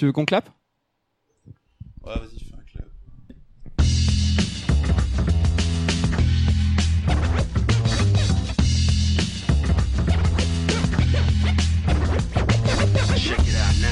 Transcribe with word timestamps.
Tu 0.00 0.06
veux 0.06 0.12
qu'on 0.12 0.24
clappe 0.24 0.48
Ouais, 2.02 2.14
vas-y, 2.14 2.42
fais 2.42 2.54
un 2.54 2.64
clap. 2.64 2.86
Check 13.14 13.40
it 13.40 13.56
out 13.56 13.76
now. 13.82 13.88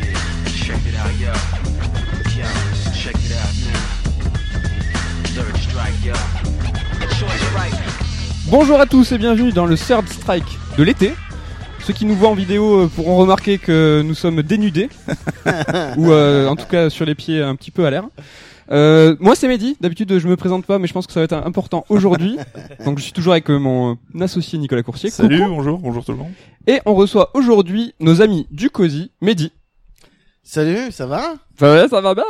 Yeah, 0.00 0.14
check 0.56 0.80
it 0.86 0.96
out, 0.96 1.12
yo. 1.20 1.34
Yo, 2.34 2.46
check 2.94 3.16
it 3.16 3.32
out 3.36 3.52
now. 3.66 3.78
Third 5.34 5.58
strike, 5.58 6.02
yo. 6.02 6.14
Choice 7.18 7.54
right. 7.54 7.74
Bonjour 8.48 8.80
à 8.80 8.86
tous 8.86 9.12
et 9.12 9.18
bienvenue 9.18 9.52
dans 9.52 9.66
le 9.66 9.76
Third 9.76 10.08
Strike 10.08 10.58
de 10.78 10.84
l'été. 10.84 11.12
Ceux 11.86 11.92
qui 11.92 12.04
nous 12.04 12.16
voient 12.16 12.30
en 12.30 12.34
vidéo 12.34 12.80
euh, 12.80 12.88
pourront 12.88 13.16
remarquer 13.16 13.58
que 13.58 14.02
nous 14.04 14.14
sommes 14.16 14.42
dénudés, 14.42 14.88
ou 15.96 16.10
euh, 16.10 16.48
en 16.48 16.56
tout 16.56 16.66
cas 16.66 16.90
sur 16.90 17.04
les 17.04 17.14
pieds 17.14 17.40
un 17.40 17.54
petit 17.54 17.70
peu 17.70 17.86
à 17.86 17.90
l'air. 17.90 18.08
Euh, 18.72 19.14
moi 19.20 19.36
c'est 19.36 19.46
Mehdi, 19.46 19.76
d'habitude 19.80 20.18
je 20.18 20.26
me 20.26 20.34
présente 20.34 20.66
pas 20.66 20.80
mais 20.80 20.88
je 20.88 20.92
pense 20.92 21.06
que 21.06 21.12
ça 21.12 21.20
va 21.20 21.24
être 21.24 21.46
important 21.46 21.84
aujourd'hui. 21.88 22.38
Donc 22.84 22.98
je 22.98 23.04
suis 23.04 23.12
toujours 23.12 23.34
avec 23.34 23.48
mon 23.50 23.98
associé 24.20 24.58
Nicolas 24.58 24.82
Coursier. 24.82 25.10
Salut, 25.10 25.38
Coucou. 25.38 25.50
bonjour, 25.50 25.78
bonjour 25.78 26.04
tout 26.04 26.10
le 26.10 26.18
monde. 26.18 26.32
Et 26.66 26.80
on 26.86 26.96
reçoit 26.96 27.30
aujourd'hui 27.34 27.94
nos 28.00 28.20
amis 28.20 28.48
du 28.50 28.68
COSI, 28.68 29.12
Mehdi. 29.20 29.52
Salut, 30.42 30.90
ça 30.90 31.06
va? 31.06 31.36
Bah 31.60 31.72
ouais, 31.74 31.88
ça 31.88 32.00
va 32.00 32.14
bien. 32.14 32.24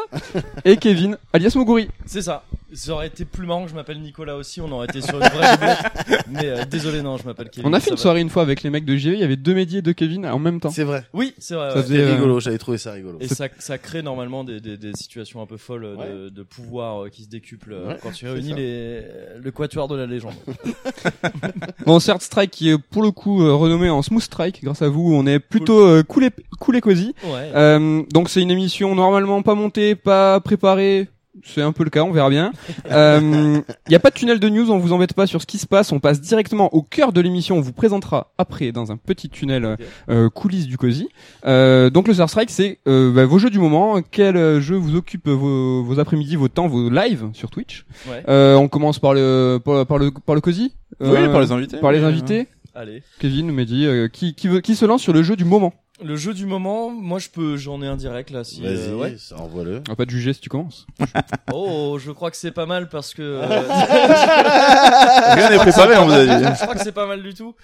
et 0.65 0.77
Kevin, 0.77 1.17
alias 1.33 1.53
Moguri. 1.57 1.89
C'est 2.05 2.23
ça. 2.23 2.45
Ça 2.73 2.93
aurait 2.93 3.07
été 3.07 3.25
plus 3.25 3.47
marrant 3.47 3.65
que 3.65 3.71
je 3.71 3.75
m'appelle 3.75 4.01
Nicolas 4.01 4.37
aussi, 4.37 4.61
on 4.61 4.71
aurait 4.73 4.87
été 4.87 5.01
sur 5.01 5.15
une 5.15 5.29
vraie 5.29 5.53
doublette. 5.53 6.25
Mais 6.31 6.45
euh, 6.47 6.65
désolé, 6.65 7.01
non, 7.01 7.17
je 7.17 7.25
m'appelle 7.25 7.49
Kevin. 7.49 7.69
On 7.71 7.73
a 7.73 7.79
fait 7.81 7.87
ça 7.87 7.91
une 7.93 7.97
va. 7.97 8.03
soirée 8.03 8.21
une 8.21 8.29
fois 8.29 8.43
avec 8.43 8.63
les 8.65 8.71
mecs 8.71 8.85
de 8.85 8.97
JV, 8.97 9.15
il 9.15 9.21
y 9.21 9.25
avait 9.25 9.37
deux 9.37 9.55
Mehdi 9.55 9.79
et 9.79 9.83
deux 9.83 9.93
Kevin 9.93 10.27
en 10.27 10.39
même 10.41 10.61
temps. 10.61 10.71
C'est 10.71 10.83
vrai. 10.85 11.05
Oui, 11.13 11.33
c'est 11.39 11.55
vrai. 11.55 11.71
Ça 11.71 11.77
ouais. 11.77 11.83
faisait- 11.83 12.01
euh, 12.01 12.15
rigolo, 12.15 12.41
j'avais 12.41 12.59
trouvé 12.59 12.77
ça 12.77 12.93
rigolo. 12.93 13.19
Et 13.21 13.29
ça, 13.29 13.47
ça 13.61 13.79
crée 13.79 14.03
normalement 14.03 14.43
des, 14.45 14.61
des, 14.61 14.77
des 14.77 14.93
situations 14.95 15.41
un 15.41 15.47
peu 15.47 15.57
folles 15.57 15.85
euh, 15.85 16.25
de, 16.25 16.29
de 16.29 16.43
pouvoir 16.43 17.05
euh, 17.05 17.09
qui 17.09 17.23
se 17.23 17.29
décuplent 17.29 17.73
euh, 17.73 17.89
Ouais, 17.89 17.99
quand 18.03 18.11
tu 18.13 18.29
réunis 18.29 18.53
les, 18.55 19.03
le 19.41 19.51
quatuor 19.53 19.87
de 19.89 19.97
la 19.97 20.07
légende. 20.07 20.35
Bon, 21.87 21.99
Third 22.01 22.21
Strike 22.21 22.51
qui 22.51 22.71
est 22.71 22.79
pour 22.79 23.03
le 23.03 23.11
coup 23.13 23.43
euh, 23.43 23.55
renommé 23.55 23.89
en 23.91 24.03
Smooth 24.03 24.23
Strike 24.23 24.63
grâce 24.65 24.83
à 24.83 24.89
vous, 24.89 25.15
on 25.15 25.25
est 25.27 25.39
plutôt 25.39 25.87
euh, 25.87 26.03
cool 26.03 26.25
et 26.25 26.31
cool 26.59 26.77
et 26.77 26.81
cosy. 26.81 27.15
Ouais. 27.25 27.51
Euh, 27.55 28.03
donc 28.13 28.29
c'est 28.29 28.43
une 28.43 28.51
émission 28.51 28.95
normalement 28.95 29.16
pas 29.45 29.55
montée, 29.55 29.95
pas 29.95 30.41
préparée. 30.41 31.09
C'est 31.45 31.61
un 31.61 31.73
peu 31.73 31.85
le 31.85 31.91
cas, 31.91 32.03
on 32.03 32.13
verra 32.13 32.31
bien. 32.31 32.51
Il 32.89 33.63
n'y 33.91 33.95
a 33.95 33.99
pas 33.99 34.09
de 34.09 34.15
tunnel 34.15 34.41
de 34.41 34.49
news, 34.49 34.71
on 34.71 34.79
vous 34.79 34.93
embête 34.95 35.13
pas 35.13 35.27
sur 35.27 35.43
ce 35.43 35.47
qui 35.47 35.59
se 35.59 35.67
passe. 35.67 35.93
On 35.93 36.01
passe 36.01 36.21
directement 36.21 36.75
au 36.75 36.81
cœur 36.83 37.13
de 37.13 37.21
l'émission. 37.21 37.59
On 37.59 37.61
vous 37.61 37.75
présentera 37.75 38.33
après 38.39 38.73
dans 38.73 38.91
un 38.91 38.97
petit 38.97 39.29
tunnel 39.29 39.65
euh, 39.67 39.77
euh, 40.09 40.31
coulisses 40.31 40.67
du 40.67 40.79
cosy. 40.79 41.09
Euh, 41.45 41.91
donc 41.91 42.09
le 42.09 42.15
Third 42.15 42.29
Strike, 42.31 42.51
c'est 42.51 42.79
euh, 42.89 43.13
bah, 43.13 43.27
vos 43.27 43.39
jeux 43.39 43.51
du 43.51 43.59
moment. 43.59 44.01
Quel 44.11 44.37
euh, 44.39 44.61
jeu 44.63 44.77
vous 44.77 44.97
occupe 44.97 45.29
vos, 45.29 45.83
vos 45.85 45.99
après-midi, 46.01 46.37
vos 46.37 46.49
temps, 46.49 46.69
vos 46.69 46.89
lives 46.89 47.27
sur 47.35 47.51
Twitch 47.51 47.85
Ouais. 48.09 48.23
euh, 48.29 48.55
On 48.57 48.69
commence 48.69 48.99
par 48.99 49.13
le 49.13 49.59
par, 49.63 49.85
par 49.87 49.99
le 49.99 50.11
par 50.13 50.35
le 50.35 50.41
cosy. 50.41 50.75
oui, 51.01 51.09
Euh, 51.11 51.31
par 51.31 51.41
les 51.43 51.53
invités. 51.53 51.77
par 51.79 51.93
les 51.93 52.03
invités. 52.03 52.49
Allez. 52.75 53.03
Kevin 53.21 53.51
me 53.53 53.65
dit 53.65 53.87
euh, 53.87 54.09
qui 54.09 54.35
qui 54.35 54.49
veut 54.49 54.61
qui 54.61 54.75
se 54.75 54.85
lance 54.85 55.03
sur 55.03 55.13
le 55.13 55.23
jeu 55.23 55.37
du 55.37 55.45
moment. 55.45 55.73
Le 56.05 56.15
jeu 56.15 56.35
du 56.35 56.45
moment, 56.45 56.91
moi 56.91 57.19
je 57.19 57.31
peux, 57.31 57.57
j'en 57.57 57.81
ai 57.81 57.87
un 57.87 57.97
direct 57.97 58.29
là. 58.31 58.45
Si, 58.45 58.61
Vas-y, 58.61 58.91
euh, 58.91 58.97
ouais. 58.97 59.17
ça, 59.19 59.39
envoie-le. 59.39 59.79
On 59.89 59.93
va 59.93 59.97
pas 59.97 60.05
te 60.05 60.11
juger 60.11 60.35
si 60.35 60.41
tu 60.41 60.51
commences. 60.51 60.87
Oh, 61.55 61.97
je 61.99 62.11
crois 62.11 62.31
que 62.31 62.37
c'est 62.37 62.51
pas 62.51 62.67
mal 62.67 62.89
parce 62.91 63.15
que. 63.15 63.23
euh, 63.23 63.47
Rien 65.35 65.49
n'est 65.51 65.57
préparé, 65.57 65.97
on 65.97 66.05
vous 66.07 66.13
a 66.13 66.27
dit. 66.27 66.45
je 66.45 66.63
crois 66.63 66.75
que 66.75 66.83
c'est 66.83 66.93
pas 66.93 67.07
mal 67.07 67.23
du 67.23 67.33
tout 67.33 67.55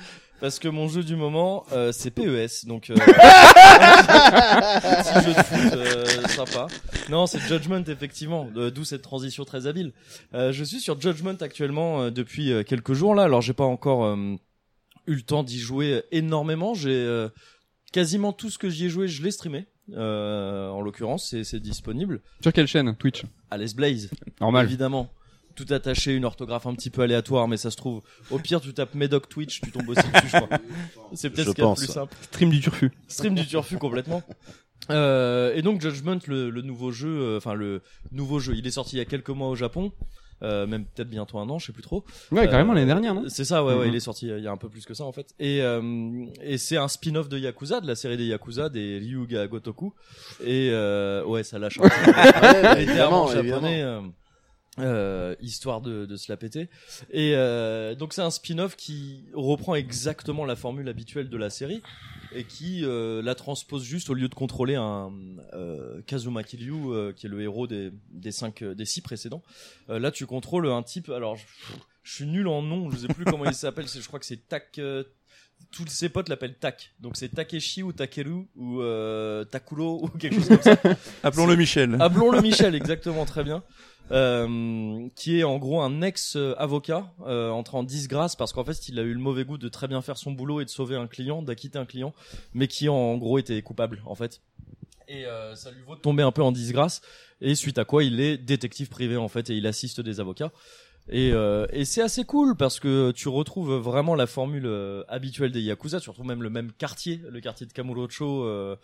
parce 0.41 0.59
que 0.59 0.67
mon 0.69 0.89
jeu 0.89 1.03
du 1.05 1.15
moment 1.15 1.65
euh, 1.73 1.93
c'est 1.93 2.11
PES 2.11 2.65
donc 2.67 2.89
euh, 2.91 2.95
petit 2.97 3.05
jeu 5.25 5.35
de 5.35 5.43
foot 5.43 5.73
euh, 5.75 6.05
sympa. 6.29 6.67
Non, 7.11 7.27
c'est 7.27 7.39
Judgment 7.41 7.85
effectivement, 7.87 8.49
d'où 8.55 8.85
cette 8.85 9.03
transition 9.03 9.45
très 9.45 9.67
habile. 9.67 9.93
Euh, 10.35 10.53
je 10.53 10.65
suis 10.65 10.81
sur 10.81 10.99
Judgment 11.01 11.37
actuellement 11.41 12.03
euh, 12.03 12.11
depuis 12.11 12.51
euh, 12.53 12.63
quelques 12.65 12.95
jours 12.95 13.15
là. 13.15 13.25
Alors 13.25 13.41
j'ai 13.43 13.53
pas 13.53 13.65
encore 13.65 14.05
euh, 14.05 14.17
eu 15.07 15.15
le 15.15 15.23
temps 15.23 15.43
d'y 15.45 15.59
jouer 15.61 16.03
énormément. 16.13 16.75
J'ai 16.75 16.91
euh, 16.91 17.29
quasiment 17.93 18.33
tout 18.33 18.51
ce 18.51 18.59
que 18.59 18.69
j'y 18.71 18.87
ai 18.87 18.89
joué, 18.89 19.07
je 19.09 19.23
l'ai 19.23 19.31
streamé. 19.31 19.67
Euh, 19.95 20.69
en 20.71 20.81
l'occurrence, 20.81 21.29
c'est 21.29 21.45
c'est 21.45 21.61
disponible. 21.61 22.21
Sur 22.41 22.53
quelle 22.53 22.67
chaîne? 22.67 22.95
Twitch. 22.97 23.25
Alice 23.51 23.75
Blaze. 23.75 24.11
Normal. 24.41 24.67
Évidemment. 24.67 25.11
Tout 25.55 25.67
attaché, 25.71 26.15
une 26.17 26.25
orthographe 26.25 26.67
un 26.67 26.75
petit 26.75 26.89
peu 26.89 27.03
aléatoire, 27.03 27.47
mais 27.47 27.59
ça 27.59 27.71
se 27.71 27.77
trouve. 27.77 28.01
Au 28.31 28.39
pire, 28.39 28.61
tu 28.63 28.73
tapes 28.73 28.95
Medoc 28.95 29.29
Twitch, 29.29 29.61
tu 29.61 29.71
tombes 29.71 29.87
aussi 29.91 30.01
dessus, 30.01 30.29
je 30.29 30.37
crois. 30.39 30.59
C'est 31.13 31.29
peut-être 31.29 31.45
Je 31.49 31.51
ce 31.51 31.55
qu'il 31.55 31.63
y 31.65 31.67
a 31.67 31.69
de 31.69 31.75
pense. 31.75 31.79
plus 31.85 31.93
simple. 31.93 32.17
Stream 32.23 32.49
du 32.51 32.61
turfu. 32.61 32.91
Stream 33.07 33.35
du 33.35 33.47
turfu 33.47 33.77
complètement. 33.77 34.23
Euh, 34.91 35.55
et 35.55 35.61
donc 35.63 35.81
Judgment, 35.83 36.19
le, 36.27 36.49
le 36.49 36.63
nouveau 36.63 36.91
jeu, 36.91 37.09
euh, 37.21 37.37
enfin 37.37 37.53
le 37.55 37.83
nouveau 38.13 38.39
jeu, 38.41 38.55
il 38.57 38.67
est 38.67 38.71
sorti 38.73 38.97
il 38.97 38.99
y 38.99 39.03
a 39.03 39.05
quelques 39.05 39.29
mois 39.31 39.49
au 39.49 39.55
Japon, 39.55 39.93
euh, 40.43 40.67
même 40.67 40.85
peut-être 40.85 41.09
bientôt 41.09 41.39
un 41.39 41.49
an, 41.49 41.59
je 41.59 41.67
sais 41.67 41.73
plus 41.73 41.83
trop. 41.83 42.05
Ouais, 42.31 42.49
carrément 42.49 42.73
Euh, 42.73 42.75
l'année 42.77 42.87
dernière, 42.87 43.15
non 43.15 43.25
C'est 43.29 43.45
ça, 43.45 43.65
ouais, 43.65 43.75
ouais, 43.75 43.87
Mhm. 43.87 43.93
il 43.93 43.97
est 43.97 44.01
sorti 44.01 44.27
il 44.29 44.43
y 44.43 44.47
a 44.47 44.51
un 44.53 44.57
peu 44.57 44.69
plus 44.69 44.85
que 44.85 44.95
ça 44.95 45.05
en 45.05 45.13
fait. 45.13 45.35
Et, 45.39 45.63
euh, 45.63 46.25
et 46.43 46.59
c'est 46.59 46.77
un 46.77 46.89
spin-off 46.89 47.29
de 47.29 47.39
Yakuza, 47.39 47.81
de 47.81 47.87
la 47.87 47.95
série 47.95 48.17
des 48.17 48.25
Yakuza, 48.27 48.69
des 48.69 48.99
Ryuga 48.99 49.47
Gotoku. 49.47 49.93
Et 50.45 50.71
euh, 50.73 51.25
ouais, 51.25 51.43
ça 51.45 51.59
lâche 51.59 51.79
un 51.79 51.83
peu. 51.83 51.89
Ouais, 52.73 52.83
évidemment, 52.83 53.27
japonais, 53.29 53.73
évidemment. 53.81 54.09
Euh, 54.79 55.35
histoire 55.41 55.81
de, 55.81 56.07
de 56.07 56.17
se 56.17 56.33
la 56.33 56.37
péter. 56.37 56.69
Et 57.11 57.33
euh, 57.35 57.95
donc 57.95 58.13
c'est 58.15 58.23
un 58.23 58.31
spin-off 58.31 58.75
qui 58.77 59.25
reprend 59.35 59.75
exactement 59.75 60.45
la 60.47 60.57
formule 60.57 60.89
habituelle 60.89 61.29
de 61.29 61.37
la 61.37 61.51
série 61.51 61.83
et 62.35 62.45
qui 62.45 62.85
euh, 62.85 63.21
la 63.23 63.35
transpose 63.35 63.85
juste 63.85 64.09
au 64.09 64.15
lieu 64.15 64.29
de 64.29 64.35
contrôler 64.35 64.75
un 64.77 65.13
euh, 65.53 66.01
Kazuma 66.07 66.43
Kiryu 66.43 66.73
euh, 66.73 67.13
qui 67.13 67.27
est 67.27 67.29
le 67.29 67.43
héros 67.43 67.67
des, 67.67 67.93
des 68.11 68.33
cinq 68.33 68.63
euh, 68.63 68.75
des 68.75 68.87
six 68.87 69.03
précédents. 69.03 69.43
Euh, 69.91 69.99
là 69.99 70.11
tu 70.11 70.25
contrôles 70.27 70.67
un 70.69 70.83
type. 70.83 71.11
Alors 71.11 71.37
je, 71.37 71.45
je 72.03 72.15
suis 72.15 72.27
nul 72.27 72.49
en 72.49 72.63
nom, 72.63 72.91
je 72.91 72.97
sais 72.97 73.09
plus 73.09 73.25
comment 73.27 73.45
il 73.45 73.55
s'appelle. 73.55 73.87
Je 73.87 74.07
crois 74.07 74.19
que 74.19 74.27
c'est 74.27 74.49
Tak. 74.49 74.79
euh, 74.79 75.05
tous 75.71 75.87
ses 75.87 76.09
potes 76.09 76.29
l'appellent 76.29 76.57
Tak. 76.59 76.93
Donc 76.99 77.17
c'est 77.17 77.29
Takeshi 77.29 77.83
ou 77.83 77.93
Takeru 77.93 78.47
ou 78.57 78.81
euh, 78.81 79.45
Takuro 79.45 80.03
ou 80.05 80.09
quelque 80.09 80.37
chose 80.37 80.49
comme 80.49 80.63
ça. 80.63 80.77
Appelons-le 81.23 81.55
Michel. 81.57 81.97
Appelons-le 82.01 82.41
Michel, 82.41 82.75
exactement, 82.75 83.25
très 83.27 83.45
bien. 83.45 83.63
Euh, 84.13 85.09
qui 85.17 85.39
est 85.39 85.45
en 85.45 85.57
gros 85.57 85.81
un 85.81 86.03
ex-avocat 86.03 87.11
euh, 87.27 87.49
entré 87.49 87.79
en 87.79 87.83
disgrâce 87.83 88.37
parce 88.37 88.53
qu'en 88.53 88.63
fait 88.63 88.91
il 88.91 88.99
a 88.99 89.03
eu 89.03 89.15
le 89.15 89.19
mauvais 89.19 89.47
goût 89.47 89.57
de 89.57 89.71
très 89.71 89.89
bien 89.89 90.03
faire 90.03 90.19
son 90.19 90.33
boulot 90.33 90.61
et 90.61 90.67
de 90.67 90.71
sauver 90.71 90.97
un 90.97 91.07
client, 91.07 91.41
d'acquitter 91.41 91.79
un 91.79 91.87
client, 91.87 92.13
mais 92.53 92.69
qui 92.69 92.91
en 92.91 93.17
gros 93.17 93.39
était 93.39 93.63
coupable 93.63 94.03
en 94.05 94.15
fait. 94.15 94.43
Et 95.09 95.25
euh, 95.25 95.55
ça 95.55 95.71
lui 95.71 95.81
vaut 95.87 95.97
de 95.97 96.01
tomber 96.01 96.23
un 96.23 96.31
peu 96.31 96.43
en 96.43 96.53
disgrâce. 96.53 97.01
Et 97.41 97.55
suite 97.55 97.79
à 97.79 97.87
quoi 97.87 98.05
il 98.05 98.21
est 98.21 98.37
détective 98.37 98.91
privé 98.91 99.17
en 99.17 99.29
fait 99.29 99.49
et 99.49 99.55
il 99.55 99.67
assiste 99.67 100.03
des 100.03 100.21
avocats. 100.21 100.53
Et, 101.09 101.33
euh, 101.33 101.67
et 101.73 101.85
c'est 101.85 102.03
assez 102.03 102.25
cool 102.25 102.57
parce 102.57 102.79
que 102.79 103.11
tu 103.11 103.29
retrouves 103.29 103.75
vraiment 103.75 104.15
la 104.15 104.27
formule 104.27 104.67
euh, 104.67 105.03
habituelle 105.09 105.51
des 105.51 105.61
Yakuza, 105.61 106.01
tu 106.01 106.11
retrouves 106.11 106.27
même 106.27 106.43
le 106.43 106.51
même 106.51 106.71
quartier, 106.73 107.21
le 107.29 107.41
quartier 107.41 107.67
de 107.67 107.73
Kamurocho, 107.73 108.45
euh, 108.45 108.77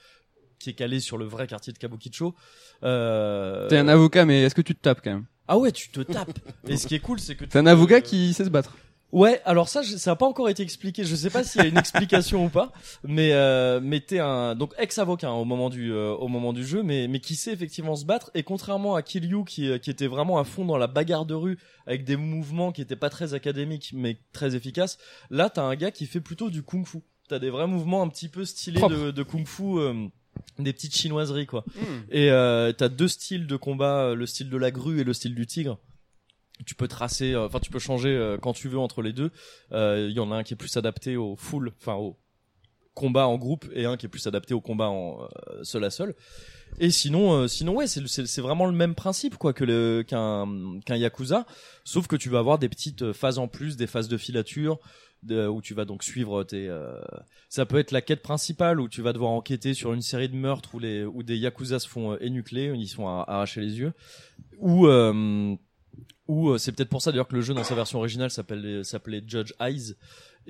qui 0.59 0.71
est 0.71 0.75
calé 0.75 1.01
sur 1.01 1.19
le 1.19 1.25
vrai 1.25 1.47
quartier 1.47 1.73
de 1.73 1.79
Kabukicho. 1.79 2.35
Euh... 2.83 3.69
T'es 3.69 3.79
un 3.79 3.89
avocat, 3.89 4.25
mais 4.25 4.43
est-ce 4.43 4.55
que 4.55 4.63
tu 4.63 4.75
te 4.75 4.81
tapes 4.81 5.01
quand 5.03 5.13
même? 5.13 5.27
Ah 5.47 5.59
ouais, 5.59 5.73
tu 5.73 5.89
te 5.91 6.01
tapes. 6.01 6.39
et 6.67 6.77
ce 6.77 6.87
qui 6.87 6.95
est 6.95 7.01
cool, 7.01 7.19
c'est 7.21 7.35
que 7.35 7.45
tu 7.45 7.51
T'es 7.51 7.59
un 7.59 7.67
avocat 7.67 8.01
qui 8.01 8.35
sait 8.35 8.45
se 8.45 8.51
battre. 8.51 8.77
Ouais, 9.11 9.41
alors 9.47 9.71
ça, 9.71 9.83
ça 9.83 10.11
a 10.11 10.17
pas 10.17 10.27
encore 10.27 10.51
été 10.51 10.63
expliqué. 10.63 11.03
Je 11.03 11.15
sais 11.17 11.31
pas 11.31 11.43
s'il 11.43 11.63
y 11.63 11.65
a 11.65 11.69
une 11.69 11.79
explication 11.79 12.45
ou 12.45 12.49
pas, 12.51 12.73
mais 13.03 13.33
euh, 13.33 13.81
mais 13.83 14.01
t'es 14.01 14.19
un 14.19 14.55
donc 14.55 14.75
ex-avocat 14.77 15.29
hein, 15.31 15.33
au 15.33 15.47
moment 15.47 15.71
du 15.71 15.91
euh, 15.95 16.13
au 16.13 16.29
moment 16.29 16.53
du 16.53 16.63
jeu, 16.67 16.83
mais 16.83 17.09
mais 17.09 17.19
qui 17.19 17.35
sait 17.35 17.53
effectivement 17.55 17.97
se 17.97 18.05
battre. 18.05 18.31
Et 18.35 18.43
contrairement 18.43 18.97
à 18.97 19.01
Kiryu 19.03 19.45
qui 19.47 19.71
euh, 19.71 19.79
qui 19.79 19.89
était 19.89 20.09
vraiment 20.09 20.39
à 20.39 20.45
fond 20.45 20.67
dans 20.67 20.77
la 20.77 20.89
bagarre 20.89 21.25
de 21.25 21.33
rue 21.33 21.59
avec 21.87 22.05
des 22.05 22.17
mouvements 22.17 22.71
qui 22.71 22.83
étaient 22.83 22.97
pas 22.97 23.09
très 23.09 23.33
académiques 23.33 23.93
mais 23.95 24.19
très 24.35 24.55
efficaces, 24.55 24.99
là 25.31 25.49
t'as 25.49 25.63
un 25.63 25.75
gars 25.75 25.91
qui 25.91 26.05
fait 26.05 26.21
plutôt 26.21 26.51
du 26.51 26.63
kung-fu. 26.63 26.99
T'as 27.31 27.39
des 27.39 27.49
vrais 27.49 27.67
mouvements 27.67 28.03
un 28.03 28.09
petit 28.09 28.29
peu 28.29 28.45
stylés 28.45 28.81
de, 28.81 29.11
de 29.11 29.23
kung-fu. 29.23 29.79
euh, 29.79 30.09
des 30.59 30.73
petites 30.73 30.95
chinoiseries 30.95 31.47
quoi. 31.47 31.65
Et 32.11 32.31
euh, 32.31 32.73
t'as 32.73 32.89
deux 32.89 33.09
styles 33.09 33.47
de 33.47 33.57
combat, 33.57 34.07
euh, 34.07 34.15
le 34.15 34.27
style 34.27 34.51
de 34.51 34.57
la 34.57 34.71
grue 34.71 35.01
et 35.01 35.05
le 35.05 35.13
style 35.13 35.35
du 35.35 35.47
tigre. 35.47 35.79
Tu 36.67 36.75
peux 36.75 36.89
tracer, 36.89 37.35
euh, 37.35 37.47
enfin 37.47 37.61
tu 37.61 37.71
peux 37.71 37.79
changer 37.79 38.11
euh, 38.11 38.37
quand 38.37 38.53
tu 38.53 38.69
veux 38.69 38.79
entre 38.79 39.03
les 39.03 39.13
deux. 39.13 39.31
Euh, 39.73 40.09
Il 40.11 40.17
y 40.17 40.21
en 40.21 40.33
a 40.33 40.37
un 40.37 40.43
qui 40.43 40.55
est 40.55 40.57
plus 40.57 40.77
adapté 40.77 41.17
au 41.17 41.37
full, 41.37 41.73
enfin 41.81 41.95
au 41.95 42.17
combat 42.95 43.29
en 43.29 43.39
groupe, 43.39 43.65
et 43.75 43.85
un 43.85 43.97
qui 43.97 44.07
est 44.07 44.09
plus 44.09 44.27
adapté 44.27 44.55
au 44.55 44.61
combat 44.61 44.89
en 44.89 45.29
seul 45.63 45.85
à 45.85 45.91
seul. 45.91 46.17
Et 46.81 46.91
sinon, 46.91 47.33
euh, 47.33 47.47
sinon 47.47 47.75
ouais, 47.77 47.87
c'est 47.87 48.05
c'est 48.09 48.41
vraiment 48.41 48.67
le 48.67 48.73
même 48.73 48.97
principe 48.97 49.37
quoi 49.37 49.53
que 49.53 49.65
le 49.65 50.05
qu'un 50.07 50.81
qu'un 50.85 50.97
yakuza, 50.97 51.47
sauf 51.85 52.09
que 52.09 52.17
tu 52.17 52.29
vas 52.29 52.41
avoir 52.41 52.59
des 52.59 52.69
petites 52.69 53.13
phases 53.13 53.39
en 53.39 53.47
plus, 53.47 53.77
des 53.77 53.87
phases 53.87 54.09
de 54.09 54.17
filature, 54.17 54.81
de- 55.23 55.47
où 55.47 55.61
tu 55.63 55.75
vas 55.75 55.85
donc 55.85 56.03
suivre 56.03 56.45
tes. 56.45 56.69
euh, 56.69 57.01
ça 57.49 57.67
peut 57.67 57.79
être 57.79 57.91
la 57.93 58.01
quête 58.03 58.23
principale 58.23 58.81
où 58.81 58.89
tu 58.89 59.03
vas 59.03 59.13
devoir 59.13 59.31
enquêter 59.33 59.75
sur 59.75 59.93
une 59.93 60.03
série 60.03 60.29
de 60.29 60.37
meurtres 60.37 60.75
où 60.75 60.79
les 60.79 61.05
où 61.05 61.23
des 61.23 61.37
yakuza 61.37 61.79
se 61.79 61.89
font 61.89 62.13
euh, 62.13 62.17
énucler, 62.21 62.73
ils 62.77 62.87
se 62.89 62.95
font 62.97 63.09
ar- 63.09 63.29
arracher 63.29 63.61
les 63.61 63.79
yeux, 63.79 63.93
ou 64.59 64.87
euh, 64.87 65.55
ou 66.27 66.51
euh, 66.51 66.59
c'est 66.59 66.73
peut-être 66.73 66.91
pour 66.91 67.03
ça 67.03 67.11
d'ailleurs 67.11 67.29
que 67.29 67.35
le 67.35 67.41
jeu 67.41 67.55
dans 67.55 67.65
sa 67.65 67.75
version 67.75 67.99
originale 67.99 68.31
s'appelait 68.31 69.23
Judge 69.27 69.53
Eyes 69.61 69.95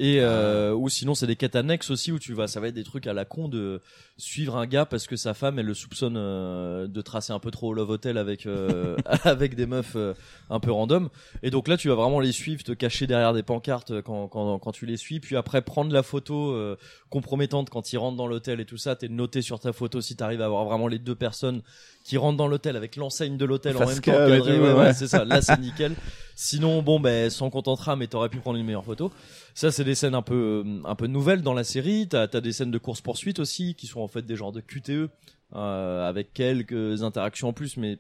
Et 0.00 0.21
euh, 0.21 0.73
ou 0.75 0.89
sinon 0.89 1.17
c'est 1.17 1.27
des 1.27 1.35
quêtes 1.35 1.56
annexes 1.56 1.91
aussi 1.91 2.12
où 2.12 2.21
tu 2.21 2.33
vas, 2.33 2.47
ça 2.47 2.61
va 2.61 2.69
être 2.69 2.75
des 2.75 2.85
trucs 2.85 3.09
à 3.09 3.12
la 3.12 3.25
con 3.25 3.49
de 3.49 3.81
suivre 4.17 4.56
un 4.56 4.65
gars 4.65 4.87
parce 4.87 5.09
que 5.09 5.17
sa 5.17 5.35
femme 5.35 5.59
elle 5.59 5.67
le 5.67 5.75
soupçonne 5.75 6.17
euh, 6.17 6.87
de 6.87 7.00
tracer 7.00 7.33
un 7.33 7.41
peu 7.41 7.50
trop 7.50 7.71
au 7.71 7.73
love 7.73 7.91
hotel 7.91 8.17
avec 8.17 8.47
euh, 8.47 8.97
avec 9.25 9.56
des 9.56 9.67
meufs 9.67 9.97
euh, 9.97 10.15
un 10.50 10.61
peu 10.61 10.71
random. 10.71 11.09
Et 11.43 11.50
donc 11.50 11.67
là 11.67 11.77
tu 11.77 11.89
vas 11.89 11.97
vraiment 11.97 12.21
les 12.21 12.31
suivre, 12.31 12.62
te 12.62 12.71
cacher 12.71 13.09
derrière 13.09 13.33
des 13.33 13.43
pancartes 13.43 14.00
quand 14.03 14.29
quand 14.29 14.61
quand 14.61 14.71
tu 14.71 14.87
les 14.87 14.97
suis, 14.97 15.19
puis 15.19 15.35
après 15.35 15.62
prendre 15.62 15.93
la 15.93 16.05
photo 16.05 16.53
euh, 16.53 16.77
compromettante 17.11 17.69
quand 17.69 17.93
ils 17.93 17.99
rentrent 17.99 18.17
dans 18.17 18.29
l'hôtel 18.29 18.61
et 18.61 18.65
tout 18.65 18.79
ça, 18.79 18.95
t'es 18.95 19.09
noté 19.09 19.43
sur 19.43 19.59
ta 19.59 19.73
photo 19.73 20.00
si 20.00 20.15
t'arrives 20.15 20.43
à 20.43 20.45
avoir 20.45 20.65
vraiment 20.65 20.87
les 20.87 21.00
deux 21.00 21.17
personnes 21.17 21.62
qui 22.08 22.16
rentrent 22.16 22.38
dans 22.38 22.49
l'hôtel 22.49 22.76
avec 22.76 22.96
l'enseigne 22.96 23.37
de 23.37 23.44
l'hôtel 23.44 23.76
en 23.76 23.87
même 23.87 23.94
temps 24.00 24.12
cadré, 24.12 24.58
ouais, 24.58 24.58
ouais. 24.58 24.72
ouais, 24.72 24.94
c'est 24.94 25.06
ça. 25.08 25.25
Là 25.25 25.43
c'est 25.43 25.58
nickel. 25.60 25.94
Sinon 26.34 26.82
bon 26.82 27.00
ben 27.00 27.31
sans 27.31 27.50
contentera 27.50 27.96
mais 27.96 28.06
t'aurais 28.06 28.28
pu 28.28 28.38
prendre 28.38 28.58
une 28.58 28.64
meilleure 28.66 28.84
photo. 28.84 29.12
Ça, 29.55 29.72
c'est 29.72 29.82
des 29.82 29.96
scènes 29.96 30.14
un 30.14 30.22
peu, 30.22 30.64
un 30.84 30.94
peu 30.94 31.08
nouvelles 31.08 31.43
dans 31.43 31.52
la 31.55 31.64
série. 31.64 32.06
T'as, 32.08 32.28
t'as 32.28 32.40
des 32.40 32.52
scènes 32.52 32.70
de 32.70 32.78
course 32.78 33.00
poursuite 33.00 33.40
aussi, 33.40 33.75
qui 33.75 33.88
sont 33.88 34.00
en 34.00 34.06
fait 34.06 34.22
des 34.22 34.37
genres 34.37 34.52
de 34.52 34.60
QTE, 34.60 35.10
euh, 35.56 36.08
avec 36.08 36.32
quelques 36.32 37.02
interactions 37.02 37.49
en 37.49 37.52
plus, 37.52 37.76
mais 37.76 37.99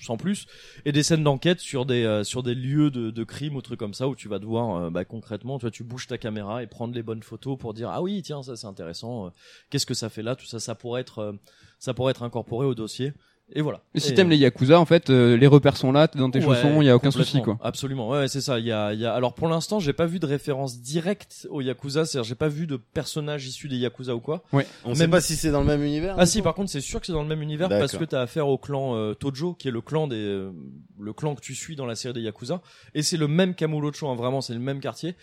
sans 0.00 0.16
plus. 0.16 0.46
Et 0.84 0.92
des 0.92 1.02
scènes 1.02 1.24
d'enquête 1.24 1.58
sur 1.58 1.84
des, 1.84 2.04
euh, 2.04 2.22
sur 2.22 2.44
des 2.44 2.54
lieux 2.54 2.92
de, 2.92 3.10
de 3.10 3.24
crime 3.24 3.56
ou 3.56 3.60
trucs 3.60 3.80
comme 3.80 3.92
ça, 3.94 4.06
où 4.06 4.14
tu 4.14 4.28
vas 4.28 4.38
devoir, 4.38 4.76
euh, 4.76 4.90
bah, 4.90 5.04
concrètement, 5.04 5.58
tu 5.58 5.62
vois, 5.62 5.72
tu 5.72 5.82
bouges 5.82 6.06
ta 6.06 6.16
caméra 6.16 6.62
et 6.62 6.68
prendre 6.68 6.94
les 6.94 7.02
bonnes 7.02 7.24
photos 7.24 7.58
pour 7.58 7.74
dire, 7.74 7.88
ah 7.90 8.00
oui, 8.00 8.22
tiens, 8.22 8.44
ça 8.44 8.54
c'est 8.54 8.68
intéressant. 8.68 9.26
euh, 9.26 9.30
Qu'est-ce 9.70 9.86
que 9.86 9.94
ça 9.94 10.08
fait 10.10 10.22
là? 10.22 10.36
Tout 10.36 10.46
ça, 10.46 10.60
ça 10.60 10.76
pourrait 10.76 11.00
être, 11.00 11.18
euh, 11.18 11.32
ça 11.80 11.92
pourrait 11.92 12.12
être 12.12 12.22
incorporé 12.22 12.66
au 12.68 12.76
dossier. 12.76 13.12
Et 13.56 13.62
voilà. 13.62 13.80
Et 13.94 14.00
si 14.00 14.12
t'aimes 14.14 14.30
les 14.30 14.36
Yakuza, 14.36 14.80
en 14.80 14.84
fait, 14.84 15.10
euh, 15.10 15.36
les 15.36 15.46
repères 15.46 15.76
sont 15.76 15.92
là, 15.92 16.08
t'es 16.08 16.18
dans 16.18 16.30
tes 16.30 16.40
Ouais, 16.44 16.56
chaussons, 16.56 16.82
il 16.82 16.86
y 16.86 16.90
a 16.90 16.96
aucun 16.96 17.12
souci, 17.12 17.40
quoi. 17.40 17.56
Absolument, 17.62 18.08
ouais, 18.08 18.26
c'est 18.26 18.40
ça. 18.40 18.58
Il 18.58 18.66
y 18.66 18.72
a, 18.72 18.92
il 18.92 18.98
y 19.00 19.06
a. 19.06 19.14
Alors 19.14 19.34
pour 19.34 19.46
l'instant, 19.46 19.78
j'ai 19.78 19.92
pas 19.92 20.06
vu 20.06 20.18
de 20.18 20.26
référence 20.26 20.80
directe 20.80 21.46
au 21.50 21.60
Yakuza, 21.60 22.04
c'est-à-dire 22.04 22.28
j'ai 22.28 22.34
pas 22.34 22.48
vu 22.48 22.66
de 22.66 22.76
personnage 22.76 23.46
issu 23.46 23.68
des 23.68 23.76
Yakuza 23.76 24.14
ou 24.16 24.20
quoi. 24.20 24.42
On 24.52 24.58
Même- 24.88 24.94
sait 24.96 25.08
pas 25.08 25.20
si 25.20 25.36
c'est 25.36 25.52
dans 25.52 25.60
le 25.60 25.66
même 25.66 25.84
univers. 25.84 26.16
Ah 26.18 26.26
si, 26.26 26.42
par 26.42 26.54
contre, 26.54 26.70
c'est 26.70 26.80
sûr 26.80 26.98
que 27.00 27.06
c'est 27.06 27.12
dans 27.12 27.22
le 27.22 27.28
même 27.28 27.42
univers 27.42 27.68
parce 27.68 27.96
que 27.96 28.04
t'as 28.04 28.22
affaire 28.22 28.48
au 28.48 28.58
clan 28.58 28.96
euh, 28.96 29.14
Tojo, 29.14 29.54
qui 29.54 29.68
est 29.68 29.70
le 29.72 29.80
clan 29.80 30.08
des, 30.08 30.16
euh, 30.16 30.50
le 30.98 31.12
clan 31.12 31.34
que 31.36 31.40
tu 31.40 31.54
suis 31.54 31.76
dans 31.76 31.86
la 31.86 31.94
série 31.94 32.14
des 32.14 32.22
Yakuza, 32.22 32.60
et 32.94 33.02
c'est 33.02 33.16
le 33.16 33.28
même 33.28 33.54
Kamurocho, 33.54 34.08
hein, 34.08 34.16
vraiment, 34.16 34.40
c'est 34.40 34.54
le 34.54 34.58
même 34.60 34.80
quartier. 34.80 35.14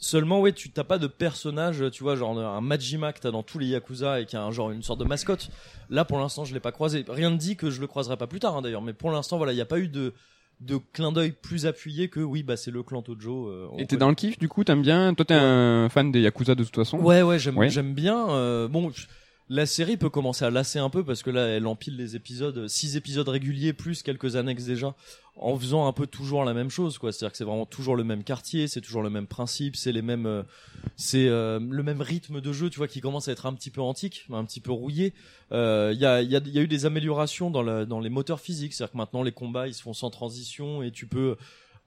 Seulement, 0.00 0.40
ouais, 0.40 0.52
tu 0.52 0.70
t'as 0.70 0.84
pas 0.84 0.98
de 0.98 1.08
personnage, 1.08 1.82
tu 1.92 2.04
vois, 2.04 2.14
genre 2.14 2.38
un 2.38 2.60
Majima 2.60 3.12
que 3.12 3.18
t'as 3.18 3.32
dans 3.32 3.42
tous 3.42 3.58
les 3.58 3.66
Yakuza 3.66 4.20
et 4.20 4.26
qui 4.26 4.36
a 4.36 4.42
un 4.44 4.52
genre 4.52 4.70
une 4.70 4.82
sorte 4.82 5.00
de 5.00 5.04
mascotte. 5.04 5.50
Là, 5.90 6.04
pour 6.04 6.18
l'instant, 6.20 6.44
je 6.44 6.54
l'ai 6.54 6.60
pas 6.60 6.70
croisé. 6.70 7.04
Rien 7.08 7.30
ne 7.30 7.36
dit 7.36 7.56
que 7.56 7.68
je 7.70 7.80
le 7.80 7.88
croiserai 7.88 8.16
pas 8.16 8.28
plus 8.28 8.38
tard, 8.38 8.56
hein, 8.56 8.62
d'ailleurs. 8.62 8.82
Mais 8.82 8.92
pour 8.92 9.10
l'instant, 9.10 9.38
voilà, 9.38 9.52
il 9.52 9.56
y 9.56 9.60
a 9.60 9.66
pas 9.66 9.78
eu 9.78 9.88
de 9.88 10.14
de 10.60 10.76
clin 10.92 11.12
d'œil 11.12 11.30
plus 11.30 11.66
appuyé 11.66 12.08
que 12.08 12.18
oui, 12.18 12.42
bah 12.42 12.56
c'est 12.56 12.72
le 12.72 12.82
clan 12.82 13.00
Tojo. 13.00 13.46
euh, 13.48 13.68
Et 13.78 13.86
t'es 13.86 13.96
dans 13.96 14.08
le 14.08 14.16
kiff, 14.16 14.38
du 14.40 14.48
coup, 14.48 14.64
t'aimes 14.64 14.82
bien 14.82 15.14
Toi, 15.14 15.24
t'es 15.24 15.34
un 15.34 15.88
fan 15.88 16.10
des 16.10 16.20
Yakuza 16.20 16.56
de 16.56 16.64
toute 16.64 16.74
façon? 16.74 16.98
Ouais, 16.98 17.22
ouais, 17.22 17.38
j'aime, 17.38 17.56
Ouais. 17.58 17.70
j'aime 17.70 17.94
bien. 17.94 18.28
euh, 18.30 18.66
bon, 18.66 18.90
la 19.50 19.66
série 19.66 19.96
peut 19.96 20.10
commencer 20.10 20.44
à 20.44 20.50
lasser 20.50 20.78
un 20.78 20.90
peu 20.90 21.02
parce 21.04 21.22
que 21.22 21.30
là, 21.30 21.46
elle 21.46 21.66
empile 21.66 21.96
les 21.96 22.16
épisodes, 22.16 22.68
six 22.68 22.96
épisodes 22.96 23.28
réguliers 23.28 23.72
plus 23.72 24.02
quelques 24.02 24.36
annexes 24.36 24.64
déjà, 24.64 24.94
en 25.36 25.58
faisant 25.58 25.86
un 25.86 25.92
peu 25.92 26.06
toujours 26.06 26.44
la 26.44 26.52
même 26.52 26.68
chose, 26.68 26.98
quoi. 26.98 27.12
C'est-à-dire 27.12 27.32
que 27.32 27.38
c'est 27.38 27.44
vraiment 27.44 27.64
toujours 27.64 27.96
le 27.96 28.04
même 28.04 28.24
quartier, 28.24 28.68
c'est 28.68 28.80
toujours 28.80 29.02
le 29.02 29.10
même 29.10 29.26
principe, 29.26 29.76
c'est 29.76 29.92
les 29.92 30.02
mêmes, 30.02 30.26
euh, 30.26 30.42
c'est 30.96 31.28
euh, 31.28 31.58
le 31.60 31.82
même 31.82 32.02
rythme 32.02 32.40
de 32.40 32.52
jeu, 32.52 32.68
tu 32.68 32.78
vois, 32.78 32.88
qui 32.88 33.00
commence 33.00 33.28
à 33.28 33.32
être 33.32 33.46
un 33.46 33.54
petit 33.54 33.70
peu 33.70 33.80
antique, 33.80 34.26
un 34.32 34.44
petit 34.44 34.60
peu 34.60 34.72
rouillé. 34.72 35.14
Euh, 35.52 35.92
Il 35.94 36.00
y 36.00 36.04
a, 36.04 36.20
il 36.20 36.30
y 36.30 36.36
a, 36.36 36.40
il 36.44 36.52
y 36.52 36.58
a 36.58 36.62
eu 36.62 36.68
des 36.68 36.84
améliorations 36.84 37.50
dans, 37.50 37.62
la, 37.62 37.86
dans 37.86 38.00
les 38.00 38.10
moteurs 38.10 38.40
physiques, 38.40 38.74
c'est-à-dire 38.74 38.92
que 38.92 38.98
maintenant 38.98 39.22
les 39.22 39.32
combats 39.32 39.66
ils 39.68 39.74
se 39.74 39.82
font 39.82 39.94
sans 39.94 40.10
transition 40.10 40.82
et 40.82 40.90
tu 40.90 41.06
peux 41.06 41.36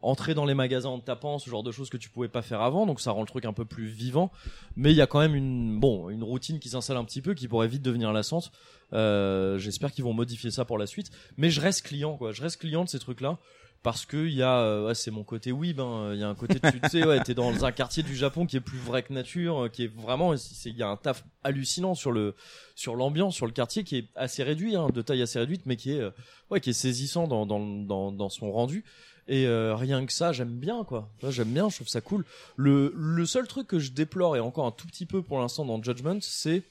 entrer 0.02 0.34
dans 0.34 0.46
les 0.46 0.54
magasins 0.54 0.90
en 0.90 1.00
tapant, 1.00 1.40
ce 1.40 1.50
genre 1.50 1.64
de 1.64 1.72
choses 1.72 1.90
que 1.90 1.98
tu 1.98 2.10
pouvais 2.10 2.28
pas 2.28 2.42
faire 2.42 2.62
avant, 2.62 2.86
donc 2.86 3.00
ça 3.02 3.12
rend 3.12 3.22
le 3.22 3.28
truc 3.28 3.46
un 3.46 3.54
peu 3.54 3.66
plus 3.66 3.88
vivant. 3.88 4.32
Mais 4.76 4.92
il 4.92 4.96
y 4.96 5.02
a 5.02 5.08
quand 5.08 5.20
même 5.20 5.36
une 5.36 5.80
bon 5.80 6.10
une 6.10 6.24
routine 6.24 6.60
qui 6.60 6.70
s'installe 6.70 6.98
un 6.98 7.06
petit 7.06 7.22
peu, 7.22 7.34
qui 7.34 7.48
pourrait 7.48 7.68
vite 7.68 7.82
devenir 7.82 8.12
lassante. 8.12 8.52
Euh, 8.94 9.58
J'espère 9.58 9.92
qu'ils 9.92 10.04
vont 10.04 10.14
modifier 10.14 10.52
ça 10.52 10.66
pour 10.66 10.78
la 10.78 10.88
suite. 10.88 11.12
Mais 11.38 11.50
je 11.50 11.62
reste 11.62 11.86
client, 11.86 12.18
quoi. 12.18 12.32
Je 12.32 12.42
reste 12.42 12.60
client 12.60 12.84
de 12.84 12.90
ces 12.90 13.00
trucs-là. 13.00 13.38
Parce 13.84 14.06
que 14.06 14.28
il 14.28 14.36
y 14.36 14.44
a, 14.44 14.60
euh, 14.60 14.88
ouais, 14.88 14.94
c'est 14.94 15.10
mon 15.10 15.24
côté 15.24 15.52
oui, 15.52 15.74
ben, 15.74 16.12
il 16.14 16.20
y 16.20 16.24
a 16.24 16.30
un 16.30 16.36
côté, 16.36 16.60
tu 16.60 16.80
tu 16.80 16.90
sais, 16.90 17.04
ouais, 17.04 17.20
t'es 17.24 17.34
dans 17.34 17.66
un 17.66 17.72
quartier 17.72 18.04
du 18.04 18.16
Japon 18.16 18.46
qui 18.46 18.56
est 18.58 18.62
plus 18.62 18.78
vrai 18.78 19.02
que 19.02 19.12
nature, 19.12 19.64
euh, 19.64 19.70
qui 19.70 19.86
est 19.86 19.88
vraiment, 19.88 20.36
il 20.36 20.78
y 20.78 20.84
a 20.84 20.88
un 20.88 20.98
taf 20.98 21.24
hallucinant 21.44 21.96
sur 21.96 22.12
le, 22.12 22.36
sur 22.76 22.96
l'ambiance, 22.96 23.34
sur 23.34 23.48
le 23.48 23.52
quartier 23.52 23.84
qui 23.84 23.98
est 23.98 24.08
assez 24.16 24.44
réduit, 24.44 24.76
hein, 24.76 24.90
de 24.94 25.02
taille 25.02 25.24
assez 25.24 25.40
réduite, 25.40 25.66
mais 25.66 25.78
qui 25.78 25.94
est, 25.94 26.00
euh, 26.00 26.12
ouais, 26.52 26.60
qui 26.60 26.70
est 26.70 26.74
saisissant 26.74 27.28
dans, 27.28 27.48
dans, 27.48 27.60
dans, 27.60 28.12
dans 28.12 28.30
son 28.30 28.52
rendu. 28.52 28.84
Et 29.28 29.46
euh, 29.48 29.76
rien 29.76 30.06
que 30.06 30.12
ça, 30.12 30.32
j'aime 30.32 30.58
bien 30.58 30.84
quoi. 30.84 31.10
J'aime 31.30 31.54
bien, 31.54 31.70
je 31.70 31.76
trouve 31.76 31.88
ça 31.88 32.02
cool. 32.02 32.26
Le, 32.56 32.94
le 32.96 33.26
seul 33.26 33.48
truc 33.48 33.68
que 33.68 33.80
je 33.80 33.92
déplore 33.92 34.36
et 34.36 34.40
encore 34.40 34.66
un 34.66 34.72
tout 34.72 34.88
petit 34.88 35.06
peu 35.06 35.22
pour 35.22 35.40
l'instant 35.40 35.66
dans 35.66 35.82
Judgment, 35.82 36.20
c'est 36.22 36.64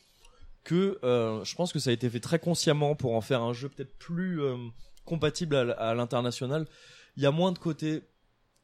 que 0.64 0.98
euh, 1.04 1.42
je 1.44 1.54
pense 1.54 1.72
que 1.72 1.78
ça 1.78 1.90
a 1.90 1.92
été 1.92 2.10
fait 2.10 2.20
très 2.20 2.38
consciemment 2.38 2.94
pour 2.94 3.14
en 3.14 3.20
faire 3.20 3.42
un 3.42 3.52
jeu 3.52 3.68
peut-être 3.68 3.96
plus 3.98 4.42
euh, 4.42 4.56
compatible 5.04 5.56
à, 5.56 5.70
à 5.72 5.94
l'international. 5.94 6.66
Il 7.16 7.22
y 7.22 7.26
a 7.26 7.30
moins 7.30 7.52
de 7.52 7.58
côté 7.58 8.02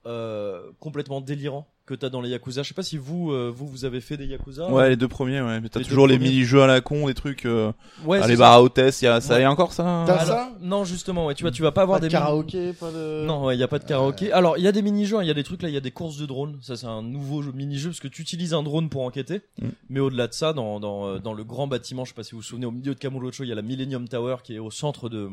euh, 0.06 0.62
complètement 0.81 1.20
délirant 1.20 1.67
que 1.85 1.94
t'as 1.94 2.08
dans 2.08 2.20
les 2.20 2.31
Yakuza. 2.31 2.62
Je 2.64 2.69
sais 2.69 2.75
pas 2.75 2.82
si 2.82 2.97
vous, 2.97 3.31
euh, 3.31 3.49
vous, 3.55 3.67
vous 3.69 3.85
avez 3.85 4.00
fait 4.00 4.17
des 4.17 4.26
Yakuza. 4.26 4.69
Ouais, 4.73 4.88
les 4.88 4.97
deux 4.97 5.06
premiers, 5.06 5.41
ouais. 5.41 5.61
Mais 5.61 5.69
t'as 5.69 5.81
toujours 5.82 6.08
les 6.08 6.19
mini-jeux 6.19 6.61
à 6.62 6.67
la 6.67 6.81
con, 6.81 7.06
des 7.06 7.14
trucs, 7.14 7.47
euh, 7.47 7.70
ouais 8.05 8.20
c'est 8.23 8.26
les 8.29 8.37
bars 8.37 8.55
à 8.55 8.62
hôtesse, 8.62 9.03
y 9.03 9.06
a, 9.06 9.20
ça 9.20 9.35
Ouais. 9.35 9.43
y 9.43 9.44
a 9.44 9.50
encore 9.53 9.73
ça? 9.73 10.03
T'as 10.05 10.14
Alors, 10.14 10.26
ça 10.26 10.50
Non, 10.61 10.85
justement, 10.85 11.26
ouais, 11.26 11.35
tu 11.37 11.44
vois, 11.44 11.53
tu 11.53 11.62
vas 11.62 11.70
pas 11.70 11.82
avoir 11.82 12.00
Pas 12.00 12.06
de 12.06 12.08
des 12.11 12.17
mini- 12.17 12.25
karaoké, 12.25 12.73
pas 12.73 12.91
de. 12.91 13.25
Non, 13.25 13.53
il 13.53 13.58
y 13.58 13.62
a 13.62 13.69
pas 13.69 13.79
de 13.79 13.85
karaoké. 13.85 14.32
Alors, 14.32 14.58
il 14.58 14.64
y 14.64 14.69
a 14.69 14.73
des 14.73 14.82
mini-jeux, 14.82 15.19
hein, 15.19 15.23
il 15.23 15.29
y 15.29 15.31
a 15.31 15.35
des 15.35 15.44
trucs 15.44 15.62
là, 15.62 15.69
il 15.69 15.75
y 15.75 15.79
a 15.79 15.81
des 15.81 15.93
courses 15.93 16.17
de 16.19 16.26
drones. 16.26 16.59
Ça, 16.61 16.75
c'est 16.76 16.87
un 16.87 17.02
nouveau 17.02 17.43
jeu- 17.43 17.52
mini-jeu 17.52 17.91
parce 17.91 18.00
que 18.00 18.09
tu 18.09 18.20
utilises 18.23 18.52
un 18.52 18.64
drone 18.64 18.88
pour 18.88 19.02
enquêter. 19.02 19.43
Mm. 19.62 19.69
Mais 19.91 20.00
au-delà 20.00 20.26
de 20.26 20.35
ça, 20.35 20.52
dans, 20.52 20.81
dans, 20.81 21.06
euh, 21.06 21.19
dans 21.20 21.35
le 21.35 21.44
grand 21.44 21.69
bâtiment, 21.69 22.05
je 22.05 22.11
sais 22.11 22.14
pas 22.17 22.25
si 22.25 22.32
vous 22.32 22.38
vous 22.38 22.43
souvenez, 22.43 22.67
au 22.67 22.73
milieu 22.73 22.94
de 22.94 22.99
Kamurocho, 22.99 23.44
il 23.44 23.49
y 23.49 23.52
a 23.52 23.55
la 23.55 23.62
Millennium 23.62 24.09
Tower 24.09 24.37
qui 24.43 24.56
est 24.56 24.59
au 24.59 24.73
centre 24.73 25.09
de 25.09 25.29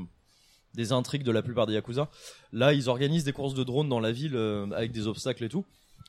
des 0.73 0.91
intrigues 0.91 1.23
de 1.23 1.31
la 1.31 1.41
plupart 1.41 1.65
des 1.65 1.73
Yakuza. 1.73 2.09
Là, 2.51 2.73
ils 2.73 2.89
organisent 2.89 3.23
des 3.23 3.33
courses 3.33 3.53
de 3.53 3.63
drones 3.63 3.89
dans 3.89 3.99
la 3.99 4.11
ville 4.11 4.35
euh, 4.35 4.69
avec 4.71 4.91
des 4.91 5.07
obstacles 5.07 5.43
et 5.43 5.49
tout. 5.49 5.65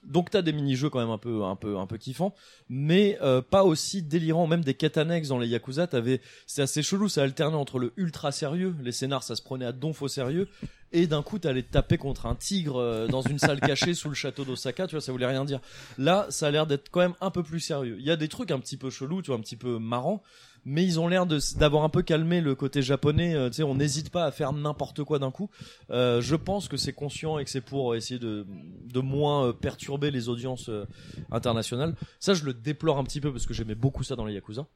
Donc 0.06 0.30
t'as 0.30 0.42
des 0.42 0.52
mini-jeux 0.52 0.90
quand 0.90 0.98
même 0.98 1.10
un 1.10 1.18
peu 1.18 1.44
un 1.44 1.56
peu 1.56 1.78
un 1.78 1.86
peu 1.86 1.96
kiffants, 1.96 2.34
mais 2.68 3.18
euh, 3.22 3.40
pas 3.40 3.64
aussi 3.64 4.02
délirants. 4.02 4.46
Même 4.46 4.62
des 4.62 4.74
quêtes 4.74 4.98
annexes 4.98 5.28
dans 5.28 5.38
les 5.38 5.48
Yakuza, 5.48 5.86
t'avais 5.86 6.20
c'est 6.46 6.62
assez 6.62 6.82
chelou, 6.82 7.08
ça 7.08 7.22
alternait 7.22 7.56
entre 7.56 7.78
le 7.78 7.92
ultra 7.96 8.30
sérieux, 8.32 8.74
les 8.82 8.92
scénars 8.92 9.22
ça 9.22 9.34
se 9.34 9.42
prenait 9.42 9.64
à 9.64 9.72
donf 9.72 10.02
au 10.02 10.08
sérieux, 10.08 10.48
et 10.92 11.06
d'un 11.06 11.22
coup 11.22 11.38
t'allais 11.38 11.62
taper 11.62 11.96
contre 11.96 12.26
un 12.26 12.34
tigre 12.34 12.76
euh, 12.76 13.06
dans 13.06 13.22
une 13.22 13.38
salle 13.38 13.60
cachée 13.60 13.94
sous 13.94 14.08
le 14.08 14.14
château 14.14 14.44
d'Osaka, 14.44 14.86
tu 14.86 14.94
vois, 14.94 15.00
ça 15.00 15.10
voulait 15.10 15.26
rien 15.26 15.44
dire. 15.44 15.60
Là, 15.96 16.26
ça 16.28 16.48
a 16.48 16.50
l'air 16.50 16.66
d'être 16.66 16.90
quand 16.90 17.00
même 17.00 17.14
un 17.22 17.30
peu 17.30 17.42
plus 17.42 17.60
sérieux. 17.60 17.96
Il 17.98 18.04
y 18.04 18.10
a 18.10 18.16
des 18.16 18.28
trucs 18.28 18.50
un 18.50 18.58
petit 18.58 18.76
peu 18.76 18.90
chelous, 18.90 19.22
tu 19.22 19.28
vois, 19.28 19.36
un 19.36 19.42
petit 19.42 19.56
peu 19.56 19.78
marrants, 19.78 20.22
mais 20.64 20.84
ils 20.84 20.98
ont 21.00 21.08
l'air 21.08 21.26
d'avoir 21.56 21.84
un 21.84 21.88
peu 21.88 22.02
calmé 22.02 22.40
le 22.40 22.54
côté 22.54 22.82
japonais. 22.82 23.34
euh, 23.34 23.48
tu 23.48 23.56
sais, 23.56 23.62
on 23.62 23.74
n'hésite 23.74 24.10
pas 24.10 24.24
à 24.24 24.30
faire 24.30 24.52
n'importe 24.52 25.04
quoi 25.04 25.18
d'un 25.18 25.30
coup. 25.30 25.50
Euh, 25.90 26.20
je 26.20 26.36
pense 26.36 26.68
que 26.68 26.76
c'est 26.76 26.92
conscient 26.92 27.38
et 27.38 27.44
que 27.44 27.50
c'est 27.50 27.60
pour 27.60 27.94
essayer 27.94 28.18
de 28.18 28.46
de 28.84 29.00
moins 29.00 29.48
euh, 29.48 29.52
perturber 29.52 30.10
les 30.10 30.28
audiences 30.28 30.68
euh, 30.68 30.84
internationales. 31.30 31.94
Ça, 32.20 32.34
je 32.34 32.44
le 32.44 32.54
déplore 32.54 32.98
un 32.98 33.04
petit 33.04 33.20
peu 33.20 33.32
parce 33.32 33.46
que 33.46 33.54
j'aimais 33.54 33.74
beaucoup 33.74 34.02
ça 34.04 34.16
dans 34.16 34.24
les 34.24 34.34
Yakuza. 34.34 34.66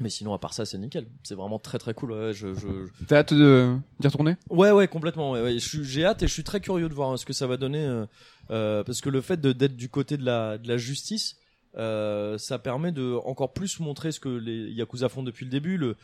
Mais 0.00 0.08
sinon, 0.10 0.34
à 0.34 0.38
part 0.38 0.54
ça, 0.54 0.64
c'est 0.66 0.76
nickel. 0.76 1.06
C'est 1.22 1.36
vraiment 1.36 1.60
très 1.60 1.78
très 1.78 1.94
cool. 1.94 2.10
Ouais, 2.12 2.34
je, 2.34 2.52
je, 2.52 2.66
T'as 3.06 3.18
hâte 3.18 3.32
de 3.32 3.76
d'y 4.00 4.08
retourner? 4.08 4.36
Ouais, 4.50 4.72
ouais, 4.72 4.88
complètement. 4.88 5.30
Ouais, 5.30 5.40
ouais. 5.40 5.56
J'ai 5.58 6.04
hâte 6.04 6.24
et 6.24 6.26
je 6.26 6.32
suis 6.32 6.42
très 6.42 6.60
curieux 6.60 6.88
de 6.88 6.94
voir 6.94 7.12
hein, 7.12 7.16
ce 7.16 7.24
que 7.24 7.32
ça 7.32 7.46
va 7.46 7.56
donner, 7.56 7.84
euh, 7.84 8.04
euh, 8.50 8.82
parce 8.82 9.00
que 9.00 9.08
le 9.08 9.20
fait 9.20 9.40
d'être 9.40 9.76
du 9.76 9.88
côté 9.88 10.16
de 10.16 10.24
la, 10.24 10.58
de 10.58 10.66
la 10.66 10.78
justice, 10.78 11.36
euh, 11.76 12.38
ça 12.38 12.58
permet 12.58 12.92
de 12.92 13.14
encore 13.24 13.52
plus 13.52 13.80
montrer 13.80 14.12
ce 14.12 14.20
que 14.20 14.28
les 14.28 14.70
Yakuza 14.72 15.08
font 15.08 15.22
depuis 15.22 15.44
le 15.44 15.50
début. 15.50 15.76
Le, 15.76 15.96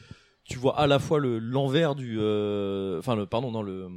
tu 0.45 0.59
vois 0.59 0.79
à 0.81 0.87
la 0.87 0.99
fois 0.99 1.19
le 1.21 1.39
l'envers 1.39 1.95
du, 1.95 2.17
euh, 2.19 2.99
enfin 2.99 3.15
le 3.15 3.27
pardon, 3.27 3.53
dans 3.53 3.63
le 3.63 3.89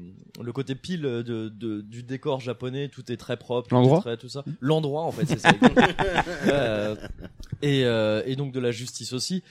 le 0.42 0.52
côté 0.52 0.76
pile 0.76 1.02
de, 1.02 1.22
de- 1.50 1.82
du 1.82 2.04
décor 2.04 2.42
japonais, 2.42 2.90
tout 2.90 3.12
est 3.12 3.18
très 3.18 3.38
propre, 3.38 3.70
tout 3.70 3.76
L'endroit 3.76 4.02
très- 4.02 4.18
tout 4.18 4.30
ça. 4.30 4.44
L'endroit 4.60 5.04
en 5.04 5.12
fait, 5.12 5.26
c'est 5.26 5.40
ça. 5.40 5.50
Euh, 6.48 6.96
et 7.62 7.86
euh, 7.86 8.22
et 8.26 8.36
donc 8.36 8.52
de 8.52 8.60
la 8.60 8.72
justice 8.72 9.14
aussi 9.14 9.42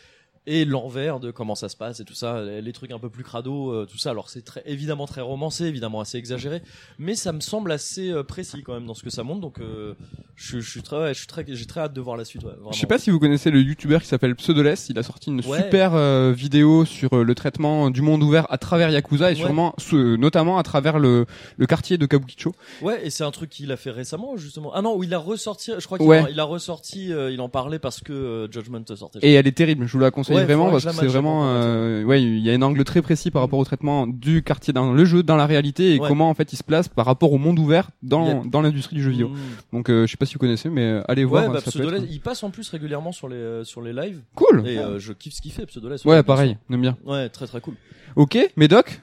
et 0.47 0.65
l'envers 0.65 1.21
de 1.21 1.31
comment 1.31 1.55
ça 1.55 1.69
se 1.69 1.77
passe 1.77 2.01
et 2.01 2.05
tout 2.05 2.15
ça, 2.15 2.43
les, 2.43 2.73
trucs 2.73 2.91
un 2.91 2.99
peu 2.99 3.11
plus 3.11 3.23
crado, 3.25 3.71
euh, 3.71 3.87
tout 3.91 3.99
ça. 3.99 4.11
Alors 4.11 4.29
c'est 4.29 4.43
très 4.43 4.63
évidemment 4.67 5.07
très 5.07 5.21
romancé, 5.21 5.65
évidemment 5.67 6.01
assez 6.01 6.19
exagéré, 6.19 6.63
mais 6.99 7.15
ça 7.15 7.33
me 7.33 7.41
semble 7.41 7.71
assez 7.71 8.11
euh, 8.11 8.23
précis 8.25 8.63
quand 8.65 8.75
même 8.75 8.87
dans 8.87 8.95
ce 8.95 9.03
que 9.03 9.11
ça 9.11 9.23
montre. 9.23 9.41
Donc 9.41 9.61
euh, 9.61 9.95
je, 10.35 10.59
je 10.61 10.69
suis 10.71 10.83
très, 10.83 10.99
ouais, 10.99 11.15
je 11.15 11.19
suis 11.19 11.27
très, 11.29 11.45
j'ai 11.49 11.67
très 11.67 11.81
hâte 11.83 11.93
de 11.95 12.01
voir 12.01 12.17
la 12.17 12.25
suite. 12.25 12.43
Ouais. 12.43 12.53
Je 12.73 12.79
sais 12.79 12.87
pas 12.87 12.99
si 12.99 13.11
vous 13.11 13.21
connaissez 13.21 13.51
le 13.51 13.61
youtubeur 13.61 14.01
qui 14.03 14.09
s'appelle 14.09 14.35
Pseudoless, 14.35 14.89
il 14.89 14.99
a 14.99 15.03
sorti 15.03 15.31
une 15.31 15.43
Ouais. 15.47 15.63
super 15.63 15.95
euh, 15.95 16.33
vidéo 16.33 16.85
sur 16.85 17.13
euh, 17.15 17.23
le 17.25 17.35
traitement 17.35 17.91
du 17.91 18.01
monde 18.03 18.23
ouvert 18.23 18.47
à 18.51 18.59
travers 18.59 18.91
Yakuza 18.91 19.33
et 19.33 19.35
sûrement 19.35 19.75
notamment 19.93 20.59
à 20.59 20.63
travers 20.63 20.99
le, 20.99 21.27
le 21.57 21.67
quartier 21.67 21.99
de 21.99 22.07
Kabukicho. 22.07 22.55
Ouais, 22.81 23.05
et 23.07 23.11
c'est 23.11 23.25
un 23.25 23.31
truc 23.31 23.51
qu'il 23.51 23.71
a 23.73 23.77
fait 23.77 23.91
récemment 23.91 24.37
justement. 24.37 24.73
Ah 24.75 24.83
non, 24.83 24.97
où 24.97 25.05
il 25.05 25.13
a 25.15 25.19
ressorti. 25.19 25.73
Je 25.79 25.85
crois 25.87 25.99
qu'il 25.99 26.11
a, 26.13 26.31
il 26.31 26.41
a 26.41 26.45
ressorti. 26.45 27.13
euh, 27.13 27.31
il 27.31 27.41
en 27.41 27.49
parlait 27.49 27.79
parce 27.79 28.01
que 28.01 28.13
euh, 28.13 28.51
Judgment 28.51 28.83
sortait. 28.95 29.19
Et 29.23 29.33
elle 29.35 29.47
est 29.47 29.53
terrible, 29.57 29.87
je 29.87 29.93
vous 29.93 29.99
la 29.99 30.11
conseille 30.11 30.32
conseille 30.33 30.47
Ouais, 30.49 30.55
vraiment 30.55 30.71
parce 30.71 30.85
que 30.85 30.91
c'est 30.93 31.07
vraiment, 31.07 31.49
euh, 31.49 32.03
ouais, 32.05 32.23
il 32.23 32.39
y 32.41 32.51
a 32.51 32.55
un 32.55 32.63
angle 32.63 32.83
très 32.85 33.03
précis 33.03 33.31
par 33.31 33.43
rapport 33.43 33.59
au 33.59 33.65
traitement 33.65 34.07
du 34.07 34.43
quartier 34.43 34.73
dans 34.73 34.93
le 34.93 35.05
jeu, 35.05 35.23
dans 35.23 35.37
la 35.37 35.47
réalité 35.47 35.95
et 35.95 36.01
Ouais. 36.01 36.09
comment 36.09 36.29
en 36.31 36.35
fait 36.35 36.53
il 36.53 36.57
se 36.57 36.63
place 36.65 36.89
par 36.89 37.07
rapport 37.07 37.33
au 37.33 37.39
monde 37.39 37.59
ouvert 37.59 37.91
dans 38.03 38.43
a- 38.43 38.45
dans 38.45 38.61
l'industrie 38.63 38.97
du 38.97 39.03
jeu 39.03 39.11
vidéo. 39.11 39.29
Mm. 39.29 39.37
Donc 39.73 39.91
euh, 39.91 40.07
je 40.07 40.11
sais 40.11 40.17
pas 40.17 40.27
si 40.27 40.35
vous 40.35 40.41
connaissez, 40.41 40.69
mais 40.71 40.83
euh, 40.85 41.03
allez 41.09 41.25
voir. 41.25 41.45
Ouais, 41.45 41.49
bah, 41.53 41.59
ça 41.61 41.65
peut 41.71 41.79
Pseudoless, 41.79 42.03
être- 42.03 42.09
il 42.11 42.21
passe 42.21 42.43
en 42.43 42.51
plus 42.51 42.69
régulièrement 42.71 43.13
sur 43.13 43.29
les 43.29 43.37
euh, 43.37 43.65
sur 43.65 43.83
les 43.83 43.93
lives 43.93 44.21
Cool. 44.35 44.67
et 44.67 44.79
euh, 44.79 44.99
je 44.99 45.13
kiffe 45.13 45.35
ce 45.35 45.43
qu'il 45.43 45.53
fait 45.53 45.67
Pseudoless. 45.67 46.05
Ouais, 46.05 46.23
pareil, 46.23 46.59
on 46.69 46.75
aime 46.75 46.81
bien. 46.83 46.97
Ouais, 47.05 47.29
très 47.29 47.47
très 47.47 47.61
cool. 47.61 47.75
Ok, 48.17 48.39
Médoc, 48.57 49.01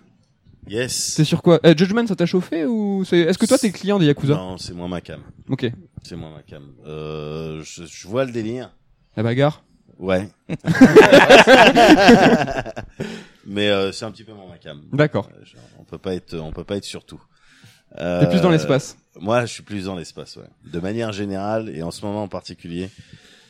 Yes. 0.67 1.13
c'est 1.15 1.23
sur 1.23 1.41
quoi? 1.41 1.59
Euh, 1.65 1.73
Judgment, 1.75 2.05
ça 2.05 2.15
t'a 2.15 2.25
chauffé 2.27 2.65
ou 2.65 3.03
c'est 3.03 3.17
Est-ce 3.19 3.37
que 3.39 3.45
toi 3.47 3.57
t'es 3.57 3.71
client 3.71 3.97
des 3.97 4.05
Yakuza? 4.05 4.35
Non, 4.35 4.57
c'est 4.57 4.73
moi 4.73 4.87
ma 4.87 5.01
cam. 5.01 5.21
Ok. 5.49 5.71
C'est 6.03 6.15
moi 6.15 6.29
ma 6.35 6.43
cam. 6.43 6.63
Euh, 6.85 7.61
je, 7.63 7.83
je 7.87 8.07
vois 8.07 8.23
le 8.25 8.31
délire. 8.31 8.71
La 9.17 9.23
bagarre? 9.23 9.63
Ouais. 9.99 10.29
Mais 13.45 13.69
euh, 13.69 13.91
c'est 13.91 14.05
un 14.05 14.11
petit 14.11 14.23
peu 14.23 14.33
mon 14.33 14.47
ma 14.47 14.57
cam. 14.57 14.81
D'accord. 14.93 15.29
Euh, 15.33 15.43
genre, 15.45 15.61
on 15.79 15.83
peut 15.83 15.97
pas 15.97 16.13
être, 16.15 16.35
on 16.37 16.51
peut 16.51 16.63
pas 16.63 16.77
être 16.77 16.85
sur 16.85 17.03
tout. 17.05 17.21
T'es 17.97 18.27
plus 18.29 18.41
dans 18.41 18.49
Euh, 18.49 18.51
l'espace. 18.53 18.97
Moi, 19.19 19.41
je 19.45 19.51
suis 19.53 19.63
plus 19.63 19.85
dans 19.85 19.95
l'espace, 19.95 20.35
ouais. 20.37 20.43
De 20.71 20.79
manière 20.79 21.11
générale 21.11 21.69
et 21.75 21.81
en 21.83 21.91
ce 21.91 22.05
moment 22.05 22.23
en 22.23 22.27
particulier. 22.27 22.89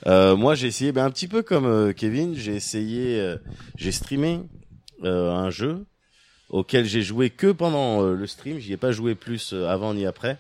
Euh, 0.08 0.36
moi, 0.38 0.56
j'ai 0.56 0.68
essayé, 0.68 0.92
ben, 0.94 1.04
un 1.06 1.12
petit 1.12 1.28
peu 1.28 1.42
comme 1.44 1.66
euh, 1.66 1.92
Kevin, 1.92 2.34
j'ai 2.34 2.56
essayé, 2.56 3.20
euh, 3.20 3.38
j'ai 3.76 3.92
streamé 3.92 4.40
euh, 5.04 5.32
un 5.32 5.50
jeu 5.50 5.86
auquel 6.50 6.86
j'ai 6.86 7.02
joué 7.02 7.30
que 7.30 7.52
pendant 7.52 8.02
euh, 8.02 8.16
le 8.16 8.26
stream. 8.26 8.60
J'y 8.60 8.72
ai 8.74 8.78
pas 8.78 8.92
joué 8.94 9.14
plus 9.14 9.52
euh, 9.54 9.68
avant 9.68 9.94
ni 9.94 10.06
après. 10.06 10.38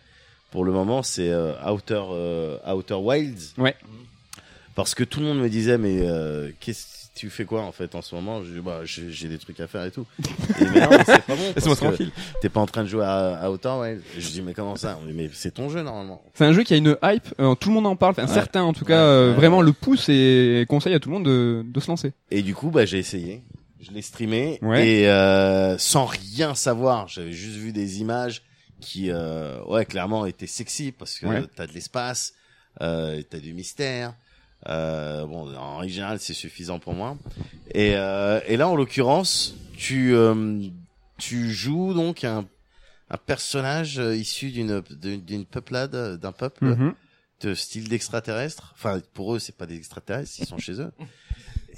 Pour 0.51 0.63
le 0.63 0.71
moment, 0.71 1.03
c'est 1.03 1.29
euh, 1.29 1.53
Outer 1.69 2.01
euh, 2.11 2.57
Outer 2.73 2.95
Wilds. 2.95 3.53
Ouais. 3.57 3.75
Parce 4.83 4.95
que 4.95 5.03
tout 5.03 5.19
le 5.19 5.25
monde 5.27 5.39
me 5.39 5.49
disait, 5.49 5.77
mais 5.77 5.99
euh, 6.01 6.51
qu'est-ce 6.59 6.99
tu 7.15 7.29
fais 7.29 7.43
quoi 7.43 7.63
en 7.63 7.73
fait 7.73 7.95
en 7.95 8.01
ce 8.01 8.15
moment? 8.15 8.43
Je 8.45 8.53
dis, 8.53 8.59
bah, 8.61 8.81
j'ai 8.85 9.11
j'ai 9.11 9.27
des 9.27 9.37
trucs 9.39 9.59
à 9.59 9.67
faire 9.67 9.83
et 9.83 9.91
tout. 9.91 10.05
Et 10.61 10.63
mais 10.73 10.79
non, 10.79 10.89
c'est 11.05 11.21
pas 11.23 11.35
bon. 11.35 11.51
Laisse-moi 11.55 11.75
tranquille. 11.75 12.11
T'es 12.41 12.47
pas 12.47 12.61
en 12.61 12.65
train 12.65 12.83
de 12.83 12.87
jouer 12.87 13.03
à, 13.03 13.35
à 13.41 13.49
Wilds. 13.49 14.01
Et 14.17 14.21
je 14.21 14.29
dis, 14.29 14.41
mais 14.41 14.53
comment 14.53 14.77
ça? 14.77 14.97
On 15.03 15.05
dit, 15.05 15.11
Mais 15.13 15.29
c'est 15.33 15.51
ton 15.51 15.67
jeu 15.67 15.81
normalement. 15.81 16.21
C'est 16.33 16.45
un 16.45 16.53
jeu 16.53 16.63
qui 16.63 16.73
a 16.73 16.77
une 16.77 16.95
hype, 17.03 17.27
euh, 17.41 17.55
tout 17.55 17.69
le 17.69 17.75
monde 17.75 17.87
en 17.87 17.97
parle, 17.97 18.11
enfin 18.13 18.25
Ouais. 18.25 18.33
certains 18.33 18.61
en 18.63 18.71
tout 18.71 18.85
Ouais, 18.85 18.89
cas 18.89 19.01
euh, 19.01 19.29
ouais. 19.31 19.35
vraiment 19.35 19.61
le 19.61 19.73
poussent 19.73 20.07
et 20.07 20.65
conseillent 20.69 20.93
à 20.95 20.99
tout 21.01 21.09
le 21.09 21.15
monde 21.15 21.25
de, 21.25 21.61
de 21.65 21.79
se 21.81 21.87
lancer. 21.89 22.13
Et 22.31 22.41
du 22.41 22.55
coup, 22.55 22.69
bah, 22.69 22.85
j'ai 22.85 22.99
essayé. 22.99 23.41
Je 23.81 23.91
l'ai 23.91 24.01
streamé 24.01 24.59
Ouais. 24.61 24.87
et 24.87 25.09
euh, 25.09 25.77
sans 25.77 26.05
rien 26.05 26.55
savoir, 26.55 27.09
j'avais 27.09 27.33
juste 27.33 27.57
vu 27.57 27.73
des 27.73 27.99
images 27.99 28.43
qui, 28.79 29.09
euh, 29.11 29.61
ouais, 29.65 29.83
clairement 29.85 30.25
étaient 30.25 30.47
sexy 30.47 30.93
parce 30.93 31.19
que 31.19 31.25
Ouais. 31.25 31.43
t'as 31.53 31.67
de 31.67 31.73
l'espace, 31.73 32.33
euh, 32.81 33.21
t'as 33.29 33.39
du 33.39 33.53
mystère. 33.53 34.13
Euh, 34.67 35.25
bon, 35.25 35.55
en 35.55 35.77
règle 35.77 35.93
générale, 35.93 36.19
c'est 36.19 36.33
suffisant 36.33 36.79
pour 36.79 36.93
moi. 36.93 37.17
Et, 37.73 37.93
euh, 37.95 38.39
et 38.47 38.57
là, 38.57 38.67
en 38.67 38.75
l'occurrence, 38.75 39.55
tu 39.77 40.13
euh, 40.13 40.67
tu 41.17 41.51
joues 41.51 41.93
donc 41.93 42.23
un 42.23 42.45
un 43.11 43.17
personnage 43.17 43.97
euh, 43.99 44.15
issu 44.15 44.51
d'une 44.51 44.81
d'une 45.01 45.45
peuplade, 45.45 46.17
d'un 46.19 46.31
peuple 46.31 46.65
Mhm. 46.65 46.93
de 47.41 47.53
style 47.55 47.87
d'extraterrestre. 47.89 48.73
Enfin, 48.75 49.01
pour 49.13 49.33
eux, 49.35 49.39
c'est 49.39 49.55
pas 49.55 49.65
des 49.65 49.77
extraterrestres, 49.77 50.31
ils 50.39 50.45
sont 50.45 50.57
chez 50.57 50.73
eux. 50.81 50.91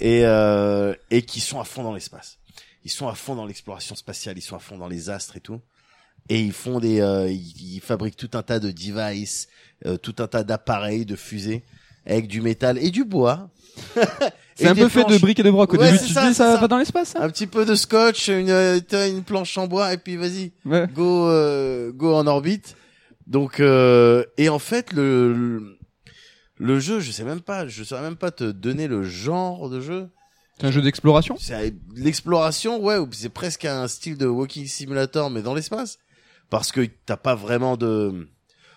Et, 0.00 0.24
euh, 0.24 0.94
et 1.10 1.22
qui 1.22 1.40
sont 1.40 1.60
à 1.60 1.64
fond 1.64 1.84
dans 1.84 1.94
l'espace. 1.94 2.38
Ils 2.84 2.90
sont 2.90 3.06
à 3.06 3.14
fond 3.14 3.36
dans 3.36 3.46
l'exploration 3.46 3.94
spatiale, 3.94 4.36
ils 4.36 4.42
sont 4.42 4.56
à 4.56 4.58
fond 4.58 4.76
dans 4.76 4.88
les 4.88 5.08
astres 5.10 5.36
et 5.36 5.40
tout. 5.40 5.60
Et 6.28 6.40
ils 6.40 6.52
font 6.52 6.80
des, 6.80 7.00
euh, 7.00 7.30
ils, 7.30 7.74
ils 7.76 7.80
fabriquent 7.80 8.16
tout 8.16 8.30
un 8.34 8.42
tas 8.42 8.58
de 8.58 8.72
devices, 8.72 9.48
euh, 9.86 9.96
tout 9.96 10.16
un 10.18 10.26
tas 10.26 10.42
d'appareils, 10.42 11.06
de 11.06 11.14
fusées, 11.16 11.62
avec 12.06 12.26
du 12.28 12.40
métal 12.40 12.78
et 12.78 12.90
du 12.90 13.04
bois. 13.04 13.50
C'est 14.54 14.68
un 14.68 14.74
peu 14.74 14.88
fait 14.88 15.04
de 15.04 15.16
briques 15.18 15.40
et 15.40 15.42
de 15.42 15.50
broc. 15.50 15.72
Au 15.72 15.78
Ouais, 15.78 15.86
début, 15.92 15.98
tu 15.98 16.08
te 16.08 16.12
ça, 16.12 16.28
dis 16.28 16.34
ça 16.34 16.54
ça. 16.54 16.60
va 16.60 16.68
dans 16.68 16.76
l'espace. 16.76 17.08
ça 17.10 17.22
Un 17.22 17.30
petit 17.30 17.46
peu 17.46 17.64
de 17.64 17.74
scotch, 17.74 18.28
une, 18.28 18.50
euh, 18.50 18.78
une 19.08 19.22
planche 19.24 19.56
en 19.56 19.66
bois, 19.66 19.92
et 19.94 19.96
puis 19.96 20.16
vas-y, 20.16 20.52
Ouais. 20.66 20.86
go 20.94 21.26
euh, 21.28 21.90
go 21.92 22.14
en 22.14 22.26
orbite 22.26 22.76
donc 23.28 23.60
euh, 23.60 24.24
et 24.36 24.48
en 24.48 24.58
fait 24.58 24.92
le, 24.92 25.32
le 25.32 25.78
le 26.58 26.80
jeu 26.80 26.98
je 26.98 27.12
sais 27.12 27.22
même 27.22 27.40
pas 27.40 27.68
je 27.68 27.84
saurais 27.84 28.02
même 28.02 28.16
pas 28.16 28.32
te 28.32 28.44
donner 28.50 28.88
le 28.88 29.04
genre 29.04 29.70
de 29.70 29.80
jeu 29.80 30.08
C'est 30.60 30.66
un 30.66 30.70
jeu 30.72 30.82
d'exploration? 30.82 31.36
c'est 31.38 31.72
l'exploration 31.94 32.80
ouais 32.82 32.98
ou 32.98 33.08
c'est 33.12 33.28
presque 33.28 33.64
un 33.64 33.86
style 33.86 34.18
de 34.18 34.26
walking 34.26 34.66
simulator 34.66 35.30
mais 35.30 35.40
dans 35.40 35.54
l'espace 35.54 35.98
parce 36.50 36.72
que 36.72 36.80
t'as 37.06 37.16
pas 37.16 37.36
vraiment 37.36 37.76
de 37.76 38.28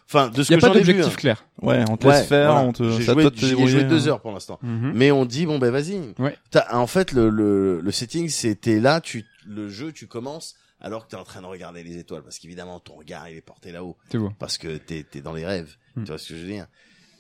enfin 0.08 0.30
de 0.30 0.44
ce 0.44 0.52
Il 0.52 0.52
y 0.52 0.54
a 0.56 0.58
que 0.62 0.66
pas 0.68 0.74
d'objectif 0.74 1.06
hein. 1.14 1.16
clair. 1.18 1.46
Ouais, 1.62 1.84
on 1.90 1.98
te 1.98 2.08
Ouais, 2.08 2.14
laisse 2.20 2.28
faire, 2.28 2.52
voilà. 2.54 2.68
on 2.68 2.74
te, 2.74 2.84
j'ai 2.92 3.04
joué, 3.04 3.32
te- 3.32 3.46
joué 3.46 3.84
deux 3.86 4.08
hein. 4.08 4.12
heures 4.12 4.22
pour 4.22 4.32
l'instant 4.32 4.60
Mhm. 4.62 4.92
mais 4.96 5.12
on 5.12 5.26
dit 5.26 5.46
bon 5.46 5.58
ben 5.60 5.72
vas-y. 5.72 6.00
Ouais. 6.20 6.38
T'as- 6.52 6.76
En 6.78 6.88
fait 6.88 7.12
le 7.12 7.30
le 7.30 7.80
le 7.82 7.92
setting 7.92 8.30
c'était 8.30 8.80
là 8.80 9.02
tu 9.02 9.26
le 9.48 9.70
jeu 9.70 9.92
tu 9.92 10.08
commences 10.08 10.56
alors 10.82 11.06
que 11.06 11.12
t'es 11.12 11.18
en 11.18 11.24
train 11.24 11.42
de 11.42 11.48
regarder 11.48 11.84
les 11.84 11.98
étoiles 11.98 12.22
parce 12.24 12.38
qu'évidemment 12.40 12.80
ton 12.80 12.96
regard 12.96 13.30
il 13.30 13.38
est 13.38 13.42
porté 13.42 13.72
là-haut 13.72 13.96
C'est 14.12 14.18
beau. 14.18 14.32
parce 14.40 14.58
que 14.58 14.78
t'es 14.78 15.04
t'es 15.10 15.22
dans 15.22 15.34
les 15.34 15.46
rêves. 15.46 15.76
Hmm. 15.96 16.04
Tu 16.04 16.10
vois 16.10 16.18
ce 16.20 16.30
que 16.30 16.36
je 16.36 16.42
veux 16.42 16.48
dire? 16.52 16.68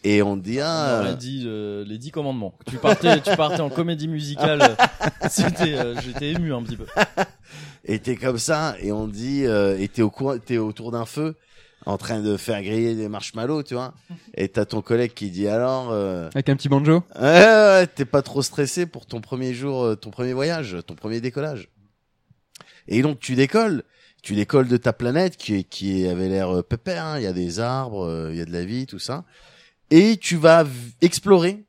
Et 0.03 0.21
on 0.21 0.37
dit 0.37 0.59
On 0.59 0.63
ah 0.65 0.99
aurait 1.01 1.15
dit 1.15 1.45
euh, 1.47 1.83
les 1.83 1.97
dix 1.97 2.11
commandements. 2.11 2.53
Tu 2.69 2.77
partais, 2.77 3.19
tu 3.21 3.35
partais 3.35 3.61
en 3.61 3.71
comédie 3.71 4.07
musicale. 4.07 4.61
euh, 4.61 4.75
C'était, 5.31 5.73
euh, 5.73 5.99
j'étais 5.99 6.31
ému 6.33 6.53
un 6.53 6.61
petit 6.61 6.77
peu. 6.77 6.85
et 7.85 7.97
t'es 7.97 8.15
comme 8.15 8.37
ça 8.37 8.75
et 8.81 8.91
on 8.91 9.07
dit 9.07 9.45
euh, 9.45 9.79
et 9.79 9.87
t'es 9.87 10.03
au 10.03 10.11
coin 10.11 10.37
t'es 10.37 10.57
autour 10.59 10.91
d'un 10.91 11.05
feu 11.05 11.35
en 11.85 11.97
train 11.97 12.19
de 12.21 12.35
faire 12.37 12.61
griller 12.63 12.95
des 12.95 13.07
marshmallows, 13.07 13.63
tu 13.63 13.75
vois. 13.75 13.93
Et 14.33 14.47
t'as 14.49 14.65
ton 14.65 14.81
collègue 14.81 15.13
qui 15.13 15.29
dit 15.29 15.47
alors 15.47 15.89
euh, 15.91 16.29
Avec 16.33 16.49
un 16.49 16.55
petit 16.55 16.69
banjo. 16.69 17.03
ouais, 17.19 17.21
ouais, 17.21 17.87
t'es 17.87 18.05
pas 18.05 18.21
trop 18.21 18.41
stressé 18.41 18.85
pour 18.85 19.05
ton 19.05 19.21
premier 19.21 19.53
jour, 19.53 19.83
euh, 19.83 19.95
ton 19.95 20.09
premier 20.09 20.33
voyage, 20.33 20.77
ton 20.87 20.95
premier 20.95 21.21
décollage. 21.21 21.69
Et 22.87 23.01
donc 23.01 23.19
tu 23.19 23.35
décolles, 23.35 23.83
tu 24.23 24.35
décolles 24.35 24.67
de 24.67 24.77
ta 24.77 24.93
planète 24.93 25.37
qui 25.37 25.63
qui 25.65 26.07
avait 26.07 26.29
l'air 26.29 26.49
euh, 26.57 26.61
pépère. 26.63 27.05
hein. 27.05 27.17
Il 27.19 27.23
y 27.23 27.27
a 27.27 27.33
des 27.33 27.59
arbres, 27.59 28.05
euh, 28.05 28.29
il 28.31 28.37
y 28.37 28.41
a 28.41 28.45
de 28.45 28.51
la 28.53 28.65
vie, 28.65 28.85
tout 28.87 28.99
ça. 28.99 29.23
Et 29.91 30.17
tu 30.17 30.35
vas 30.37 30.63
explorer 31.01 31.63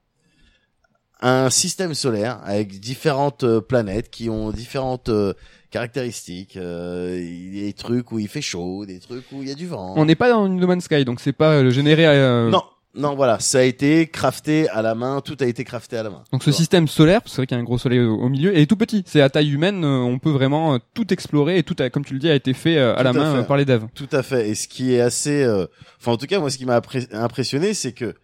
un 1.21 1.49
système 1.51 1.95
solaire 1.95 2.41
avec 2.45 2.79
différentes 2.81 3.61
planètes 3.61 4.11
qui 4.11 4.29
ont 4.29 4.51
différentes 4.51 5.09
euh, 5.09 5.33
caractéristiques. 5.77 6.57
Euh, 6.57 7.17
des 7.19 7.73
trucs 7.73 8.11
où 8.13 8.19
il 8.19 8.29
fait 8.29 8.41
chaud, 8.43 8.85
des 8.87 8.99
trucs 8.99 9.25
où 9.33 9.43
il 9.43 9.49
y 9.49 9.53
a 9.53 9.55
du 9.55 9.67
vent. 9.67 9.95
On 9.97 10.05
n'est 10.05 10.15
pas 10.15 10.29
dans 10.31 10.47
une 10.47 10.57
No 10.59 10.67
Man's 10.67 10.85
Sky, 10.85 11.05
donc 11.05 11.21
c'est 11.21 11.33
pas 11.33 11.53
euh, 11.55 11.71
généré. 11.71 12.07
euh, 12.07 12.51
Non, 12.51 12.63
non, 12.95 13.15
voilà, 13.15 13.39
ça 13.41 13.59
a 13.59 13.63
été 13.63 14.07
crafté 14.07 14.69
à 14.71 14.81
la 14.81 14.95
main, 14.95 15.21
tout 15.21 15.37
a 15.41 15.45
été 15.47 15.65
crafté 15.65 15.97
à 15.99 16.03
la 16.03 16.09
main. 16.11 16.25
Donc 16.33 16.43
ce 16.43 16.51
système 16.51 16.89
solaire, 16.89 17.21
c'est 17.27 17.37
vrai 17.37 17.47
qu'il 17.47 17.57
y 17.57 17.59
a 17.59 17.61
un 17.61 17.65
gros 17.65 17.77
soleil 17.79 18.01
au, 18.01 18.15
au 18.17 18.29
milieu, 18.31 18.57
et 18.57 18.63
est 18.63 18.67
tout 18.67 18.77
petit. 18.77 19.03
C'est 19.07 19.21
à 19.21 19.29
taille 19.29 19.51
humaine, 19.53 19.85
on 19.85 20.19
peut 20.19 20.31
vraiment 20.31 20.79
tout 20.95 21.13
explorer 21.13 21.59
et 21.59 21.63
tout, 21.63 21.77
a, 21.81 21.91
comme 21.91 22.05
tu 22.07 22.15
le 22.15 22.21
dis, 22.21 22.31
a 22.31 22.35
été 22.35 22.55
fait 22.55 22.79
à 22.79 22.95
Tout 22.97 23.03
la 23.05 23.11
à 23.11 23.13
main 23.13 23.37
fait. 23.43 23.47
par 23.47 23.57
les 23.59 23.65
devs. 23.67 23.87
Tout 23.95 24.09
à 24.13 24.23
fait. 24.23 24.49
Et 24.49 24.55
ce 24.55 24.67
qui 24.67 24.95
est 24.95 25.01
assez, 25.01 25.43
euh, 25.45 25.67
enfin 26.01 26.13
en 26.13 26.17
tout 26.17 26.27
cas 26.27 26.41
moi 26.41 26.51
ce 26.51 26.57
qui 26.59 26.65
m'a 26.65 26.81
impressionné, 27.13 27.75
c'est 27.75 27.93
que 27.93 28.15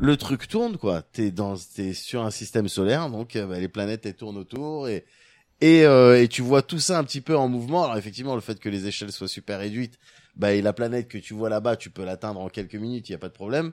le 0.00 0.16
truc 0.18 0.46
tourne 0.46 0.76
quoi. 0.76 1.02
T'es 1.12 1.30
dans, 1.30 1.54
t'es 1.74 1.92
sur 1.94 2.22
un 2.22 2.30
système 2.30 2.68
solaire, 2.68 3.08
donc 3.08 3.34
euh, 3.34 3.46
bah, 3.46 3.58
les 3.58 3.68
planètes 3.68 4.04
elles 4.04 4.14
tournent 4.14 4.36
autour 4.38 4.88
et 4.88 5.04
et 5.60 5.84
euh, 5.84 6.22
et 6.22 6.28
tu 6.28 6.42
vois 6.42 6.62
tout 6.62 6.78
ça 6.78 6.98
un 6.98 7.04
petit 7.04 7.20
peu 7.20 7.36
en 7.36 7.48
mouvement. 7.48 7.84
Alors 7.84 7.96
effectivement 7.96 8.34
le 8.34 8.40
fait 8.40 8.58
que 8.60 8.68
les 8.68 8.86
échelles 8.86 9.12
soient 9.12 9.28
super 9.28 9.58
réduites, 9.58 9.98
bah 10.36 10.52
et 10.52 10.62
la 10.62 10.72
planète 10.72 11.08
que 11.08 11.18
tu 11.18 11.34
vois 11.34 11.48
là-bas, 11.48 11.76
tu 11.76 11.90
peux 11.90 12.04
l'atteindre 12.04 12.40
en 12.40 12.48
quelques 12.48 12.76
minutes, 12.76 13.08
il 13.08 13.12
y 13.12 13.14
a 13.14 13.18
pas 13.18 13.28
de 13.28 13.34
problème. 13.34 13.72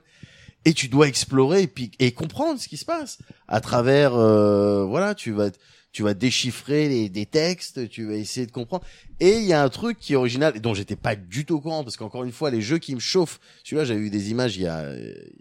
Et 0.64 0.74
tu 0.74 0.88
dois 0.88 1.06
explorer 1.06 1.62
et 1.62 1.66
puis 1.68 1.92
et 2.00 2.12
comprendre 2.12 2.60
ce 2.60 2.68
qui 2.68 2.76
se 2.76 2.84
passe 2.84 3.18
à 3.46 3.60
travers, 3.60 4.14
euh, 4.14 4.84
voilà, 4.84 5.14
tu 5.14 5.30
vas 5.30 5.50
tu 5.92 6.02
vas 6.02 6.12
déchiffrer 6.12 7.08
des 7.08 7.24
textes, 7.24 7.88
tu 7.88 8.04
vas 8.04 8.16
essayer 8.16 8.46
de 8.46 8.52
comprendre. 8.52 8.84
Et 9.18 9.38
il 9.38 9.44
y 9.44 9.54
a 9.54 9.62
un 9.62 9.68
truc 9.70 9.98
qui 9.98 10.12
est 10.12 10.16
original 10.16 10.54
et 10.54 10.60
dont 10.60 10.74
j'étais 10.74 10.96
pas 10.96 11.16
du 11.16 11.46
tout 11.46 11.54
au 11.54 11.60
courant 11.60 11.84
parce 11.84 11.96
qu'encore 11.96 12.24
une 12.24 12.32
fois 12.32 12.50
les 12.50 12.60
jeux 12.60 12.76
qui 12.76 12.94
me 12.94 13.00
chauffent, 13.00 13.40
celui-là 13.64 13.84
j'avais 13.84 14.00
eu 14.00 14.10
des 14.10 14.30
images 14.30 14.56
il 14.56 14.64
y 14.64 14.66
a, 14.66 14.92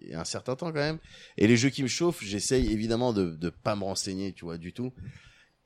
y 0.07 0.13
a 0.13 0.21
un 0.21 0.25
certain 0.25 0.55
temps 0.55 0.67
quand 0.67 0.79
même. 0.79 0.99
Et 1.37 1.47
les 1.47 1.57
jeux 1.57 1.69
qui 1.69 1.83
me 1.83 1.89
chauffent, 1.89 2.23
j'essaye 2.23 2.71
évidemment 2.71 3.11
de 3.11 3.31
de 3.31 3.49
pas 3.49 3.75
me 3.75 3.83
renseigner, 3.83 4.31
tu 4.31 4.45
vois 4.45 4.57
du 4.57 4.71
tout. 4.71 4.93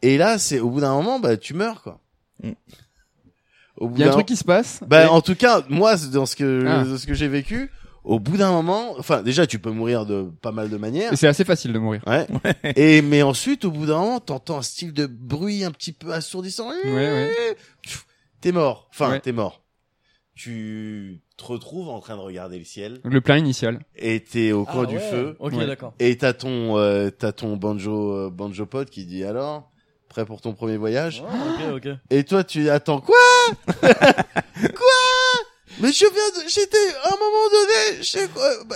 Et 0.01 0.17
là 0.17 0.37
c'est 0.37 0.59
au 0.59 0.69
bout 0.69 0.81
d'un 0.81 0.93
moment 0.93 1.19
bah 1.19 1.37
tu 1.37 1.53
meurs 1.53 1.81
quoi. 1.81 1.99
Mm. 2.43 2.51
Au 3.77 3.87
bout 3.87 3.95
Il 3.95 3.99
y 4.01 4.03
a 4.03 4.07
un 4.07 4.09
d'un- 4.09 4.13
truc 4.15 4.27
qui 4.27 4.35
se 4.35 4.43
passe. 4.43 4.81
bah, 4.85 5.03
et- 5.05 5.07
en 5.07 5.21
tout 5.21 5.35
cas, 5.35 5.63
moi, 5.69 5.95
dans 6.11 6.25
ce 6.25 6.35
que, 6.35 6.65
Ah. 6.67 6.83
dans 6.83 6.97
ce 6.97 7.07
que 7.07 7.13
j'ai 7.13 7.29
vécu, 7.29 7.71
au 8.03 8.19
bout 8.19 8.35
d'un 8.35 8.51
moment, 8.51 8.93
enfin, 8.97 9.21
déjà, 9.23 9.47
tu 9.47 9.57
peux 9.57 9.71
mourir 9.71 10.05
de 10.05 10.23
pas 10.41 10.51
mal 10.51 10.69
de 10.69 10.75
manières. 10.75 11.17
c'est 11.17 11.27
assez 11.27 11.45
facile 11.45 11.71
de 11.71 11.79
mourir. 11.79 12.01
Ouais. 12.07 12.27
Et, 12.75 13.01
mais 13.01 13.21
ensuite, 13.23 13.63
au 13.63 13.71
bout 13.71 13.85
d'un 13.85 13.99
moment, 13.99 14.19
t'entends 14.19 14.57
un 14.57 14.61
style 14.63 14.91
de 14.91 15.05
bruit 15.05 15.63
un 15.63 15.71
petit 15.71 15.93
peu 15.93 16.11
assourdissant. 16.11 16.69
Ouais, 16.69 16.83
ouais. 16.93 17.55
T'es 18.41 18.51
mort. 18.51 18.89
Enfin, 18.91 19.11
Ouais. 19.11 19.19
t'es 19.21 19.31
mort. 19.31 19.61
Tu 20.35 21.21
te 21.37 21.43
retrouves 21.45 21.89
en 21.89 21.99
train 21.99 22.15
de 22.15 22.21
regarder 22.21 22.57
le 22.59 22.65
ciel 22.65 22.99
Le 23.03 23.21
plan 23.21 23.35
initial. 23.35 23.79
et 23.95 24.21
t'es 24.21 24.51
au 24.53 24.63
coin 24.65 24.83
Ah 24.83 24.87
du 24.87 24.95
ouais. 24.95 25.09
feu. 25.11 25.35
Ok, 25.39 25.53
Ouais. 25.53 25.65
d'accord. 25.67 25.93
Et 25.99 26.17
t'as 26.17 26.33
ton, 26.33 26.77
euh, 26.77 27.09
t'as 27.11 27.31
ton 27.33 27.55
banjo, 27.57 28.13
euh, 28.13 28.29
banjo 28.29 28.65
pote 28.65 28.89
qui 28.89 29.05
dit 29.05 29.23
alors, 29.23 29.69
prêt 30.09 30.25
pour 30.25 30.41
ton 30.41 30.53
premier 30.53 30.75
voyage? 30.77 31.23
Ah, 31.29 31.35
ok, 31.73 31.75
ok. 31.85 31.91
Et 32.09 32.23
toi, 32.25 32.43
tu 32.43 32.69
attends 32.69 32.99
quoi? 32.99 33.15
Quoi? 33.81 35.45
Mais 35.79 35.91
je 35.93 35.99
viens 36.05 36.43
de... 36.43 36.49
J'étais 36.49 36.77
à 37.03 37.07
un 37.07 37.17
moment 37.17 37.49
donné... 37.51 38.01
Je 38.03 38.09
sais 38.09 38.27
quoi... 38.27 38.49
bah, 38.67 38.75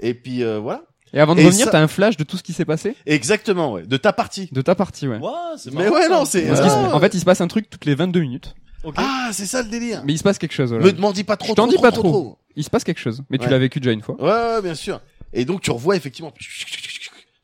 Et 0.00 0.14
puis, 0.14 0.42
euh, 0.42 0.58
voilà. 0.58 0.82
Et 1.12 1.20
avant 1.20 1.34
de 1.36 1.40
Et 1.40 1.44
revenir, 1.46 1.66
ça- 1.66 1.70
t'as 1.72 1.80
un 1.80 1.86
flash 1.86 2.16
de 2.16 2.24
tout 2.24 2.36
ce 2.36 2.42
qui 2.42 2.52
s'est 2.52 2.64
passé? 2.64 2.96
Exactement, 3.06 3.72
ouais, 3.72 3.82
de 3.86 3.96
ta 3.96 4.12
partie. 4.12 4.48
de 4.50 4.60
ta 4.62 4.74
partie, 4.74 5.06
ouais. 5.06 5.18
Ouais, 5.18 5.30
c'est 5.56 5.72
Mais 5.72 5.84
marrant, 5.84 5.94
ouais, 5.94 6.08
non, 6.08 6.24
c'est- 6.24 6.48
Ah. 6.50 6.56
se- 6.56 6.92
en 6.94 6.98
fait, 6.98 7.14
il 7.14 7.20
se 7.20 7.24
passe 7.24 7.40
un 7.40 7.46
truc 7.46 7.70
toutes 7.70 7.84
les 7.84 7.94
22 7.94 8.20
minutes. 8.20 8.54
Ah, 8.96 9.30
c'est 9.32 9.46
ça 9.46 9.62
le 9.62 9.68
délire. 9.68 10.02
Mais 10.04 10.12
il 10.14 10.18
se 10.18 10.24
passe 10.24 10.38
quelque 10.38 10.52
chose. 10.52 10.70
Voilà. 10.70 10.84
Me 10.84 10.92
demandis 10.92 11.22
pas 11.24 11.36
trop. 11.36 11.50
Je 11.50 11.54
t'en 11.54 11.66
dis 11.68 11.78
pas 11.78 11.92
trop, 11.92 12.02
trop. 12.02 12.10
trop. 12.10 12.38
Il 12.56 12.64
se 12.64 12.70
passe 12.70 12.84
quelque 12.84 13.00
chose. 13.00 13.22
Mais 13.30 13.38
tu 13.38 13.48
l'as 13.48 13.58
vécu 13.58 13.78
déjà 13.80 13.92
une 13.92 14.02
fois. 14.02 14.16
Ouais, 14.20 14.28
ouais, 14.56 14.62
bien 14.62 14.74
sûr. 14.74 15.00
Et 15.32 15.44
donc 15.44 15.62
tu 15.62 15.70
revois 15.70 15.96
effectivement 15.96 16.32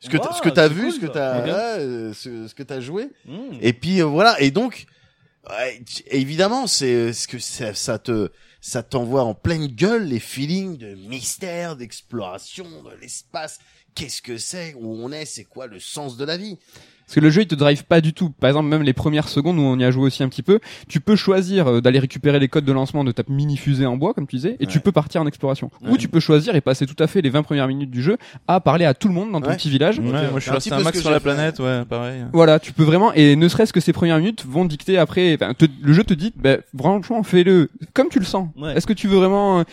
ce 0.01 0.09
que 0.09 0.17
Wow, 0.17 0.33
ce 0.33 0.43
que 0.43 0.49
t'as 0.49 0.69
vu, 0.69 0.83
cool, 0.85 0.93
ce 0.93 1.01
que 1.01 1.07
t'as 1.07 1.43
ouais, 1.45 1.51
euh, 1.53 2.13
ce, 2.15 2.49
ce 2.49 2.55
que 2.55 2.63
t'as 2.63 2.81
joué. 2.81 3.11
Mmh. 3.27 3.59
Et 3.61 3.73
puis 3.73 4.01
euh, 4.01 4.07
voilà. 4.07 4.41
Et 4.41 4.51
donc 4.51 4.87
ouais, 5.49 5.83
évidemment, 6.07 6.67
c'est 6.67 7.13
ce 7.13 7.29
que 7.29 7.39
ça, 7.39 7.75
ça 7.75 7.99
te 7.99 8.31
ça 8.61 8.83
t'envoie 8.83 9.25
en 9.25 9.35
pleine 9.35 9.67
gueule 9.67 10.05
les 10.05 10.21
feelings 10.21 10.77
de 10.77 10.95
mystère, 10.95 11.77
d'exploration, 11.77 12.67
de 12.83 13.01
l'espace. 13.01 13.59
Qu'est-ce 13.95 14.23
que 14.23 14.39
c'est? 14.39 14.75
Où 14.75 14.95
on 15.03 15.13
est? 15.13 15.25
C'est 15.25 15.45
quoi 15.45 15.67
le 15.67 15.81
sens 15.81 16.17
de 16.17 16.25
la 16.25 16.37
vie? 16.37 16.59
Parce 17.11 17.17
que 17.17 17.21
le 17.21 17.31
jeu 17.31 17.43
il 17.43 17.49
te 17.49 17.57
drive 17.57 17.85
pas 17.87 18.01
du 18.01 18.13
tout. 18.13 18.31
Par 18.31 18.49
exemple, 18.51 18.69
même 18.69 18.83
les 18.85 18.93
premières 18.93 19.27
secondes 19.29 19.59
où 19.59 19.63
on 19.63 19.77
y 19.81 19.85
a 19.85 19.91
joué 19.91 20.05
aussi 20.05 20.23
un 20.23 20.29
petit 20.29 20.45
peu, 20.45 20.61
tu 20.87 21.01
peux 21.01 21.17
choisir 21.17 21.67
euh, 21.67 21.81
d'aller 21.81 21.99
récupérer 21.99 22.39
les 22.39 22.47
codes 22.47 22.65
de 22.65 22.71
lancement 22.71 23.03
de 23.03 23.11
ta 23.11 23.25
mini 23.29 23.57
fusée 23.57 23.85
en 23.85 23.97
bois, 23.97 24.15
comme 24.15 24.29
tu 24.29 24.37
disais, 24.37 24.57
et 24.61 24.67
tu 24.69 24.79
peux 24.79 24.93
partir 24.93 25.21
en 25.21 25.27
exploration. 25.27 25.73
Ouais. 25.83 25.91
Ou 25.91 25.97
tu 25.97 26.07
peux 26.07 26.21
choisir 26.21 26.55
et 26.55 26.61
passer 26.61 26.87
tout 26.87 26.95
à 27.03 27.09
fait 27.09 27.21
les 27.21 27.31
20 27.31 27.43
premières 27.43 27.67
minutes 27.67 27.91
du 27.91 28.01
jeu 28.01 28.17
à 28.47 28.61
parler 28.61 28.85
à 28.85 28.95
tout 28.95 29.09
le 29.09 29.15
monde 29.15 29.33
dans 29.33 29.41
ton 29.41 29.49
Ouais. 29.51 29.57
petit 29.57 29.71
village. 29.71 29.99
Ouais, 29.99 30.05
moi 30.05 30.21
je 30.37 30.41
suis 30.41 30.51
un 30.51 30.55
resté 30.55 30.73
un 30.73 30.79
max 30.81 31.01
sur 31.01 31.11
la 31.11 31.19
planète, 31.19 31.59
ouais, 31.59 31.85
pareil. 31.85 32.23
Voilà, 32.33 32.61
tu 32.61 32.73
peux 32.73 32.85
vraiment 32.85 33.13
et 33.13 33.35
ne 33.35 33.49
serait-ce 33.49 33.73
que 33.73 33.81
ces 33.81 33.93
premières 33.93 34.19
minutes 34.19 34.47
vont 34.47 34.65
dicter 34.65 34.97
après. 34.97 35.37
te- 35.59 35.67
le 35.83 35.93
jeu 35.93 36.05
te 36.05 36.15
dit, 36.15 36.33
bah, 36.37 36.59
franchement, 36.79 37.25
fais-le 37.25 37.71
comme 37.93 38.09
tu 38.09 38.21
le 38.21 38.25
sens. 38.25 38.49
Ouais. 38.57 38.77
Est-ce 38.77 38.87
que 38.87 38.93
tu 38.93 39.09
veux 39.09 39.17
vraiment 39.17 39.59
euh, 39.59 39.65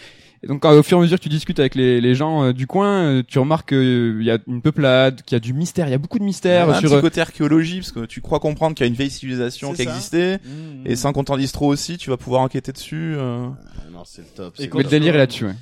et 0.43 0.47
donc 0.47 0.63
euh, 0.65 0.79
au 0.79 0.83
fur 0.83 0.97
et 0.97 0.99
à 0.99 1.03
mesure 1.03 1.17
que 1.17 1.23
tu 1.23 1.29
discutes 1.29 1.59
avec 1.59 1.75
les, 1.75 1.99
les 2.01 2.15
gens 2.15 2.43
euh, 2.43 2.53
du 2.53 2.67
coin, 2.67 3.03
euh, 3.03 3.23
tu 3.27 3.39
remarques 3.39 3.69
qu'il 3.69 4.21
y 4.23 4.31
a 4.31 4.37
une 4.47 4.61
peuplade, 4.61 5.21
qu'il 5.23 5.35
y 5.35 5.37
a 5.37 5.39
du 5.39 5.53
mystère, 5.53 5.87
il 5.87 5.91
y 5.91 5.93
a 5.93 5.97
beaucoup 5.97 6.19
de 6.19 6.23
mystère 6.23 6.67
Ouais, 6.67 6.75
un 6.75 6.79
sur. 6.79 6.89
petit 6.89 6.95
euh, 6.97 7.01
côté 7.01 7.21
archéologie, 7.21 7.79
parce 7.79 7.91
que 7.91 8.05
tu 8.05 8.21
crois 8.21 8.39
comprendre 8.39 8.75
qu'il 8.75 8.85
y 8.85 8.87
a 8.87 8.89
une 8.89 8.95
vieille 8.95 9.09
civilisation 9.09 9.71
qui 9.73 9.83
ça. 9.83 9.89
existait, 9.89 10.37
Mmh. 10.37 10.85
et 10.85 10.95
sans 10.95 11.13
qu'on 11.13 11.23
t'en 11.23 11.37
dise 11.37 11.51
trop 11.51 11.67
aussi, 11.67 11.97
tu 11.97 12.09
vas 12.09 12.17
pouvoir 12.17 12.41
enquêter 12.41 12.71
dessus. 12.71 13.15
euh. 13.17 13.47
Ah, 13.49 13.81
Non, 13.91 14.03
c'est 14.05 14.21
le 14.21 14.27
top. 14.35 14.53
Et 14.59 14.67
délire 14.83 15.15
est 15.15 15.19
là-dessus. 15.19 15.45
Ouais. 15.45 15.55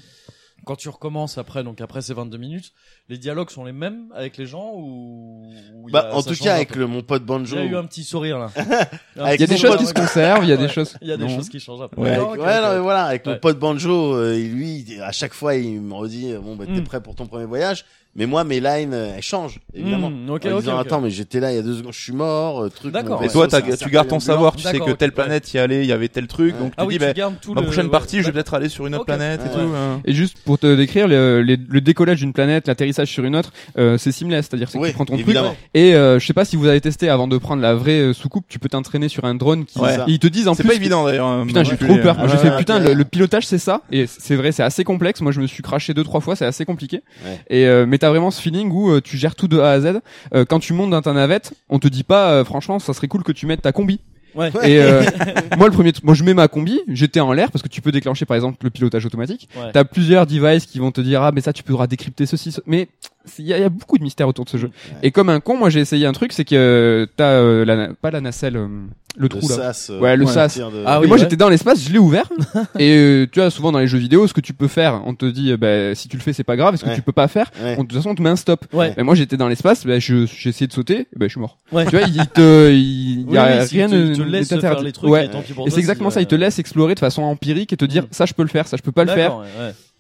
Quand 0.66 0.76
tu 0.76 0.90
recommences 0.90 1.38
après, 1.38 1.64
donc 1.64 1.80
après 1.80 2.02
ces 2.02 2.14
22 2.14 2.38
minutes, 2.38 2.72
les 3.08 3.18
dialogues 3.18 3.50
sont 3.52 3.64
les 3.66 3.72
mêmes 3.72 4.08
avec 4.16 4.36
les 4.38 4.46
gens 4.48 4.72
ou 4.76 5.44
il 5.88 5.92
Bah, 5.92 6.10
a- 6.12 6.16
en 6.16 6.24
tout 6.24 6.34
cas, 6.36 6.56
avec 6.56 6.76
le 6.76 6.88
mon 6.88 7.02
pote 7.04 7.22
Il 7.22 7.26
Banjo. 7.28 7.56
y 7.56 7.60
a 7.60 7.64
eu 7.66 7.76
un 7.76 7.86
petit 7.86 8.04
sourire 8.04 8.40
là. 8.40 8.50
Avec 9.18 9.40
Il 9.40 9.42
y 9.42 9.44
a 9.44 9.48
des 9.48 9.58
choses 9.58 9.78
qui 9.78 9.86
se 9.86 9.94
conservent, 9.94 10.44
il 10.44 10.50
y 10.50 10.54
a 10.54 10.58
des 10.58 10.68
choses. 10.68 10.96
Il 11.02 11.08
y 11.08 11.12
a 11.12 11.18
des 11.18 11.30
choses 11.30 11.48
qui 11.50 11.60
changent 11.60 11.88
peu. 11.90 12.02
Ouais. 12.02 12.18
Ok, 12.18 12.38
non, 12.38 12.44
mais 12.46 12.80
voilà, 12.80 13.06
avec 13.06 13.26
Ouais. 13.26 13.34
mon 13.34 13.40
pote 13.40 13.60
Banjo, 13.60 14.16
euh, 14.16 14.36
lui, 14.38 14.86
à 15.02 15.12
chaque 15.12 15.34
fois, 15.34 15.56
il 15.56 15.80
me 15.82 15.94
redit, 15.94 16.34
euh, 16.34 16.40
bon, 16.40 16.56
bah, 16.56 16.66
t'es 16.66 16.72
Mm. 16.82 16.84
prêt 16.84 17.02
pour 17.02 17.16
ton 17.16 17.28
premier 17.28 17.46
voyage. 17.46 17.86
Mais 18.18 18.28
moi, 18.28 18.46
mes 18.46 18.62
lines, 18.62 18.94
euh, 18.94 19.14
elles 19.18 19.22
changent, 19.22 19.60
évidemment. 19.74 20.10
Mmh, 20.10 20.30
ok, 20.30 20.46
en 20.46 20.52
ok, 20.54 20.60
disant, 20.62 20.76
ok. 20.80 20.86
attends, 20.86 21.02
mais 21.02 21.10
j'étais 21.10 21.42
là 21.42 21.52
il 21.52 21.56
y 21.58 21.60
a 21.60 21.62
deux 21.62 21.76
secondes, 21.76 21.92
je 21.92 22.00
suis 22.02 22.14
mort, 22.14 22.64
euh, 22.64 22.70
truc. 22.70 22.94
D'accord, 22.94 23.20
vaisseau, 23.22 23.46
toi, 23.46 23.62
c'est 23.62 23.78
tu 23.78 23.90
gardes 23.90 24.08
ton 24.08 24.22
savoir, 24.22 24.56
tu 24.56 24.64
sais 24.64 24.80
que 24.80 24.92
telle 24.94 25.10
ouais. 25.10 25.16
planète 25.16 25.54
y 25.54 25.58
allait, 25.60 25.82
il 25.84 25.88
y 25.88 25.92
avait 25.92 26.08
tel 26.08 26.26
truc, 26.28 26.54
Ouais. 26.56 26.60
donc 26.62 26.70
tu 26.70 26.76
Ah 26.78 26.86
dis, 26.86 26.94
tu 26.94 27.00
bah, 27.00 27.12
gardes 27.12 27.36
tout 27.42 27.54
ma 27.54 27.60
le 27.60 27.68
prochaine 27.68 27.86
ouais. 27.88 27.92
partie, 27.92 28.18
je 28.20 28.22
vais 28.22 28.28
D'accord. 28.28 28.36
peut-être 28.36 28.54
aller 28.54 28.70
sur 28.70 28.88
une 28.88 28.96
autre 28.96 29.04
planète 29.06 29.42
et 29.42 29.50
Ouais. 29.50 29.66
tout. 29.66 29.70
hein. 29.76 30.02
Et 30.06 30.14
juste 30.14 30.38
pour 30.46 30.58
te 30.58 30.76
décrire, 30.78 31.08
le, 31.10 31.44
décollage 31.82 32.20
d'une 32.20 32.32
planète, 32.32 32.68
l'atterrissage 32.70 33.10
sur 33.10 33.26
une 33.26 33.36
autre, 33.36 33.52
euh, 33.78 33.98
c'est 33.98 34.14
seamless, 34.14 34.48
c'est-à-dire 34.50 34.70
c'est 34.70 34.80
que 34.80 34.88
tu 34.88 34.94
prends 34.94 35.04
ton 35.06 35.18
truc 35.18 35.36
et 35.74 35.94
euh, 35.94 36.18
je 36.18 36.26
sais 36.26 36.34
pas 36.34 36.46
si 36.46 36.56
vous 36.56 36.68
avez 36.68 36.80
testé 36.80 37.10
avant 37.10 37.28
de 37.28 37.38
prendre 37.38 37.62
la 37.62 37.76
vraie 37.76 38.14
soucoupe, 38.14 38.46
tu 38.48 38.60
peux 38.60 38.70
t'entraîner 38.70 39.10
sur 39.10 39.26
un 39.26 39.36
drone 39.36 39.66
qui 39.66 39.78
et 39.80 39.84
ils 40.08 40.20
te 40.20 40.28
disent 40.28 40.48
en 40.48 40.54
C'est 40.54 40.64
plus 40.64 40.70
pas 40.70 40.76
que- 40.76 40.80
évident 40.80 41.04
d'ailleurs. 41.04 41.28
hein, 41.28 41.44
Putain, 41.46 41.64
j'ai 41.64 41.76
trop 41.76 41.98
peur. 41.98 42.16
J'ai 42.30 42.38
fait 42.38 42.48
Ah, 42.54 42.58
putain, 42.58 42.82
ok. 42.86 42.94
le, 42.96 43.04
pilotage 43.04 43.46
c'est 43.46 43.58
ça 43.58 43.82
et 43.92 44.06
c'est 44.08 44.36
vrai, 44.38 44.54
c'est 44.54 44.64
assez 44.64 44.86
complexe. 44.86 45.20
Moi, 45.20 45.34
je 45.34 45.42
me 45.42 45.48
suis 45.48 45.62
craché 45.64 45.94
deux 45.94 46.04
trois 46.06 46.22
fois, 46.22 46.38
c'est 46.38 46.46
assez 46.46 46.64
compliqué. 46.64 47.02
Et 47.50 47.66
mais 47.86 47.98
t'as 48.06 48.10
vraiment 48.12 48.30
ce 48.30 48.40
feeling 48.40 48.70
où 48.72 48.92
euh, 48.92 49.02
tu 49.02 49.18
gères 49.18 49.34
tout 49.36 49.48
de 49.48 49.60
A 49.60 49.72
à 49.72 49.80
Z. 49.82 50.00
Euh, 50.36 50.46
quand 50.46 50.60
tu 50.60 50.74
montes 50.74 50.92
dans 50.92 51.02
ta 51.02 51.12
navette, 51.12 51.54
on 51.70 51.80
te 51.80 51.88
dit 51.88 52.04
pas, 52.04 52.30
euh, 52.32 52.46
franchement, 52.46 52.78
ça 52.78 52.94
serait 52.94 53.08
cool 53.08 53.24
que 53.24 53.32
tu 53.32 53.48
mettes 53.48 53.64
ta 53.64 53.72
combi. 53.72 54.00
Ouais. 54.36 54.50
Et 54.64 54.80
euh, 54.80 55.02
moi, 55.58 55.68
le 55.68 55.74
premier, 55.74 55.92
truc- 55.92 56.04
moi, 56.06 56.14
je 56.14 56.24
mets 56.24 56.34
ma 56.36 56.48
combi. 56.48 56.80
J'étais 56.88 57.20
en 57.20 57.32
l'air 57.34 57.52
parce 57.52 57.64
que 57.64 57.68
tu 57.70 57.82
peux 57.82 57.92
déclencher, 57.92 58.26
par 58.26 58.36
exemple, 58.36 58.58
le 58.64 58.70
pilotage 58.70 59.06
automatique. 59.06 59.50
Ouais. 59.56 59.72
T'as 59.74 59.86
plusieurs 59.86 60.28
devices 60.28 60.66
qui 60.68 60.78
vont 60.78 60.92
te 60.92 61.02
dire 61.02 61.24
ah 61.24 61.32
mais 61.34 61.42
ça 61.42 61.52
tu 61.54 61.64
pourras 61.64 61.88
décrypter 61.88 62.26
ceci, 62.28 62.52
ce- 62.52 62.62
mais 62.68 62.90
il 63.40 63.46
y, 63.46 63.54
a- 63.54 63.58
il 63.58 63.62
y 63.62 63.66
a 63.66 63.70
beaucoup 63.70 63.98
de 63.98 64.04
mystères 64.04 64.28
autour 64.28 64.46
de 64.46 64.50
ce 64.50 64.58
jeu. 64.58 64.68
Ouais. 64.68 64.98
Et 65.04 65.12
comme 65.12 65.30
un 65.30 65.40
con, 65.40 65.58
moi 65.58 65.70
j'ai 65.70 65.80
essayé 65.80 66.06
un 66.06 66.12
truc, 66.14 66.34
c'est 66.34 66.46
que 66.46 66.56
euh, 66.56 67.06
t'as 67.18 67.32
euh, 67.32 67.66
la, 67.66 67.90
pas 67.94 68.12
la 68.12 68.22
nacelle, 68.22 68.58
euh, 68.58 68.68
le 69.18 69.24
Le 69.24 69.30
trou 69.30 69.48
là. 69.48 69.56
sas. 69.56 69.90
euh, 69.92 70.00
Ouais, 70.00 70.18
le 70.18 70.26
sas. 70.26 70.58
de- 70.58 70.64
Ah 70.86 70.98
et 70.98 71.02
oui, 71.02 71.08
moi 71.08 71.16
ouais. 71.16 71.22
j'étais 71.24 71.38
dans 71.38 71.48
l'espace, 71.50 71.82
je 71.82 71.92
l'ai 71.92 72.00
ouvert. 72.00 72.30
et 72.80 72.96
euh, 72.98 73.28
tu 73.32 73.40
vois 73.40 73.50
souvent 73.50 73.72
dans 73.72 73.80
les 73.80 73.88
jeux 73.88 73.98
vidéo, 73.98 74.28
ce 74.28 74.34
que 74.34 74.42
tu 74.42 74.54
peux 74.54 74.68
faire, 74.68 75.02
on 75.06 75.16
te 75.16 75.26
dit 75.26 75.52
euh, 75.52 75.58
bah, 75.58 75.96
si 75.96 76.08
tu 76.10 76.18
le 76.18 76.22
fais 76.22 76.34
c'est 76.34 76.44
pas 76.44 76.56
grave, 76.58 76.74
et 76.74 76.78
ce 76.78 76.84
que 76.86 76.94
tu 76.94 77.02
peux 77.02 77.12
pas 77.14 77.28
faire, 77.28 77.50
Ouais. 77.64 77.76
on, 77.78 77.84
de 77.84 77.88
toute 77.88 77.98
façon 77.98 78.10
on 78.10 78.16
te 78.16 78.22
met 78.22 78.30
un 78.30 78.36
stop. 78.36 78.66
Ouais. 78.74 78.94
Mais 78.98 79.04
moi 79.04 79.16
j'étais 79.16 79.38
dans 79.38 79.48
l'espace, 79.48 79.86
bah, 79.86 80.00
je 80.00 80.26
j'ai 80.26 80.50
essayé 80.50 80.68
de 80.68 80.74
sauter, 80.74 81.00
et 81.02 81.08
bah, 81.16 81.26
je 81.28 81.30
suis 81.30 81.40
mort. 81.40 81.58
Ouais. 81.72 81.86
Tu 81.86 81.92
vois, 81.98 82.02
il 82.08 82.28
te, 82.28 82.72
il 82.72 83.32
y 83.32 83.38
a 83.38 83.60
oui, 83.62 83.68
rien 83.72 83.88
de 83.88 84.14
tu 84.14 84.22
te 84.22 84.28
laisses 84.28 84.50
de 84.50 84.60
faire 84.60 84.82
les 84.82 84.92
trucs 84.92 85.10
et 85.14 85.30
Et 85.66 85.70
c'est 85.72 85.80
exactement 85.80 86.10
ça, 86.10 86.22
il 86.22 86.28
te 86.28 86.36
laisse 86.36 86.60
explorer 86.60 86.94
de 86.96 87.00
façon 87.00 87.24
empirique 87.24 87.72
et 87.74 87.78
te 87.78 87.86
dire 87.86 88.04
Mm. 88.04 88.08
ça 88.12 88.26
je 88.26 88.34
peux 88.34 88.44
le 88.44 88.50
faire, 88.50 88.68
ça 88.68 88.76
je 88.78 88.82
peux 88.82 88.92
pas 88.92 89.06
le 89.06 89.12
faire. 89.12 89.40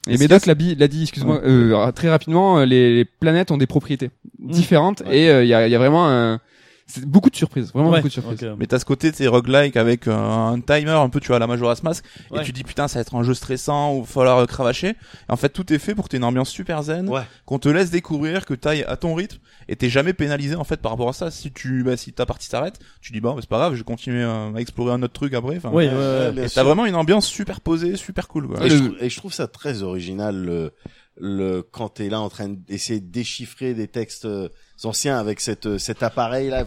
Et 0.07 0.17
Médoc 0.17 0.45
l'a 0.45 0.55
dit, 0.55 0.75
excuse-moi, 1.01 1.41
euh, 1.43 1.91
très 1.91 2.09
rapidement, 2.09 2.59
euh, 2.59 2.65
les, 2.65 2.95
les 2.95 3.05
planètes 3.05 3.51
ont 3.51 3.57
des 3.57 3.65
propriétés 3.67 4.11
différentes 4.39 5.01
Ouais. 5.01 5.17
et 5.19 5.29
euh, 5.29 5.43
il 5.43 5.47
y, 5.47 5.53
a, 5.53 5.67
il 5.67 5.71
y 5.71 5.75
a 5.75 5.79
vraiment 5.79 6.07
un, 6.07 6.39
c'est 6.87 7.03
beaucoup 7.05 7.29
de 7.31 7.35
surprises, 7.35 7.71
vraiment 7.73 7.89
Ouais, 7.89 7.97
beaucoup 7.97 8.09
de 8.09 8.13
surprises. 8.13 8.47
Mais 8.59 8.67
t'as 8.67 8.77
ce 8.79 8.85
côté, 8.85 9.11
t'es 9.11 9.27
roguelike 9.27 9.75
avec 9.75 10.07
euh, 10.07 10.13
un 10.15 10.59
timer, 10.61 10.91
un 10.91 11.09
peu, 11.09 11.19
tu 11.19 11.29
vois, 11.29 11.39
la 11.39 11.47
Majora's 11.47 11.81
Mask, 11.81 12.05
Ouais. 12.29 12.41
et 12.41 12.45
tu 12.45 12.51
dis 12.51 12.63
putain, 12.63 12.87
ça 12.87 12.99
va 12.99 13.01
être 13.01 13.15
un 13.15 13.23
jeu 13.23 13.33
stressant, 13.33 13.95
ou 13.95 14.01
va 14.01 14.05
falloir 14.07 14.37
euh, 14.37 14.45
cravacher. 14.45 14.89
Et 14.89 14.95
en 15.31 15.35
fait, 15.35 15.49
tout 15.49 15.73
est 15.73 15.79
fait 15.79 15.95
pour 15.95 16.05
que 16.05 16.09
t'aies 16.09 16.17
une 16.17 16.23
ambiance 16.23 16.49
super 16.49 16.83
zen, 16.83 17.09
Ouais. 17.09 17.23
qu'on 17.45 17.57
te 17.59 17.69
laisse 17.69 17.89
découvrir, 17.89 18.45
que 18.45 18.53
t'ailles 18.53 18.83
à 18.83 18.97
ton 18.97 19.15
rythme, 19.15 19.39
et 19.67 19.75
t'es 19.75 19.89
jamais 19.89 20.13
pénalisé 20.13 20.55
en 20.55 20.63
fait 20.63 20.79
par 20.79 20.91
rapport 20.91 21.09
à 21.09 21.13
ça. 21.13 21.31
Si 21.31 21.51
tu, 21.51 21.83
bah, 21.83 21.97
si 21.97 22.13
ta 22.13 22.25
partie 22.27 22.47
s'arrête, 22.47 22.77
tu 23.01 23.11
dis 23.13 23.19
bon, 23.19 23.33
bah, 23.33 23.39
c'est 23.41 23.49
pas 23.49 23.57
grave, 23.57 23.73
je 23.73 23.79
vais 23.79 23.83
continuer 23.83 24.21
euh, 24.23 24.53
à 24.53 24.59
explorer 24.61 24.93
un 24.93 25.01
autre 25.01 25.13
truc 25.13 25.33
après. 25.33 25.57
Enfin, 25.57 25.71
ouais, 25.71 25.87
Ouais, 25.89 25.93
ouais. 25.95 26.31
bien 26.33 26.43
et 26.43 26.47
sûr. 26.47 26.55
t'as 26.55 26.63
vraiment 26.63 26.85
une 26.85 26.95
ambiance 26.95 27.25
super 27.27 27.61
posée, 27.61 27.95
super 27.95 28.27
cool. 28.27 28.47
Quoi. 28.47 28.63
Et, 28.65 28.69
je 28.69 28.75
Le- 28.75 28.85
trouve, 28.89 29.03
et 29.03 29.09
je 29.09 29.17
trouve 29.17 29.33
ça 29.33 29.47
très 29.47 29.81
original 29.81 30.35
le, 30.35 30.71
le 31.17 31.61
quand 31.63 31.89
t'es 31.89 32.09
là 32.09 32.19
en 32.21 32.29
train 32.29 32.49
d'essayer 32.49 32.99
de 32.99 33.09
déchiffrer 33.11 33.73
des 33.73 33.87
textes 33.87 34.25
euh, 34.25 34.49
anciens 34.83 35.17
avec 35.17 35.39
cette 35.39 35.65
euh, 35.67 35.77
cet 35.77 36.03
appareil 36.03 36.49
là 36.49 36.65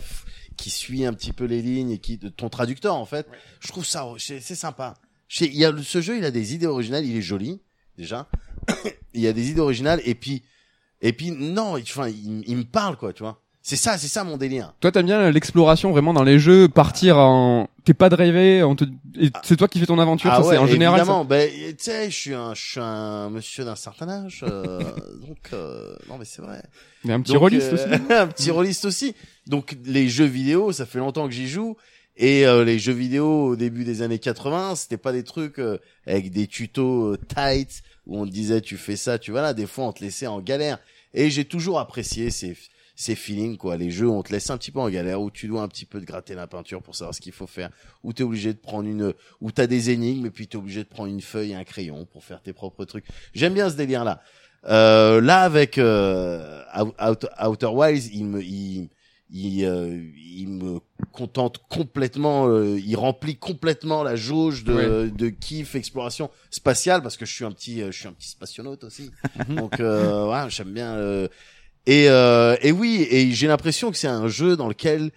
qui 0.57 0.71
suit 0.71 1.05
un 1.05 1.13
petit 1.13 1.33
peu 1.33 1.45
les 1.45 1.63
lignes 1.63 1.91
et 1.93 1.99
qui 1.99 2.19
ton 2.19 2.49
traducteur 2.49 2.95
en 2.95 3.05
fait. 3.05 3.29
Je 3.61 3.69
trouve 3.69 3.85
ça 3.85 4.07
c'est 4.19 4.41
c'est 4.41 4.55
sympa. 4.55 4.95
Il 5.41 5.55
y 5.55 5.65
a 5.65 5.73
ce 5.83 6.01
jeu, 6.01 6.17
il 6.17 6.25
a 6.25 6.31
des 6.31 6.55
idées 6.55 6.67
originales, 6.67 7.05
il 7.05 7.17
est 7.17 7.23
joli 7.23 7.61
déjà. 7.97 8.29
il 9.15 9.21
y 9.21 9.27
a 9.29 9.33
des 9.33 9.51
idées 9.51 9.61
originales 9.61 10.01
et 10.05 10.15
puis 10.15 10.43
et 11.03 11.13
puis 11.13 11.31
non, 11.33 11.77
il- 11.77 11.83
enfin 11.83 12.09
il, 12.09 12.43
il 12.49 12.57
me 12.57 12.65
parle 12.65 12.97
quoi, 12.97 13.13
tu 13.13 13.23
vois. 13.23 13.43
C'est 13.69 13.77
ça, 13.77 13.99
c'est 13.99 14.09
ça 14.09 14.25
mon 14.25 14.39
délire. 14.39 14.73
Toi 14.81 14.91
t'aimes 14.91 15.05
bien 15.05 15.31
l'exploration 15.31 15.91
vraiment 15.91 16.15
dans 16.15 16.23
les 16.23 16.39
jeux, 16.39 16.71
partir 16.71 17.19
en, 17.19 17.69
t'es 17.85 17.93
pas 17.93 18.09
drivé, 18.09 18.63
on 18.63 18.75
te, 18.75 18.85
et 19.21 19.31
c'est 19.43 19.57
toi 19.57 19.69
qui 19.69 19.79
fais 19.79 19.85
ton 19.85 19.99
aventure, 19.99 20.31
ça, 20.31 20.43
c'est 20.43 20.57
en 20.57 20.67
général. 20.67 21.01
ça. 21.01 21.03
Ah 21.03 21.21
évidemment. 21.21 21.25
Ben, 21.27 21.51
tu 21.51 21.75
sais, 21.77 22.11
je 22.11 22.17
suis 22.17 22.33
un, 22.33 22.55
je 22.55 22.63
suis 22.63 22.81
un 22.81 23.29
monsieur 23.29 23.67
d'un 23.67 23.77
certain 23.77 24.09
âge, 24.09 24.43
euh, 24.43 24.81
donc 25.29 25.37
euh, 25.53 25.95
non 26.09 26.17
mais 26.17 26.25
c'est 26.25 26.41
vrai. 26.41 26.63
Mais 27.05 27.13
un 27.13 27.21
petit 27.21 27.33
Donc, 27.35 27.43
rôliste 27.43 27.75
euh, 27.75 27.75
aussi. 27.75 28.03
un 28.15 28.27
petit 28.29 28.51
rôliste 28.51 28.85
aussi. 28.87 29.15
Donc 29.47 29.77
les 29.85 30.09
jeux 30.09 30.25
vidéo, 30.25 30.73
ça 30.73 30.87
fait 30.87 30.99
longtemps 31.01 31.27
que 31.29 31.35
j'y 31.35 31.47
joue. 31.47 31.77
Et 32.17 32.47
euh, 32.47 32.65
les 32.65 32.79
jeux 32.79 32.95
vidéo 32.95 33.49
au 33.49 33.57
début 33.57 33.85
des 33.85 34.01
années 34.01 34.19
80, 34.19 34.77
c'était 34.77 34.97
pas 34.97 35.13
des 35.13 35.25
trucs 35.25 35.59
euh, 35.59 35.77
avec 36.07 36.31
des 36.31 36.47
tutos 36.47 37.19
tight 37.19 37.83
où 38.07 38.19
on 38.19 38.25
te 38.25 38.31
disait 38.31 38.63
tu 38.63 38.79
fais 38.79 38.97
ça, 38.97 39.19
tu 39.19 39.31
vois 39.31 39.43
là. 39.43 39.53
Des 39.53 39.67
fois 39.67 39.85
on 39.85 39.93
te 39.93 40.03
laissait 40.03 40.27
en 40.27 40.41
galère. 40.41 40.79
Et 41.13 41.29
j'ai 41.29 41.45
toujours 41.45 41.79
apprécié 41.79 42.31
ces 42.31 42.57
ces 43.01 43.15
feelings 43.15 43.57
quoi. 43.57 43.77
Les 43.77 43.93
jeux 43.93 44.09
on 44.09 44.25
te 44.25 44.33
laisse 44.33 44.51
un 44.51 44.59
petit 44.59 44.73
peu 44.73 44.81
en 44.81 44.91
galère, 44.91 45.21
où 45.23 45.31
tu 45.31 45.47
dois 45.47 45.63
un 45.63 45.69
petit 45.69 45.85
peu 45.85 46.01
te 46.01 46.05
gratter 46.05 46.35
la 46.35 46.49
peinture 46.49 46.83
pour 46.83 46.97
savoir 46.97 47.15
ce 47.15 47.21
qu'il 47.21 47.33
faut 47.33 47.47
faire, 47.47 47.71
où 48.03 48.13
t'es 48.13 48.25
obligé 48.25 48.53
de 48.53 48.59
prendre 48.59 48.89
une, 48.89 49.15
où 49.41 49.53
t'as 49.53 49.69
des 49.69 49.91
énigmes 49.91 50.27
et 50.27 50.31
puis 50.31 50.49
t'es 50.49 50.57
obligé 50.57 50.83
de 50.83 50.89
prendre 50.89 51.09
une 51.09 51.21
feuille 51.21 51.53
et 51.53 51.55
un 51.55 51.63
crayon 51.63 52.07
pour 52.07 52.25
faire 52.25 52.43
tes 52.43 52.53
propres 52.53 52.85
trucs. 52.85 53.05
J'aime 53.35 53.55
bien 53.55 53.71
ce 53.71 53.77
délire 53.77 54.03
là. 54.05 54.21
Euh, 54.67 55.21
là 55.21 55.43
avec 55.43 55.79
euh, 55.79 56.61
Out- 56.77 56.95
Out- 57.01 57.27
Outer 57.47 57.67
Wilds, 57.67 58.11
il 58.13 58.25
me 58.25 58.43
il 58.43 58.89
il, 59.31 59.65
euh, 59.67 60.03
il 60.17 60.49
me 60.49 60.81
contente 61.13 61.59
complètement, 61.69 62.49
euh, 62.49 62.81
il 62.85 62.97
remplit 62.97 63.37
complètement 63.37 64.03
la 64.03 64.17
jauge 64.17 64.65
de, 64.65 65.11
de 65.15 65.29
kiff 65.29 65.75
exploration 65.75 66.31
spatiale 66.51 67.03
parce 67.03 67.17
que 67.19 67.27
je 67.27 67.35
suis 67.35 67.45
un 67.45 67.53
petit 67.53 67.83
euh, 67.83 67.93
je 67.93 67.99
suis 67.99 68.09
un 68.09 68.13
petit 68.13 68.31
spationaute 68.31 68.83
aussi. 68.85 69.11
Donc 69.51 69.79
euh, 69.81 70.25
voilà, 70.25 70.49
j'aime 70.49 70.73
bien 70.73 70.95
euh, 70.97 71.29
et 71.89 72.09
euh, 72.09 72.57
et 72.61 72.71
oui, 72.71 73.07
et 73.11 73.33
j'ai 73.33 73.47
l'impression 73.47 73.91
que 73.91 73.97
c'est 73.97 74.09
un 74.09 74.29
jeu 74.29 74.57
dans 74.57 74.69
lequel 74.69 75.11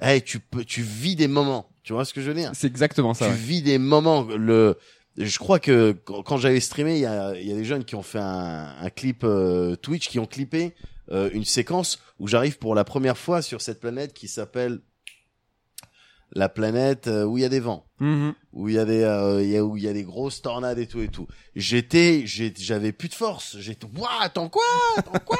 hey, 0.00 0.22
tu 0.22 0.40
peux 0.40 0.64
tu 0.64 0.82
vis 0.82 1.16
des 1.16 1.28
moments. 1.28 1.70
Tu 1.82 1.94
vois 1.94 2.04
ce 2.04 2.12
que 2.12 2.20
je 2.20 2.28
veux 2.28 2.34
dire? 2.34 2.50
C'est 2.54 2.66
exactement 2.66 3.14
ça. 3.14 3.24
tu 3.24 3.32
ouais. 3.32 3.36
vis 3.38 3.62
des 3.62 3.78
moments. 3.78 4.22
Le, 4.24 4.76
je 5.16 5.38
crois 5.38 5.58
que 5.58 5.92
quand 6.04 6.36
j'avais 6.36 6.60
streamé, 6.60 6.96
il 6.96 7.00
y 7.00 7.06
a, 7.06 7.34
y 7.40 7.50
a 7.50 7.54
des 7.54 7.64
jeunes 7.64 7.84
qui 7.84 7.94
ont 7.94 8.02
fait 8.02 8.18
un, 8.18 8.74
un 8.78 8.90
clip 8.90 9.22
euh, 9.24 9.74
Twitch, 9.76 10.08
qui 10.08 10.18
ont 10.18 10.26
clippé 10.26 10.74
euh, 11.10 11.30
une 11.32 11.46
séquence 11.46 11.98
où 12.18 12.28
j'arrive 12.28 12.58
pour 12.58 12.74
la 12.74 12.84
première 12.84 13.16
fois 13.16 13.40
sur 13.40 13.62
cette 13.62 13.80
planète 13.80 14.12
qui 14.12 14.28
s'appelle 14.28 14.80
la 16.32 16.48
planète 16.48 17.08
euh, 17.08 17.24
où 17.24 17.38
il 17.38 17.42
y 17.42 17.44
a 17.44 17.48
des 17.48 17.60
vents, 17.60 17.86
Mhm. 18.00 18.34
où 18.52 18.68
il 18.68 18.74
y 18.74 18.78
a 18.78 18.84
des, 18.84 19.02
euh, 19.02 19.42
il 19.42 19.48
y 19.50 19.56
a, 19.56 19.64
où 19.64 19.76
il 19.76 19.82
y 19.82 19.88
a 19.88 19.92
des 19.92 20.04
grosses 20.04 20.40
tornades 20.42 20.78
et 20.78 20.86
tout 20.86 21.00
et 21.00 21.08
tout. 21.08 21.26
J'étais, 21.56 22.24
j'avais 22.26 22.92
plus 22.92 23.08
de 23.08 23.14
force. 23.14 23.56
J'étais, 23.58 23.86
ouah, 23.96 24.08
attends 24.20 24.48
quoi, 24.48 24.62
attends 24.96 25.18
quoi, 25.24 25.38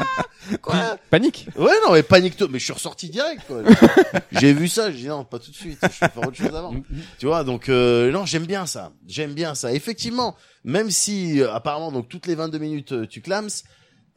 quoi? 0.62 0.98
Panique. 1.10 1.46
Ouais, 1.56 1.72
non, 1.86 1.92
mais 1.92 2.02
panique 2.02 2.36
toi. 2.36 2.48
Mais 2.50 2.58
je 2.58 2.64
suis 2.64 2.72
ressorti 2.72 3.10
direct, 3.10 3.42
quoi. 3.46 3.62
j'ai 4.32 4.52
vu 4.52 4.66
ça, 4.68 4.90
j'ai 4.90 4.98
dit 4.98 5.06
non, 5.08 5.24
pas 5.24 5.38
tout 5.38 5.50
de 5.50 5.56
suite. 5.56 5.78
Je 5.82 5.86
vais 5.86 6.10
faire 6.10 6.26
autre 6.26 6.36
chose 6.36 6.54
avant. 6.54 6.74
tu 7.18 7.26
vois, 7.26 7.44
donc 7.44 7.68
euh, 7.68 8.10
non, 8.10 8.24
j'aime 8.26 8.46
bien 8.46 8.66
ça. 8.66 8.92
J'aime 9.06 9.34
bien 9.34 9.54
ça. 9.54 9.72
Effectivement, 9.72 10.34
même 10.64 10.90
si 10.90 11.40
euh, 11.40 11.52
apparemment 11.52 11.92
donc 11.92 12.08
toutes 12.08 12.26
les 12.26 12.34
22 12.34 12.58
minutes 12.58 12.92
euh, 12.92 13.06
tu 13.06 13.20
clames, 13.20 13.48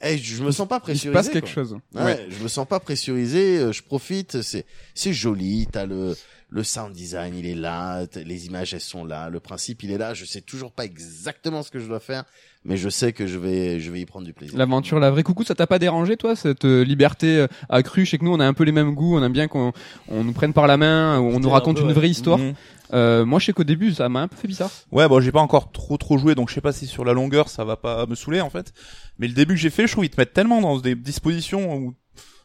eh, 0.03 0.17
je 0.17 0.43
me 0.43 0.51
sens 0.51 0.67
pas 0.67 0.75
Il 0.77 0.79
se 0.79 0.83
pressurisé. 1.09 1.13
passe 1.13 1.29
quelque 1.29 1.45
quoi. 1.45 1.53
chose. 1.53 1.77
Ouais, 1.95 2.27
je 2.29 2.43
me 2.43 2.47
sens 2.47 2.67
pas 2.67 2.79
pressurisé, 2.79 3.57
euh, 3.59 3.71
je 3.71 3.81
profite, 3.83 4.41
c'est 4.41 4.65
c'est 4.93 5.13
joli, 5.13 5.67
t'as 5.71 5.85
le 5.85 6.15
le 6.49 6.63
sound 6.63 6.93
design, 6.93 7.33
il 7.35 7.47
est 7.47 7.55
là, 7.55 8.05
t'as- 8.05 8.21
les 8.21 8.45
images 8.45 8.75
elles 8.75 8.79
sont 8.79 9.05
là, 9.05 9.29
le 9.31 9.39
principe 9.39 9.81
il 9.81 9.89
est 9.91 9.97
là, 9.97 10.13
je 10.13 10.23
sais 10.23 10.41
toujours 10.41 10.71
pas 10.71 10.85
exactement 10.85 11.63
ce 11.63 11.71
que 11.71 11.79
je 11.79 11.87
dois 11.87 11.99
faire, 11.99 12.25
mais 12.63 12.77
je 12.77 12.89
sais 12.89 13.11
que 13.11 13.25
je 13.25 13.39
vais 13.39 13.79
je 13.79 13.89
vais 13.91 14.01
y 14.01 14.05
prendre 14.05 14.27
du 14.27 14.33
plaisir. 14.33 14.55
L'aventure, 14.55 14.99
la 14.99 15.09
vraie 15.09 15.23
coucou, 15.23 15.43
ça 15.43 15.55
t'a 15.55 15.65
pas 15.65 15.79
dérangé 15.79 16.15
toi 16.15 16.35
cette 16.35 16.65
euh, 16.65 16.83
liberté 16.83 17.37
euh, 17.39 17.47
accrue? 17.69 18.05
Je 18.05 18.11
sais 18.11 18.17
que 18.19 18.23
nous 18.25 18.33
on 18.33 18.39
a 18.39 18.45
un 18.45 18.53
peu 18.53 18.65
les 18.65 18.71
mêmes 18.71 18.93
goûts, 18.93 19.17
on 19.17 19.23
aime 19.23 19.33
bien 19.33 19.47
qu'on 19.47 19.73
on 20.09 20.23
nous 20.23 20.33
prenne 20.33 20.53
par 20.53 20.67
la 20.67 20.77
main, 20.77 21.19
on 21.19 21.39
nous 21.39 21.49
raconte 21.49 21.77
un 21.77 21.81
peu, 21.81 21.85
une 21.85 21.87
ouais. 21.87 21.93
vraie 21.95 22.09
histoire. 22.11 22.37
Mhm. 22.37 22.53
Euh, 22.93 23.25
moi 23.25 23.39
je 23.39 23.45
sais 23.47 23.53
qu'au 23.53 23.63
début 23.63 23.91
ça 23.93 24.07
m'a 24.09 24.21
un 24.21 24.27
peu 24.27 24.35
fait 24.35 24.47
bizarre. 24.47 24.69
Ouais, 24.91 25.07
bon, 25.07 25.19
j'ai 25.19 25.31
pas 25.31 25.41
encore 25.41 25.71
trop 25.71 25.97
trop 25.97 26.17
joué, 26.17 26.35
donc 26.35 26.49
je 26.49 26.53
sais 26.53 26.61
pas 26.61 26.71
si 26.71 26.85
sur 26.87 27.03
la 27.03 27.13
longueur 27.13 27.49
ça 27.49 27.63
va 27.65 27.75
pas 27.75 28.05
me 28.05 28.15
saouler 28.15 28.39
en 28.41 28.49
fait. 28.49 28.71
Mais 29.17 29.27
le 29.27 29.33
début 29.33 29.55
que 29.55 29.59
j'ai 29.59 29.69
fait, 29.69 29.87
je 29.87 29.93
trouve 29.93 30.05
ils 30.05 30.09
te 30.09 30.19
mettent 30.19 30.33
tellement 30.33 30.61
dans 30.61 30.77
des 30.79 30.95
dispositions 30.95 31.75
où 31.75 31.95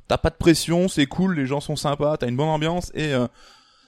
t'as 0.08 0.18
pas 0.18 0.30
de 0.30 0.36
pression, 0.36 0.88
c'est 0.88 1.06
cool, 1.06 1.36
les 1.36 1.46
gens 1.46 1.60
sont 1.60 1.76
sympas, 1.76 2.16
t'as 2.16 2.28
une 2.28 2.36
bonne 2.36 2.48
ambiance 2.48 2.90
et 2.94 3.12
euh, 3.12 3.26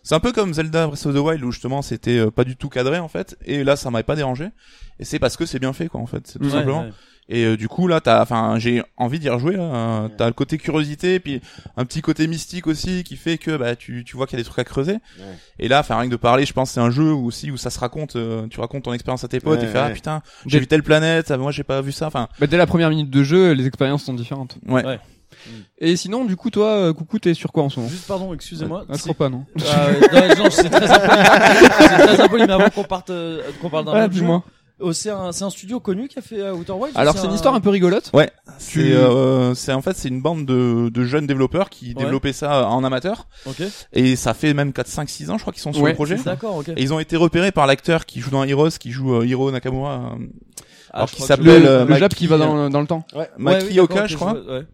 c'est 0.03 0.14
un 0.14 0.20
peu 0.20 0.33
comme 0.33 0.55
Zelda 0.55 0.87
Breath 0.87 1.07
of 1.07 1.14
the 1.14 1.18
Wild 1.18 1.42
où 1.44 1.51
justement 1.51 1.83
c'était 1.83 2.18
euh, 2.18 2.31
pas 2.31 2.44
du 2.44 2.57
tout 2.57 2.68
cadré 2.68 2.99
en 2.99 3.09
fait. 3.09 3.37
Et 3.44 3.64
là, 3.64 3.77
ça 3.77 3.90
m'avait 3.90 4.03
pas 4.03 4.16
dérangé. 4.16 4.49
Et 4.99 5.05
c'est 5.05 5.18
parce 5.18 5.37
que 5.37 5.46
c'est 5.46 5.59
bien 5.59 5.73
fait 5.73 5.88
quoi 5.88 6.01
en 6.01 6.07
fait, 6.07 6.27
c'est 6.27 6.38
tout 6.38 6.44
Ouais, 6.46 6.51
simplement. 6.51 6.83
Ouais, 6.83 6.92
Et 7.33 7.45
euh, 7.45 7.57
du 7.57 7.69
coup 7.69 7.87
là, 7.87 8.01
t'as, 8.01 8.21
enfin, 8.21 8.59
j'ai 8.59 8.83
envie 8.97 9.21
d'y 9.21 9.29
rejouer. 9.29 9.57
Là. 9.57 9.62
Euh, 9.62 10.09
T'as 10.19 10.27
le 10.27 10.33
côté 10.33 10.59
curiosité, 10.59 11.21
puis 11.21 11.40
un 11.77 11.85
petit 11.85 12.01
côté 12.03 12.27
mystique 12.27 12.66
aussi 12.66 13.05
qui 13.05 13.14
fait 13.16 13.38
que 13.38 13.57
bah 13.57 13.77
tu 13.77 14.03
tu 14.05 14.16
vois 14.16 14.27
qu'il 14.27 14.37
y 14.37 14.40
a 14.40 14.43
des 14.43 14.49
trucs 14.49 14.59
à 14.59 14.64
creuser. 14.64 14.95
Ouais. 14.95 15.38
Et 15.61 15.69
là, 15.69 15.79
enfin 15.81 15.97
rien 15.97 16.07
que 16.07 16.11
de 16.12 16.16
parler, 16.16 16.45
je 16.45 16.53
pense 16.53 16.71
que 16.71 16.75
c'est 16.75 16.81
un 16.81 16.90
jeu 16.90 17.12
aussi 17.12 17.51
où 17.53 17.57
ça 17.57 17.71
se 17.71 17.79
raconte. 17.79 18.16
euh, 18.16 18.49
tu 18.49 18.59
racontes 18.59 18.83
ton 18.83 18.93
expérience 18.93 19.23
à 19.23 19.29
tes 19.29 19.38
potes 19.38 19.61
Ouais, 19.61 19.64
et 19.64 19.69
faire 19.69 19.85
ah 19.85 19.88
ouais. 19.88 19.95
putain, 19.95 20.23
j'ai 20.47 20.57
Dès- 20.59 20.61
vu 20.62 20.66
telle 20.66 20.83
planète, 20.83 21.31
ah, 21.31 21.37
moi 21.37 21.53
j'ai 21.53 21.62
pas 21.62 21.81
vu 21.83 21.93
ça. 21.93 22.09
Enfin 22.09 22.29
Bah, 22.40 22.49
dès 22.49 22.57
la 22.57 22.66
première 22.66 22.90
minute 22.90 23.11
de 23.11 23.23
jeu, 23.23 23.53
les 23.53 23.66
expériences 23.66 24.03
sont 24.05 24.14
différentes. 24.14 24.57
ouais. 24.69 24.85
Ouais. 24.85 24.99
Et 25.79 25.97
sinon, 25.97 26.25
du 26.27 26.37
coup, 26.37 26.51
toi, 26.51 26.66
euh, 26.77 26.93
coucou, 26.93 27.19
t'es 27.19 27.33
sur 27.33 27.51
quoi 27.53 27.62
en 27.62 27.71
ce 27.71 27.79
moment? 27.79 27.88
Juste 27.90 28.07
pardon, 28.07 28.35
excusez-moi. 28.35 28.85
Ah, 28.90 28.99
crois 28.99 29.14
pas, 29.14 29.29
non? 29.31 29.47
Ouais, 29.57 30.29
non, 30.37 30.45
non, 30.45 30.51
c'est 30.51 30.69
très 30.69 30.90
impoli. 30.90 31.11
c'est 31.79 31.87
très 32.07 32.21
impoli, 32.21 32.45
mais 32.47 32.53
avant 32.53 32.69
qu'on 32.69 32.83
parte, 32.85 33.09
euh, 33.11 33.40
qu'on 33.62 33.71
parle 33.71 33.87
d'un 33.87 34.05
autre 34.05 34.12
jeu. 34.12 34.21
Oh, 34.81 34.93
c'est 34.93 35.11
un, 35.11 35.33
c'est 35.33 35.45
un 35.45 35.51
studio 35.51 35.81
connu 35.81 36.09
qui 36.09 36.19
a 36.19 36.23
fait 36.23 36.40
euh, 36.40 36.53
Outer 36.55 36.73
Wilds. 36.73 36.97
Alors 36.97 37.16
c'est 37.16 37.27
une 37.27 37.33
histoire 37.35 37.55
un 37.55 37.61
peu 37.61 37.71
rigolote. 37.71 38.11
Ouais, 38.14 38.31
Tu- 38.59 38.81
c'est 38.83 38.93
euh, 38.93 39.55
c'est 39.55 39.73
en 39.73 39.83
fait 39.83 39.97
c'est 39.97 40.09
une 40.09 40.21
bande 40.23 40.47
de, 40.47 40.88
de 40.88 41.05
jeunes 41.05 41.27
développeurs 41.27 41.71
qui 41.71 41.88
Ouais. 41.88 41.95
développaient 41.95 42.33
ça 42.33 42.69
en 42.69 42.83
amateur 42.85 43.27
Ok. 43.47 43.62
et 43.93 44.16
ça 44.16 44.35
fait 44.35 44.55
même 44.55 44.73
4 44.73 44.87
5 44.87 45.09
6 45.09 45.31
ans 45.31 45.37
je 45.38 45.43
crois 45.43 45.53
qu'ils 45.53 45.62
sont 45.62 45.73
sur 45.73 45.83
Ouais, 45.83 45.90
le 45.90 45.95
projet. 45.97 46.16
D'accord, 46.16 46.57
ok. 46.57 46.69
Et 46.71 46.83
ils 46.83 46.93
ont 46.93 47.01
été 47.01 47.16
repérés 47.16 47.53
par 47.53 47.66
l'acteur 47.66 48.07
qui 48.07 48.21
joue 48.21 48.31
dans 48.31 48.45
Heroes, 48.45 48.71
qui 48.79 48.90
joue 48.90 49.14
euh, 49.14 49.27
Hiro 49.27 49.51
Nakamura, 49.51 49.95
euh, 49.95 50.27
Ah, 50.93 50.97
alors 50.99 51.09
Le, 51.19 51.25
s'appelle, 51.25 51.62
je- 51.62 51.66
euh, 51.69 51.85
le 51.85 51.95
Jap 51.97 52.14
qui 52.14 52.27
va 52.27 52.37
dans, 52.38 52.69
dans 52.71 52.81
le 52.81 52.87
temps. 52.87 53.05
Ouais, 53.14 53.31
Maki 53.38 53.79
Oka, 53.81 54.03
ok, 54.05 54.09
je 54.09 54.16
crois. 54.16 54.33
ouais. 54.35 54.66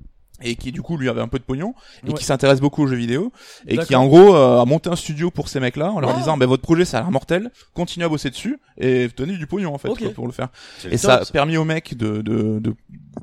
Et 0.42 0.54
qui 0.56 0.70
du 0.72 0.82
coup 0.82 0.96
lui 0.98 1.08
avait 1.08 1.20
un 1.22 1.28
peu 1.28 1.38
de 1.38 1.44
pognon 1.44 1.74
et 2.04 2.08
Ouais. 2.10 2.14
qui 2.14 2.24
s'intéresse 2.24 2.60
beaucoup 2.60 2.82
aux 2.82 2.86
jeux 2.86 2.96
vidéo 2.96 3.32
et 3.66 3.78
qui 3.78 3.94
en 3.96 4.06
gros 4.06 4.34
euh, 4.34 4.60
a 4.60 4.64
monté 4.66 4.90
un 4.90 4.96
studio 4.96 5.30
pour 5.30 5.48
ces 5.48 5.60
mecs-là 5.60 5.92
en 5.92 6.00
leur 6.00 6.10
Ah. 6.10 6.18
disant 6.18 6.36
ben 6.36 6.46
votre 6.46 6.62
projet 6.62 6.84
ça 6.84 6.98
a 6.98 7.00
l'air 7.02 7.10
mortel, 7.10 7.50
continuez 7.74 8.04
à 8.04 8.08
bosser 8.08 8.28
dessus 8.30 8.58
et 8.78 9.08
donnez 9.16 9.36
du 9.38 9.46
pognon 9.46 9.74
en 9.74 9.78
fait 9.78 9.88
quoi, 9.88 10.10
pour 10.14 10.26
le 10.26 10.32
faire. 10.32 10.48
Et 10.90 10.96
ça 10.98 11.14
a 11.14 11.24
permis 11.24 11.56
aux 11.56 11.64
mecs 11.64 11.96
de, 11.96 12.20
de, 12.20 12.58
de 12.58 12.74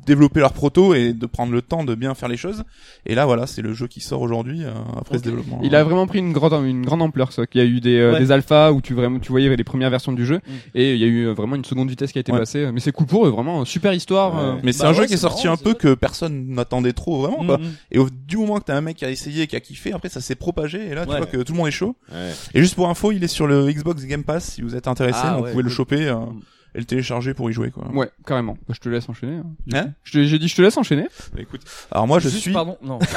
développer 0.07 0.39
leur 0.39 0.53
proto 0.53 0.93
et 0.95 1.13
de 1.13 1.25
prendre 1.27 1.51
le 1.53 1.61
temps 1.61 1.83
de 1.83 1.93
bien 1.95 2.15
faire 2.15 2.29
les 2.29 2.37
choses. 2.37 2.63
Et 3.05 3.13
là 3.15 3.25
voilà, 3.25 3.45
c'est 3.45 3.61
le 3.61 3.73
jeu 3.73 3.87
qui 3.87 3.99
sort 4.01 4.21
aujourd'hui 4.21 4.63
euh, 4.63 4.71
après 4.99 5.19
ce 5.19 5.23
développement. 5.23 5.59
Il 5.63 5.75
a 5.75 5.83
vraiment 5.83 6.07
pris 6.07 6.19
une 6.19 6.33
grande 6.33 6.53
une 6.65 6.83
grande 6.85 7.01
ampleur 7.03 7.31
ça. 7.31 7.45
qu'il 7.45 7.61
y 7.61 7.63
a 7.63 7.67
eu 7.67 7.79
des 7.79 7.97
euh, 7.99 8.13
Ouais. 8.13 8.19
des 8.19 8.31
alphas 8.31 8.71
où 8.71 8.81
tu 8.81 8.93
vraiment 8.95 9.19
tu 9.19 9.31
voyais 9.31 9.55
les 9.55 9.63
premières 9.63 9.89
versions 9.91 10.11
du 10.13 10.25
jeu 10.25 10.37
Mm. 10.37 10.51
et 10.75 10.93
il 10.95 10.99
y 10.99 11.03
a 11.03 11.07
eu 11.07 11.27
euh, 11.27 11.33
vraiment 11.33 11.55
une 11.55 11.65
seconde 11.65 11.89
vitesse 11.89 12.11
qui 12.11 12.17
a 12.17 12.21
été 12.21 12.31
Ouais. 12.31 12.39
passée. 12.39 12.69
Mais 12.73 12.79
c'est 12.79 12.91
cool 12.91 13.05
pour 13.05 13.27
eux, 13.27 13.29
vraiment 13.29 13.65
super 13.65 13.93
histoire. 13.93 14.33
Ouais. 14.35 14.41
euh. 14.41 14.55
mais 14.63 14.71
c'est 14.71 14.83
Bah 14.83 14.89
un 14.89 14.93
jeu 14.93 15.05
qui 15.05 15.13
est 15.13 15.17
sorti 15.17 15.47
un 15.47 15.57
peu 15.57 15.73
que 15.75 15.93
personne 15.93 16.47
n'attendait 16.47 16.93
trop 16.93 17.02
vraiment 17.11 17.45
quoi. 17.45 17.57
Mhm. 17.57 17.71
Et 17.91 17.99
au, 17.99 18.09
du 18.09 18.37
moment 18.37 18.59
que 18.59 18.65
t'as 18.65 18.75
un 18.77 18.81
mec 18.81 18.97
qui 18.97 19.05
a 19.05 19.09
essayé, 19.11 19.47
qui 19.47 19.55
a 19.55 19.59
kiffé, 19.59 19.93
après 19.93 20.09
ça 20.09 20.21
s'est 20.21 20.35
propagé 20.35 20.87
et 20.87 20.95
là 20.95 21.05
tu 21.05 21.11
Ouais. 21.11 21.17
vois 21.17 21.25
que 21.27 21.37
tout 21.37 21.53
le 21.53 21.57
monde 21.57 21.67
est 21.67 21.71
chaud. 21.71 21.95
Ouais. 22.11 22.31
Et 22.53 22.61
juste 22.61 22.75
pour 22.75 22.89
info, 22.89 23.11
il 23.11 23.23
est 23.23 23.27
sur 23.27 23.47
le 23.47 23.71
Xbox 23.71 24.03
Game 24.05 24.23
Pass 24.23 24.45
si 24.53 24.61
vous 24.61 24.75
êtes 24.75 24.87
intéressé, 24.87 25.19
Ah, 25.23 25.35
donc 25.35 25.45
vous 25.45 25.51
pouvez 25.51 25.63
le 25.63 25.69
choper 25.69 26.07
euh, 26.07 26.15
Mm. 26.15 26.39
et 26.75 26.79
le 26.79 26.85
télécharger 26.85 27.33
pour 27.33 27.49
y 27.49 27.53
jouer 27.53 27.69
quoi. 27.71 27.87
Ouais, 27.93 28.09
carrément. 28.25 28.57
Bah, 28.67 28.73
je 28.75 28.79
te 28.79 28.89
laisse 28.89 29.07
enchaîner. 29.09 29.37
hein, 29.37 29.45
Hein? 29.73 29.83
Coup. 29.83 29.89
Je 30.05 30.11
te- 30.13 30.23
J'ai 30.25 30.39
dit 30.39 30.47
je 30.47 30.55
te 30.55 30.61
laisse 30.61 30.77
enchaîner. 30.77 31.07
Écoute, 31.37 31.61
alors 31.91 32.07
moi 32.07 32.19
je 32.19 32.29
Juste, 32.29 32.41
suis 32.41 32.51
Pardon, 32.53 32.77
non. 32.81 32.99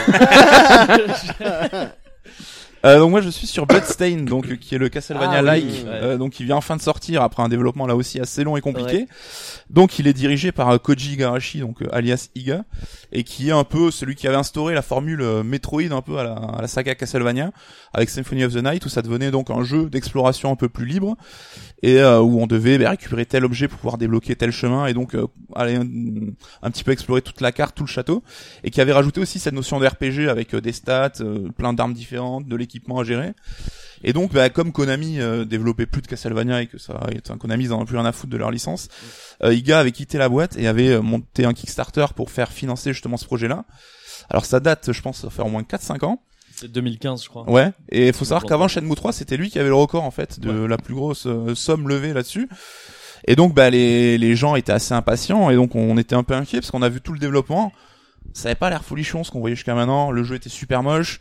Euh, 2.87 2.99
donc 3.01 3.11
moi 3.11 3.21
je 3.21 3.29
suis 3.29 3.47
sur 3.47 3.67
Bloodstained 3.67 4.27
donc 4.29 4.47
euh, 4.47 4.57
qui 4.57 4.75
est 4.75 4.79
le 4.79 4.89
Castlevania 4.89 5.39
Ah 5.39 5.43
oui, 5.43 5.47
like 5.47 5.65
ouais. 5.65 5.85
euh, 5.87 6.17
donc 6.19 6.33
qui 6.33 6.45
vient 6.45 6.57
enfin 6.57 6.77
de 6.77 6.81
sortir 6.83 7.23
après 7.23 7.43
un 7.43 7.49
développement 7.49 7.87
là 7.87 7.97
aussi 7.97 8.21
assez 8.21 8.45
long 8.45 8.57
et 8.57 8.61
compliqué. 8.61 9.07
Donc 9.71 9.99
il 9.99 10.07
est 10.07 10.13
dirigé 10.13 10.53
par 10.53 10.71
euh, 10.71 10.79
Koji 10.79 11.15
Igarashi 11.15 11.61
donc 11.61 11.79
alias 11.93 12.29
Iga 12.35 12.65
et 13.13 13.25
qui 13.25 13.49
est 13.49 13.53
un 13.53 13.65
peu 13.65 13.91
celui 13.91 14.15
qui 14.15 14.27
avait 14.29 14.37
instauré 14.37 14.75
la 14.75 14.83
formule 14.83 15.25
Metroid 15.45 15.91
un 15.93 16.03
peu 16.03 16.19
à 16.19 16.25
la, 16.25 16.33
à 16.35 16.63
la 16.63 16.69
saga 16.69 16.95
Castlevania 16.95 17.51
avec 17.93 18.09
Symphony 18.09 18.45
of 18.45 18.53
the 18.53 18.63
Night 18.63 18.85
où 18.87 18.89
ça 18.89 19.03
devenait 19.03 19.31
donc 19.31 19.51
un 19.51 19.65
jeu 19.65 19.91
d'exploration 19.91 20.53
un 20.53 20.57
peu 20.57 20.69
plus 20.69 20.87
libre 20.87 21.17
et 21.83 22.01
euh, 22.01 22.21
où 22.21 22.41
on 22.41 22.47
devait 22.47 22.79
bah, 22.79 22.91
récupérer 22.91 23.27
tel 23.27 23.45
objet 23.45 23.69
pour 23.69 23.79
pouvoir 23.79 23.99
débloquer 23.99 24.35
tel 24.37 24.51
chemin 24.51 24.87
et 24.87 24.95
donc 24.95 25.15
euh, 25.15 25.27
aller 25.55 25.75
un, 25.77 25.87
un 26.63 26.71
petit 26.71 26.85
peu 26.85 26.93
explorer 26.93 27.23
toute 27.23 27.41
la 27.41 27.53
carte, 27.53 27.77
tout 27.77 27.85
le 27.85 27.89
château 27.89 28.23
et 28.65 28.71
qui 28.71 28.81
avait 28.81 28.93
rajouté 28.93 29.21
aussi 29.21 29.39
cette 29.39 29.55
notion 29.55 29.79
de 29.79 29.87
RPG 29.87 30.29
avec 30.29 30.55
euh, 30.55 30.61
des 30.61 30.73
stats, 30.73 31.13
plein 31.57 31.73
d'armes 31.73 31.95
différentes, 31.95 32.47
de 32.49 32.57
l'équipement 32.77 33.01
à 33.01 33.05
gérer. 33.05 33.33
Et 34.05 34.13
donc, 34.13 34.33
bah, 34.33 34.51
comme 34.51 34.73
Konami 34.73 35.21
euh, 35.21 35.45
développait 35.45 35.87
plus 35.87 36.03
de 36.03 36.07
Castlevania 36.07 36.63
et 36.63 36.67
que 36.67 36.79
ça, 36.79 37.01
enfin, 37.25 37.39
Konami 37.39 37.65
ils 37.65 37.73
en 37.73 37.81
ont 37.81 37.85
plus 37.85 37.97
rien 37.97 38.05
à 38.07 38.13
foutre 38.13 38.33
de 38.33 38.37
leur 38.37 38.51
licence, 38.51 38.89
euh, 39.43 39.55
Iga 39.55 39.81
avait 39.81 39.93
quitté 39.93 40.19
la 40.19 40.29
boîte 40.29 40.57
et 40.59 40.69
avait 40.69 40.91
euh, 40.91 41.03
monté 41.03 41.45
un 41.45 41.55
Kickstarter 41.55 42.07
pour 42.15 42.31
faire 42.31 42.53
financer 42.53 42.93
justement 42.93 43.17
ce 43.17 43.25
projet-là. 43.25 43.65
Alors 44.29 44.45
ça 44.45 44.61
date, 44.61 44.93
je 44.93 45.01
pense, 45.03 45.21
ça 45.23 45.31
fait 45.31 45.43
au 45.43 45.49
moins 45.49 45.63
4-5 45.63 46.05
ans. 46.05 46.23
C'est 46.55 46.71
2015, 46.73 47.23
je 47.23 47.29
crois. 47.29 47.49
Ouais. 47.51 47.73
Et 47.91 48.09
il 48.09 48.15
faut 48.15 48.25
savoir 48.25 48.45
qu'avant. 48.45 48.67
Shenmue 48.67 48.95
3, 48.95 49.13
c'était 49.13 49.37
lui 49.37 49.51
qui 49.51 49.59
avait 49.59 49.69
le 49.69 49.75
record 49.75 50.05
en 50.05 50.11
fait 50.11 50.41
de 50.41 50.51
la 50.51 50.79
plus 50.79 50.95
grosse 50.95 51.27
euh, 51.27 51.55
somme 51.55 51.89
levée 51.89 52.15
là-dessus. 52.15 52.49
Et 53.29 53.37
donc 53.37 53.55
bah 53.55 53.71
les 53.71 54.19
les 54.19 54.37
gens 54.37 54.57
étaient 54.57 54.73
assez 54.73 54.95
impatients 54.95 55.51
et 55.51 55.57
donc 55.57 55.75
on 55.75 55.99
était 55.99 56.15
un 56.15 56.23
peu 56.23 56.35
inquiets 56.35 56.61
parce 56.61 56.71
qu'on 56.71 56.83
a 56.83 56.89
vu 56.89 57.01
tout 57.01 57.13
le 57.13 57.19
développement. 57.19 57.73
Ça 58.33 58.49
avait 58.49 58.57
pas 58.57 58.71
l'air 58.71 58.85
folichon 58.85 59.25
ce 59.25 59.31
qu'on 59.31 59.41
voyait 59.41 59.57
jusqu'à 59.57 59.75
maintenant. 59.75 60.11
Le 60.11 60.25
jeu 60.25 60.37
était 60.37 60.49
super 60.49 60.83
moche. 60.83 61.21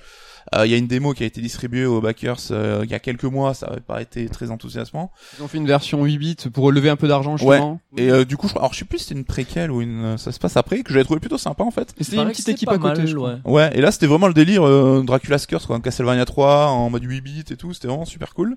Euh, 0.54 0.66
Il 0.66 0.72
y 0.72 0.76
a 0.76 0.78
une 0.78 0.88
démo 0.88 1.14
qui 1.14 1.24
a 1.24 1.26
été 1.26 1.42
distribuée 1.42 1.86
aux 1.86 2.02
backers 2.02 2.38
euh, 2.52 2.82
il 2.84 2.92
y 2.92 2.94
a 2.94 3.00
quelques 3.00 3.24
mois. 3.24 3.54
Ça 3.54 3.66
avait 3.68 3.82
pas 3.82 4.02
été 4.02 4.28
très 4.30 4.52
enthousiasmant. 4.52 5.12
Ils 5.40 5.44
ont 5.44 5.48
fait 5.48 5.58
une 5.58 5.66
version 5.66 6.04
8 6.04 6.18
bits 6.18 6.36
pour 6.54 6.72
lever 6.72 6.90
un 6.90 6.96
peu 6.96 7.08
d'argent 7.08 7.38
justement. 7.38 7.80
Et 7.98 8.12
euh, 8.12 8.26
du 8.26 8.38
coup, 8.38 8.48
je, 8.48 8.56
alors 8.56 8.74
je 8.74 8.80
sais 8.80 8.86
plus 8.86 9.00
si 9.00 9.06
c'était 9.06 9.20
une 9.20 9.26
préquelle 9.26 9.72
ou 9.72 9.82
une 9.82 10.18
ça 10.18 10.32
se 10.32 10.40
passe 10.40 10.56
après 10.58 10.84
que 10.84 10.94
j'avais 10.94 11.06
trouvé 11.06 11.20
plutôt 11.20 11.38
sympa 11.38 11.64
en 11.64 11.72
fait. 11.72 11.94
C'était 12.00 12.18
une 12.18 12.28
petite 12.30 12.50
équipe 12.50 12.70
à 12.70 12.78
côté. 12.78 13.00
mal, 13.00 13.08
je 13.08 13.16
crois. 13.16 13.40
ouais. 13.46 13.52
Ouais, 13.52 13.72
et 13.78 13.82
là 13.82 13.92
c'était 13.92 14.08
vraiment 14.08 14.28
le 14.28 14.34
délire 14.34 14.64
euh, 14.66 15.02
Dracula's 15.06 15.46
Curse 15.48 15.66
quoi, 15.66 15.80
Castlevania 15.80 16.26
3 16.26 16.68
en 16.68 16.90
mode 16.90 17.04
8 17.04 17.22
bits 17.22 17.44
et 17.50 17.56
tout, 17.58 17.74
c'était 17.74 17.88
vraiment 17.88 18.06
super 18.06 18.34
cool. 18.34 18.56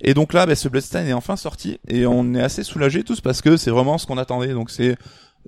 Et 0.00 0.14
donc 0.14 0.32
là, 0.32 0.46
bah, 0.46 0.54
ce 0.54 0.68
Bloodstained 0.68 1.08
est 1.08 1.12
enfin 1.12 1.34
sorti 1.36 1.78
et 1.88 2.06
on 2.06 2.32
est 2.34 2.40
assez 2.40 2.62
soulagés 2.62 3.02
tous 3.02 3.20
parce 3.20 3.42
que 3.42 3.56
c'est 3.56 3.70
vraiment 3.72 3.98
ce 3.98 4.06
qu'on 4.06 4.18
attendait. 4.18 4.52
Donc 4.52 4.70
c'est 4.70 4.96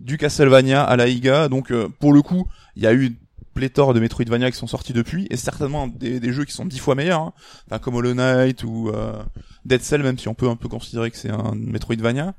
du 0.01 0.19
Castlevania 0.19 0.83
à 0.83 0.97
la 0.97 1.07
Iga. 1.07 1.49
Donc 1.49 1.71
euh, 1.71 1.89
pour 2.01 2.13
le 2.13 2.21
coup, 2.23 2.47
il 2.75 2.83
y 2.83 2.87
a 2.87 2.93
eu 2.95 3.17
pléthore 3.55 3.95
de 3.95 4.01
Metroidvania 4.01 4.51
qui 4.51 4.57
sont 4.57 4.67
sortis 4.67 4.93
depuis 4.93 5.27
et 5.31 5.37
certainement 5.37 5.89
des, 5.89 6.21
des 6.21 6.33
jeux 6.33 6.45
qui 6.45 6.53
sont 6.53 6.65
dix 6.67 6.79
fois 6.79 6.95
meilleurs, 6.95 7.21
hein. 7.21 7.33
Enfin, 7.67 7.79
comme 7.79 7.95
Hollow 7.97 8.15
Knight 8.15 8.63
ou 8.65 8.91
euh, 8.91 9.13
Dead 9.65 9.83
Cell, 9.83 10.03
même 10.03 10.19
si 10.19 10.29
on 10.29 10.35
peut 10.35 10.49
un 10.49 10.57
peu 10.57 10.69
considérer 10.69 11.11
que 11.11 11.17
c'est 11.17 11.31
un 11.31 11.53
Metroidvania. 11.57 12.35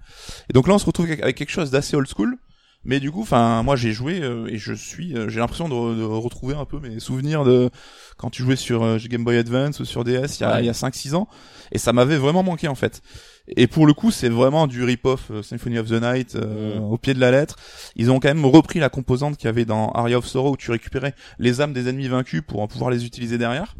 Et 0.49 0.53
donc 0.53 0.67
là, 0.67 0.73
on 0.75 0.79
se 0.79 0.85
retrouve 0.85 1.05
avec 1.11 1.35
quelque 1.35 1.51
chose 1.51 1.71
d'assez 1.71 1.95
old 1.95 2.07
school. 2.07 2.37
Mais 2.83 2.99
du 2.99 3.11
coup, 3.11 3.21
enfin, 3.21 3.61
moi 3.61 3.75
j'ai 3.75 3.91
joué 3.91 4.21
euh, 4.23 4.47
et 4.47 4.57
je 4.57 4.73
suis, 4.73 5.15
euh, 5.15 5.29
j'ai 5.29 5.39
l'impression 5.39 5.69
de, 5.69 5.73
re- 5.75 5.95
de 5.95 6.01
retrouver 6.03 6.55
un 6.55 6.65
peu 6.65 6.79
mes 6.79 6.99
souvenirs 6.99 7.43
de 7.43 7.69
quand 8.17 8.31
tu 8.31 8.41
jouais 8.41 8.55
sur 8.55 8.81
euh, 8.81 8.97
Game 9.05 9.23
Boy 9.23 9.37
Advance 9.37 9.79
ou 9.79 9.85
sur 9.85 10.03
DS 10.03 10.39
il 10.39 10.41
y 10.41 10.43
a, 10.45 10.53
Ouais. 10.55 10.63
il 10.63 10.65
y 10.65 10.69
a 10.69 10.71
5-6 10.73 11.13
ans. 11.13 11.27
Et 11.71 11.77
ça 11.77 11.93
m'avait 11.93 12.17
vraiment 12.17 12.41
manqué 12.41 12.67
en 12.67 12.73
fait. 12.73 13.03
Et 13.47 13.67
pour 13.67 13.85
le 13.87 13.93
coup, 13.93 14.11
c'est 14.11 14.29
vraiment 14.29 14.67
du 14.67 14.83
rip-off 14.83 15.31
euh, 15.31 15.41
Symphony 15.41 15.79
of 15.79 15.87
the 15.89 16.01
Night 16.01 16.35
euh, 16.35 16.79
Mm. 16.79 16.83
au 16.83 16.97
pied 16.97 17.13
de 17.13 17.19
la 17.19 17.31
lettre. 17.31 17.55
Ils 17.95 18.09
ont 18.11 18.19
quand 18.19 18.27
même 18.29 18.45
repris 18.45 18.79
la 18.79 18.89
composante 18.89 19.35
qu'il 19.37 19.45
y 19.45 19.49
avait 19.49 19.65
dans 19.65 19.89
Aria 19.91 20.17
of 20.19 20.25
Sorrow 20.27 20.51
où 20.53 20.57
tu 20.57 20.71
récupérais 20.71 21.13
les 21.39 21.59
âmes 21.59 21.73
des 21.73 21.89
ennemis 21.89 22.07
vaincus 22.07 22.41
pour 22.47 22.63
euh, 22.63 22.67
pouvoir 22.67 22.91
les 22.91 23.05
utiliser 23.05 23.37
derrière. 23.37 23.75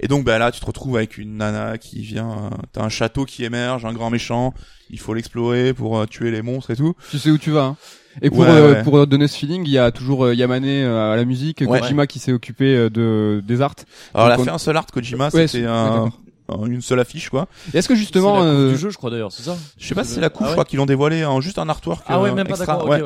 Et 0.00 0.08
donc 0.08 0.24
bah 0.24 0.38
là 0.38 0.50
tu 0.50 0.58
te 0.58 0.64
retrouves 0.64 0.96
avec 0.96 1.18
une 1.18 1.36
nana 1.36 1.76
qui 1.76 2.00
vient, 2.00 2.30
euh, 2.30 2.56
t'as 2.72 2.82
un 2.82 2.88
château 2.88 3.24
qui 3.26 3.44
émerge, 3.44 3.84
un 3.84 3.92
grand 3.92 4.08
méchant, 4.08 4.54
il 4.88 4.98
faut 4.98 5.12
l'explorer 5.12 5.74
pour 5.74 5.98
euh, 5.98 6.06
tuer 6.06 6.30
les 6.30 6.40
monstres 6.40 6.70
et 6.70 6.76
tout. 6.76 6.94
Tu 7.10 7.18
sais 7.18 7.30
où 7.30 7.36
tu 7.36 7.50
vas. 7.50 7.64
Hein. 7.64 7.76
Et 8.22 8.30
pour 8.30 8.40
Ouais, 8.40 8.48
euh, 8.48 8.72
ouais. 8.74 8.82
pour 8.84 9.06
donner 9.06 9.28
ce 9.28 9.36
feeling, 9.36 9.64
il 9.66 9.70
y 9.70 9.78
a 9.78 9.90
toujours 9.90 10.24
euh, 10.24 10.34
Yamane 10.34 10.64
euh, 10.64 11.12
à 11.12 11.16
la 11.16 11.24
musique, 11.26 11.62
Ouais. 11.66 11.78
Kojima 11.80 12.06
qui 12.06 12.18
s'est 12.20 12.32
occupé 12.32 12.88
de 12.90 13.42
des 13.46 13.60
arts. 13.60 13.74
Alors 14.14 14.26
elle 14.28 14.32
a 14.32 14.40
on- 14.40 14.44
fait 14.44 14.50
un 14.50 14.58
seul 14.58 14.76
art 14.78 14.86
Kojima, 14.86 15.30
c'était 15.30 15.64
un- 15.66 16.10
une 16.66 16.80
seule 16.82 17.00
affiche 17.00 17.28
quoi. 17.30 17.48
Est-ce 17.74 17.88
que 17.88 17.94
justement, 17.94 18.40
c'est 18.40 18.44
la 18.46 18.50
coupe 18.52 18.58
euh, 18.60 18.70
du 18.72 18.78
jeu, 18.78 18.90
je 18.90 18.96
crois 18.96 19.10
d'ailleurs, 19.10 19.32
c'est 19.32 19.42
ça 19.42 19.56
Je 19.78 19.86
sais 19.86 19.94
pas 19.94 20.04
si 20.04 20.10
Je- 20.10 20.14
c'est 20.16 20.20
la 20.20 20.30
coupe, 20.30 20.42
Ah 20.42 20.44
je 20.44 20.48
ouais 20.50 20.54
crois 20.54 20.64
qu'ils 20.64 20.78
l'ont 20.78 20.86
dévoilé 20.86 21.24
en 21.24 21.40
juste 21.40 21.58
un 21.58 21.68
artwork. 21.68 22.04
Ah 22.08 22.20
ouais, 22.20 22.30
euh, 22.30 22.34
même 22.34 22.46
pas 22.46 22.54
extra. 22.56 22.76
d'accord. 22.76 22.88
Ouais, 22.88 23.00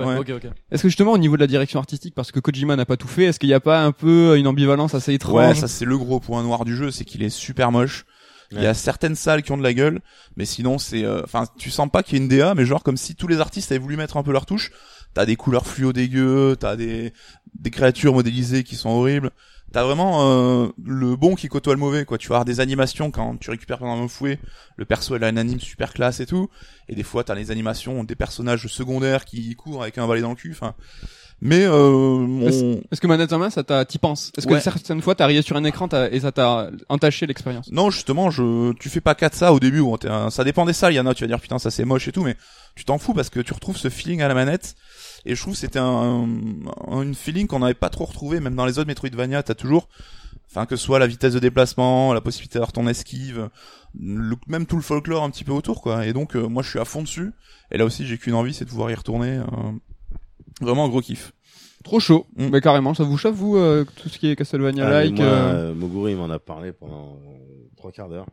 est-ce 0.71 0.83
que 0.83 0.89
justement 0.89 1.13
au 1.13 1.19
niveau 1.19 1.37
de 1.37 1.41
la 1.41 1.47
direction 1.47 1.79
artistique, 1.79 2.15
parce 2.15 2.33
que 2.33 2.41
Kojima 2.41 2.77
n'a 2.77 2.85
pas 2.87 2.97
tout 2.97 3.09
fait, 3.09 3.25
est-ce 3.25 3.39
qu'il 3.39 3.49
n'y 3.49 3.55
a 3.55 3.61
pas 3.61 3.83
un 3.83 3.93
peu 3.93 4.37
une 4.39 4.47
ambivalence 4.47 4.95
assez 4.95 5.13
étrange 5.15 5.35
Ouais, 5.35 5.55
ça 5.55 5.69
c'est 5.69 5.85
le 5.85 5.97
gros 5.99 6.21
point 6.21 6.43
noir 6.43 6.65
du 6.65 6.77
jeu, 6.77 6.91
c'est 6.91 7.05
qu'il 7.05 7.23
est 7.23 7.31
super 7.31 7.73
moche. 7.73 8.05
Il 8.53 8.63
y 8.63 8.67
a 8.67 8.75
certaines 8.75 9.17
salles 9.17 9.43
qui 9.43 9.51
ont 9.51 9.59
de 9.59 9.63
la 9.65 9.75
gueule, 9.75 9.99
mais 10.37 10.45
sinon 10.45 10.79
c'est, 10.79 11.05
euh, 11.05 11.21
enfin, 11.25 11.47
tu 11.59 11.69
sens 11.71 11.89
pas 11.91 12.05
qu'il 12.05 12.17
y 12.17 12.21
a 12.21 12.23
une 12.23 12.29
DA, 12.29 12.55
mais 12.55 12.65
genre 12.65 12.85
comme 12.85 12.97
si 12.97 13.17
tous 13.17 13.27
les 13.27 13.41
artistes 13.41 13.73
avaient 13.73 13.81
voulu 13.81 13.97
mettre 13.97 14.17
un 14.17 14.23
peu 14.23 14.31
leur 14.33 14.47
touche. 14.47 14.71
T'as 15.15 15.27
des 15.27 15.35
couleurs 15.35 15.67
fluo 15.67 15.93
dégueu, 15.93 16.57
t'as 16.61 16.77
des 16.77 17.13
des 17.59 17.71
créatures 17.71 18.13
modélisées 18.13 18.63
qui 18.65 18.77
sont 18.77 18.91
horribles. 18.91 19.31
T'as 19.77 19.85
vraiment 19.85 20.23
euh, 20.23 20.69
le 20.83 21.17
bon 21.17 21.35
qui 21.35 21.49
côtoie 21.49 21.75
le 21.75 21.79
mauvais, 21.79 22.07
quoi. 22.07 22.17
Tu 22.17 22.29
vas 22.29 22.37
avoir 22.37 22.45
des 22.47 22.61
animations 22.61 23.11
quand 23.11 23.37
tu 23.39 23.51
récupères 23.51 23.77
pendant 23.77 24.03
un 24.03 24.09
fouet, 24.09 24.39
le 24.77 24.87
perso 24.87 25.15
il 25.15 25.23
a 25.23 25.29
une 25.29 25.37
anime 25.37 25.61
super 25.61 25.93
classe 25.93 26.19
et 26.21 26.25
tout, 26.25 26.49
et 26.89 26.95
des 26.95 27.03
fois 27.03 27.25
t'as 27.25 27.35
les 27.35 27.51
animations 27.51 28.03
des 28.03 28.15
personnages 28.15 28.69
secondaires 28.69 29.27
qui 29.27 29.55
courent 29.55 29.83
avec 29.83 29.99
un 29.99 30.09
balai 30.09 30.23
dans 30.23 30.31
le 30.31 30.35
cul. 30.35 30.53
Enfin, 30.53 30.73
mais 31.43 31.67
euh, 31.67 31.91
on... 31.91 32.81
Est-ce 32.91 33.03
que 33.03 33.07
manette 33.07 33.35
en 33.35 33.39
main, 33.39 33.51
ça 33.51 33.65
t'a, 33.65 33.85
t'y 33.85 33.99
penses? 33.99 34.33
Est-ce 34.39 34.47
que 34.47 34.59
certaines 34.61 35.03
fois, 35.03 35.15
t'as 35.15 35.25
arrivé 35.25 35.43
sur 35.43 35.57
un 35.57 35.65
écran 35.65 35.91
et 36.11 36.21
ça 36.21 36.33
t'a 36.33 36.71
entaché 36.89 37.27
l'expérience? 37.27 37.71
Non, 37.71 37.91
justement, 37.91 38.31
je, 38.31 38.73
tu 38.81 38.89
fais 38.89 39.03
pas 39.03 39.15
qu'à 39.15 39.29
de 39.29 39.35
ça 39.35 39.53
au 39.53 39.61
début. 39.61 39.83
Bon, 39.83 39.99
ça 40.31 40.43
dépend 40.43 40.65
des 40.65 40.73
salles. 40.73 40.95
Il 40.95 40.97
y 40.97 41.01
en 41.01 41.07
a, 41.07 41.13
tu 41.13 41.25
vas 41.25 41.29
dire 41.29 41.39
putain, 41.39 41.59
ça 41.59 41.71
c'est 41.71 41.85
moche 41.85 42.09
et 42.09 42.13
tout, 42.13 42.23
mais 42.23 42.39
tu 42.77 42.87
t'en 42.87 42.97
fous 42.97 43.13
parce 43.13 43.29
que 43.29 43.41
tu 43.41 43.53
retrouves 43.53 43.77
ce 43.77 43.91
feeling 43.91 44.23
à 44.23 44.29
la 44.29 44.33
manette. 44.33 44.75
Et 45.27 45.35
je 45.35 45.41
trouve 45.41 45.55
que 45.55 45.61
c'était 45.61 45.79
un, 45.81 46.27
un, 46.89 47.03
une 47.03 47.15
feeling 47.15 47.47
qu'on 47.47 47.59
n'avait 47.59 47.75
pas 47.75 47.91
trop 47.91 48.05
retrouvé, 48.05 48.41
même 48.41 48.55
dans 48.55 48.65
les 48.65 48.79
autres 48.79 48.87
Metroidvania. 48.87 49.43
T'as 49.43 49.55
toujours, 49.55 49.89
enfin 50.49 50.65
que 50.67 50.77
ce 50.77 50.85
soit 50.85 50.99
la 50.99 51.07
vitesse 51.07 51.35
de 51.35 51.39
déplacement, 51.41 52.15
la 52.15 52.21
possibilité 52.21 52.55
d'avoir 52.55 52.73
ton 52.73 52.87
esquive, 52.87 53.51
le- 54.01 54.37
même 54.47 54.67
tout 54.67 54.77
le 54.77 54.83
folklore 54.83 55.25
un 55.25 55.31
petit 55.31 55.45
peu 55.45 55.53
autour, 55.53 55.83
quoi. 55.83 56.07
Et 56.07 56.13
donc, 56.13 56.37
euh, 56.37 56.47
moi, 56.49 56.63
je 56.63 56.71
suis 56.71 56.79
à 56.79 56.85
fond 56.85 57.03
dessus. 57.03 57.33
Et 57.73 57.79
là 57.79 57.85
aussi, 57.85 58.07
j'ai 58.07 58.19
qu'une 58.19 58.35
envie, 58.35 58.55
c'est 58.55 58.65
de 58.65 58.71
pouvoir 58.71 58.91
y 58.91 58.95
retourner. 58.95 59.39
euh, 59.39 59.45
vraiment 60.61 60.85
un 60.87 60.89
gros 60.89 61.01
kiff. 61.03 61.33
Trop 61.85 62.01
chaud. 62.01 62.27
Mm. 62.37 62.49
Mais 62.53 62.61
carrément, 62.61 62.95
ça 62.95 63.05
vous 63.05 63.17
chauffe 63.19 63.35
vous 63.37 63.57
euh, 63.57 63.85
tout 63.97 64.09
ce 64.09 64.19
qui 64.19 64.29
est 64.29 64.33
Ah, 64.33 64.37
Castlevania-like 64.37 65.13
mais 65.19 65.25
moi, 65.25 65.33
euh, 65.33 65.71
euh, 65.71 65.75
Moguri 65.75 66.13
il 66.13 66.17
m'en 66.19 66.31
a 66.31 66.39
parlé 66.39 66.73
pendant 66.73 67.19
trois 67.91 67.93
quarts 67.93 68.09
d'heure. 68.09 68.27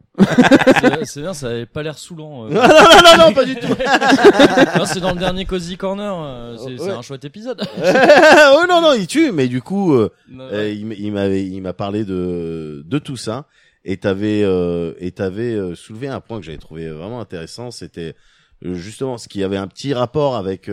C'est- 1.06 1.22
bien, 1.22 1.34
ça 1.34 1.50
avait 1.50 1.66
pas 1.66 1.84
l'air 1.84 1.98
saoulant. 1.98 2.46
euh. 2.46 2.50
non, 2.54 2.62
non, 2.62 3.18
non, 3.18 3.28
non, 3.28 3.34
pas 3.34 3.46
du 3.46 3.56
tout. 3.56 3.68
Non, 4.78 4.86
c'est 4.86 5.00
dans 5.00 5.14
le 5.14 5.20
dernier 5.20 5.46
Cozy 5.46 5.78
Corner, 5.78 6.14
euh, 6.24 6.58
c'est 6.58 6.80
Ouais. 6.82 6.90
un 6.90 7.02
chouette 7.02 7.26
épisode. 7.26 7.62
oh 7.78 8.64
non, 8.68 8.82
non, 8.82 8.94
il 8.94 9.08
tue, 9.08 9.32
mais 9.32 9.48
du 9.48 9.62
coup, 9.62 9.94
euh, 9.94 10.10
Ouais. 10.32 10.76
il 10.76 11.12
m'avait, 11.12 11.46
il 11.46 11.62
m'a 11.62 11.74
parlé 11.74 12.04
de 12.06 12.84
de 12.86 13.00
tout 13.00 13.18
ça. 13.18 13.46
Et 13.86 13.98
t'avais, 13.98 14.42
euh, 14.44 14.94
et 15.00 15.12
t'avais 15.12 15.58
soulevé 15.76 16.08
un 16.08 16.22
point 16.22 16.40
que 16.40 16.46
j'avais 16.46 16.58
trouvé 16.58 16.90
vraiment 16.90 17.20
intéressant. 17.20 17.70
C'était 17.70 18.16
justement 18.62 19.18
ce 19.18 19.28
qui 19.28 19.44
avait 19.44 19.58
un 19.58 19.68
petit 19.68 19.94
rapport 19.94 20.36
avec, 20.38 20.70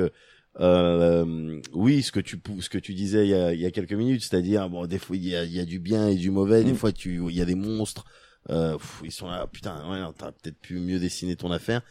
euh, 0.61 1.57
oui, 1.73 2.03
ce 2.03 2.13
que 2.13 2.21
tu, 2.21 2.41
ce 2.61 2.69
que 2.69 2.79
tu 2.79 2.95
disais 2.95 3.25
il 3.27 3.31
y 3.31 3.35
a, 3.35 3.53
il 3.53 3.61
y 3.61 3.67
a 3.67 3.71
quelques 3.73 3.93
minutes, 3.95 4.23
c'est-à-dire 4.23 4.69
bon, 4.69 4.87
des 4.87 4.99
fois 4.99 5.17
il 5.17 5.27
y 5.29 5.35
a, 5.37 5.45
il 5.45 5.53
y 5.53 5.61
a 5.61 5.65
du 5.65 5.81
bien 5.81 6.09
et 6.09 6.15
du 6.15 6.31
mauvais. 6.31 6.63
Des 6.65 6.73
Mm. 6.73 6.77
fois, 6.77 6.93
tu, 6.93 7.21
il 7.29 7.37
y 7.37 7.43
a 7.43 7.45
des 7.45 7.55
monstres. 7.57 8.05
Euh, 8.49 8.79
pff, 8.79 9.03
ils 9.05 9.13
sont 9.13 9.29
là, 9.29 9.47
putain, 9.47 9.89
ouais, 9.91 10.13
t'aurais 10.17 10.33
peut-être 10.33 10.59
pu 10.59 10.79
mieux 10.81 10.99
dessiner 10.99 11.37
ton 11.37 11.53
affaire. 11.53 11.83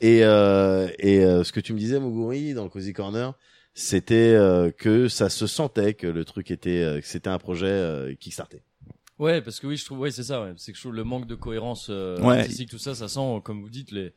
Et, 0.00 0.24
euh, 0.24 0.88
et 0.98 1.24
euh, 1.24 1.44
ce 1.44 1.52
que 1.52 1.60
tu 1.60 1.72
me 1.72 1.78
disais, 1.78 2.00
Moguri, 2.00 2.54
dans 2.54 2.64
le 2.64 2.70
Cozy 2.70 2.92
Corner, 2.92 3.34
c'était 3.72 4.34
euh, 4.34 4.70
que 4.72 5.08
ça 5.08 5.28
se 5.30 5.46
sentait 5.46 5.94
que 5.94 6.08
le 6.08 6.24
truc 6.24 6.50
était, 6.50 6.82
euh, 6.82 7.00
que 7.00 7.06
c'était 7.06 7.30
un 7.30 7.38
projet 7.38 7.66
euh, 7.66 8.14
Kickstarter. 8.14 8.62
Ouais, 9.18 9.40
parce 9.40 9.60
que 9.60 9.68
oui, 9.68 9.76
je 9.76 9.84
trouve, 9.84 10.00
ouais, 10.00 10.10
c'est 10.10 10.24
ça, 10.24 10.42
ouais. 10.42 10.52
C'est 10.56 10.72
que 10.72 10.76
je 10.76 10.82
trouve 10.82 10.94
le 10.94 11.04
manque 11.04 11.28
de 11.28 11.36
cohérence 11.36 11.86
euh, 11.88 12.20
Ouais. 12.20 12.38
artistique, 12.40 12.70
tout 12.70 12.78
ça, 12.78 12.94
ça 12.96 13.06
sent, 13.06 13.40
comme 13.44 13.62
vous 13.62 13.70
dites, 13.70 13.92
les 13.92 14.12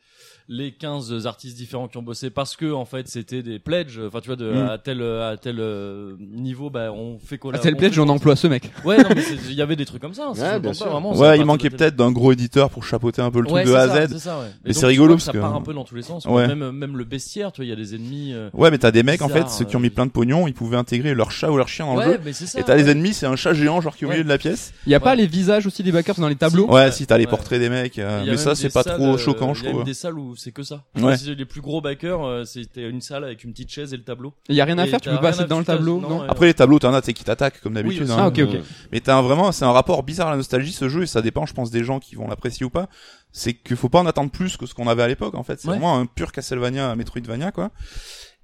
les 0.48 0.72
15 0.72 1.26
artistes 1.26 1.58
différents 1.58 1.88
qui 1.88 1.98
ont 1.98 2.04
bossé 2.04 2.30
parce 2.30 2.56
que 2.56 2.72
en 2.72 2.86
fait 2.86 3.08
c'était 3.08 3.42
des 3.42 3.58
pledges. 3.58 4.00
Enfin, 4.08 4.20
tu 4.22 4.28
vois, 4.28 4.36
de 4.36 4.52
Mm. 4.52 4.70
à 4.70 4.78
tel 4.78 5.02
à 5.02 5.36
tel 5.38 5.58
euh, 5.60 6.16
niveau, 6.20 6.70
bah 6.70 6.92
on 6.94 7.18
fait 7.18 7.36
À 7.36 7.38
colla- 7.40 7.58
tel 7.60 7.74
on 7.74 7.78
pledge, 7.78 7.98
on 7.98 8.08
emploie 8.10 8.36
ce 8.36 8.46
mec. 8.48 8.70
Ouais, 8.84 8.98
non, 8.98 9.10
mais 9.16 9.22
c'est- 9.22 9.36
il 9.50 9.56
y 9.56 9.62
avait 9.62 9.76
des 9.76 9.86
trucs 9.86 10.02
comme 10.02 10.14
ça. 10.14 10.26
hein, 10.28 10.32
Ouais, 10.34 10.40
ça, 10.40 10.60
bien 10.60 10.70
pas, 10.70 10.74
sûr. 10.76 10.88
vraiment, 10.90 11.16
Ouais, 11.16 11.38
il 11.40 11.46
manquait 11.46 11.70
tel- 11.70 11.78
peut-être 11.80 11.96
d'un 11.96 12.12
gros 12.12 12.32
éditeur 12.32 12.70
pour 12.70 12.84
chapeauter 12.84 13.22
un 13.24 13.32
peu 13.32 13.40
le 13.42 13.48
truc 13.48 13.66
de 13.66 13.74
A 13.74 13.82
à 13.82 14.06
Z. 14.08 14.12
c'est 14.14 14.20
ça, 14.20 14.40
ouais. 14.40 14.46
Mais 14.64 14.70
Et 14.70 14.74
c'est 14.74 14.86
rigolo 14.86 15.14
vois 15.14 15.18
que 15.18 15.26
parce 15.26 15.36
ça 15.36 15.42
part 15.42 15.56
un 15.56 15.62
peu 15.62 15.74
dans 15.74 15.84
tous 15.84 15.96
les 15.96 16.04
sens. 16.04 16.26
Ouais. 16.26 16.48
Même 16.48 16.72
même 16.72 16.96
le 16.98 17.04
bestiaire, 17.06 17.52
tu 17.52 17.62
vois, 17.62 17.66
il 17.66 17.70
y 17.70 17.74
a 17.74 17.76
des 17.76 17.96
ennemis. 17.96 18.32
euh, 18.34 18.50
Ouais, 18.54 18.70
mais 18.70 18.78
t'as 18.78 18.92
des 18.92 19.02
mecs 19.04 19.22
en 19.24 19.30
fait, 19.30 19.50
ceux 19.50 19.66
qui 19.66 19.76
ont 19.76 19.80
euh, 19.80 19.82
mis 19.82 19.90
plein 19.90 20.06
de 20.06 20.12
pognon, 20.12 20.48
ils 20.48 20.54
pouvaient 20.54 20.78
intégrer 20.78 21.14
leur 21.16 21.32
chat 21.32 21.50
ou 21.52 21.58
leur 21.58 21.68
chien 21.70 21.86
dans 21.88 21.94
le 21.96 22.00
Ouais, 22.00 22.06
jeu. 22.14 22.20
mais 22.24 22.34
c'est 22.34 22.46
ça. 22.46 22.60
Et 22.60 22.64
t'as 22.64 22.76
les 22.76 22.90
ennemis, 22.90 23.14
c'est 23.14 23.26
un 23.26 23.36
chat 23.36 23.54
géant 23.54 23.82
genre 23.82 23.96
qui 23.96 24.04
est 24.04 24.08
au 24.08 24.12
milieu 24.12 24.24
de 24.24 24.30
la 24.30 24.38
pièce. 24.38 24.74
Il 24.86 24.92
y 24.92 24.96
a 24.96 25.00
pas 25.00 25.16
les 25.16 25.26
visages 25.28 25.66
aussi 25.66 25.82
des 25.82 25.92
backers 25.92 26.20
dans 26.20 26.28
les 26.30 26.36
tableaux. 26.36 26.68
Ouais, 26.72 26.92
si 26.92 27.08
t'as 27.08 27.18
les 27.18 27.26
portraits 27.28 27.60
des 27.60 27.70
mecs, 27.70 27.98
mais 27.98 28.38
ça 28.38 28.54
c'est 28.54 28.70
pas 28.72 28.84
trop 28.84 29.18
choquant, 29.18 29.54
je 29.56 29.64
trouve. 29.66 29.84
des 29.84 29.94
salles 29.96 30.20
où 30.20 30.35
c'est 30.38 30.52
que 30.52 30.64
ça. 30.64 30.84
Ouais. 30.96 31.18
C'est 31.18 31.34
les 31.36 31.46
plus 31.46 31.62
gros 31.62 31.82
backers, 31.82 32.24
euh, 32.24 32.44
c'était 32.46 32.90
une 32.90 33.02
salle 33.02 33.24
avec 33.24 33.44
une 33.44 33.52
petite 33.52 33.70
chaise 33.72 33.94
et 33.94 33.98
le 33.98 34.04
tableau. 34.04 34.34
Il 34.50 34.56
y 34.56 34.62
a 34.62 34.66
rien 34.66 34.78
à 34.78 34.86
Et 34.86 34.90
faire, 34.90 35.02
tu 35.02 35.10
peux 35.10 35.20
pas 35.20 35.32
dans 35.32 35.60
le 35.60 35.66
tableau, 35.66 36.00
non. 36.00 36.22
Après 36.24 36.46
les 36.48 36.54
tableaux, 36.54 36.80
t'en 36.80 36.94
as 36.94 37.02
t'es 37.02 37.14
qui 37.14 37.24
t'attaquent 37.24 37.62
comme 37.62 37.74
d'habitude. 37.74 38.04
Oui, 38.04 38.12
hein. 38.12 38.16
Ah, 38.20 38.28
ok, 38.28 38.40
ok. 38.40 38.58
Mais 38.92 39.00
t'as 39.00 39.18
un- 39.18 39.22
vraiment, 39.22 39.52
c'est 39.52 39.66
un 39.66 39.72
rapport 39.72 40.04
bizarre 40.04 40.28
à 40.28 40.32
la 40.32 40.38
nostalgie 40.38 40.72
ce 40.72 40.90
jeu 40.90 41.04
et 41.04 41.08
ça 41.08 41.22
dépend, 41.22 41.46
je 41.46 41.54
pense, 41.54 41.72
des 41.72 41.84
gens 41.84 42.00
qui 42.00 42.16
vont 42.16 42.28
l'apprécier 42.28 42.66
ou 42.66 42.70
pas. 42.70 42.88
C'est 43.32 43.54
qu'il 43.54 43.76
faut 43.76 43.90
pas 43.90 44.00
en 44.00 44.06
attendre 44.06 44.32
plus 44.32 44.56
que 44.56 44.66
ce 44.66 44.74
qu'on 44.74 44.88
avait 44.88 45.04
à 45.04 45.08
l'époque 45.08 45.36
en 45.36 45.44
fait. 45.44 45.60
C'est 45.60 45.68
Ouais. 45.68 45.74
vraiment 45.74 45.98
un 46.00 46.06
pur 46.06 46.32
Castlevania, 46.32 46.96
Metroidvania 46.96 47.52
quoi. 47.52 47.72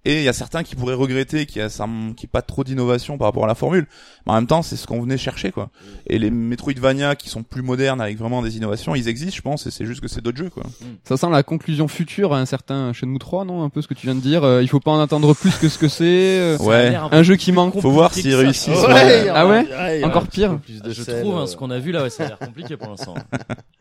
Et 0.04 0.18
il 0.18 0.24
y 0.24 0.30
a 0.30 0.34
certains 0.34 0.64
qui 0.64 0.76
pourraient 0.76 0.96
regretter 0.96 1.46
qu'il 1.46 1.62
y 1.62 1.64
a 1.64 1.68
y 1.68 2.24
ait 2.24 2.28
pas 2.32 2.42
trop 2.42 2.64
d'innovation 2.64 3.20
par 3.20 3.28
rapport 3.28 3.44
à 3.44 3.48
la 3.48 3.54
formule. 3.54 3.86
Mais 4.26 4.32
en 4.32 4.36
même 4.36 4.48
temps, 4.48 4.64
c'est 4.64 4.76
ce 4.76 4.88
qu'on 4.88 5.00
venait 5.02 5.18
chercher 5.18 5.52
quoi. 5.52 5.70
Et 6.08 6.18
les 6.18 6.32
Metroidvania 6.32 7.16
qui 7.16 7.30
sont 7.30 7.44
plus 7.44 7.62
modernes 7.62 8.02
avec 8.02 8.18
vraiment 8.18 8.42
des 8.42 8.58
innovations, 8.58 8.96
ils 8.96 9.08
existent, 9.08 9.36
je 9.36 9.42
pense, 9.44 9.68
et 9.68 9.72
c'est 9.72 9.86
juste 9.86 10.02
que 10.02 10.08
c'est 10.08 10.22
d'autres 10.22 10.40
jeux 10.40 10.50
quoi. 10.50 10.64
Ça 11.04 11.18
sent 11.18 11.30
la 11.30 11.44
conclusion 11.44 11.88
future 11.88 12.34
à 12.34 12.40
un 12.40 12.46
certain 12.48 12.94
Shenmue 12.94 13.20
3, 13.20 13.46
non 13.46 13.64
Un 13.64 13.70
peu 13.70 13.82
ce 13.84 13.88
que 13.88 13.94
tu 13.94 14.08
viens 14.08 14.16
de 14.16 14.22
dire. 14.22 14.44
euh, 14.44 14.64
il 14.64 14.68
faut 14.68 14.80
pas 14.80 14.90
en 14.92 15.00
attendre 15.00 15.36
plus 15.36 15.56
que 15.58 15.70
ce 15.70 15.78
que 15.78 15.88
c'est. 15.88 16.04
euh, 16.40 16.58
Ouais. 16.58 16.96
un 16.96 17.10
un 17.12 17.24
jeu 17.24 17.36
qui 17.36 17.52
manque. 17.52 17.80
Faut 17.80 17.92
voir 17.92 18.12
s'ils 18.14 18.34
réussissent. 18.36 18.70
Ouais. 18.82 18.88
ouais. 18.94 19.30
Ah 19.34 19.48
ouais 19.48 20.04
Encore 20.04 20.26
pire. 20.28 20.60
de 20.84 20.92
Je 20.94 21.04
sel, 21.04 21.22
trouve, 21.22 21.36
hein, 21.38 21.44
euh, 21.44 21.46
ce 21.46 21.56
qu'on 21.56 21.70
a 21.70 21.78
vu 21.78 21.92
là, 21.92 22.02
ouais, 22.04 22.10
ça 22.10 22.24
a 22.26 22.28
l'air 22.30 22.40
compliqué 22.40 22.76
pour 22.76 22.90
l'instant. 22.90 23.14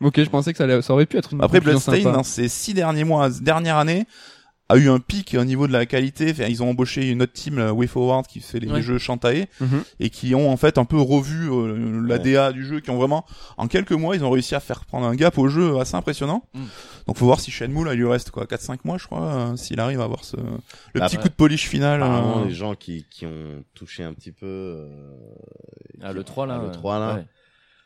Ok, 0.02 0.22
je 0.22 0.28
pensais 0.30 0.52
que 0.52 0.58
ça, 0.58 0.64
allait- 0.64 0.82
ça 0.82 0.92
aurait 0.92 1.06
pu 1.06 1.16
être 1.16 1.32
une 1.32 1.42
Après, 1.42 1.60
conclusion 1.60 1.92
Bloodstain, 1.92 2.12
dans 2.12 2.22
ces 2.22 2.48
six 2.48 2.74
derniers 2.74 3.04
mois, 3.04 3.28
dernière 3.30 3.76
année, 3.78 4.06
a 4.70 4.76
eu 4.76 4.88
un 4.88 4.98
pic 5.00 5.36
au 5.38 5.44
niveau 5.44 5.66
de 5.66 5.72
la 5.72 5.84
qualité. 5.86 6.30
Enfin, 6.30 6.44
ils 6.48 6.62
ont 6.62 6.70
embauché 6.70 7.08
une 7.10 7.22
autre 7.22 7.32
team, 7.32 7.58
la 7.58 7.72
WayForward, 7.74 8.26
qui 8.26 8.40
fait 8.40 8.60
les 8.60 8.68
Ouais. 8.70 8.82
jeux 8.82 8.98
Shantae, 8.98 9.46
Mhm. 9.60 9.82
et 9.98 10.10
qui 10.10 10.34
ont 10.34 10.50
en 10.50 10.56
fait 10.56 10.78
un 10.78 10.84
peu 10.84 10.98
revu 11.00 11.50
euh, 11.50 12.02
la 12.06 12.16
Ouais. 12.16 12.22
DA 12.22 12.52
du 12.52 12.64
jeu, 12.64 12.80
qui 12.80 12.90
ont 12.90 12.96
vraiment, 12.96 13.24
en 13.56 13.66
quelques 13.68 13.92
mois, 13.92 14.16
ils 14.16 14.24
ont 14.24 14.30
réussi 14.30 14.54
à 14.54 14.60
faire 14.60 14.84
prendre 14.84 15.06
un 15.06 15.14
gap 15.14 15.36
au 15.38 15.48
jeu 15.48 15.78
assez 15.78 15.94
impressionnant. 15.96 16.44
Mm. 16.54 16.60
Donc, 17.06 17.16
faut 17.18 17.26
voir 17.26 17.40
si 17.40 17.50
Shenmue, 17.50 17.84
là, 17.84 17.94
il 17.94 17.98
lui 18.00 18.08
reste 18.08 18.30
quoi, 18.30 18.46
4-5 18.46 18.84
mois, 18.84 18.98
je 18.98 19.06
crois, 19.06 19.22
euh, 19.24 19.56
s'il 19.56 19.80
arrive 19.80 20.00
à 20.00 20.04
avoir 20.04 20.24
ce, 20.24 20.36
le 20.36 20.42
Bah, 21.00 21.06
petit 21.06 21.16
ouais. 21.16 21.22
coup 21.22 21.28
de 21.28 21.34
polish 21.34 21.66
final. 21.68 22.02
Euh, 22.02 22.44
les 22.46 22.54
gens 22.54 22.74
qui, 22.74 23.06
qui 23.10 23.26
ont 23.26 23.64
touché 23.74 24.04
un 24.04 24.12
petit 24.14 24.32
peu. 24.32 24.46
Euh, 24.46 24.88
Ah, 26.02 26.12
le 26.12 26.22
3 26.24 26.46
là. 26.46 26.54
Ah, 26.58 26.62
le 26.62 26.66
ouais. 26.68 26.72
3 26.72 26.98
là. 26.98 27.14
Ouais. 27.16 27.26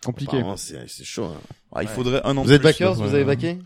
Compliqué. 0.04 0.42
c'est 0.56 0.86
c'est 0.88 1.04
chaud. 1.04 1.24
hein. 1.24 1.40
ah, 1.74 1.82
il 1.82 1.88
Ouais. 1.88 1.94
faudrait 1.94 2.20
un 2.24 2.36
an 2.36 2.42
Vous 2.42 2.52
êtes 2.52 2.62
backers 2.62 2.94
Vous 2.94 3.14
avez 3.14 3.24
backé 3.24 3.58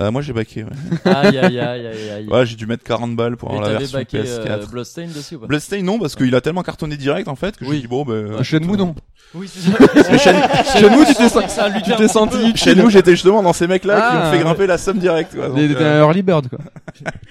Euh, 0.00 0.10
Moi, 0.10 0.22
j'ai 0.22 0.32
backé, 0.32 0.64
ouais. 0.64 0.70
Aïe, 1.04 1.38
aïe, 1.38 1.58
aïe, 1.60 1.86
aïe, 1.86 2.10
aïe. 2.10 2.26
Ouais, 2.28 2.46
j'ai 2.46 2.56
dû 2.56 2.66
mettre 2.66 2.84
40 2.84 3.14
balles 3.16 3.36
pour 3.36 3.50
Et 3.50 3.54
avoir 3.54 3.70
la 3.70 3.78
version 3.78 3.98
backé 3.98 4.22
PS4. 4.22 4.48
euh, 4.48 4.66
Bloodstain 4.66 5.06
dessus 5.08 5.34
ou 5.36 5.40
pas? 5.40 5.46
Bloodstain, 5.46 5.82
non, 5.82 5.98
parce 5.98 6.14
qu'il 6.16 6.34
a 6.34 6.40
tellement 6.40 6.62
cartonné 6.62 6.96
direct, 6.96 7.28
en 7.28 7.36
fait, 7.36 7.56
que 7.56 7.64
Oui. 7.64 7.76
j'ai 7.76 7.80
dit, 7.82 7.88
bon, 7.88 8.04
ben, 8.04 8.12
Euh, 8.14 8.42
Shenmue, 8.42 8.76
non. 8.76 8.94
Oui, 9.34 9.48
c'est 9.48 9.70
ça. 9.70 9.76
Shenmue, 10.78 11.04
tu 11.06 11.14
t'es 11.14 11.70
lui 11.70 11.82
tu 11.82 11.96
t'es 11.96 12.08
senti 12.08 12.36
nous, 12.76 12.90
j'étais 12.90 13.12
justement 13.12 13.42
dans 13.42 13.52
ces 13.52 13.66
mecs-là 13.66 13.96
qui 13.96 14.06
Ah, 14.10 14.28
ont 14.28 14.32
fait 14.32 14.38
grimper 14.40 14.66
la 14.66 14.76
somme 14.78 14.98
directe. 14.98 15.34
Quoi. 15.34 15.50
T'es 15.54 15.74
euh, 15.74 16.02
un 16.02 16.06
early 16.06 16.22
bird, 16.22 16.48
quoi. 16.48 16.58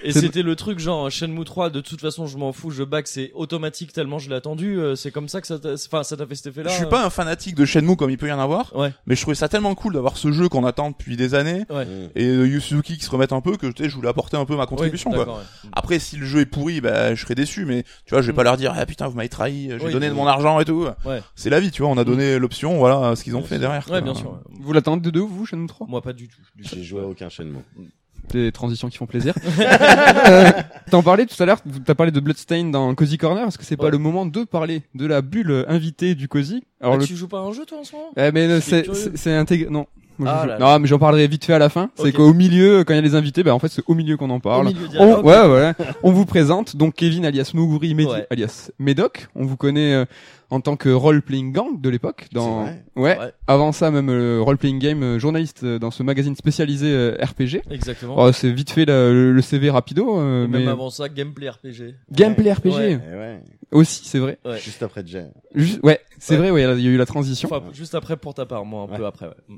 Et 0.02 0.12
c'était 0.12 0.42
le 0.42 0.56
truc 0.56 0.78
genre 0.80 1.08
Shenmue 1.10 1.44
3 1.44 1.70
de 1.70 1.80
toute 1.80 2.00
façon 2.00 2.26
je 2.26 2.36
m'en 2.36 2.52
fous 2.52 2.70
je 2.70 2.82
back 2.82 3.06
c'est 3.06 3.30
automatique 3.34 3.92
tellement 3.92 4.18
je 4.18 4.28
l'ai 4.28 4.34
attendu 4.34 4.76
euh, 4.78 4.96
c'est 4.96 5.12
comme 5.12 5.28
ça 5.28 5.40
que 5.40 5.46
ça 5.46 5.58
t'a 5.60 5.74
enfin 5.74 6.02
ça 6.02 6.16
t'a 6.16 6.26
fait 6.26 6.34
cet 6.34 6.48
effet 6.48 6.64
là 6.64 6.70
je 6.70 6.76
suis 6.76 6.86
pas 6.86 7.04
un 7.04 7.10
fanatique 7.10 7.54
de 7.54 7.64
Shenmue 7.64 7.94
comme 7.96 8.10
il 8.10 8.18
peut 8.18 8.26
y 8.28 8.32
en 8.32 8.40
avoir, 8.40 8.74
Ouais. 8.76 8.92
mais 9.06 9.14
je 9.14 9.20
trouvais 9.22 9.36
ça 9.36 9.48
tellement 9.48 9.74
cool 9.76 9.94
d'avoir 9.94 10.16
ce 10.16 10.32
jeu 10.32 10.48
qu'on 10.48 10.64
attend 10.66 10.90
depuis 10.90 11.16
des 11.16 11.34
années 11.36 11.64
Ouais. 11.70 11.86
Et 12.16 12.26
euh, 12.26 12.42
Yu 12.52 12.60
Suzuki 12.60 12.96
qui 12.98 13.04
se 13.04 13.10
remettent 13.10 13.32
un 13.32 13.40
peu 13.40 13.56
que 13.56 13.66
tu 13.66 13.82
sais, 13.82 13.88
je 13.88 13.94
voulais 13.96 14.08
apporter 14.08 14.36
un 14.36 14.44
peu 14.44 14.56
ma 14.56 14.66
contribution. 14.66 15.10
Oui, 15.10 15.16
quoi. 15.16 15.26
ouais. 15.26 15.42
Après, 15.72 15.98
si 15.98 16.16
le 16.16 16.26
jeu 16.26 16.40
est 16.40 16.46
pourri, 16.46 16.80
bah, 16.80 17.14
je 17.14 17.20
serais 17.22 17.34
déçu, 17.34 17.64
mais 17.64 17.82
tu 18.06 18.10
vois, 18.14 18.22
je 18.22 18.26
vais 18.26 18.32
Mm. 18.32 18.36
pas 18.36 18.42
leur 18.44 18.56
dire, 18.56 18.72
ah 18.76 18.86
putain, 18.86 19.08
vous 19.08 19.16
m'avez 19.16 19.28
trahi, 19.28 19.70
j'ai 19.78 19.84
Oui, 19.86 19.92
donné 19.92 20.08
de 20.08 20.14
mon 20.14 20.26
argent 20.26 20.58
et 20.60 20.64
tout. 20.64 20.86
Ouais. 21.04 21.22
C'est 21.34 21.50
la 21.50 21.60
vie, 21.60 21.70
tu 21.70 21.82
vois, 21.82 21.90
on 21.90 21.98
a 21.98 22.04
donné 22.04 22.38
l'option, 22.38 22.78
voilà 22.78 23.16
ce 23.16 23.24
qu'ils 23.24 23.34
ont 23.36 23.40
Bien 23.40 23.48
fait 23.48 23.54
sûr. 23.56 23.60
derrière. 23.60 23.84
quoi. 23.86 23.94
Ouais, 23.96 24.02
bien 24.02 24.14
sûr. 24.14 24.38
Vous 24.50 24.72
l'attendez 24.72 25.02
de 25.02 25.10
deux, 25.10 25.20
vous, 25.20 25.46
Shenmue 25.46 25.66
3 25.66 25.86
Moi 25.88 26.02
pas 26.02 26.12
du 26.12 26.28
tout. 26.28 26.40
J'ai 26.58 26.82
joué 26.82 27.00
à 27.00 27.04
aucun 27.04 27.28
Shenmue. 27.28 27.58
Des 28.32 28.52
transitions 28.52 28.88
qui 28.88 28.98
font 28.98 29.06
plaisir. 29.06 29.34
Euh, 30.28 30.50
T'en 30.90 31.02
parlais 31.02 31.26
tout 31.26 31.40
à 31.42 31.46
l'heure, 31.46 31.58
t'as 31.84 31.94
parlé 31.94 32.12
de 32.12 32.20
Bloodstain 32.20 32.66
dans 32.70 32.94
Cozy 32.94 33.18
Corner. 33.18 33.46
Est-ce 33.48 33.58
que 33.58 33.64
c'est 33.64 33.76
pas 33.76 33.90
le 33.90 33.98
moment 33.98 34.26
de 34.26 34.44
parler 34.44 34.82
de 34.94 35.06
la 35.06 35.22
bulle 35.22 35.64
invitée 35.68 36.14
du 36.14 36.28
Cozy? 36.28 36.62
Alors 36.80 36.94
Ah, 36.94 36.98
le 36.98 37.04
Tu 37.06 37.16
joues 37.16 37.28
pas 37.28 37.38
à 37.38 37.42
un 37.42 37.52
jeu 37.52 37.64
toi 37.64 37.78
en 37.80 37.84
ce 37.84 37.94
moment? 37.96 38.10
Eh, 38.16 38.30
mais 38.32 38.60
c'est 38.60 39.34
intégré. 39.34 39.70
Non. 39.70 39.86
Moi, 40.22 40.32
Ah 40.42 40.46
là 40.46 40.58
non, 40.58 40.78
mais 40.78 40.86
j'en 40.88 40.98
parlerai 40.98 41.26
vite 41.28 41.44
fait 41.44 41.54
à 41.54 41.58
la 41.58 41.68
fin. 41.68 41.90
C'est 41.96 42.12
qu'au 42.12 42.32
milieu, 42.34 42.84
quand 42.84 42.92
il 42.94 42.96
y 42.96 42.98
a 42.98 43.02
les 43.02 43.14
invités, 43.14 43.42
bah 43.42 43.54
en 43.54 43.58
fait 43.58 43.68
c'est 43.68 43.82
au 43.86 43.94
milieu 43.94 44.16
qu'on 44.16 44.30
en 44.30 44.40
parle. 44.40 44.66
Au 44.66 44.70
milieu 44.70 44.88
direct. 44.88 45.18
On, 45.18 45.22
ouais, 45.22 45.46
ouais. 45.48 45.72
On 46.02 46.10
vous 46.12 46.26
présente 46.26 46.76
donc 46.76 46.94
Kevin 46.94 47.24
alias 47.26 47.52
Muguri, 47.54 47.94
Ouais. 48.04 48.26
alias 48.30 48.70
Medoc. 48.78 49.28
On 49.34 49.44
vous 49.44 49.56
connaît 49.56 49.94
euh, 49.94 50.04
en 50.50 50.60
tant 50.60 50.76
que 50.76 50.88
role-playing 50.90 51.52
gang 51.52 51.80
de 51.80 51.88
l'époque. 51.88 52.26
Dans 52.32 52.66
C'est 52.66 53.00
ouais. 53.00 53.18
Ouais. 53.18 53.32
Avant 53.46 53.72
ça, 53.72 53.90
même 53.90 54.10
euh, 54.10 54.40
role-playing 54.42 54.78
game 54.78 55.02
euh, 55.02 55.18
journaliste 55.18 55.62
euh, 55.64 55.78
dans 55.78 55.90
ce 55.90 56.02
magazine 56.02 56.36
spécialisé 56.36 56.88
euh, 56.92 57.16
RPG. 57.22 57.62
Exactement. 57.70 58.16
Oh, 58.18 58.32
c'est 58.32 58.50
vite 58.50 58.70
fait 58.70 58.84
la- 58.84 59.10
le, 59.10 59.32
le 59.32 59.42
CV 59.42 59.70
rapido, 59.70 60.18
euh, 60.20 60.44
Et 60.44 60.48
mais 60.48 60.58
Même 60.60 60.68
avant 60.68 60.90
ça, 60.90 61.08
gameplay 61.08 61.48
RPG. 61.48 61.94
gameplay 62.10 62.52
RPG 62.52 62.66
Ouais. 62.66 63.00
Eh 63.10 63.16
ouais. 63.16 63.40
aussi, 63.72 64.02
c'est 64.04 64.18
vrai. 64.18 64.38
Ouais. 64.44 64.58
Juste 64.58 64.82
après 64.82 65.02
Jet. 65.06 65.28
Juste- 65.54 65.80
ouais, 65.82 66.00
c'est 66.18 66.34
Ouais. 66.34 66.50
vrai. 66.50 66.50
Ouais, 66.66 66.78
il 66.78 66.84
y 66.84 66.88
a 66.88 66.90
eu 66.90 66.96
la 66.98 67.06
transition. 67.06 67.48
Enfin, 67.50 67.62
juste 67.72 67.94
après 67.94 68.16
pour 68.18 68.34
ta 68.34 68.44
part, 68.44 68.64
moi 68.66 68.86
un 68.92 68.94
peu 68.96 69.06
après. 69.06 69.26
Ouais. 69.26 69.56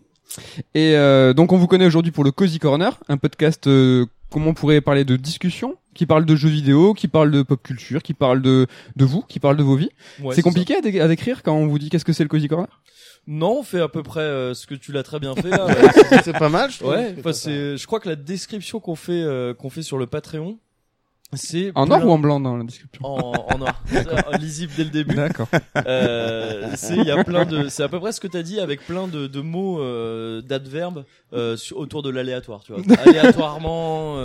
Et 0.74 0.96
euh, 0.96 1.32
donc 1.32 1.52
on 1.52 1.56
vous 1.58 1.66
connaît 1.66 1.86
aujourd'hui 1.86 2.12
pour 2.12 2.24
le 2.24 2.30
Cozy 2.32 2.58
Corner, 2.58 2.98
un 3.08 3.16
podcast 3.16 3.66
euh, 3.66 4.06
comment 4.30 4.50
on 4.50 4.54
pourrait 4.54 4.80
parler 4.80 5.04
de 5.04 5.16
discussion, 5.16 5.76
qui 5.94 6.06
parle 6.06 6.24
de 6.24 6.34
jeux 6.36 6.48
vidéo, 6.48 6.94
qui 6.94 7.08
parle 7.08 7.30
de 7.30 7.42
pop 7.42 7.62
culture, 7.62 8.02
qui 8.02 8.14
parle 8.14 8.42
de 8.42 8.66
de 8.96 9.04
vous, 9.04 9.22
qui 9.22 9.38
parle 9.40 9.56
de 9.56 9.62
vos 9.62 9.76
vies. 9.76 9.90
Ouais, 10.20 10.34
c'est 10.34 10.42
compliqué 10.42 10.76
à, 10.76 10.80
dé- 10.80 11.00
à 11.00 11.08
décrire 11.08 11.42
quand 11.42 11.54
on 11.54 11.66
vous 11.66 11.78
dit 11.78 11.88
qu'est-ce 11.90 12.04
que 12.04 12.12
c'est 12.12 12.24
le 12.24 12.28
Cozy 12.28 12.48
Corner? 12.48 12.80
Non, 13.26 13.60
on 13.60 13.62
fait 13.62 13.80
à 13.80 13.88
peu 13.88 14.02
près 14.02 14.20
euh, 14.20 14.52
ce 14.54 14.66
que 14.66 14.74
tu 14.74 14.92
l'as 14.92 15.02
très 15.02 15.18
bien 15.18 15.34
fait 15.34 15.48
là. 15.48 15.64
ouais. 15.66 16.20
C'est 16.24 16.36
pas 16.38 16.50
mal, 16.50 16.70
je 16.70 16.78
trouve. 16.80 16.90
Ouais, 16.90 17.14
enfin, 17.18 17.30
je 17.32 17.86
crois 17.86 17.98
que 17.98 18.08
la 18.08 18.16
description 18.16 18.80
qu'on 18.80 18.96
fait, 18.96 19.12
euh, 19.12 19.54
qu'on 19.54 19.70
fait 19.70 19.80
sur 19.82 19.96
le 19.96 20.06
Patreon, 20.06 20.58
c'est 21.32 21.72
En 21.74 21.86
noir 21.86 22.06
ou 22.06 22.10
en 22.10 22.18
blanc 22.18 22.38
dans 22.38 22.56
la 22.56 22.64
description 22.64 23.04
en, 23.04 23.32
en 23.52 23.58
noir, 23.58 23.82
Euh, 23.92 24.36
lisible 24.38 24.72
dès 24.76 24.84
le 24.84 24.90
début. 24.90 25.14
D'accord. 25.14 25.48
Euh, 25.86 26.70
c'est, 26.76 26.96
il 26.96 27.04
y 27.04 27.10
a 27.10 27.24
plein 27.24 27.44
de, 27.44 27.68
c'est 27.68 27.82
à 27.82 27.88
peu 27.88 27.98
près 27.98 28.12
ce 28.12 28.20
que 28.20 28.28
t'as 28.28 28.42
dit 28.42 28.60
avec 28.60 28.86
plein 28.86 29.08
de, 29.08 29.26
de 29.26 29.40
mots, 29.40 29.80
euh, 29.80 30.42
d'adverbes 30.42 31.04
euh, 31.32 31.56
autour 31.72 32.02
de 32.02 32.10
l'aléatoire, 32.10 32.62
tu 32.64 32.72
vois, 32.72 32.82
aléatoirement. 33.04 34.16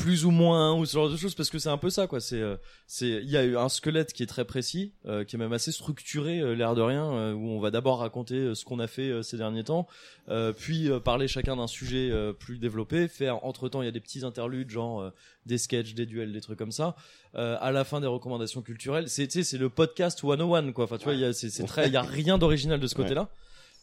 Plus 0.00 0.24
ou 0.24 0.30
moins 0.30 0.74
ou 0.74 0.86
ce 0.86 0.94
genre 0.94 1.10
de 1.10 1.16
choses 1.16 1.34
parce 1.34 1.50
que 1.50 1.58
c'est 1.58 1.68
un 1.68 1.76
peu 1.78 1.90
ça 1.90 2.06
quoi. 2.06 2.20
C'est 2.20 2.40
euh, 2.40 2.56
c'est 2.86 3.08
il 3.08 3.28
y 3.30 3.36
a 3.36 3.44
eu 3.44 3.56
un 3.56 3.68
squelette 3.68 4.12
qui 4.12 4.22
est 4.22 4.26
très 4.26 4.44
précis 4.44 4.92
euh, 5.06 5.24
qui 5.24 5.36
est 5.36 5.38
même 5.38 5.52
assez 5.52 5.72
structuré 5.72 6.40
euh, 6.40 6.54
l'air 6.54 6.74
de 6.74 6.82
rien 6.82 7.04
euh, 7.12 7.32
où 7.34 7.48
on 7.48 7.60
va 7.60 7.70
d'abord 7.70 7.98
raconter 8.00 8.34
euh, 8.36 8.54
ce 8.54 8.64
qu'on 8.64 8.78
a 8.78 8.86
fait 8.86 9.10
euh, 9.10 9.22
ces 9.22 9.36
derniers 9.36 9.64
temps 9.64 9.86
euh, 10.28 10.52
puis 10.52 10.90
euh, 10.90 11.00
parler 11.00 11.28
chacun 11.28 11.56
d'un 11.56 11.66
sujet 11.66 12.10
euh, 12.10 12.32
plus 12.32 12.58
développé 12.58 13.08
faire 13.08 13.44
entre 13.44 13.68
temps 13.68 13.82
il 13.82 13.86
y 13.86 13.88
a 13.88 13.92
des 13.92 14.00
petits 14.00 14.24
interludes 14.24 14.70
genre 14.70 15.00
euh, 15.00 15.10
des 15.46 15.58
sketchs 15.58 15.94
des 15.94 16.06
duels 16.06 16.32
des 16.32 16.40
trucs 16.40 16.58
comme 16.58 16.72
ça 16.72 16.96
euh, 17.34 17.56
à 17.60 17.70
la 17.70 17.84
fin 17.84 18.00
des 18.00 18.06
recommandations 18.06 18.62
culturelles. 18.62 19.08
C'est 19.08 19.26
tu 19.26 19.38
sais 19.38 19.42
c'est 19.44 19.58
le 19.58 19.68
podcast 19.68 20.20
101 20.20 20.72
quoi. 20.72 20.84
Enfin 20.84 20.98
tu 20.98 21.04
vois 21.04 21.14
il 21.14 21.20
y 21.20 21.24
a 21.24 21.32
c'est 21.32 21.64
très 21.64 21.86
il 21.86 21.92
y 21.92 21.96
a 21.96 22.02
rien 22.02 22.38
d'original 22.38 22.80
de 22.80 22.86
ce 22.86 22.94
côté 22.94 23.14
là 23.14 23.28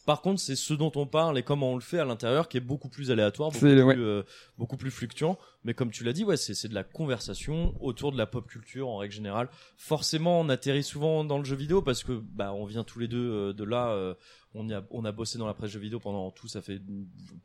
par 0.08 0.22
contre, 0.22 0.40
c'est 0.40 0.56
ce 0.56 0.72
dont 0.72 0.90
on 0.96 1.04
parle 1.06 1.36
et 1.36 1.42
comment 1.42 1.72
on 1.72 1.74
le 1.74 1.82
fait 1.82 1.98
à 1.98 2.06
l'intérieur 2.06 2.48
qui 2.48 2.56
est 2.56 2.60
beaucoup 2.62 2.88
plus 2.88 3.10
aléatoire, 3.10 3.50
beaucoup 3.50 3.66
C'est- 3.66 3.74
plus, 3.74 3.82
ouais. 3.82 3.94
euh, 3.98 4.22
beaucoup 4.56 4.78
plus 4.78 4.90
fluctuant. 4.90 5.36
Mais 5.64 5.74
comme 5.74 5.90
tu 5.90 6.02
l'as 6.02 6.14
dit, 6.14 6.24
ouais, 6.24 6.38
c'est 6.38 6.66
de 6.66 6.72
la 6.74 6.82
conversation 6.82 7.74
autour 7.82 8.10
de 8.12 8.16
la 8.16 8.24
pop 8.24 8.46
culture 8.46 8.88
en 8.88 8.96
règle 8.96 9.12
générale. 9.12 9.50
Forcément, 9.76 10.40
on 10.40 10.48
atterrit 10.48 10.82
souvent 10.82 11.24
dans 11.24 11.36
le 11.36 11.44
jeu 11.44 11.56
vidéo 11.56 11.82
parce 11.82 12.04
que 12.04 12.12
bah 12.32 12.54
on 12.54 12.64
vient 12.64 12.84
tous 12.84 12.98
les 13.00 13.06
deux 13.06 13.18
euh, 13.30 13.52
de 13.52 13.64
là. 13.64 13.90
euh, 13.90 14.14
on 14.54 14.70
a 14.70 14.82
on 14.92 15.04
a 15.04 15.12
bossé 15.12 15.36
dans 15.36 15.46
la 15.46 15.52
presse 15.52 15.70
jeu 15.72 15.78
vidéo 15.78 16.00
pendant 16.00 16.30
tout, 16.30 16.48
ça 16.48 16.62
fait 16.62 16.80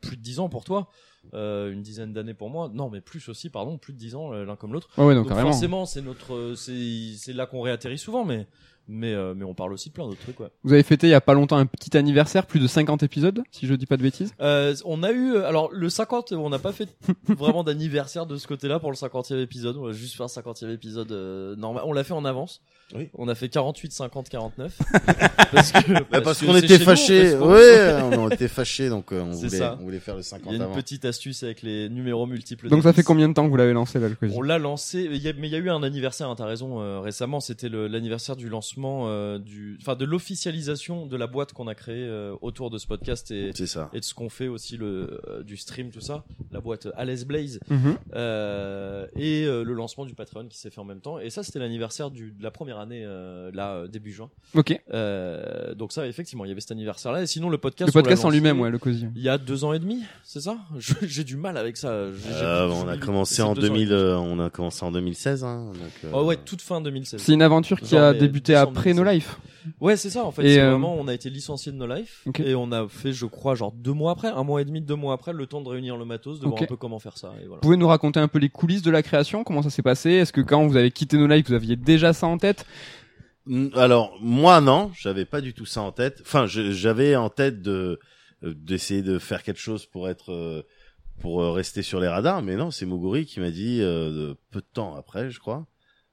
plus 0.00 0.16
de 0.16 0.22
dix 0.22 0.38
ans 0.40 0.48
pour 0.48 0.64
toi, 0.64 0.88
euh, 1.34 1.70
une 1.70 1.82
dizaine 1.82 2.14
d'années 2.14 2.32
pour 2.32 2.48
moi. 2.48 2.70
Non, 2.72 2.88
mais 2.88 3.02
plus 3.02 3.28
aussi, 3.28 3.50
pardon, 3.50 3.76
plus 3.76 3.92
de 3.92 3.98
dix 3.98 4.14
ans 4.14 4.30
l'un 4.32 4.56
comme 4.56 4.72
l'autre. 4.72 4.88
Ouais, 4.96 5.04
ouais, 5.04 5.14
donc, 5.14 5.28
Donc 5.28 5.38
forcément, 5.38 5.84
c'est 5.84 6.00
notre, 6.00 6.54
c'est 6.56 7.34
là 7.34 7.44
qu'on 7.44 7.60
réatterrit 7.60 7.98
souvent, 7.98 8.24
mais 8.24 8.46
mais 8.88 9.12
euh, 9.14 9.34
mais 9.36 9.44
on 9.44 9.54
parle 9.54 9.72
aussi 9.72 9.88
de 9.88 9.94
plein 9.94 10.04
d'autres 10.06 10.20
trucs, 10.20 10.38
ouais. 10.40 10.48
Vous 10.62 10.72
avez 10.72 10.82
fêté 10.82 11.06
il 11.06 11.10
y 11.10 11.14
a 11.14 11.20
pas 11.20 11.34
longtemps 11.34 11.56
un 11.56 11.66
petit 11.66 11.96
anniversaire, 11.96 12.46
plus 12.46 12.60
de 12.60 12.66
50 12.66 13.02
épisodes, 13.02 13.42
si 13.50 13.66
je 13.66 13.74
dis 13.74 13.86
pas 13.86 13.96
de 13.96 14.02
bêtises. 14.02 14.32
Euh, 14.40 14.74
on 14.84 15.02
a 15.02 15.10
eu, 15.12 15.34
euh, 15.34 15.46
alors 15.48 15.70
le 15.72 15.88
50, 15.88 16.32
on 16.32 16.50
n'a 16.50 16.58
pas 16.58 16.72
fait 16.72 16.88
vraiment 17.28 17.64
d'anniversaire 17.64 18.26
de 18.26 18.36
ce 18.36 18.46
côté-là 18.46 18.78
pour 18.78 18.90
le 18.90 18.96
50e 18.96 19.40
épisode. 19.40 19.76
On 19.76 19.86
va 19.86 19.92
juste 19.92 20.16
faire 20.16 20.26
50e 20.26 20.70
épisode 20.72 21.10
euh, 21.12 21.56
normal. 21.56 21.82
On 21.86 21.92
l'a 21.92 22.04
fait 22.04 22.12
en 22.14 22.24
avance. 22.24 22.60
Oui. 22.94 23.08
On 23.14 23.28
a 23.28 23.34
fait 23.34 23.48
48, 23.48 23.92
50, 23.92 24.28
49. 24.28 24.78
parce 25.52 25.72
que, 25.72 25.92
Bah, 26.10 26.20
parce 26.20 26.44
qu'on 26.44 26.54
était 26.54 26.78
fait 26.78 26.84
fâchés. 26.84 27.34
Ouais, 27.36 27.94
on 28.18 28.28
était 28.28 28.48
fâchés, 28.48 28.88
donc 28.90 29.10
euh, 29.12 29.22
on 29.22 29.32
C'est 29.32 29.46
voulait, 29.46 29.58
ça. 29.58 29.78
on 29.80 29.84
voulait 29.84 29.98
faire 30.00 30.16
le 30.16 30.22
50 30.22 30.46
Il 30.46 30.50
y 30.50 30.54
a 30.54 30.56
une 30.56 30.62
avant. 30.64 30.74
petite 30.74 31.04
astuce 31.06 31.42
avec 31.42 31.62
les 31.62 31.88
numéros 31.88 32.26
multiples. 32.26 32.68
Donc 32.68 32.82
ça 32.82 32.92
fait 32.92 33.00
10. 33.00 33.06
combien 33.06 33.28
de 33.28 33.34
temps 33.34 33.44
que 33.46 33.50
vous 33.50 33.56
l'avez 33.56 33.72
lancé 33.72 33.98
là 33.98 34.08
le 34.08 34.16
On 34.34 34.42
l'a 34.42 34.58
lancé, 34.58 35.06
a- 35.06 35.10
mais 35.10 35.48
il 35.48 35.52
y 35.52 35.54
a 35.56 35.58
eu 35.58 35.70
un 35.70 35.82
anniversaire, 35.82 36.28
hein, 36.28 36.34
t'as 36.36 36.44
raison, 36.46 36.80
euh, 36.80 37.00
récemment, 37.00 37.40
c'était 37.40 37.68
l'anniversaire 37.70 38.36
du 38.36 38.48
lancement, 38.48 38.73
euh, 38.78 39.38
du, 39.38 39.78
enfin 39.80 39.94
de 39.96 40.04
l'officialisation 40.04 41.06
de 41.06 41.16
la 41.16 41.26
boîte 41.26 41.52
qu'on 41.52 41.68
a 41.68 41.74
créée 41.74 41.94
euh, 42.06 42.34
autour 42.42 42.70
de 42.70 42.78
ce 42.78 42.86
podcast 42.86 43.30
et, 43.30 43.52
ça. 43.66 43.90
et 43.92 44.00
de 44.00 44.04
ce 44.04 44.14
qu'on 44.14 44.28
fait 44.28 44.48
aussi 44.48 44.76
le, 44.76 45.20
euh, 45.28 45.42
du 45.42 45.56
stream, 45.56 45.90
tout 45.90 46.00
ça, 46.00 46.24
la 46.52 46.60
boîte 46.60 46.88
Alice 46.96 47.24
Blaze, 47.24 47.60
Mhm. 47.68 47.96
euh, 48.14 49.06
et 49.16 49.44
euh, 49.46 49.62
le 49.64 49.72
lancement 49.74 50.04
du 50.04 50.14
Patreon 50.14 50.46
qui 50.48 50.58
s'est 50.58 50.70
fait 50.70 50.80
en 50.80 50.84
même 50.84 51.00
temps. 51.00 51.18
Et 51.18 51.30
ça, 51.30 51.42
c'était 51.42 51.58
l'anniversaire 51.58 52.10
du- 52.10 52.32
de 52.32 52.42
la 52.42 52.50
première 52.50 52.78
année, 52.78 53.02
euh, 53.04 53.50
là, 53.54 53.86
début 53.88 54.12
juin. 54.12 54.30
Ok. 54.54 54.78
Euh, 54.92 55.74
donc 55.74 55.92
ça, 55.92 56.06
effectivement, 56.06 56.44
il 56.44 56.48
y 56.48 56.52
avait 56.52 56.60
cet 56.60 56.72
anniversaire-là. 56.72 57.22
Et 57.22 57.26
sinon, 57.26 57.48
le 57.48 57.58
podcast, 57.58 57.88
Le 57.88 57.92
podcast 58.00 58.24
en 58.24 58.30
lui-même, 58.30 58.60
ouais, 58.60 58.70
le 58.70 58.78
Cozy. 58.78 59.06
Il 59.14 59.22
y 59.22 59.28
a 59.28 59.38
deux 59.38 59.64
ans 59.64 59.72
et 59.72 59.78
demi, 59.78 60.02
c'est 60.24 60.40
ça? 60.40 60.58
J'ai 61.02 61.24
du 61.24 61.36
mal 61.36 61.56
avec 61.56 61.76
ça. 61.76 61.88
Euh, 61.90 62.68
on 62.70 62.88
a 62.88 62.96
commencé 62.96 63.42
en 63.42 63.54
deux 63.54 63.62
ans 63.62 63.64
et 63.66 63.68
2000, 63.68 63.88
demi. 63.88 64.00
euh, 64.00 64.16
on 64.16 64.38
a 64.40 64.50
commencé 64.50 64.84
en 64.84 64.92
2016, 64.92 65.44
hein, 65.44 65.72
donc. 65.74 65.90
euh, 66.04 66.10
Oh 66.12 66.24
ouais, 66.24 66.36
toute 66.36 66.60
fin 66.62 66.80
2016. 66.80 67.20
C'est 67.20 67.32
une 67.32 67.42
aventure 67.42 67.80
qui 67.80 67.96
a 67.96 68.12
débuté 68.12 68.54
après 68.68 68.92
No 68.94 69.04
2016. 69.04 69.14
Life. 69.14 69.38
Ouais, 69.80 69.96
c'est 69.96 70.10
ça 70.10 70.24
en 70.24 70.30
fait. 70.30 70.44
Et, 70.44 70.54
C'est 70.54 70.60
euh, 70.60 70.70
vraiment, 70.70 70.94
on 70.94 71.08
a 71.08 71.14
été 71.14 71.30
licencié 71.30 71.72
de 71.72 71.76
No 71.78 71.86
Life 71.86 72.22
Ok. 72.26 72.40
et 72.40 72.54
on 72.54 72.70
a 72.72 72.86
fait, 72.86 73.12
je 73.12 73.24
crois, 73.26 73.54
genre 73.54 73.72
deux 73.72 73.92
mois 73.94 74.12
après, 74.12 74.28
un 74.28 74.42
mois 74.44 74.60
et 74.60 74.64
demi, 74.66 74.80
deux 74.82 74.94
mois 74.94 75.14
après, 75.14 75.32
le 75.32 75.46
temps 75.46 75.62
de 75.62 75.68
réunir 75.70 75.96
le 75.96 76.04
matos, 76.04 76.38
de 76.40 76.46
voir 76.46 76.62
un 76.62 76.66
peu 76.66 76.76
comment 76.76 76.98
faire 76.98 77.16
ça. 77.16 77.32
Et 77.40 77.46
voilà. 77.46 77.54
Vous 77.56 77.60
pouvez 77.68 77.76
nous 77.78 77.88
raconter 77.88 78.20
un 78.20 78.28
peu 78.28 78.38
les 78.38 78.50
coulisses 78.50 78.82
de 78.82 78.90
la 78.90 79.02
création 79.02 79.42
Comment 79.44 79.62
ça 79.62 79.70
s'est 79.70 79.82
passé? 79.82 80.10
Est-ce 80.10 80.32
que 80.34 80.42
quand 80.42 80.66
vous 80.66 80.76
avez 80.76 80.90
quitté 80.90 81.16
No 81.16 81.26
Life, 81.26 81.46
vous 81.48 81.54
aviez 81.54 81.76
déjà 81.76 82.12
ça 82.12 82.26
en 82.26 82.36
tête? 82.36 82.66
Alors 83.74 84.16
moi 84.20 84.60
non, 84.62 84.90
j'avais 84.98 85.26
pas 85.26 85.40
du 85.42 85.52
tout 85.52 85.66
ça 85.66 85.82
en 85.82 85.92
tête. 85.92 86.20
Enfin, 86.22 86.46
je- 86.46 86.72
j'avais 86.72 87.14
en 87.16 87.28
tête 87.28 87.60
de 87.60 88.00
euh, 88.42 88.54
d'essayer 88.56 89.02
de 89.02 89.18
faire 89.18 89.42
quelque 89.42 89.60
chose 89.60 89.84
pour 89.86 90.08
être 90.08 90.32
euh, 90.32 90.62
pour 91.20 91.42
euh, 91.42 91.52
rester 91.52 91.82
sur 91.82 92.00
les 92.00 92.08
radars, 92.08 92.42
mais 92.42 92.56
non, 92.56 92.70
c'est 92.70 92.86
Moguri 92.86 93.26
qui 93.26 93.40
m'a 93.40 93.50
dit 93.50 93.80
euh, 93.82 94.34
peu 94.50 94.60
de 94.60 94.66
temps 94.72 94.94
après, 94.96 95.30
je 95.30 95.38
crois, 95.40 95.66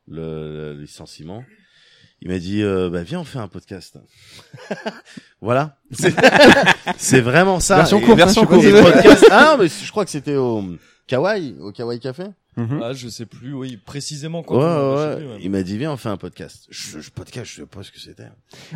le, 0.07 0.73
le 0.75 0.81
licenciement. 0.81 1.43
Il 2.21 2.29
m'a 2.29 2.37
dit 2.37 2.61
euh, 2.61 2.89
bah 2.89 3.01
viens 3.01 3.21
on 3.21 3.23
fait 3.23 3.39
un 3.39 3.47
podcast. 3.47 3.97
voilà. 5.41 5.77
C'est 6.97 7.21
vraiment 7.21 7.59
ça. 7.59 7.77
Version 7.77 7.99
courte, 7.99 8.11
hein, 8.11 8.25
version 8.25 8.41
suppose. 8.43 8.65
et 8.65 8.71
podcast. 8.71 9.25
Ah 9.31 9.57
mais 9.59 9.67
je 9.67 9.91
crois 9.91 10.05
que 10.05 10.11
c'était 10.11 10.35
au 10.35 10.63
Kawaii, 11.07 11.55
au 11.59 11.71
Kawaii 11.71 11.99
Café. 11.99 12.25
Mhm. 12.57 12.81
Ah, 12.83 12.93
je 12.93 13.07
sais 13.07 13.25
plus, 13.25 13.53
oui, 13.53 13.77
précisément 13.77 14.43
quand. 14.43 14.57
Ouais, 14.57 15.15
ouais. 15.15 15.39
Il 15.41 15.51
m'a 15.51 15.63
dit 15.63 15.77
viens 15.77 15.93
on 15.93 15.97
fait 15.97 16.09
un 16.09 16.17
podcast. 16.17 16.67
Je, 16.69 16.99
je 16.99 17.09
podcast, 17.09 17.49
je 17.49 17.61
sais 17.61 17.65
pas 17.65 17.81
ce 17.83 17.91
que 17.91 17.99
c'était. 17.99 18.27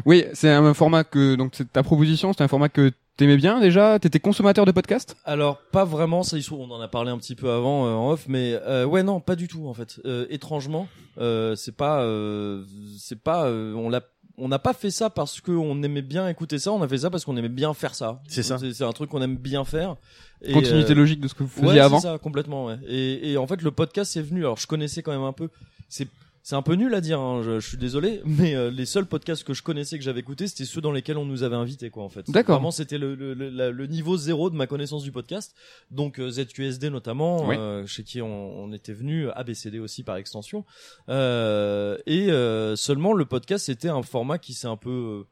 Oui, 0.06 0.24
c'est 0.34 0.50
un 0.50 0.74
format 0.74 1.04
que 1.04 1.36
donc 1.36 1.54
c'est 1.56 1.72
ta 1.72 1.84
proposition, 1.84 2.32
c'est 2.34 2.44
un 2.44 2.48
format 2.48 2.70
que 2.70 2.92
t'aimais 3.18 3.38
bien 3.38 3.60
déjà? 3.60 4.00
T'étais 4.00 4.20
consommateur 4.20 4.66
de 4.66 4.72
podcasts 4.72 5.16
Alors 5.26 5.58
pas 5.72 5.86
vraiment, 5.86 6.24
ça 6.24 6.38
on 6.52 6.72
en 6.72 6.82
a 6.82 6.88
parlé 6.88 7.12
un 7.12 7.18
petit 7.18 7.36
peu 7.36 7.50
avant 7.52 7.86
euh, 7.86 7.92
en 7.92 8.12
off, 8.12 8.26
mais 8.28 8.58
euh, 8.66 8.86
ouais 8.86 9.04
non, 9.04 9.20
pas 9.20 9.36
du 9.36 9.48
tout 9.48 9.68
en 9.68 9.74
fait. 9.74 10.00
Euh, 10.06 10.26
étrangement, 10.30 10.88
euh, 11.18 11.56
c'est 11.56 11.76
pas, 11.76 12.02
euh, 12.02 12.64
c'est 12.98 13.20
pas, 13.20 13.46
euh, 13.48 13.74
on 13.74 13.90
l'a, 13.90 14.02
on 14.38 14.48
n'a 14.48 14.60
pas 14.60 14.74
fait 14.74 14.92
ça 14.92 15.10
parce 15.10 15.40
qu'on 15.40 15.82
aimait 15.84 16.02
bien 16.02 16.28
écouter 16.28 16.60
ça, 16.60 16.72
on 16.72 16.82
a 16.82 16.88
fait 16.88 17.00
ça 17.00 17.10
parce 17.10 17.24
qu'on 17.24 17.38
aimait 17.38 17.50
bien 17.50 17.74
faire 17.74 17.96
ça. 17.96 18.22
C'est 18.28 18.44
ça. 18.44 18.58
C'est 18.58 18.84
un 18.84 18.92
truc 18.92 19.10
qu'on 19.10 19.22
aime 19.22 19.38
bien 19.38 19.64
faire. 19.64 19.96
Et, 20.42 20.52
Continuité 20.52 20.92
euh, 20.92 20.96
logique 20.96 21.22
de 21.22 21.28
ce 21.28 21.34
que 21.34 21.44
vous 21.44 21.50
faisiez 21.50 21.68
ouais, 21.68 21.80
avant. 21.80 22.00
c'est 22.00 22.08
ça, 22.08 22.18
complètement. 22.18 22.66
Ouais. 22.66 22.78
Et, 22.88 23.32
et 23.32 23.38
en 23.38 23.48
fait, 23.48 23.62
le 23.62 23.72
podcast 23.72 24.12
c'est 24.12 24.22
venu. 24.22 24.42
Alors, 24.42 24.58
je 24.58 24.68
connaissais 24.68 25.02
quand 25.02 25.12
même 25.12 25.24
un 25.24 25.34
peu. 25.34 25.50
C'est 25.88 26.08
c'est 26.48 26.56
un 26.56 26.62
peu 26.62 26.76
nul 26.76 26.94
à 26.94 27.02
dire. 27.02 27.20
Hein, 27.20 27.42
je, 27.44 27.60
je 27.60 27.68
suis 27.68 27.78
désolé, 27.78 28.22
mais 28.24 28.54
euh, 28.56 28.70
les 28.70 28.86
seuls 28.86 29.08
podcasts 29.08 29.44
que 29.44 29.56
je 29.56 29.64
connaissais 29.64 29.98
que 29.98 30.04
j'avais 30.04 30.20
écoutés, 30.20 30.46
c'était 30.46 30.66
ceux 30.66 30.80
dans 30.80 30.92
lesquels 30.92 31.18
on 31.18 31.26
nous 31.26 31.42
avait 31.42 31.56
invités, 31.56 31.90
quoi. 31.90 32.04
En 32.04 32.10
fait. 32.10 32.30
D'accord. 32.30 32.58
Vraiment, 32.58 32.70
c'était 32.70 33.00
le, 33.00 33.16
le, 33.16 33.34
le, 33.34 33.72
le 33.72 33.88
niveau 33.88 34.16
zéro 34.16 34.52
de 34.52 34.56
ma 34.56 34.68
connaissance 34.68 35.02
du 35.02 35.12
podcast. 35.12 35.56
Donc 35.90 36.20
euh, 36.20 36.30
ZQSD 36.30 36.92
notamment, 36.92 37.48
Oui. 37.48 37.56
euh, 37.58 37.88
chez 37.88 38.04
qui 38.04 38.22
on, 38.22 38.60
on 38.64 38.72
était 38.74 38.94
venu, 38.94 39.28
ABCD 39.32 39.80
aussi 39.80 40.04
par 40.04 40.18
extension. 40.18 40.66
Euh, 41.10 41.98
et 42.06 42.30
euh, 42.32 42.76
seulement 42.76 43.14
le 43.14 43.26
podcast, 43.26 43.66
c'était 43.66 43.90
un 43.90 44.04
format 44.04 44.38
qui 44.38 44.54
s'est 44.54 44.68
un 44.68 44.78
peu 44.78 44.90
euh, 44.92 45.28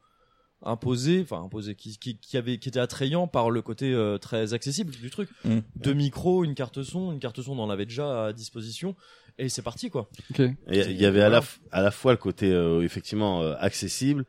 imposé, 0.62 1.20
enfin 1.22 1.42
imposé, 1.44 1.74
qui, 1.74 1.96
qui, 1.98 2.16
qui 2.18 2.36
avait, 2.36 2.58
qui 2.58 2.68
était 2.70 2.80
attrayant 2.80 3.26
par 3.28 3.50
le 3.50 3.62
côté 3.62 3.92
euh, 3.92 4.18
très 4.18 4.54
accessible 4.54 4.92
du 4.92 5.10
truc. 5.10 5.28
Mm. 5.44 5.58
Deux 5.76 5.92
micros, 5.94 6.42
une 6.42 6.54
carte 6.54 6.82
son, 6.82 7.12
une 7.12 7.20
carte 7.20 7.40
son, 7.42 7.52
on 7.52 7.62
en 7.62 7.70
avait 7.70 7.86
déjà 7.86 8.26
à 8.26 8.32
disposition, 8.32 8.96
et 9.38 9.48
c'est 9.48 9.62
parti 9.62 9.90
quoi. 9.90 10.08
Il 10.38 10.92
y 10.92 11.06
avait 11.06 11.22
à 11.22 11.28
la, 11.28 11.42
à 11.72 11.82
la 11.82 11.90
fois 11.90 12.12
le 12.12 12.18
côté 12.18 12.50
euh, 12.52 12.82
effectivement 12.82 13.42
euh, 13.42 13.54
accessible 13.58 14.24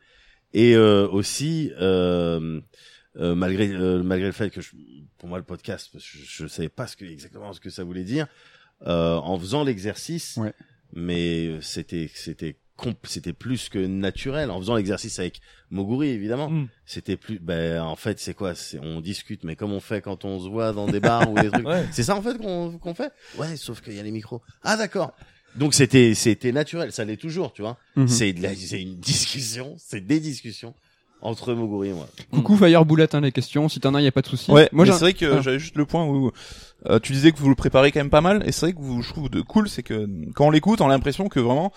et 0.52 0.74
euh, 0.74 1.06
aussi 1.08 1.72
euh, 1.80 2.60
euh, 3.16 3.34
malgré 3.34 3.68
euh, 3.70 4.02
malgré 4.02 4.26
le 4.26 4.32
fait 4.32 4.50
que 4.50 4.60
je, 4.60 4.70
pour 5.18 5.28
moi 5.28 5.38
le 5.38 5.44
podcast, 5.44 5.88
parce 5.92 6.04
que 6.04 6.18
je, 6.18 6.24
je 6.42 6.46
savais 6.46 6.68
pas 6.68 6.86
ce 6.86 6.96
que 6.96 7.04
exactement 7.04 7.52
ce 7.52 7.60
que 7.60 7.70
ça 7.70 7.84
voulait 7.84 8.04
dire, 8.04 8.26
euh, 8.86 9.14
en 9.16 9.38
faisant 9.38 9.64
l'exercice, 9.64 10.36
Ouais. 10.36 10.52
mais 10.92 11.60
c'était 11.62 12.10
c'était 12.14 12.58
c'était 13.04 13.32
plus 13.32 13.68
que 13.68 13.78
naturel 13.78 14.50
en 14.50 14.58
faisant 14.58 14.76
l'exercice 14.76 15.18
avec 15.18 15.40
Moguri 15.70 16.08
évidemment 16.08 16.50
Mm. 16.50 16.68
c'était 16.84 17.16
plus 17.16 17.38
ben 17.38 17.80
en 17.82 17.96
fait 17.96 18.18
c'est 18.20 18.34
quoi? 18.34 18.54
C'est 18.54 18.78
on 18.78 19.00
discute 19.00 19.44
mais 19.44 19.56
comme 19.56 19.72
on 19.72 19.80
fait 19.80 20.00
quand 20.00 20.24
on 20.24 20.38
se 20.40 20.48
voit 20.48 20.72
dans 20.72 20.86
des 20.86 21.00
bars 21.00 21.30
ou 21.30 21.38
des 21.40 21.50
trucs 21.50 21.66
Ouais. 21.66 21.86
c'est 21.90 22.02
ça 22.02 22.14
en 22.14 22.22
fait 22.22 22.36
qu'on 22.38 22.78
qu'on 22.78 22.94
fait? 22.94 23.10
Ouais 23.38 23.56
sauf 23.56 23.80
qu'il 23.80 23.94
y 23.94 23.98
a 23.98 24.02
les 24.02 24.10
micros 24.10 24.42
ah 24.62 24.76
d'accord 24.76 25.12
donc 25.54 25.72
c'était 25.74 26.14
c'était 26.14 26.52
naturel 26.52 26.92
ça 26.92 27.04
l'est 27.04 27.16
toujours 27.16 27.52
tu 27.52 27.62
vois 27.62 27.78
Mhm. 27.96 28.08
c'est 28.08 28.32
de 28.34 28.42
la 28.42 28.54
c'est 28.54 28.82
une 28.82 28.96
discussion 28.96 29.74
c'est 29.78 30.06
des 30.06 30.20
discussions 30.20 30.74
entre 31.22 31.54
Moguri 31.54 31.88
et 31.88 31.92
moi 31.94 32.08
Coucou 32.30 32.56
Fire 32.58 32.84
Boulette, 32.84 33.14
hein, 33.14 33.22
les 33.22 33.32
questions. 33.32 33.70
Si 33.70 33.80
t'en 33.80 33.94
as, 33.94 34.02
y 34.02 34.06
a 34.06 34.12
pas 34.12 34.20
de 34.20 34.26
souci. 34.26 34.50
Ouais, 34.50 34.68
Moi, 34.70 34.84
c'est 34.84 34.92
vrai 35.00 35.14
que 35.14 35.24
Ah. 35.24 35.40
j'avais 35.40 35.58
juste 35.58 35.74
le 35.76 35.86
point 35.86 36.04
où 36.04 36.30
euh, 36.90 36.98
tu 37.00 37.14
disais 37.14 37.32
que 37.32 37.38
vous 37.38 37.48
le 37.48 37.54
préparez 37.54 37.90
quand 37.90 38.00
même 38.00 38.10
pas 38.10 38.20
mal, 38.20 38.42
et 38.46 38.52
c'est 38.52 38.66
vrai 38.66 38.72
que 38.74 38.78
vous, 38.80 39.00
je 39.02 39.08
trouve 39.08 39.30
de 39.30 39.40
cool, 39.40 39.66
c'est 39.70 39.82
que 39.82 40.06
quand 40.34 40.46
on 40.46 40.50
l'écoute, 40.50 40.82
on 40.82 40.86
a 40.86 40.90
l'impression 40.90 41.28
que 41.30 41.40
vraiment 41.40 41.72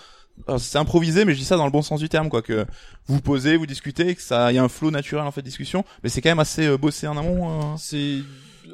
c'est 0.57 0.77
improvisé, 0.77 1.25
mais 1.25 1.33
je 1.33 1.39
dis 1.39 1.45
ça 1.45 1.57
dans 1.57 1.65
le 1.65 1.71
bon 1.71 1.81
sens 1.81 1.99
du 1.99 2.09
terme, 2.09 2.29
quoi, 2.29 2.41
que 2.41 2.65
vous 3.07 3.21
posez, 3.21 3.57
vous 3.57 3.65
discutez, 3.65 4.15
que 4.15 4.21
ça, 4.21 4.51
il 4.51 4.55
y 4.55 4.57
a 4.57 4.63
un 4.63 4.69
flow 4.69 4.91
naturel 4.91 5.25
en 5.25 5.31
fait 5.31 5.41
de 5.41 5.45
discussion, 5.47 5.83
mais 6.03 6.09
c'est 6.09 6.21
quand 6.21 6.29
même 6.29 6.39
assez 6.39 6.65
euh, 6.67 6.77
bossé 6.77 7.07
en 7.07 7.17
amont. 7.17 7.73
euh. 7.73 7.75
C'est 7.77 8.19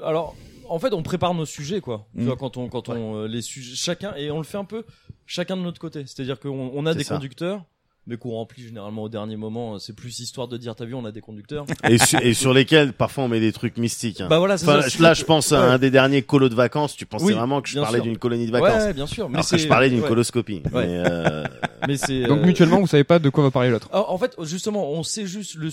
alors 0.04 0.36
en 0.68 0.80
fait 0.80 0.94
on 0.94 1.04
prépare 1.04 1.34
nos 1.34 1.46
sujets 1.46 1.80
quoi. 1.82 2.08
Tu 2.16 2.22
Mm. 2.22 2.26
vois 2.26 2.36
quand 2.38 2.58
on 2.58 2.68
quand 2.70 2.90
on 2.90 3.18
euh, 3.24 3.28
les 3.28 3.42
sujets 3.42 3.76
chacun 3.76 4.14
et 4.16 4.32
on 4.32 4.38
le 4.38 4.44
fait 4.44 4.58
un 4.58 4.66
peu 4.66 4.84
chacun 5.26 5.56
de 5.58 5.62
notre 5.62 5.80
côté. 5.80 6.04
C'est-à-dire 6.08 6.40
qu'on 6.40 6.72
on 6.74 6.86
a 6.86 6.94
des 6.94 7.04
ça. 7.04 7.16
conducteurs 7.16 7.64
mais 8.08 8.18
qu'on 8.18 8.32
remplit 8.32 8.64
généralement 8.64 9.04
au 9.04 9.10
dernier 9.10 9.36
moment, 9.36 9.80
c'est 9.80 9.96
plus 9.96 10.20
histoire 10.20 10.48
de 10.48 10.58
dire 10.58 10.76
t'as 10.76 10.86
vu 10.86 10.94
on 10.94 11.06
a 11.06 11.12
des 11.12 11.22
conducteurs. 11.22 11.66
et, 11.90 11.98
su- 11.98 12.18
et 12.22 12.34
sur 12.34 12.54
lesquels 12.54 12.94
parfois 12.94 13.24
on 13.24 13.28
met 13.28 13.40
des 13.40 13.52
trucs 13.52 13.78
mystiques 13.78 14.22
hein. 14.22 14.28
bah 14.30 14.40
voilà, 14.40 14.56
Enfin, 14.56 14.82
ça. 14.82 15.02
là 15.04 15.14
je 15.14 15.24
pense 15.24 15.52
à 15.52 15.60
Ouais. 15.60 15.74
un 15.74 15.78
des 15.80 15.90
derniers 15.92 16.22
colos 16.22 16.50
de 16.50 16.56
vacances 16.56 16.96
tu 16.96 17.06
pensais 17.06 17.26
Oui, 17.26 17.34
vraiment 17.34 17.62
que 17.62 17.70
je 17.70 17.80
parlais 17.80 18.02
d'une 18.02 18.18
colonie 18.18 18.46
de 18.46 18.52
vacances 18.52 18.84
Ouais, 18.84 18.94
bien 18.94 19.08
sûr, 19.08 19.28
mais 19.30 19.36
alors 19.40 19.50
que 19.50 19.58
je 19.58 19.68
parlais 19.68 19.90
d'une 19.90 20.02
ouais. 20.02 20.08
coloscopie 20.08 20.62
Ouais. 20.72 20.86
mais 20.88 21.04
euh, 21.10 21.44
Mais 21.88 21.98
c'est 21.98 22.24
Donc 22.24 22.40
euh, 22.40 22.46
mutuellement, 22.46 22.80
vous 22.80 22.88
savez 22.88 23.04
pas 23.04 23.20
de 23.20 23.30
quoi 23.30 23.44
va 23.44 23.52
parler 23.52 23.70
l'autre. 23.70 23.90
alors, 23.92 24.12
en 24.12 24.18
fait, 24.18 24.36
justement, 24.44 24.90
on 24.92 25.04
sait 25.04 25.26
juste 25.28 25.56
le 25.56 25.70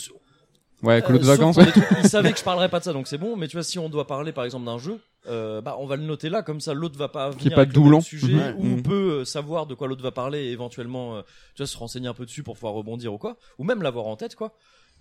Ouais, 0.82 1.00
colo 1.02 1.18
de 1.18 1.24
Euh, 1.24 1.26
vacances. 1.26 1.56
ouais. 1.56 1.66
trucs, 1.70 1.84
il 2.02 2.08
savait 2.08 2.32
que 2.32 2.38
je 2.38 2.44
parlerais 2.44 2.68
pas 2.68 2.80
de 2.80 2.84
ça, 2.84 2.92
donc 2.92 3.06
c'est 3.06 3.18
bon. 3.18 3.36
Mais 3.36 3.46
tu 3.48 3.56
vois, 3.56 3.62
si 3.62 3.78
on 3.78 3.88
doit 3.88 4.06
parler 4.06 4.32
par 4.32 4.44
exemple 4.44 4.66
d'un 4.66 4.78
jeu, 4.78 4.98
euh, 5.28 5.60
bah 5.60 5.76
on 5.78 5.86
va 5.86 5.94
le 5.96 6.02
noter 6.02 6.28
là, 6.28 6.42
comme 6.42 6.60
ça 6.60 6.74
l'autre 6.74 6.98
va 6.98 7.08
pas 7.08 7.30
venir 7.30 7.54
pas 7.54 7.60
avec 7.62 7.76
le 7.76 8.00
sujet, 8.00 8.52
ou 8.58 8.64
Mhm. 8.64 8.82
peut 8.82 9.10
euh, 9.20 9.24
savoir 9.24 9.66
de 9.66 9.74
quoi 9.74 9.86
l'autre 9.86 10.02
va 10.02 10.10
parler 10.10 10.40
et 10.46 10.50
éventuellement, 10.50 11.16
euh, 11.16 11.22
tu 11.54 11.62
vois, 11.62 11.66
se 11.68 11.76
renseigner 11.78 12.08
un 12.08 12.14
peu 12.14 12.24
dessus 12.24 12.42
pour 12.42 12.54
pouvoir 12.54 12.74
rebondir 12.74 13.12
ou 13.14 13.18
quoi, 13.18 13.36
ou 13.58 13.64
même 13.64 13.82
l'avoir 13.82 14.06
en 14.06 14.16
tête 14.16 14.34
quoi. 14.34 14.52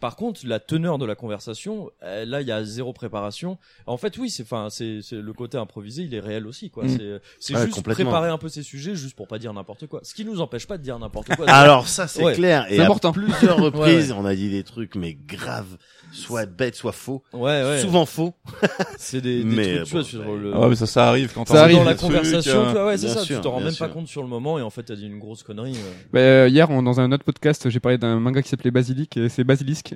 Par 0.01 0.17
contre, 0.17 0.41
la 0.45 0.59
teneur 0.59 0.97
de 0.97 1.05
la 1.05 1.15
conversation, 1.15 1.89
euh, 2.03 2.25
là, 2.25 2.41
il 2.41 2.47
y 2.47 2.51
a 2.51 2.63
zéro 2.65 2.91
préparation. 2.91 3.57
En 3.85 3.95
fait, 3.97 4.17
oui, 4.17 4.29
c'est, 4.29 4.43
enfin, 4.43 4.67
c'est, 4.69 4.99
c'est 5.01 5.15
le 5.21 5.31
côté 5.33 5.57
improvisé, 5.57 6.01
il 6.03 6.13
est 6.13 6.19
réel 6.19 6.45
aussi, 6.47 6.69
quoi. 6.69 6.83
Mhm. 6.83 6.97
C'est, 6.97 7.21
c'est 7.39 7.55
Ouais, 7.55 7.65
juste 7.67 7.83
préparer 7.83 8.29
un 8.29 8.37
peu 8.37 8.49
ces 8.49 8.63
sujets, 8.63 8.95
juste 8.95 9.15
pour 9.15 9.27
pas 9.27 9.37
dire 9.39 9.53
n'importe 9.53 9.87
quoi. 9.87 9.99
Ce 10.03 10.13
qui 10.13 10.25
nous 10.25 10.41
empêche 10.41 10.65
pas 10.67 10.77
de 10.77 10.83
dire 10.83 10.97
n'importe 10.99 11.33
quoi. 11.35 11.45
alors 11.49 11.87
ça 11.87 12.07
c'est 12.07 12.23
Ouais. 12.23 12.33
clair 12.33 12.65
et 12.69 12.75
C'est 12.75 12.81
à 12.81 12.85
important. 12.85 13.11
plusieurs 13.13 13.57
reprises 13.61 14.11
Ouais, 14.11 14.17
on 14.19 14.25
a 14.25 14.35
dit 14.35 14.49
des 14.49 14.63
trucs 14.63 14.95
mais 14.95 15.13
graves 15.13 15.77
soit 16.11 16.45
bêtes 16.45 16.75
soit 16.75 16.91
faux 16.91 17.23
ouais, 17.31 17.39
ouais. 17.63 17.79
souvent 17.81 18.05
faux 18.05 18.33
c'est 18.97 19.21
des, 19.21 19.43
des 19.43 19.43
Mais 19.45 19.75
trucs, 19.77 19.85
tu 19.85 19.91
vois, 19.93 20.03
sur 20.03 20.35
le. 20.35 20.51
Ah 20.53 20.59
ouais, 20.61 20.69
mais 20.69 20.75
ça, 20.75 20.85
ça 20.87 21.07
arrive 21.07 21.31
quand 21.33 21.47
Ça 21.47 21.53
on 21.53 21.57
arrive. 21.57 21.77
dans 21.77 21.83
la 21.83 21.93
conversation, 21.95 22.61
euh, 22.61 22.65
tu 22.67 22.71
vois, 22.73 22.85
ouais, 22.87 22.97
c'est 22.97 23.05
bien 23.05 23.15
ça. 23.15 23.21
sûr, 23.23 23.35
tu 23.37 23.41
t'en 23.43 23.51
rends 23.51 23.59
même 23.61 23.71
sûr. 23.71 23.87
pas 23.87 23.93
compte 23.93 24.07
sur 24.07 24.21
le 24.23 24.27
moment 24.27 24.57
et 24.59 24.61
en 24.61 24.69
fait 24.69 24.83
t'as 24.83 24.95
dit 24.95 25.05
une 25.05 25.19
grosse 25.19 25.43
connerie. 25.43 25.75
euh. 25.75 25.91
Bah, 26.11 26.19
euh, 26.19 26.47
hier, 26.49 26.69
on- 26.69 26.81
dans 26.83 26.99
un 26.99 27.11
autre 27.11 27.23
podcast, 27.23 27.69
j'ai 27.69 27.79
parlé 27.79 27.97
d'un 27.97 28.19
manga 28.19 28.41
qui 28.41 28.49
s'appelait 28.49 28.71
Basilic, 28.71 29.15
et 29.17 29.29
c'est 29.29 29.43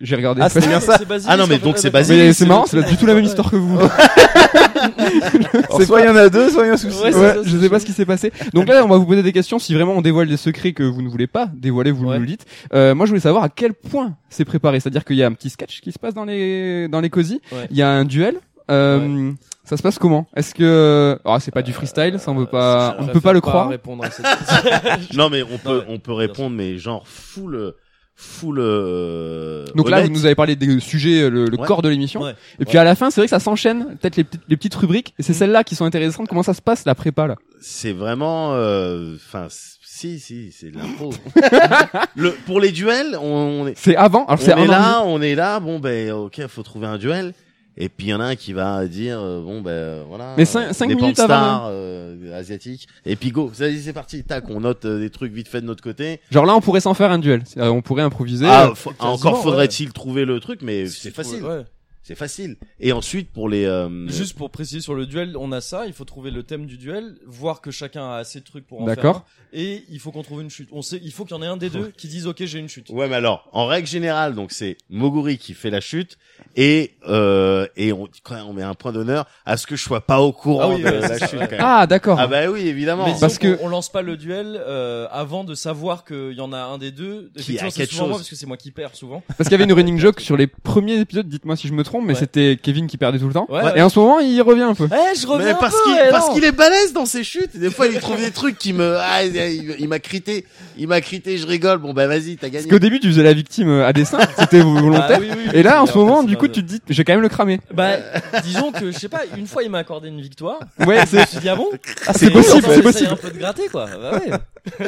J'ai 0.02 0.16
regardé. 0.16 0.42
Ah, 0.44 0.50
c'est 0.50 0.66
bien 0.68 0.80
ça. 0.80 0.98
Ah 1.28 1.38
non, 1.38 1.46
mais 1.48 1.56
en 1.56 1.60
donc 1.66 1.78
c'est. 1.78 1.90
Basilisk. 1.90 2.26
Mais 2.26 2.34
c'est 2.34 2.46
marrant, 2.46 2.66
c'est 2.66 2.82
pas 2.82 2.90
du 2.90 2.98
tout 2.98 3.06
la 3.06 3.14
même 3.14 3.24
histoire 3.24 3.50
que 3.50 3.56
vous. 3.56 3.80
Alors, 3.80 5.82
soit 5.86 6.02
il 6.02 6.06
y 6.06 6.10
en 6.10 6.16
a 6.16 6.30
deux, 6.30 6.50
soit 6.50 6.64
il 6.64 6.68
y 6.68 6.70
a 6.70 6.74
un 6.74 6.78
souci. 6.78 7.02
Ouais, 7.02 7.12
c'est 7.12 7.18
Ouais, 7.20 7.34
ça, 7.36 7.44
je 7.44 7.50
c'est 7.50 7.60
sais 7.62 7.70
pas 7.70 7.80
ce 7.80 7.86
qui 7.86 7.94
s'est 7.94 8.06
passé. 8.06 8.32
Donc 8.54 8.68
là, 8.68 8.84
on 8.84 8.88
va 8.88 8.98
vous 8.98 9.06
poser 9.06 9.24
des 9.24 9.34
questions. 9.34 9.60
Si 9.60 9.74
vraiment 9.74 9.94
on 9.94 10.02
dévoile 10.02 10.28
des 10.28 10.38
secrets 10.38 10.74
que 10.74 10.84
vous 10.84 11.02
ne 11.02 11.10
voulez 11.10 11.28
pas 11.28 11.48
dévoiler, 11.54 11.92
vous 11.92 12.06
Ouais. 12.06 12.16
nous 12.16 12.22
le 12.22 12.28
dites. 12.28 12.46
Euh, 12.74 12.94
moi, 12.96 13.06
je 13.06 13.12
voulais 13.12 13.22
savoir 13.22 13.44
à 13.44 13.50
quel 13.50 13.74
point 13.74 14.16
c'est 14.30 14.46
préparé. 14.46 14.80
C'est-à-dire 14.80 15.06
qu'il 15.06 15.16
y 15.16 15.24
a 15.24 15.28
un 15.28 15.34
petit 15.34 15.50
sketch 15.50 15.82
qui 15.82 15.92
se 15.92 16.00
passe 16.00 16.14
dans 16.14 16.26
les 16.26 16.88
dans 16.88 17.02
les 17.02 17.10
cosy. 17.10 17.42
Ouais. 17.52 17.68
Il 17.72 17.78
y 17.78 17.82
a 17.82 17.90
un 17.90 18.06
duel. 18.06 18.36
Euh, 18.72 19.32
Ça 19.64 19.78
se 19.78 19.84
passe 19.84 20.00
comment? 20.00 20.28
Est-ce 20.36 20.54
que 20.56 21.20
ah 21.24 21.38
c'est 21.40 21.52
pas 21.52 21.62
du 21.62 21.72
freestyle, 21.72 22.18
ça 22.20 22.32
on 22.32 22.36
veut 22.36 22.48
pas, 22.48 22.96
on 23.00 23.06
peut 23.08 23.22
pas 23.22 23.32
le 23.34 23.42
croire. 23.42 23.70
répondre 23.70 24.04
à 24.04 24.10
cette 24.12 24.26
question. 24.26 25.08
non 25.14 25.30
mais 25.30 25.44
on 25.44 25.58
peut 25.60 25.78
ouais, 25.80 25.86
on 25.88 26.00
peut 26.00 26.14
répondre 26.14 26.56
mais 26.56 26.78
genre 26.80 27.08
full 27.08 27.74
full 28.16 28.60
euh, 28.60 29.66
Donc 29.76 29.90
là, 29.90 30.02
vous 30.02 30.10
nous 30.10 30.26
avez 30.26 30.36
parlé 30.36 30.56
des 30.56 30.80
sujets, 30.80 31.30
le, 31.30 31.46
le 31.46 31.58
Ouais. 31.60 31.68
corps 31.68 31.82
de 31.82 31.90
l'émission. 31.90 32.22
Ouais. 32.22 32.34
Et 32.60 32.66
puis 32.66 32.78
à 32.78 32.84
la 32.84 32.96
fin, 32.96 33.10
c'est 33.12 33.20
vrai 33.22 33.28
que 33.28 33.32
ça 33.32 33.40
s'enchaîne. 33.40 33.98
Peut-être 34.02 34.16
les, 34.16 34.24
petites- 34.24 34.42
les 34.48 34.58
petites 34.58 34.76
rubriques. 34.76 35.14
Et 35.20 35.24
c'est 35.24 35.34
Mm. 35.34 35.36
celles-là 35.36 35.64
qui 35.64 35.76
sont 35.76 35.86
intéressantes. 35.86 36.28
Comment 36.30 36.44
ça 36.44 36.54
se 36.54 36.62
passe 36.62 36.86
la 36.86 36.96
prépa 36.96 37.28
là? 37.28 37.36
C'est 37.62 37.92
vraiment 37.94 38.54
euh, 38.54 39.16
enfin 39.16 39.48
si 39.50 40.20
si 40.20 40.52
c'est 40.52 40.72
de 40.72 40.78
l'impro 40.78 41.14
le 42.16 42.32
pour 42.46 42.60
les 42.60 42.72
duels 42.72 43.18
on, 43.20 43.26
on 43.64 43.68
est 43.68 43.78
C'est 43.78 43.96
avant. 43.96 44.26
Alors 44.26 44.40
on 44.40 44.44
c'est 44.46 44.52
est 44.52 44.54
an 44.56 44.66
là 44.66 45.02
on 45.06 45.22
est 45.22 45.36
là 45.36 45.60
bon 45.60 45.80
ben 45.80 46.12
ok 46.12 46.46
faut 46.48 46.64
trouver 46.64 46.86
un 46.88 46.98
duel 46.98 47.34
et 47.78 47.90
puis 47.90 48.08
il 48.08 48.10
y 48.10 48.14
en 48.14 48.20
a 48.22 48.26
un 48.26 48.36
qui 48.36 48.54
va 48.54 48.86
dire 48.88 49.20
euh, 49.20 49.42
bon 49.42 49.62
ben 49.62 50.04
voilà 50.08 50.34
Mais 50.38 50.46
cinq- 50.46 50.70
euh, 50.70 50.74
cinq 50.74 50.88
des 50.90 50.96
minutes 50.96 51.20
avant, 51.20 51.68
euh, 51.70 52.38
asiatiques 52.38 52.88
et 53.06 53.16
puis 53.16 53.32
go 53.32 53.52
c'est 53.54 53.94
parti 53.94 54.24
tac 54.24 54.46
on 54.50 54.62
note 54.62 54.86
euh, 54.86 55.00
des 55.00 55.10
trucs 55.10 55.34
vite 55.34 55.48
fait 55.48 55.62
de 55.62 55.66
notre 55.66 55.84
côté 55.84 56.20
Genre 56.32 56.46
là, 56.46 56.56
on 56.56 56.62
pourrait 56.62 56.80
s'en 56.82 56.94
faire 56.94 57.12
un 57.12 57.20
duel. 57.20 57.44
On 57.58 57.82
pourrait 57.82 58.04
improviser. 58.04 58.46
ah, 58.48 58.68
Euh, 58.70 58.92
encore 59.00 59.36
ouais. 59.38 59.44
faudrait-il 59.44 59.92
trouver 59.94 60.26
le 60.26 60.40
truc 60.40 60.62
mais 60.62 60.88
c'est 60.88 61.12
facile 61.14 61.44
ouais. 61.44 61.64
C'est 62.08 62.14
facile 62.16 62.56
et 62.80 62.92
ensuite 62.92 63.32
pour 63.32 63.50
les 63.50 63.66
euh, 63.66 64.08
Juste 64.08 64.36
pour 64.38 64.52
préciser 64.52 64.80
sur 64.80 64.94
le 64.94 65.08
duel, 65.08 65.36
on 65.40 65.52
a 65.52 65.60
ça. 65.60 65.88
Il 65.88 65.94
faut 65.94 66.06
trouver 66.06 66.30
le 66.30 66.44
thème 66.44 66.68
du 66.68 66.78
duel, 66.78 67.16
voir 67.26 67.62
que 67.62 67.72
chacun 67.72 68.12
a 68.12 68.18
assez 68.18 68.40
de 68.40 68.46
trucs 68.46 68.68
pour 68.68 68.82
en 68.82 68.86
faire. 68.86 68.96
D'accord. 68.96 69.26
Et 69.54 69.84
il 69.90 70.00
faut 70.00 70.12
qu'on 70.12 70.22
trouve 70.22 70.42
une 70.42 70.50
chute. 70.50 70.70
On 70.72 70.82
sait, 70.82 71.00
il 71.04 71.12
faut 71.12 71.24
qu'il 71.26 71.36
y 71.36 71.40
en 71.40 71.42
ait 71.42 71.48
un 71.48 71.58
des 71.58 71.70
deux 71.70 71.92
qui 71.98 72.08
dise 72.08 72.28
OK, 72.28 72.44
j'ai 72.46 72.60
une 72.60 72.68
chute. 72.70 72.90
Ouais, 72.90 73.08
mais 73.08 73.16
alors, 73.16 73.50
en 73.54 73.66
règle 73.66 73.88
générale, 73.88 74.36
donc 74.36 74.52
c'est 74.52 74.78
Moguri 74.90 75.38
qui 75.38 75.54
fait 75.54 75.70
la 75.72 75.80
chute 75.82 76.18
et 76.56 76.92
euh, 77.08 77.66
et 77.76 77.92
on 77.94 78.08
quand 78.24 78.36
même, 78.36 78.46
on 78.48 78.54
met 78.54 78.64
un 78.64 78.74
point 78.76 78.92
d'honneur 78.92 79.26
à 79.46 79.58
ce 79.58 79.66
que 79.66 79.76
je 79.76 79.82
sois 79.84 80.02
pas 80.06 80.20
au 80.22 80.32
courant 80.34 80.72
Ah 80.72 80.76
oui, 80.76 80.82
de 80.82 80.86
ouais, 80.86 81.00
la 81.00 81.18
ça, 81.18 81.28
chute. 81.28 81.40
ouais. 81.40 81.46
quand 81.48 81.52
même. 81.56 81.62
Ah 81.64 81.88
d'accord. 81.88 82.20
Ah 82.20 82.28
bah 82.28 82.50
oui, 82.52 82.68
évidemment. 82.68 83.06
Mais 83.08 83.16
Parce 83.20 83.38
que- 83.40 83.56
que 83.56 83.64
on 83.64 83.70
lance 83.70 83.90
pas 83.90 84.02
le 84.04 84.18
duel 84.18 84.62
euh, 84.68 85.08
avant 85.10 85.44
de 85.44 85.56
savoir 85.56 86.04
qu'il 86.06 86.34
y 86.34 86.42
en 86.42 86.52
a 86.54 86.58
un 86.60 86.78
des 86.78 86.92
deux. 86.92 87.32
Qui 87.38 87.58
a 87.58 87.70
quelque 87.72 87.86
souvent 87.94 88.04
moi 88.08 88.14
chose. 88.14 88.22
parce 88.22 88.30
que 88.30 88.36
c'est 88.36 88.46
moi 88.46 88.58
qui 88.58 88.72
perds 88.72 88.96
souvent. 88.96 89.24
Parce 89.38 89.44
qu'il 89.50 89.52
y 89.52 89.56
avait 89.56 89.64
une 89.64 89.74
running 89.74 89.98
joke 89.98 90.20
sur 90.20 90.36
les 90.38 90.48
premiers 90.48 91.00
épisodes. 91.00 91.28
Dites-moi 91.30 91.56
si 91.56 91.68
je 91.70 91.74
me 91.74 91.84
trompe, 91.84 91.95
mais 92.02 92.14
Ouais. 92.14 92.20
c'était 92.20 92.58
Kevin 92.62 92.88
qui 92.88 92.98
perdait 92.98 93.20
tout 93.20 93.28
le 93.28 93.34
temps. 93.34 93.48
Ouais. 93.50 93.62
Et 93.76 93.82
en 93.82 93.90
ce 93.90 94.00
moment, 94.00 94.20
il 94.20 94.42
revient 94.42 94.64
un 94.64 94.74
peu. 94.76 94.88
Je 94.88 95.28
reviens 95.28 95.46
mais 95.48 95.52
un 95.54 95.56
parce 95.56 95.76
qu'il 95.82 95.94
eh, 96.08 96.10
parce 96.12 96.30
qu'il 96.34 96.44
est 96.44 96.52
balèze 96.52 96.94
dans 96.94 97.06
ses 97.06 97.24
chutes. 97.24 97.58
Des 97.58 97.70
fois, 97.72 97.88
il 97.88 98.00
trouve 98.00 98.18
des 98.20 98.32
trucs 98.32 98.58
qui 98.58 98.74
me 98.74 98.98
ah, 99.00 99.24
il, 99.24 99.76
il 99.80 99.88
m'a 99.88 100.00
crité, 100.00 100.46
il 100.78 100.88
m'a 100.88 101.02
crité, 101.02 101.38
je 101.38 101.46
rigole. 101.48 101.78
Bon 101.80 101.94
bah 101.94 102.08
vas-y, 102.08 102.36
t'as 102.38 102.48
Parce 102.50 102.54
gagné. 102.64 102.68
qu'au 102.70 102.80
début, 102.80 103.00
tu 103.00 103.08
faisais 103.08 103.24
la 103.24 103.34
victime 103.34 103.70
euh, 103.70 103.86
à 103.88 103.94
dessin. 103.94 104.20
C'était 104.40 104.62
volontaire. 104.62 105.06
Ah 105.16 105.20
oui, 105.20 105.28
oui, 105.32 105.38
oui. 105.46 105.52
Et 105.54 105.64
là, 105.64 105.82
en 105.82 105.86
ce 105.86 105.98
moment, 105.98 106.24
du 106.24 106.38
coup, 106.38 106.48
tu 106.48 106.64
te 106.64 106.68
dis, 106.70 106.82
j'ai 106.90 107.04
quand 107.04 107.14
même 107.14 107.22
le 107.22 107.30
cramé. 107.30 107.60
Bah, 107.74 107.98
disons 108.44 108.72
que 108.72 108.92
je 108.92 108.98
sais 108.98 109.10
pas. 109.10 109.22
Une 109.38 109.48
fois, 109.48 109.64
il 109.64 109.70
m'a 109.70 109.80
accordé 109.80 110.08
une 110.10 110.22
victoire. 110.22 110.60
Ouais, 110.86 111.06
c'est, 111.08 111.28
suis 111.28 111.40
dit 111.40 111.50
ah 111.50 111.56
bon? 111.56 111.68
Ah, 112.08 112.14
c'est 112.14 112.30
possible, 112.30 112.66
c'est 112.70 112.82
possible. 112.82 113.10
un 113.12 113.16
peu 113.16 113.32
de 113.32 113.38
gratter 113.38 113.68
quoi. 113.72 113.86
Bah 113.88 114.12
ouais. 114.20 114.32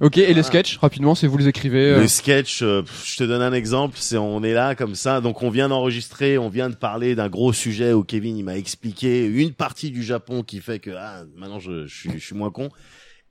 Ok, 0.00 0.18
et 0.18 0.34
les 0.34 0.42
sketchs, 0.42 0.76
rapidement, 0.78 1.14
c'est 1.14 1.26
vous 1.26 1.38
les 1.38 1.48
écrivez. 1.48 1.90
euh, 1.92 2.00
Le 2.00 2.08
sketch, 2.08 2.60
euh, 2.62 2.82
je 3.04 3.16
te 3.16 3.24
donne 3.24 3.40
un 3.42 3.52
exemple. 3.54 3.96
C'est 3.98 4.18
on 4.18 4.42
est 4.42 4.52
là 4.52 4.74
comme 4.74 4.94
ça, 4.94 5.20
donc 5.22 5.42
on 5.42 5.48
vient 5.50 5.68
d'enregistrer, 5.68 6.36
on 6.44 6.48
vient 6.48 6.70
de 6.70 6.74
parler 6.74 7.14
d'un 7.14 7.28
gros 7.28 7.52
sujet 7.52 7.92
où 7.92 8.04
Kevin 8.04 8.36
il 8.36 8.44
m'a 8.44 8.56
expliqué 8.56 9.26
une 9.26 9.52
partie 9.52 9.90
du 9.90 10.02
Japon 10.02 10.42
qui 10.42 10.60
fait 10.60 10.78
que 10.78 10.90
ah 10.90 11.24
maintenant 11.36 11.58
je, 11.58 11.86
je 11.86 11.94
suis 11.94 12.10
je 12.12 12.24
suis 12.24 12.36
moins 12.36 12.50
con. 12.50 12.68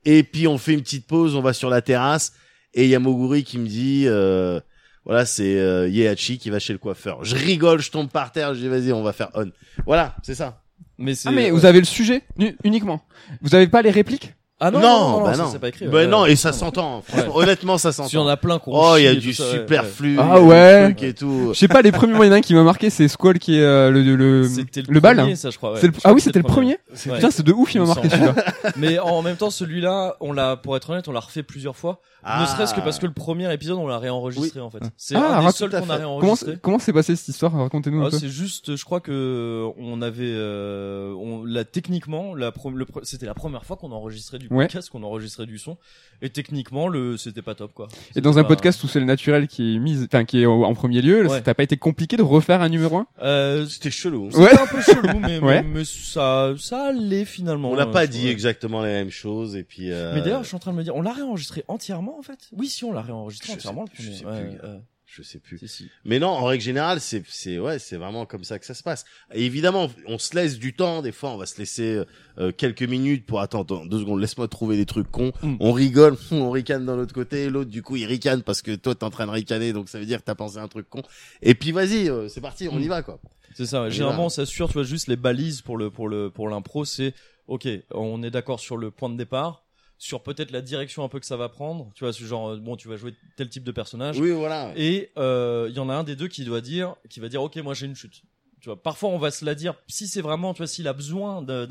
Et 0.04 0.22
puis 0.22 0.46
on 0.46 0.58
fait 0.58 0.74
une 0.74 0.82
petite 0.82 1.06
pause, 1.06 1.34
on 1.34 1.40
va 1.40 1.52
sur 1.52 1.70
la 1.70 1.80
terrasse 1.80 2.32
et 2.74 2.84
il 2.84 2.90
y 2.90 2.94
a 2.94 2.98
Moguri 2.98 3.44
qui 3.44 3.58
me 3.58 3.66
dit 3.66 4.04
euh, 4.06 4.60
voilà 5.04 5.24
c'est 5.24 5.58
euh, 5.58 5.88
Yehachi 5.88 6.38
qui 6.38 6.50
va 6.50 6.58
chez 6.58 6.72
le 6.72 6.78
coiffeur. 6.78 7.24
Je 7.24 7.36
rigole, 7.36 7.80
je 7.80 7.90
tombe 7.90 8.10
par 8.10 8.32
terre, 8.32 8.54
je 8.54 8.60
dis 8.60 8.68
vas-y 8.68 8.92
on 8.92 9.02
va 9.02 9.12
faire 9.12 9.30
on. 9.34 9.50
Voilà 9.86 10.16
c'est 10.22 10.34
ça. 10.34 10.62
Mais. 10.98 11.14
Ah, 11.24 11.30
mais 11.30 11.44
ouais. 11.44 11.50
vous 11.50 11.64
avez 11.64 11.78
le 11.78 11.86
sujet 11.86 12.22
uniquement. 12.62 13.04
Vous 13.40 13.54
avez 13.54 13.68
pas 13.68 13.82
les 13.82 13.90
répliques? 13.90 14.34
Ah 14.66 14.70
non, 14.70 14.80
non, 14.80 15.22
bah 15.24 15.36
non. 15.36 15.48
c'est 15.52 15.58
pas 15.58 15.68
écrit. 15.68 15.86
Bah 15.86 15.98
ouais, 15.98 16.06
non 16.06 16.24
et 16.26 16.36
ça 16.36 16.52
s'entend. 16.52 17.02
Franchement, 17.06 17.36
Honnêtement 17.36 17.76
ça 17.78 17.92
S'il 17.92 18.02
y 18.02 18.06
en 18.06 18.08
s'entend. 18.08 18.28
a 18.28 18.36
plein 18.36 18.58
qu'on 18.58 18.70
Oh 18.74 18.94
il 18.96 19.04
y 19.04 19.06
a 19.06 19.14
du 19.14 19.34
ça, 19.34 19.50
superflu. 19.50 20.16
Ah 20.18 20.40
ouais. 20.40 20.94
et 21.02 21.12
tout. 21.14 21.50
Je 21.52 21.58
sais 21.58 21.68
pas, 21.68 21.82
les 21.82 21.92
premiers 21.92 22.14
moyens 22.14 22.40
qui 22.40 22.54
m'a 22.54 22.62
marqué, 22.62 22.88
c'est 22.90 23.08
Squall 23.08 23.38
qui 23.38 23.56
est 23.58 23.62
euh, 23.62 23.90
le, 23.90 24.02
le, 24.02 24.16
le, 24.16 24.42
le, 24.42 24.82
le 24.88 25.00
bal. 25.00 25.16
premier, 25.18 25.32
hein. 25.32 25.36
ça 25.36 25.50
je 25.50 25.56
crois. 25.58 25.72
ouais. 25.72 25.78
C'est 25.80 25.88
le- 25.88 25.92
Je 25.92 25.98
crois 25.98 26.10
Ah 26.10 26.14
oui, 26.14 26.20
c'était 26.20 26.38
le 26.38 26.44
premier. 26.44 26.78
Ouais. 27.06 27.14
Putain, 27.16 27.30
c'est 27.30 27.42
de 27.42 27.52
ouf, 27.52 27.74
il 27.74 27.80
m'a 27.80 27.86
marqué 27.88 28.08
celui-là. 28.08 28.34
Mais 28.76 28.98
en 28.98 29.20
même 29.22 29.36
temps, 29.36 29.50
celui-là, 29.50 30.16
on 30.20 30.32
l'a, 30.32 30.56
pour 30.56 30.76
être 30.76 30.88
honnête, 30.90 31.06
on 31.08 31.12
l'a 31.12 31.20
refait 31.20 31.42
plusieurs 31.42 31.76
fois. 31.76 32.00
Ne 32.24 32.30
Ah. 32.30 32.46
serait-ce 32.46 32.72
que 32.72 32.80
parce 32.80 32.98
que 32.98 33.04
le 33.04 33.12
premier 33.12 33.52
épisode, 33.52 33.76
on 33.76 33.86
l'a 33.86 33.98
réenrégistré 33.98 34.58
en 34.60 34.70
fait. 34.70 34.78
C'est 34.96 35.14
Ah, 35.14 35.40
un 35.40 35.44
des 35.46 35.52
seuls 35.52 35.68
qu'on 35.70 35.90
a 35.90 35.96
réenregistré. 35.96 36.56
comment 36.62 36.78
s'est 36.78 36.94
passée 36.94 37.16
cette 37.16 37.28
histoire? 37.28 37.52
Racontez-nous 37.52 38.00
un 38.02 38.06
Ah, 38.06 38.10
peu. 38.10 38.18
c'est 38.18 38.28
juste, 38.30 38.76
je 38.76 38.84
crois 38.86 39.00
que 39.00 39.66
on 39.78 40.00
avait, 40.00 40.32
euh, 40.32 41.12
on, 41.12 41.44
la 41.44 41.64
techniquement, 41.64 42.34
la 42.34 42.50
pro- 42.50 42.70
le 42.70 42.86
pre- 42.86 43.00
c'était 43.02 43.26
la 43.26 43.34
première 43.34 43.64
fois 43.66 43.76
qu'on 43.76 43.92
enregistrait 43.92 44.38
du 44.38 44.48
Ouais. 44.54 44.64
podcast 44.66 44.90
qu'on 44.90 45.02
enregistrait 45.02 45.46
du 45.46 45.58
son 45.58 45.76
et 46.22 46.30
techniquement 46.30 46.88
le 46.88 47.16
c'était 47.16 47.42
pas 47.42 47.54
top 47.54 47.72
quoi. 47.74 47.88
Et 48.16 48.20
dans 48.20 48.38
un 48.38 48.44
podcast 48.44 48.82
où 48.84 48.88
c'est 48.88 49.00
le 49.00 49.06
naturel 49.06 49.48
qui 49.48 49.76
est 49.76 49.78
mis, 49.78 50.02
enfin 50.04 50.24
qui 50.24 50.42
est 50.42 50.46
en 50.46 50.72
premier 50.74 51.02
lieu, 51.02 51.22
Ouais. 51.22 51.28
ça 51.28 51.40
t'a 51.40 51.54
pas 51.54 51.62
été 51.62 51.76
compliqué 51.76 52.16
de 52.16 52.22
refaire 52.22 52.60
un 52.62 52.68
numéro 52.68 52.96
1 52.98 53.06
euh, 53.22 53.66
C'était 53.66 53.90
chelou. 53.90 54.30
c'était 54.30 54.42
Ouais. 54.44 54.58
un 54.60 54.66
peu 54.66 54.80
chelou 54.80 55.18
mais, 55.20 55.38
Ouais. 55.42 55.62
mais, 55.62 55.68
mais 55.80 55.84
ça 55.84 56.54
ça 56.58 56.86
allait 56.88 57.24
finalement. 57.24 57.70
On 57.70 57.76
n'a 57.76 57.82
euh, 57.88 57.92
pas 57.92 58.06
je- 58.06 58.10
dit 58.10 58.28
exactement 58.28 58.80
la 58.80 58.88
même 58.88 59.10
chose 59.10 59.56
et 59.56 59.64
puis. 59.64 59.90
euh, 59.90 60.12
Mais 60.14 60.20
d'ailleurs, 60.22 60.42
je 60.42 60.48
suis 60.48 60.56
en 60.56 60.60
train 60.60 60.72
de 60.72 60.76
me 60.78 60.82
dire, 60.84 60.94
on 60.96 61.02
l'a 61.02 61.12
réenregistré 61.12 61.64
entièrement 61.68 62.18
en 62.18 62.22
fait? 62.22 62.38
Oui, 62.52 62.68
si, 62.68 62.84
on 62.84 62.92
l'a 62.92 63.02
réenregistré 63.02 63.48
Je 63.52 63.58
entièrement 63.58 63.82
le 63.84 63.88
je 63.92 64.02
premier. 64.02 64.16
sais 64.18 64.24
Ouais, 64.26 64.40
plus, 64.58 64.68
ouais, 64.68 64.80
je 65.14 65.22
sais 65.22 65.38
plus. 65.38 65.58
si, 65.58 65.68
si. 65.68 65.90
Mais 66.04 66.18
non, 66.18 66.28
en 66.28 66.44
règle 66.44 66.62
générale, 66.62 67.00
c'est 67.00 67.22
c'est 67.28 67.58
ouais, 67.58 67.78
c'est 67.78 67.96
vraiment 67.96 68.26
comme 68.26 68.44
ça 68.44 68.58
que 68.58 68.66
ça 68.66 68.74
se 68.74 68.82
passe. 68.82 69.04
Et 69.32 69.44
évidemment, 69.44 69.90
on 70.06 70.18
se 70.18 70.34
laisse 70.34 70.58
du 70.58 70.74
temps. 70.74 71.02
Des 71.02 71.12
fois, 71.12 71.30
on 71.30 71.36
va 71.36 71.46
se 71.46 71.58
laisser 71.58 72.02
euh, 72.38 72.52
quelques 72.52 72.82
minutes 72.82 73.26
pour 73.26 73.40
attendre 73.40 73.86
deux 73.86 74.00
secondes. 74.00 74.20
Laisse-moi 74.20 74.48
trouver 74.48 74.76
des 74.76 74.86
trucs 74.86 75.10
cons. 75.10 75.32
Mm. 75.42 75.56
On 75.60 75.72
rigole, 75.72 76.16
on 76.32 76.50
ricane 76.50 76.84
d'un 76.84 76.96
l'autre 76.96 77.14
côté. 77.14 77.48
L'autre, 77.48 77.70
du 77.70 77.82
coup, 77.82 77.96
il 77.96 78.06
ricane 78.06 78.42
parce 78.42 78.62
que 78.62 78.74
toi, 78.74 78.94
t'es 78.94 79.04
en 79.04 79.10
train 79.10 79.26
de 79.26 79.32
ricaner, 79.32 79.72
donc 79.72 79.88
ça 79.88 79.98
veut 79.98 80.06
dire 80.06 80.18
que 80.18 80.24
t'as 80.24 80.34
pensé 80.34 80.58
à 80.58 80.62
un 80.62 80.68
truc 80.68 80.88
con. 80.88 81.02
Et 81.42 81.54
puis 81.54 81.72
vas-y, 81.72 82.08
euh, 82.08 82.28
c'est 82.28 82.40
parti, 82.40 82.68
on 82.70 82.80
y 82.80 82.88
va 82.88 83.02
quoi. 83.02 83.20
C'est 83.54 83.66
ça. 83.66 83.88
Généralement, 83.88 84.26
on 84.26 84.30
s'assure, 84.30 84.66
tu 84.68 84.74
vois, 84.74 84.82
juste 84.82 85.06
les 85.06 85.16
balises 85.16 85.62
pour 85.62 85.76
le 85.76 85.90
pour 85.90 86.08
le 86.08 86.30
pour 86.30 86.48
l'impro, 86.48 86.84
c'est 86.84 87.14
ok, 87.46 87.68
on 87.92 88.22
est 88.22 88.30
d'accord 88.30 88.60
sur 88.60 88.76
le 88.76 88.90
point 88.90 89.10
de 89.10 89.16
départ, 89.16 89.63
sur 90.04 90.22
peut-être 90.22 90.50
la 90.50 90.60
direction 90.60 91.02
un 91.02 91.08
peu 91.08 91.18
que 91.18 91.24
ça 91.24 91.38
va 91.38 91.48
prendre. 91.48 91.90
Tu 91.94 92.04
vois, 92.04 92.12
ce 92.12 92.22
genre, 92.24 92.50
euh, 92.50 92.56
bon, 92.58 92.76
tu 92.76 92.88
vas 92.88 92.96
jouer 92.96 93.14
tel 93.36 93.48
type 93.48 93.64
de 93.64 93.72
personnage. 93.72 94.18
Oui, 94.20 94.32
voilà. 94.32 94.70
Et 94.76 95.10
euh, 95.16 95.66
il 95.70 95.74
y 95.74 95.78
en 95.80 95.88
a 95.88 95.94
un 95.94 96.04
des 96.04 96.14
deux 96.14 96.28
qui 96.28 96.44
doit 96.44 96.60
dire, 96.60 96.94
qui 97.08 97.20
va 97.20 97.28
dire, 97.30 97.42
ok, 97.42 97.56
moi 97.56 97.72
j'ai 97.72 97.86
une 97.86 97.96
chute. 97.96 98.22
Tu 98.60 98.68
vois, 98.68 98.82
parfois 98.82 99.08
on 99.08 99.18
va 99.18 99.30
se 99.30 99.46
la 99.46 99.54
dire 99.54 99.74
si 99.88 100.06
c'est 100.06 100.20
vraiment, 100.20 100.52
tu 100.52 100.58
vois, 100.58 100.66
s'il 100.66 100.88
a 100.88 100.92
besoin 100.92 101.40
d'un 101.40 101.66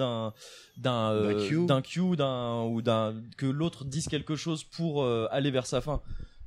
d'un 0.77 1.11
euh, 1.11 1.33
D'un 1.35 1.47
cue. 1.47 1.65
d'un 1.67 1.81
cue, 1.83 2.15
d'un 2.15 2.63
ou 2.63 2.81
d'un 2.81 3.13
que 3.37 3.45
l'autre 3.45 3.85
dise 3.85 4.07
quelque 4.07 4.35
chose 4.35 4.63
pour 4.63 5.03
euh, 5.03 5.27
aller 5.29 5.51
vers 5.51 5.67
sa 5.67 5.79
fin. 5.81 6.01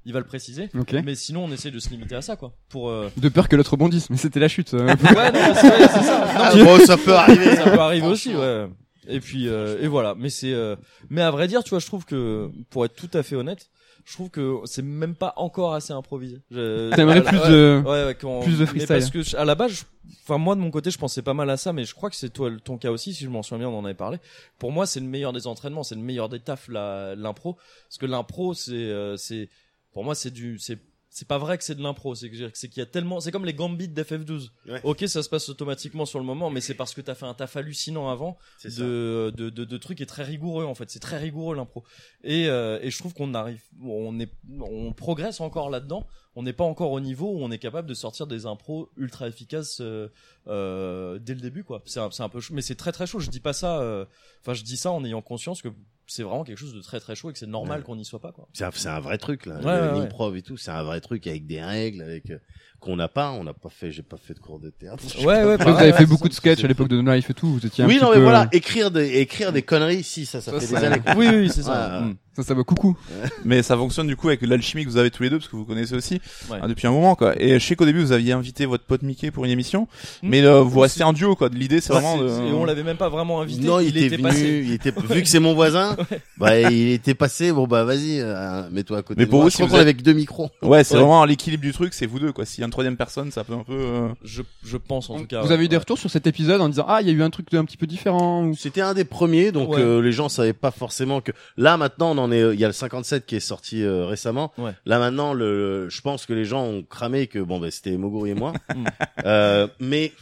Il 0.04 0.12
va 0.12 0.18
le 0.20 0.24
préciser. 0.26 0.68
Ok. 0.78 0.92
Mais 1.04 1.14
sinon, 1.14 1.44
on 1.44 1.52
essaie 1.52 1.70
de 1.72 1.78
se 1.80 1.88
limiter 1.90 2.14
à 2.16 2.22
ça, 2.22 2.34
quoi. 2.36 2.52
Pour 2.68 2.88
euh... 2.90 3.10
De 3.16 3.28
peur 3.28 3.48
que 3.48 3.54
l'autre 3.56 3.72
rebondisse, 3.72 4.08
mais 4.10 4.16
c'était 4.16 4.38
la 4.40 4.46
chute. 4.48 4.72
euh. 4.74 4.86
ouais, 4.86 5.32
non, 5.32 5.54
c'est 5.54 5.68
vrai, 5.68 5.88
c'est 5.88 6.02
ça. 6.02 6.18
Non, 6.20 6.32
Ah, 6.36 6.52
bon, 6.64 6.78
ça 6.84 6.96
peut 6.96 7.14
arriver. 7.14 7.54
ça 7.56 7.64
peut 7.70 7.78
arriver 7.80 8.06
aussi, 8.06 8.34
ouais. 8.34 8.68
Et 9.08 9.20
puis 9.20 9.48
euh, 9.48 9.80
et 9.80 9.86
voilà, 9.88 10.14
mais 10.16 10.30
c'est 10.30 10.52
euh, 10.52 10.76
mais 11.10 11.22
à 11.22 11.30
vrai 11.30 11.48
dire, 11.48 11.62
tu 11.64 11.70
vois, 11.70 11.78
je 11.78 11.86
trouve 11.86 12.04
que 12.04 12.50
pour 12.70 12.84
être 12.84 12.94
tout 12.94 13.10
à 13.14 13.22
fait 13.22 13.36
honnête, 13.36 13.70
je 14.04 14.12
trouve 14.12 14.30
que 14.30 14.58
c'est 14.66 14.82
même 14.82 15.14
pas 15.16 15.32
encore 15.36 15.74
assez 15.74 15.92
improvisé. 15.92 16.40
Je- 16.50 16.94
T'aimerais 16.94 17.22
plus 17.24 17.38
ouais, 17.38 17.48
de- 17.50 17.82
ouais, 17.84 18.04
ouais, 18.06 18.14
quand- 18.20 18.40
plus 18.40 18.58
de 18.58 18.66
freestyle. 18.66 18.88
parce 18.88 19.10
que 19.10 19.22
je- 19.22 19.36
à 19.36 19.44
la 19.44 19.54
base, 19.56 19.72
je- 19.72 19.84
enfin 20.22 20.38
moi 20.38 20.54
de 20.54 20.60
mon 20.60 20.70
côté, 20.70 20.90
je 20.90 20.98
pensais 20.98 21.22
pas 21.22 21.34
mal 21.34 21.50
à 21.50 21.56
ça, 21.56 21.72
mais 21.72 21.84
je 21.84 21.94
crois 21.94 22.08
que 22.10 22.16
c'est 22.16 22.30
toi 22.30 22.50
ton 22.64 22.78
cas 22.78 22.90
aussi, 22.90 23.14
si 23.14 23.24
je 23.24 23.28
m'en 23.30 23.42
souviens 23.42 23.66
bien, 23.66 23.68
on 23.68 23.78
en 23.80 23.84
avait 23.84 23.94
parlé. 23.94 24.18
Pour 24.58 24.70
moi, 24.72 24.86
c'est 24.86 25.00
le 25.00 25.06
meilleur 25.06 25.32
des 25.32 25.46
entraînements, 25.48 25.82
c'est 25.82 25.96
le 25.96 26.02
meilleur 26.02 26.28
des 26.28 26.38
tafs 26.40 26.68
la- 26.68 27.14
l'impro, 27.16 27.54
parce 27.88 27.98
que 27.98 28.06
l'impro, 28.06 28.54
c'est 28.54 28.72
euh, 28.74 29.16
c'est 29.16 29.48
pour 29.92 30.04
moi 30.04 30.14
c'est 30.14 30.30
du 30.30 30.58
c'est 30.58 30.78
c'est 31.16 31.26
pas 31.26 31.38
vrai 31.38 31.56
que 31.56 31.64
c'est 31.64 31.74
de 31.74 31.82
l'impro, 31.82 32.14
c'est 32.14 32.28
que 32.28 32.50
c'est 32.52 32.68
qu'il 32.68 32.80
y 32.80 32.82
a 32.82 32.86
tellement, 32.86 33.20
c'est 33.20 33.32
comme 33.32 33.46
les 33.46 33.54
gambits 33.54 33.88
d'FF12. 33.88 34.50
Ouais. 34.68 34.80
Ok, 34.84 35.04
ça 35.06 35.22
se 35.22 35.30
passe 35.30 35.48
automatiquement 35.48 36.04
sur 36.04 36.18
le 36.18 36.26
moment, 36.26 36.50
mais 36.50 36.60
c'est 36.60 36.74
parce 36.74 36.92
que 36.92 37.00
t'as 37.00 37.14
fait 37.14 37.24
un 37.24 37.32
taf 37.32 37.56
hallucinant 37.56 38.10
avant 38.10 38.36
de, 38.66 39.32
de, 39.34 39.48
de, 39.48 39.64
de 39.64 39.76
trucs 39.78 40.02
est 40.02 40.06
très 40.06 40.24
rigoureux 40.24 40.66
en 40.66 40.74
fait. 40.74 40.90
C'est 40.90 40.98
très 41.00 41.16
rigoureux 41.16 41.56
l'impro. 41.56 41.84
Et, 42.22 42.50
euh, 42.50 42.78
et 42.82 42.90
je 42.90 42.98
trouve 42.98 43.14
qu'on 43.14 43.32
arrive, 43.32 43.62
on 43.82 44.20
est, 44.20 44.30
on 44.60 44.92
progresse 44.92 45.40
encore 45.40 45.70
là-dedans. 45.70 46.06
On 46.34 46.42
n'est 46.42 46.52
pas 46.52 46.64
encore 46.64 46.90
au 46.92 47.00
niveau 47.00 47.30
où 47.30 47.42
on 47.42 47.50
est 47.50 47.56
capable 47.56 47.88
de 47.88 47.94
sortir 47.94 48.26
des 48.26 48.44
impros 48.44 48.90
ultra 48.98 49.26
efficaces 49.26 49.78
euh, 49.80 50.08
euh, 50.48 51.18
dès 51.18 51.32
le 51.32 51.40
début 51.40 51.64
quoi. 51.64 51.80
C'est 51.86 51.98
un, 51.98 52.10
un 52.18 52.28
peu 52.28 52.40
chaud, 52.40 52.52
mais 52.52 52.60
c'est 52.60 52.74
très 52.74 52.92
très 52.92 53.06
chaud. 53.06 53.20
Je 53.20 53.30
dis 53.30 53.40
pas 53.40 53.54
ça. 53.54 54.06
Enfin, 54.42 54.52
je 54.52 54.62
dis 54.64 54.76
ça 54.76 54.90
en 54.90 55.02
ayant 55.02 55.22
conscience 55.22 55.62
que 55.62 55.70
c'est 56.06 56.22
vraiment 56.22 56.44
quelque 56.44 56.58
chose 56.58 56.74
de 56.74 56.80
très 56.80 57.00
très 57.00 57.14
chaud 57.16 57.30
et 57.30 57.32
que 57.32 57.38
c'est 57.38 57.46
normal 57.46 57.78
Ouais. 57.80 57.84
qu'on 57.84 57.96
n'y 57.96 58.04
soit 58.04 58.20
pas 58.20 58.32
quoi. 58.32 58.48
C'est 58.52 58.64
un, 58.64 58.70
c'est 58.72 58.88
un 58.88 59.00
vrai 59.00 59.18
truc 59.18 59.46
là. 59.46 59.56
Ouais, 59.58 59.64
ouais, 59.64 59.80
ouais. 59.92 59.98
L'improv 60.00 60.36
et 60.36 60.42
tout, 60.42 60.56
c'est 60.56 60.70
un 60.70 60.82
vrai 60.82 61.00
truc 61.00 61.26
avec 61.26 61.46
des 61.46 61.60
règles, 61.62 62.02
avec 62.02 62.30
euh, 62.30 62.38
qu'on 62.80 62.96
n'a 62.96 63.08
pas. 63.08 63.32
On 63.32 63.42
n'a 63.44 63.54
pas 63.54 63.68
fait. 63.70 63.90
J'ai 63.92 64.02
pas 64.02 64.16
fait 64.16 64.34
de 64.34 64.38
cours 64.38 64.60
de 64.60 64.70
théâtre. 64.70 65.02
Ouais 65.24 65.44
ouais. 65.44 65.56
Vous 65.56 65.68
avez 65.68 65.92
fait 65.92 66.06
beaucoup 66.06 66.28
de 66.28 66.34
sketchs 66.34 66.62
à 66.64 66.68
l'époque 66.68 66.88
de 66.88 67.00
No 67.00 67.12
Life 67.14 67.30
et 67.30 67.34
tout. 67.34 67.48
Vous 67.54 67.66
étiez 67.66 67.84
un 67.84 67.88
Oui, 67.88 67.94
petit 67.96 68.04
non, 68.04 68.10
peu, 68.10 68.16
mais 68.18 68.22
voilà, 68.22 68.42
euh, 68.42 68.48
écrire 68.52 68.90
des 68.90 69.18
écrire 69.20 69.52
des 69.52 69.62
conneries, 69.62 70.02
si 70.04 70.26
ça, 70.26 70.40
ça, 70.40 70.52
Ça, 70.52 70.60
fait 70.60 70.66
ça- 70.66 70.80
des 70.80 70.86
années. 70.86 71.02
Oui 71.16 71.28
oui 71.28 71.50
c'est 71.50 71.62
ça. 71.62 72.00
Ouais, 72.00 72.04
ouais. 72.06 72.12
Mm. 72.12 72.16
Ça, 72.36 72.42
ça 72.42 72.54
va 72.54 72.62
coucou. 72.64 72.96
Mais 73.46 73.62
ça 73.62 73.76
fonctionne 73.76 74.06
du 74.06 74.14
coup 74.16 74.28
avec 74.28 74.42
l'alchimie 74.42 74.84
que 74.84 74.90
vous 74.90 74.98
avez 74.98 75.10
tous 75.10 75.22
les 75.22 75.30
deux 75.30 75.38
parce 75.38 75.48
que 75.48 75.56
vous 75.56 75.64
connaissez 75.64 75.94
aussi 75.94 76.20
Ouais. 76.50 76.58
hein, 76.62 76.68
depuis 76.68 76.86
un 76.86 76.90
moment 76.90 77.14
quoi. 77.14 77.34
Et 77.40 77.58
je 77.58 77.64
sais 77.66 77.76
qu'au 77.76 77.86
début 77.86 78.00
vous 78.02 78.12
aviez 78.12 78.32
invité 78.32 78.66
votre 78.66 78.84
pote 78.84 79.02
Mickey 79.02 79.30
pour 79.30 79.44
une 79.46 79.50
émission, 79.50 79.88
Hmm. 80.22 80.28
mais 80.28 80.42
euh, 80.44 80.60
vous 80.60 80.80
restez 80.80 81.02
en 81.02 81.12
duo 81.12 81.34
quoi. 81.34 81.48
L'idée 81.52 81.80
c'est 81.80 81.92
Ouais, 81.94 82.00
vraiment 82.00 82.18
de... 82.22 82.28
on 82.28 82.64
l'avait 82.64 82.82
même 82.82 82.96
pas 82.98 83.08
vraiment 83.08 83.40
invité. 83.40 83.66
Non, 83.66 83.80
il, 83.80 83.96
était, 83.96 84.16
venu, 84.16 84.22
passé. 84.22 84.62
il 84.66 84.72
était 84.72 84.90
vu 85.10 85.22
que 85.22 85.28
c'est 85.28 85.40
mon 85.40 85.54
voisin. 85.54 85.96
Bah, 86.38 86.60
il 86.70 86.90
était 86.92 87.14
passé. 87.14 87.52
Bon 87.52 87.66
bah 87.66 87.84
vas-y, 87.84 88.20
euh, 88.20 88.68
mets-toi 88.70 88.98
à 88.98 89.02
côté. 89.02 89.14
Mais 89.18 89.24
de 89.26 89.30
pour 89.30 89.38
moi. 89.40 89.44
vous, 89.46 89.50
si 89.50 89.62
vous 89.62 89.74
êtes- 89.76 89.96
que 89.96 90.02
deux 90.02 90.12
micros. 90.12 90.50
Ouais, 90.62 90.84
c'est 90.84 90.94
Ouais. 90.94 91.00
vraiment 91.00 91.24
l'équilibre 91.24 91.62
du 91.62 91.72
truc, 91.72 91.94
c'est 91.94 92.06
vous 92.06 92.18
deux 92.18 92.32
quoi. 92.32 92.44
S'il 92.44 92.60
y 92.60 92.64
a 92.64 92.66
une 92.66 92.70
troisième 92.72 92.96
personne, 92.96 93.30
ça 93.30 93.44
peut 93.44 93.54
un 93.54 93.64
peu. 93.64 93.72
euh, 93.72 94.08
Je 94.24 94.42
je 94.64 94.76
pense 94.76 95.08
en 95.10 95.18
tout 95.18 95.26
cas. 95.26 95.40
Vous 95.42 95.52
avez 95.52 95.64
eu 95.64 95.68
des 95.68 95.76
retours 95.78 95.98
sur 95.98 96.10
cet 96.10 96.26
épisode 96.26 96.60
en 96.60 96.68
disant 96.68 96.84
ah 96.88 97.00
il 97.00 97.06
y 97.06 97.10
a 97.10 97.14
eu 97.14 97.22
un 97.22 97.30
truc 97.30 97.50
de- 97.50 97.56
un 97.58 97.64
petit 97.64 97.76
peu 97.78 97.86
différent. 97.86 98.52
C'était 98.58 98.80
un 98.82 98.92
des 98.94 99.04
premiers, 99.04 99.52
donc 99.52 99.74
euh, 99.78 100.02
les 100.02 100.12
gens 100.12 100.28
savaient 100.28 100.52
pas 100.52 100.70
forcément 100.70 101.20
que. 101.20 101.32
Là 101.56 101.76
maintenant, 101.76 102.10
on 102.12 102.18
en 102.18 102.25
est. 102.32 102.54
Il 102.54 102.60
y 102.60 102.64
a 102.64 102.68
le 102.68 102.72
57 102.72 103.26
qui 103.26 103.36
est 103.36 103.40
sorti 103.40 103.82
euh, 103.82 104.06
récemment. 104.06 104.52
Ouais. 104.58 104.72
Là 104.84 104.98
maintenant, 104.98 105.32
le, 105.34 105.88
je 105.88 106.00
pense 106.00 106.26
que 106.26 106.32
les 106.32 106.44
gens 106.44 106.64
ont 106.64 106.82
cramé 106.82 107.26
que 107.26 107.38
bon, 107.38 107.58
bah, 107.60 107.70
c'était 107.70 107.96
Moguri 107.96 108.30
et 108.30 108.34
moi. 108.34 108.52
Euh, 109.24 109.66
mais 109.80 110.12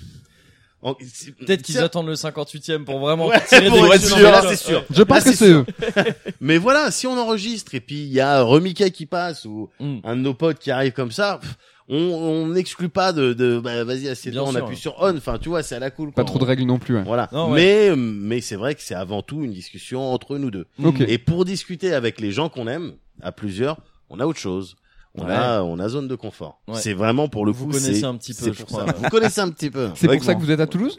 Peut-être 1.41 1.63
qu'ils 1.63 1.79
attendent 1.79 2.09
le 2.09 2.15
58e 2.15 2.85
pour 2.85 2.99
vraiment 2.99 3.29
Ouais, 3.29 3.41
tirer 3.49 3.69
pour 3.71 3.79
des 3.81 3.85
être 3.87 3.93
conclusions. 3.93 4.17
sûr, 4.19 4.31
là, 4.31 4.43
c'est 4.49 4.57
sûr. 4.57 4.85
Je 4.91 5.03
pense 5.03 5.25
Là, 5.25 5.31
que 5.33 5.37
c'est 5.37 5.51
eux. 5.51 5.65
Mais 6.41 6.59
voilà, 6.59 6.91
si 6.91 7.07
on 7.07 7.17
enregistre 7.19 7.75
et 7.75 7.81
puis 7.81 8.03
il 8.03 8.13
y 8.13 8.21
a 8.21 8.43
Remica 8.43 8.91
qui 8.91 9.07
passe 9.07 9.45
ou 9.47 9.71
Mm. 9.81 9.99
un 10.05 10.17
de 10.17 10.21
nos 10.21 10.35
potes 10.35 10.59
qui 10.59 10.71
arrive 10.71 10.93
comme 10.93 11.11
ça, 11.11 11.39
pff, 11.41 11.57
on 11.89 11.97
on 11.97 12.47
n'exclut 12.49 12.89
pas 12.89 13.13
de, 13.13 13.33
de 13.33 13.59
bah, 13.59 13.85
vas-y 13.85 14.09
assieds-toi, 14.09 14.43
Bien 14.43 14.49
on 14.51 14.53
sûr, 14.53 14.65
appuie 14.65 14.77
sur 14.77 14.95
on. 15.01 15.17
Enfin, 15.17 15.39
tu 15.39 15.49
vois, 15.51 15.63
c'est 15.63 15.75
à 15.75 15.79
la 15.79 15.91
cool. 15.91 16.13
Pas 16.13 16.25
trop 16.25 16.39
de 16.39 16.45
règles 16.45 16.65
non 16.65 16.79
plus. 16.79 16.97
ouais. 16.97 17.03
Voilà. 17.05 17.29
Non, 17.33 17.51
ouais. 17.53 17.91
Mais 17.91 17.97
mais 17.97 18.41
c'est 18.41 18.57
vrai 18.57 18.75
que 18.75 18.83
c'est 18.83 18.95
avant 18.95 19.23
tout 19.23 19.43
une 19.43 19.53
discussion 19.53 20.13
entre 20.13 20.39
nous 20.39 20.51
deux. 20.51 20.67
Mm. 20.79 20.87
Ok. 20.87 21.01
Et 21.01 21.19
pour 21.19 21.45
discuter 21.45 21.93
avec 21.93 22.21
les 22.21 22.33
gens 22.33 22.49
qu'on 22.49 22.67
aime, 22.69 22.95
à 23.23 23.33
plusieurs, 23.33 23.79
on 24.11 24.21
a 24.21 24.27
autre 24.27 24.39
chose. 24.39 24.77
On 25.17 25.27
Ouais. 25.27 25.33
a, 25.33 25.63
on 25.63 25.79
a 25.79 25.89
zone 25.89 26.09
de 26.09 26.17
confort. 26.17 26.61
Ouais. 26.67 26.75
C'est 26.81 26.93
vraiment 26.95 27.29
pour 27.29 27.47
le 27.47 27.53
Vous 27.53 27.67
coup. 27.67 27.73
connaissez 27.73 28.03
un 28.05 28.17
petit 28.17 28.35
peu, 28.35 28.51
pour 28.53 28.67
crois, 28.67 28.87
ça. 28.87 28.93
Vous 28.93 29.09
connaissez 29.11 29.41
un 29.41 29.51
petit 29.51 29.71
peu. 29.71 29.91
C'est 29.95 30.09
pour 30.09 30.25
ça 30.25 30.35
que 30.35 30.41
vous 30.41 30.51
êtes 30.51 30.59
à 30.61 30.67
Toulouse? 30.67 30.99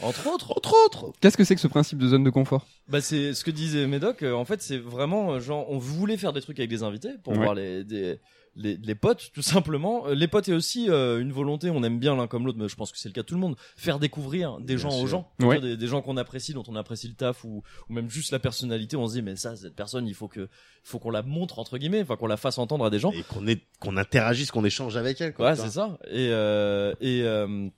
Entre 0.00 0.26
autres. 0.26 0.52
Entre 0.56 0.74
autres. 0.86 1.12
Qu'est-ce 1.20 1.36
que 1.36 1.44
c'est 1.44 1.54
que 1.54 1.60
ce 1.60 1.68
principe 1.68 1.98
de 1.98 2.08
zone 2.08 2.22
de 2.24 2.30
confort? 2.30 2.66
Bah 2.88 3.00
c'est 3.00 3.32
ce 3.34 3.44
que 3.44 3.50
disait 3.50 3.86
Médoc. 3.86 4.22
euh, 4.22 4.32
en 4.34 4.44
fait, 4.44 4.60
c'est 4.62 4.76
vraiment 4.78 5.32
euh, 5.32 5.40
genre 5.40 5.66
on 5.70 5.78
voulait 5.78 6.16
faire 6.18 6.32
des 6.34 6.40
trucs 6.42 6.58
avec 6.58 6.68
des 6.70 6.82
invités 6.82 7.10
pour 7.24 7.32
Ouais. 7.32 7.38
voir 7.40 7.54
les 7.54 7.82
des 7.84 8.18
les, 8.56 8.76
les 8.78 8.94
potes 8.94 9.30
tout 9.34 9.42
simplement. 9.42 10.06
Euh, 10.08 10.14
Les 10.14 10.28
potes 10.28 10.48
et 10.48 10.52
aussi 10.54 10.90
euh, 10.90 11.20
une 11.20 11.30
volonté. 11.32 11.70
On 11.70 11.82
aime 11.82 11.98
bien 11.98 12.16
l'un 12.16 12.26
comme 12.26 12.46
l'autre, 12.46 12.58
mais 12.58 12.68
je 12.68 12.74
pense 12.76 12.90
que 12.90 12.98
c'est 12.98 13.08
le 13.08 13.12
cas 13.12 13.22
de 13.22 13.26
tout 13.26 13.34
le 13.34 13.40
monde. 13.40 13.56
Faire 13.76 13.98
découvrir 13.98 14.58
des 14.60 14.76
Bien 14.76 14.88
gens 14.90 14.98
aux 15.00 15.06
gens, 15.06 15.30
Ouais. 15.40 15.60
des, 15.60 15.76
des 15.76 15.86
gens 15.86 16.02
qu'on 16.02 16.16
apprécie, 16.16 16.52
dont 16.54 16.64
on 16.68 16.74
apprécie 16.76 17.06
le 17.08 17.14
taf 17.14 17.44
ou, 17.44 17.62
ou 17.88 17.92
même 17.92 18.08
juste 18.10 18.32
la 18.32 18.38
personnalité. 18.38 18.96
On 18.96 19.06
se 19.06 19.12
dit 19.14 19.22
mais 19.22 19.36
ça 19.36 19.54
cette 19.56 19.76
personne 19.76 20.06
il 20.08 20.14
faut 20.14 20.28
que 20.28 20.40
il 20.40 20.48
faut 20.88 20.98
qu'on 20.98 21.10
la 21.10 21.22
montre 21.22 21.58
entre 21.58 21.78
guillemets, 21.78 22.02
enfin 22.02 22.16
qu'on 22.16 22.26
la 22.26 22.36
fasse 22.36 22.58
entendre 22.58 22.84
à 22.84 22.90
des 22.90 22.98
gens. 22.98 23.12
Et 23.12 23.22
qu'on 23.22 23.46
est, 23.46 23.62
qu'on 23.80 23.96
interagisse, 23.96 24.50
qu'on 24.50 24.64
échange 24.64 24.96
avec 24.96 25.20
elle. 25.20 25.34
Quoi, 25.34 25.50
Ouais, 25.50 25.56
c'est 25.56 25.70
ça. 25.70 25.98
Et 26.10 26.28
euh, 26.30 26.92
et 27.00 27.22
euh, 27.24 27.68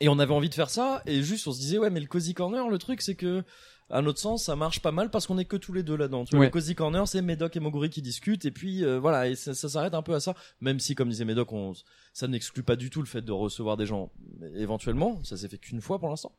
et 0.00 0.08
on 0.08 0.18
avait 0.18 0.34
envie 0.34 0.48
de 0.50 0.54
faire 0.54 0.68
ça 0.70 1.02
et 1.06 1.22
juste 1.22 1.46
on 1.46 1.52
se 1.52 1.58
disait 1.58 1.78
ouais 1.78 1.88
mais 1.88 2.00
le 2.00 2.06
cozy 2.06 2.34
corner 2.34 2.68
le 2.68 2.76
truc 2.76 3.00
c'est 3.00 3.14
que 3.14 3.42
à 3.90 4.02
notre 4.02 4.18
sens 4.18 4.44
ça 4.44 4.56
marche 4.56 4.80
pas 4.80 4.90
mal 4.92 5.10
parce 5.10 5.26
qu'on 5.26 5.38
est 5.38 5.44
que 5.44 5.56
tous 5.56 5.72
les 5.72 5.82
deux 5.82 5.96
là-dedans. 5.96 6.24
Tu 6.24 6.30
vois, 6.32 6.40
Ouais. 6.40 6.46
le 6.46 6.50
cozy 6.50 6.74
corner 6.74 7.06
c'est 7.06 7.22
Médoc 7.22 7.54
et 7.56 7.60
Moguri 7.60 7.88
qui 7.90 8.02
discutent 8.02 8.44
et 8.44 8.50
puis 8.50 8.84
euh, 8.84 8.98
voilà 8.98 9.28
et 9.28 9.34
ça, 9.36 9.54
ça 9.54 9.68
s'arrête 9.68 9.94
un 9.94 10.02
peu 10.02 10.14
à 10.14 10.20
ça 10.20 10.34
même 10.60 10.80
si 10.80 10.94
comme 10.94 11.08
disait 11.08 11.24
Médoc 11.24 11.52
on 11.52 11.72
ça 12.12 12.26
n'exclut 12.28 12.62
pas 12.62 12.76
du 12.76 12.90
tout 12.90 13.00
le 13.00 13.06
fait 13.06 13.22
de 13.22 13.30
recevoir 13.32 13.76
des 13.76 13.86
gens 13.86 14.10
éventuellement, 14.54 15.22
ça 15.24 15.36
s'est 15.36 15.48
fait 15.48 15.58
qu'une 15.58 15.80
fois 15.80 15.98
pour 15.98 16.08
l'instant. 16.08 16.32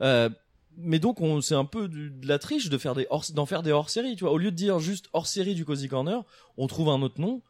Euh, 0.00 0.28
mais 0.76 0.98
donc 0.98 1.20
on 1.20 1.40
c'est 1.40 1.54
un 1.54 1.64
peu 1.64 1.88
du- 1.88 2.10
de 2.10 2.26
la 2.26 2.38
triche 2.38 2.68
de 2.70 2.78
faire 2.78 2.94
des 2.94 3.06
hors 3.10 3.24
d'en 3.34 3.46
faire 3.46 3.62
des 3.62 3.72
hors 3.72 3.90
série 3.90 4.16
tu 4.16 4.24
vois 4.24 4.32
au 4.32 4.38
lieu 4.38 4.50
de 4.50 4.56
dire 4.56 4.78
juste 4.78 5.06
hors 5.12 5.26
série 5.26 5.54
du 5.54 5.64
cozy 5.66 5.86
corner 5.88 6.24
on 6.56 6.66
trouve 6.66 6.88
un 6.88 7.02
autre 7.02 7.20
nom 7.20 7.42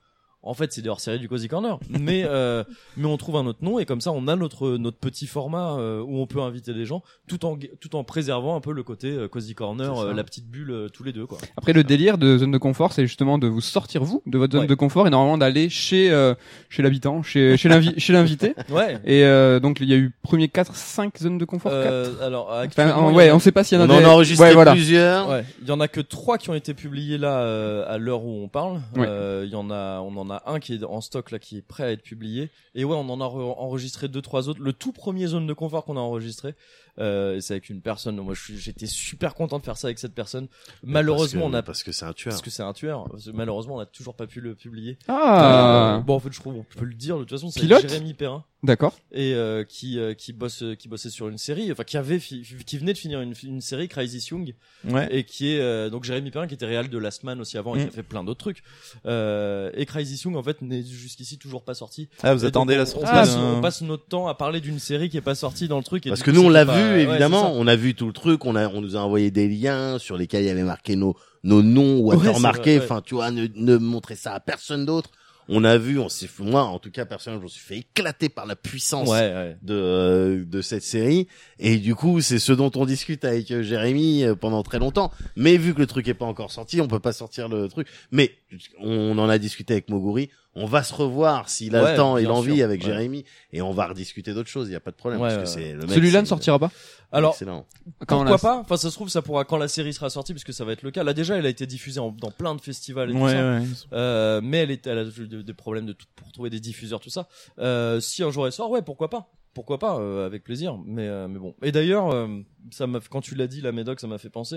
en 0.42 0.54
fait, 0.54 0.72
c'est 0.72 0.82
des 0.82 0.88
hors-série 0.88 1.18
du 1.20 1.28
Cozy 1.28 1.48
Corner, 1.48 1.78
mais 1.88 2.24
euh, 2.28 2.64
mais 2.96 3.06
on 3.06 3.16
trouve 3.16 3.36
un 3.36 3.46
autre 3.46 3.60
nom 3.62 3.78
et 3.78 3.84
comme 3.84 4.00
ça, 4.00 4.10
on 4.12 4.26
a 4.28 4.36
notre 4.36 4.76
notre 4.76 4.96
petit 4.98 5.26
format 5.26 5.76
euh, 5.78 6.00
où 6.02 6.18
on 6.18 6.26
peut 6.26 6.40
inviter 6.40 6.74
des 6.74 6.84
gens, 6.84 7.02
tout 7.28 7.44
en 7.44 7.56
tout 7.80 7.94
en 7.96 8.04
préservant 8.04 8.56
un 8.56 8.60
peu 8.60 8.72
le 8.72 8.82
côté 8.82 9.08
euh, 9.10 9.28
Cozy 9.28 9.54
Corner, 9.54 9.96
euh, 9.98 10.12
la 10.12 10.24
petite 10.24 10.46
bulle 10.48 10.70
euh, 10.70 10.88
tous 10.88 11.04
les 11.04 11.12
deux 11.12 11.26
quoi. 11.26 11.38
Après 11.56 11.72
le 11.72 11.84
délire 11.84 12.18
de 12.18 12.38
zone 12.38 12.50
de 12.50 12.58
confort, 12.58 12.92
c'est 12.92 13.06
justement 13.06 13.38
de 13.38 13.46
vous 13.46 13.60
sortir 13.60 14.02
vous 14.04 14.22
de 14.26 14.38
votre 14.38 14.52
zone 14.52 14.62
Ouais. 14.62 14.66
de 14.66 14.74
confort 14.74 15.06
et 15.06 15.10
normalement 15.10 15.38
d'aller 15.38 15.68
chez 15.68 16.10
euh, 16.10 16.34
chez 16.68 16.82
l'habitant, 16.82 17.22
chez 17.22 17.56
chez 17.56 17.68
l'invi- 17.68 17.94
chez 17.98 18.12
l'invité. 18.12 18.54
Ouais. 18.70 18.98
Et 19.04 19.24
euh, 19.24 19.60
donc 19.60 19.78
il 19.80 19.88
y 19.88 19.92
a 19.94 19.96
eu 19.96 20.12
premier 20.22 20.48
4 20.48 20.74
5 20.74 21.18
zones 21.18 21.38
de 21.38 21.44
confort. 21.44 21.72
Euh, 21.74 22.10
alors 22.20 22.50
Enfin, 22.66 22.88
y 23.10 23.14
ouais, 23.14 23.30
en 23.30 23.36
on 23.36 23.38
sait 23.38 23.52
pas 23.52 23.64
s'il 23.64 23.78
y 23.78 23.80
en 23.80 23.84
On 23.86 23.90
a 23.90 23.94
en 23.94 23.98
des- 23.98 24.04
a 24.04 24.10
enregistré 24.10 24.48
Ouais, 24.48 24.54
voilà. 24.54 24.72
plusieurs. 24.72 25.28
Ouais, 25.28 25.44
il 25.62 25.68
y 25.68 25.70
en 25.72 25.80
a 25.80 25.88
que 25.88 26.00
trois 26.00 26.38
qui 26.38 26.50
ont 26.50 26.54
été 26.54 26.74
publiés 26.74 27.18
là 27.18 27.40
euh, 27.40 27.84
à 27.88 27.98
l'heure 27.98 28.24
où 28.24 28.42
on 28.42 28.48
parle. 28.48 28.80
Ouais. 28.96 29.06
Euh, 29.08 29.42
Il 29.46 29.50
y 29.52 29.56
en 29.56 29.70
a, 29.70 30.00
on 30.00 30.16
en 30.16 30.30
a 30.30 30.31
un 30.46 30.60
qui 30.60 30.74
est 30.74 30.84
en 30.84 31.00
stock 31.00 31.30
là, 31.30 31.38
qui 31.38 31.58
est 31.58 31.62
prêt 31.62 31.84
à 31.84 31.90
être 31.92 32.02
publié. 32.02 32.50
Et 32.74 32.84
ouais, 32.84 32.96
on 32.96 33.08
en 33.10 33.20
a 33.20 33.24
re- 33.24 33.58
enregistré 33.58 34.08
deux 34.08 34.22
trois 34.22 34.48
autres. 34.48 34.60
Le 34.60 34.72
tout 34.72 34.92
premier 34.92 35.26
zone 35.26 35.46
de 35.46 35.52
confort 35.52 35.84
qu'on 35.84 35.96
a 35.96 36.00
enregistré, 36.00 36.54
Euh, 36.98 37.36
et 37.36 37.40
c'est 37.40 37.54
avec 37.54 37.70
une 37.70 37.80
personne. 37.80 38.16
Moi, 38.20 38.34
je 38.34 38.42
suis- 38.42 38.58
j'étais 38.58 38.84
super 38.86 39.34
content 39.34 39.58
de 39.58 39.64
faire 39.64 39.78
ça 39.78 39.86
avec 39.88 39.98
cette 39.98 40.14
personne. 40.14 40.48
Malheureusement, 40.82 41.40
Parce 41.40 41.50
que- 41.50 41.56
on 41.56 41.58
a 41.58 41.62
parce 41.62 41.82
que 41.82 41.90
c'est 41.92 42.04
un 42.04 42.12
tueur. 42.12 42.32
parce 42.32 42.42
que 42.42 42.50
c'est 42.50 42.62
un 42.62 42.74
tueur. 42.74 43.08
Malheureusement, 43.32 43.76
on 43.76 43.78
n'a 43.78 43.86
toujours 43.86 44.14
pas 44.14 44.26
pu 44.26 44.40
le 44.42 44.54
publier. 44.54 44.98
Ah, 45.08 45.96
Euh, 45.96 46.00
bon, 46.00 46.16
en 46.16 46.20
fait, 46.20 46.30
je 46.32 46.38
trouve, 46.38 46.56
on 46.56 46.64
peut 46.64 46.84
le 46.84 46.92
dire. 46.94 47.16
De 47.16 47.22
toute 47.22 47.30
façon, 47.30 47.50
c'est 47.50 47.60
Pilote 47.60 47.80
Jérémy 47.88 48.12
Perrin 48.12 48.44
d'accord. 48.62 48.94
et 49.12 49.34
euh, 49.34 49.64
qui 49.64 49.98
euh, 49.98 50.14
qui 50.14 50.32
bosse 50.32 50.62
qui 50.78 50.88
bossait 50.88 51.10
sur 51.10 51.28
une 51.28 51.38
série, 51.38 51.70
enfin 51.72 51.84
qui 51.84 51.96
avait 51.96 52.18
qui 52.18 52.78
venait 52.78 52.92
de 52.92 52.98
finir 52.98 53.20
une, 53.20 53.34
une 53.44 53.60
série 53.60 53.88
Crisis 53.88 54.28
Young 54.28 54.54
Ouais. 54.88 55.06
et 55.10 55.24
qui 55.24 55.52
est 55.54 55.60
euh, 55.60 55.90
donc 55.90 56.02
Jérémy 56.04 56.30
Perrin 56.30 56.46
qui 56.48 56.54
était 56.54 56.66
réal 56.66 56.88
de 56.88 56.98
Last 56.98 57.22
Man 57.24 57.40
aussi 57.40 57.56
avant 57.58 57.76
et 57.76 57.82
qui 57.82 57.88
a 57.88 57.90
fait 57.90 58.02
plein 58.02 58.24
d'autres 58.24 58.40
trucs. 58.40 58.62
Euh, 59.06 59.70
et 59.74 59.86
Crisis 59.86 60.22
Young 60.22 60.36
en 60.36 60.42
fait 60.42 60.60
n'est 60.62 60.82
jusqu'ici 60.82 61.38
toujours 61.38 61.62
pas 61.62 61.74
sorti. 61.74 62.08
Ah, 62.22 62.34
vous 62.34 62.44
Et 62.44 62.48
attendez 62.48 62.74
donc, 62.76 62.84
la 62.86 62.90
on, 62.90 62.92
sortie 62.92 63.08
on 63.10 63.14
passe, 63.14 63.34
d'un- 63.36 63.54
on 63.54 63.60
passe 63.60 63.82
notre 63.82 64.06
temps 64.06 64.26
à 64.28 64.34
parler 64.34 64.60
d'une 64.60 64.78
série 64.78 65.08
qui 65.08 65.16
est 65.16 65.20
pas 65.22 65.34
sortie 65.34 65.68
dans 65.68 65.78
le 65.78 65.84
truc. 65.84 66.06
Et 66.06 66.10
Parce 66.10 66.22
que 66.22 66.30
coup, 66.30 66.36
nous 66.36 66.42
on 66.44 66.48
l'a 66.48 66.64
pas- 66.66 66.76
vu 66.76 67.00
évidemment, 67.00 67.52
on 67.54 67.66
a 67.66 67.76
vu 67.76 67.94
tout 67.94 68.06
le 68.06 68.12
truc, 68.12 68.44
on 68.44 68.56
a 68.56 68.68
on 68.68 68.80
nous 68.80 68.96
a 68.96 69.00
envoyé 69.00 69.30
des 69.30 69.48
liens 69.48 69.98
sur 69.98 70.16
lesquels 70.16 70.42
il 70.44 70.48
y 70.48 70.50
avait 70.50 70.62
marqué 70.62 70.96
nos 70.96 71.16
nos 71.44 71.62
noms 71.62 71.98
watermarqués, 72.00 72.78
vrai, 72.78 72.78
ouais. 72.78 72.84
enfin 72.92 73.02
tu 73.04 73.14
vois 73.16 73.30
ne, 73.32 73.46
ne 73.54 73.76
montrer 73.76 74.14
ça 74.16 74.32
à 74.34 74.40
personne 74.40 74.86
d'autre. 74.86 75.10
On 75.48 75.64
a 75.64 75.76
vu, 75.76 75.98
on 75.98 76.08
s'est 76.08 76.26
fait- 76.28 76.42
moi 76.44 76.62
en 76.62 76.78
tout 76.78 76.90
cas 76.90 77.04
personnellement, 77.04 77.40
je 77.42 77.44
me 77.46 77.50
suis 77.50 77.60
fait 77.64 77.78
éclater 77.78 78.28
par 78.28 78.46
la 78.46 78.54
puissance 78.56 79.08
Ouais, 79.08 79.18
ouais. 79.34 79.56
de 79.62 79.74
euh, 79.74 80.44
de 80.44 80.62
cette 80.62 80.82
série. 80.84 81.26
Et 81.58 81.78
du 81.78 81.94
coup 81.94 82.20
c'est 82.20 82.38
ce 82.38 82.52
dont 82.52 82.70
on 82.76 82.84
discute 82.86 83.24
avec 83.24 83.50
euh, 83.50 83.62
Jérémy 83.62 84.24
euh, 84.24 84.34
pendant 84.34 84.62
très 84.62 84.78
longtemps. 84.78 85.10
Mais 85.36 85.56
vu 85.56 85.74
que 85.74 85.80
le 85.80 85.86
truc 85.86 86.06
est 86.08 86.14
pas 86.14 86.24
encore 86.26 86.52
sorti 86.52 86.80
on 86.80 86.88
peut 86.88 87.00
pas 87.00 87.12
sortir 87.12 87.48
le 87.48 87.68
truc. 87.68 87.88
Mais 88.12 88.32
on 88.80 89.18
en 89.18 89.28
a 89.28 89.38
discuté 89.38 89.74
avec 89.74 89.88
Moguri. 89.90 90.30
On 90.54 90.66
va 90.66 90.82
se 90.82 90.92
revoir 90.92 91.48
s'il 91.48 91.74
a 91.76 91.82
Ouais, 91.82 91.90
le 91.92 91.96
temps 91.96 92.18
et 92.18 92.24
l'envie 92.24 92.62
avec 92.62 92.82
ouais. 92.82 92.86
Jérémy. 92.86 93.24
Et 93.54 93.62
on 93.62 93.72
va 93.72 93.86
rediscuter 93.88 94.34
d'autres 94.34 94.50
choses 94.50 94.68
il 94.68 94.72
y 94.72 94.76
a 94.76 94.80
pas 94.80 94.90
de 94.90 94.96
problème 94.96 95.20
Ouais, 95.20 95.28
parce 95.34 95.42
que 95.42 95.48
c'est 95.48 95.72
le 95.72 95.88
Celui-là 95.88 96.20
ne 96.20 96.26
sortira 96.26 96.58
pas? 96.58 96.70
Alors, 97.12 97.32
excellent 97.32 97.66
Quand 98.06 98.16
pourquoi 98.24 98.30
la- 98.32 98.38
pas 98.38 98.58
Enfin, 98.60 98.76
ça 98.76 98.90
se 98.90 98.94
trouve, 98.94 99.08
ça 99.08 99.22
pourra 99.22 99.44
quand 99.44 99.58
la 99.58 99.68
série 99.68 99.92
sera 99.92 100.08
sortie, 100.10 100.32
puisque 100.32 100.52
ça 100.52 100.64
va 100.64 100.72
être 100.72 100.82
le 100.82 100.90
cas. 100.90 101.04
Là, 101.04 101.12
déjà, 101.14 101.36
elle 101.36 101.46
a 101.46 101.50
été 101.50 101.66
diffusée 101.66 102.00
en- 102.00 102.10
dans 102.10 102.30
plein 102.30 102.54
de 102.54 102.60
festivals 102.60 103.10
et 103.10 103.12
tout 103.12 103.18
Ouais, 103.20 103.32
ça. 103.32 103.58
ouais. 103.58 103.66
Euh, 103.92 104.40
mais 104.42 104.58
elle, 104.58 104.70
est, 104.70 104.86
elle 104.86 104.98
a 104.98 105.04
eu 105.04 105.28
des 105.28 105.42
des 105.42 105.54
problèmes 105.54 105.86
de 105.86 105.92
tout, 105.92 106.06
pour 106.16 106.32
trouver 106.32 106.48
des 106.50 106.60
diffuseurs, 106.60 107.00
tout 107.00 107.10
ça. 107.10 107.28
Euh, 107.58 108.00
si 108.00 108.22
un 108.22 108.30
jour 108.30 108.46
elle 108.46 108.52
sort, 108.52 108.70
ouais, 108.70 108.82
pourquoi 108.82 109.10
pas 109.10 109.30
Pourquoi 109.54 109.78
pas 109.78 109.98
euh, 109.98 110.24
Avec 110.26 110.42
plaisir. 110.44 110.78
Mais, 110.86 111.06
euh, 111.06 111.28
mais 111.28 111.38
bon. 111.38 111.54
Et 111.62 111.70
d'ailleurs, 111.72 112.10
euh, 112.10 112.28
ça 112.70 112.86
m'a, 112.86 113.00
quand 113.00 113.20
tu 113.20 113.34
l'as 113.34 113.46
dit, 113.46 113.60
la 113.60 113.72
Médoc, 113.72 114.00
ça 114.00 114.06
m'a 114.06 114.18
fait 114.18 114.30
penser. 114.30 114.56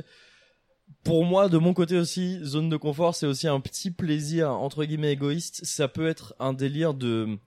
Pour 1.03 1.25
moi, 1.25 1.49
de 1.49 1.57
mon 1.57 1.73
côté 1.73 1.97
aussi, 1.97 2.39
zone 2.43 2.69
de 2.69 2.77
confort, 2.77 3.15
c'est 3.15 3.25
aussi 3.25 3.47
un 3.47 3.59
petit 3.59 3.89
plaisir 3.91 4.51
entre 4.51 4.85
guillemets 4.85 5.11
égoïste. 5.13 5.65
Ça 5.65 5.87
peut 5.87 6.07
être 6.07 6.35
un 6.39 6.53
délire 6.53 6.93
de 6.93 7.37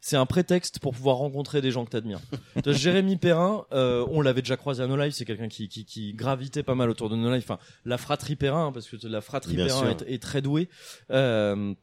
c'est 0.00 0.16
un 0.16 0.26
prétexte 0.26 0.78
pour 0.78 0.94
pouvoir 0.94 1.16
rencontrer 1.16 1.60
des 1.60 1.70
gens 1.70 1.84
que 1.84 1.90
t'admires. 1.90 2.20
Jérémy 2.66 3.16
Perrin, 3.16 3.64
euh, 3.72 4.06
on 4.10 4.20
l'avait 4.20 4.42
déjà 4.42 4.56
croisé 4.56 4.82
à 4.82 4.86
No 4.86 4.96
Life, 4.96 5.14
c'est 5.14 5.24
quelqu'un 5.24 5.48
qui, 5.48 5.68
qui, 5.68 5.84
qui 5.84 6.14
gravitait 6.14 6.62
pas 6.62 6.74
mal 6.74 6.90
autour 6.90 7.10
de 7.10 7.16
No 7.16 7.34
Life. 7.34 7.44
Enfin, 7.50 7.58
la 7.84 7.98
fratrie 7.98 8.36
Perrin, 8.36 8.66
hein, 8.66 8.72
parce 8.72 8.88
que 8.88 8.96
la 9.06 9.20
fratrie 9.20 9.56
Bien 9.56 9.66
Perrin 9.66 9.90
est, 9.90 10.02
est 10.02 10.22
très 10.22 10.42
douée. 10.42 10.68
Euh, 11.10 11.74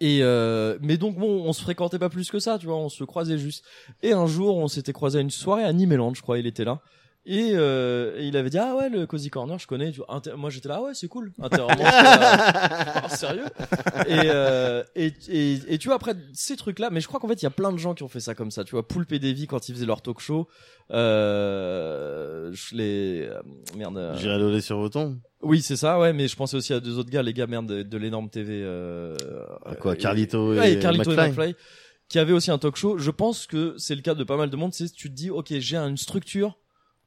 et 0.00 0.18
euh, 0.22 0.76
mais 0.82 0.96
donc 0.96 1.16
bon, 1.16 1.44
on 1.44 1.52
se 1.52 1.62
fréquentait 1.62 1.98
pas 1.98 2.08
plus 2.08 2.30
que 2.30 2.38
ça, 2.38 2.58
tu 2.58 2.66
vois, 2.66 2.76
on 2.76 2.88
se 2.88 3.04
croisait 3.04 3.38
juste. 3.38 3.64
Et 4.02 4.12
un 4.12 4.26
jour, 4.26 4.56
on 4.56 4.68
s'était 4.68 4.92
croisé 4.92 5.18
à 5.18 5.22
une 5.22 5.30
soirée 5.30 5.64
à 5.64 5.72
Nimeland, 5.72 6.14
je 6.14 6.22
crois, 6.22 6.38
il 6.38 6.46
était 6.46 6.64
là. 6.64 6.80
Et, 7.26 7.52
euh, 7.54 8.18
et 8.18 8.26
il 8.26 8.36
avait 8.36 8.50
dit 8.50 8.58
ah 8.58 8.76
ouais 8.76 8.90
le 8.90 9.06
cozy 9.06 9.30
corner 9.30 9.58
je 9.58 9.66
connais 9.66 9.90
tu 9.92 9.98
vois, 10.00 10.14
inter- 10.14 10.34
moi 10.36 10.50
j'étais 10.50 10.68
là 10.68 10.76
ah 10.80 10.82
ouais 10.82 10.94
c'est 10.94 11.08
cool. 11.08 11.32
Intérieurement 11.42 11.82
sérieux. 13.08 13.46
Et, 14.06 14.18
euh, 14.26 14.82
et, 14.94 15.10
et 15.28 15.58
et 15.68 15.78
tu 15.78 15.88
vois 15.88 15.96
après 15.96 16.12
ces 16.34 16.54
trucs 16.56 16.78
là 16.78 16.90
mais 16.90 17.00
je 17.00 17.08
crois 17.08 17.20
qu'en 17.20 17.28
fait 17.28 17.40
il 17.40 17.44
y 17.44 17.46
a 17.46 17.50
plein 17.50 17.72
de 17.72 17.78
gens 17.78 17.94
qui 17.94 18.02
ont 18.02 18.08
fait 18.08 18.20
ça 18.20 18.34
comme 18.34 18.50
ça. 18.50 18.62
Tu 18.64 18.72
vois 18.72 18.86
Poulpe 18.86 19.10
et 19.12 19.18
Davy 19.18 19.46
quand 19.46 19.68
ils 19.70 19.74
faisaient 19.74 19.86
leur 19.86 20.02
talk 20.02 20.20
show 20.20 20.48
euh, 20.90 22.50
je 22.52 22.74
les 22.76 23.22
euh, 23.22 23.40
merde 23.76 23.96
euh, 23.96 24.14
J'irai 24.18 24.60
sur 24.60 24.78
vos 24.78 24.88
tons 24.88 25.18
oui 25.42 25.62
c'est 25.62 25.76
ça 25.76 25.98
ouais 25.98 26.12
mais 26.12 26.28
je 26.28 26.36
pensais 26.36 26.56
aussi 26.56 26.72
à 26.72 26.80
deux 26.80 26.98
autres 26.98 27.10
gars 27.10 27.22
les 27.22 27.32
gars 27.32 27.46
merde 27.46 27.66
de, 27.66 27.82
de 27.82 27.96
l'énorme 27.98 28.28
TV 28.30 28.60
euh, 28.62 29.14
À 29.64 29.74
quoi 29.76 29.96
Carlito 29.96 30.54
et, 30.54 30.58
Ouais, 30.58 30.78
Carlito 30.78 31.10
McFly 31.10 31.24
et 31.24 31.28
McFly. 31.28 31.54
Qui 32.10 32.18
avait 32.18 32.34
aussi 32.34 32.50
un 32.50 32.58
talk 32.58 32.76
show. 32.76 32.98
Je 32.98 33.10
pense 33.10 33.46
que 33.46 33.74
c'est 33.78 33.94
le 33.94 34.02
cas 34.02 34.14
de 34.14 34.24
pas 34.24 34.36
mal 34.36 34.50
de 34.50 34.56
monde. 34.56 34.74
C'est 34.74 34.92
tu 34.92 35.08
te 35.08 35.14
dis, 35.14 35.30
ok, 35.30 35.54
j'ai 35.58 35.76
une 35.78 35.96
structure 35.96 36.58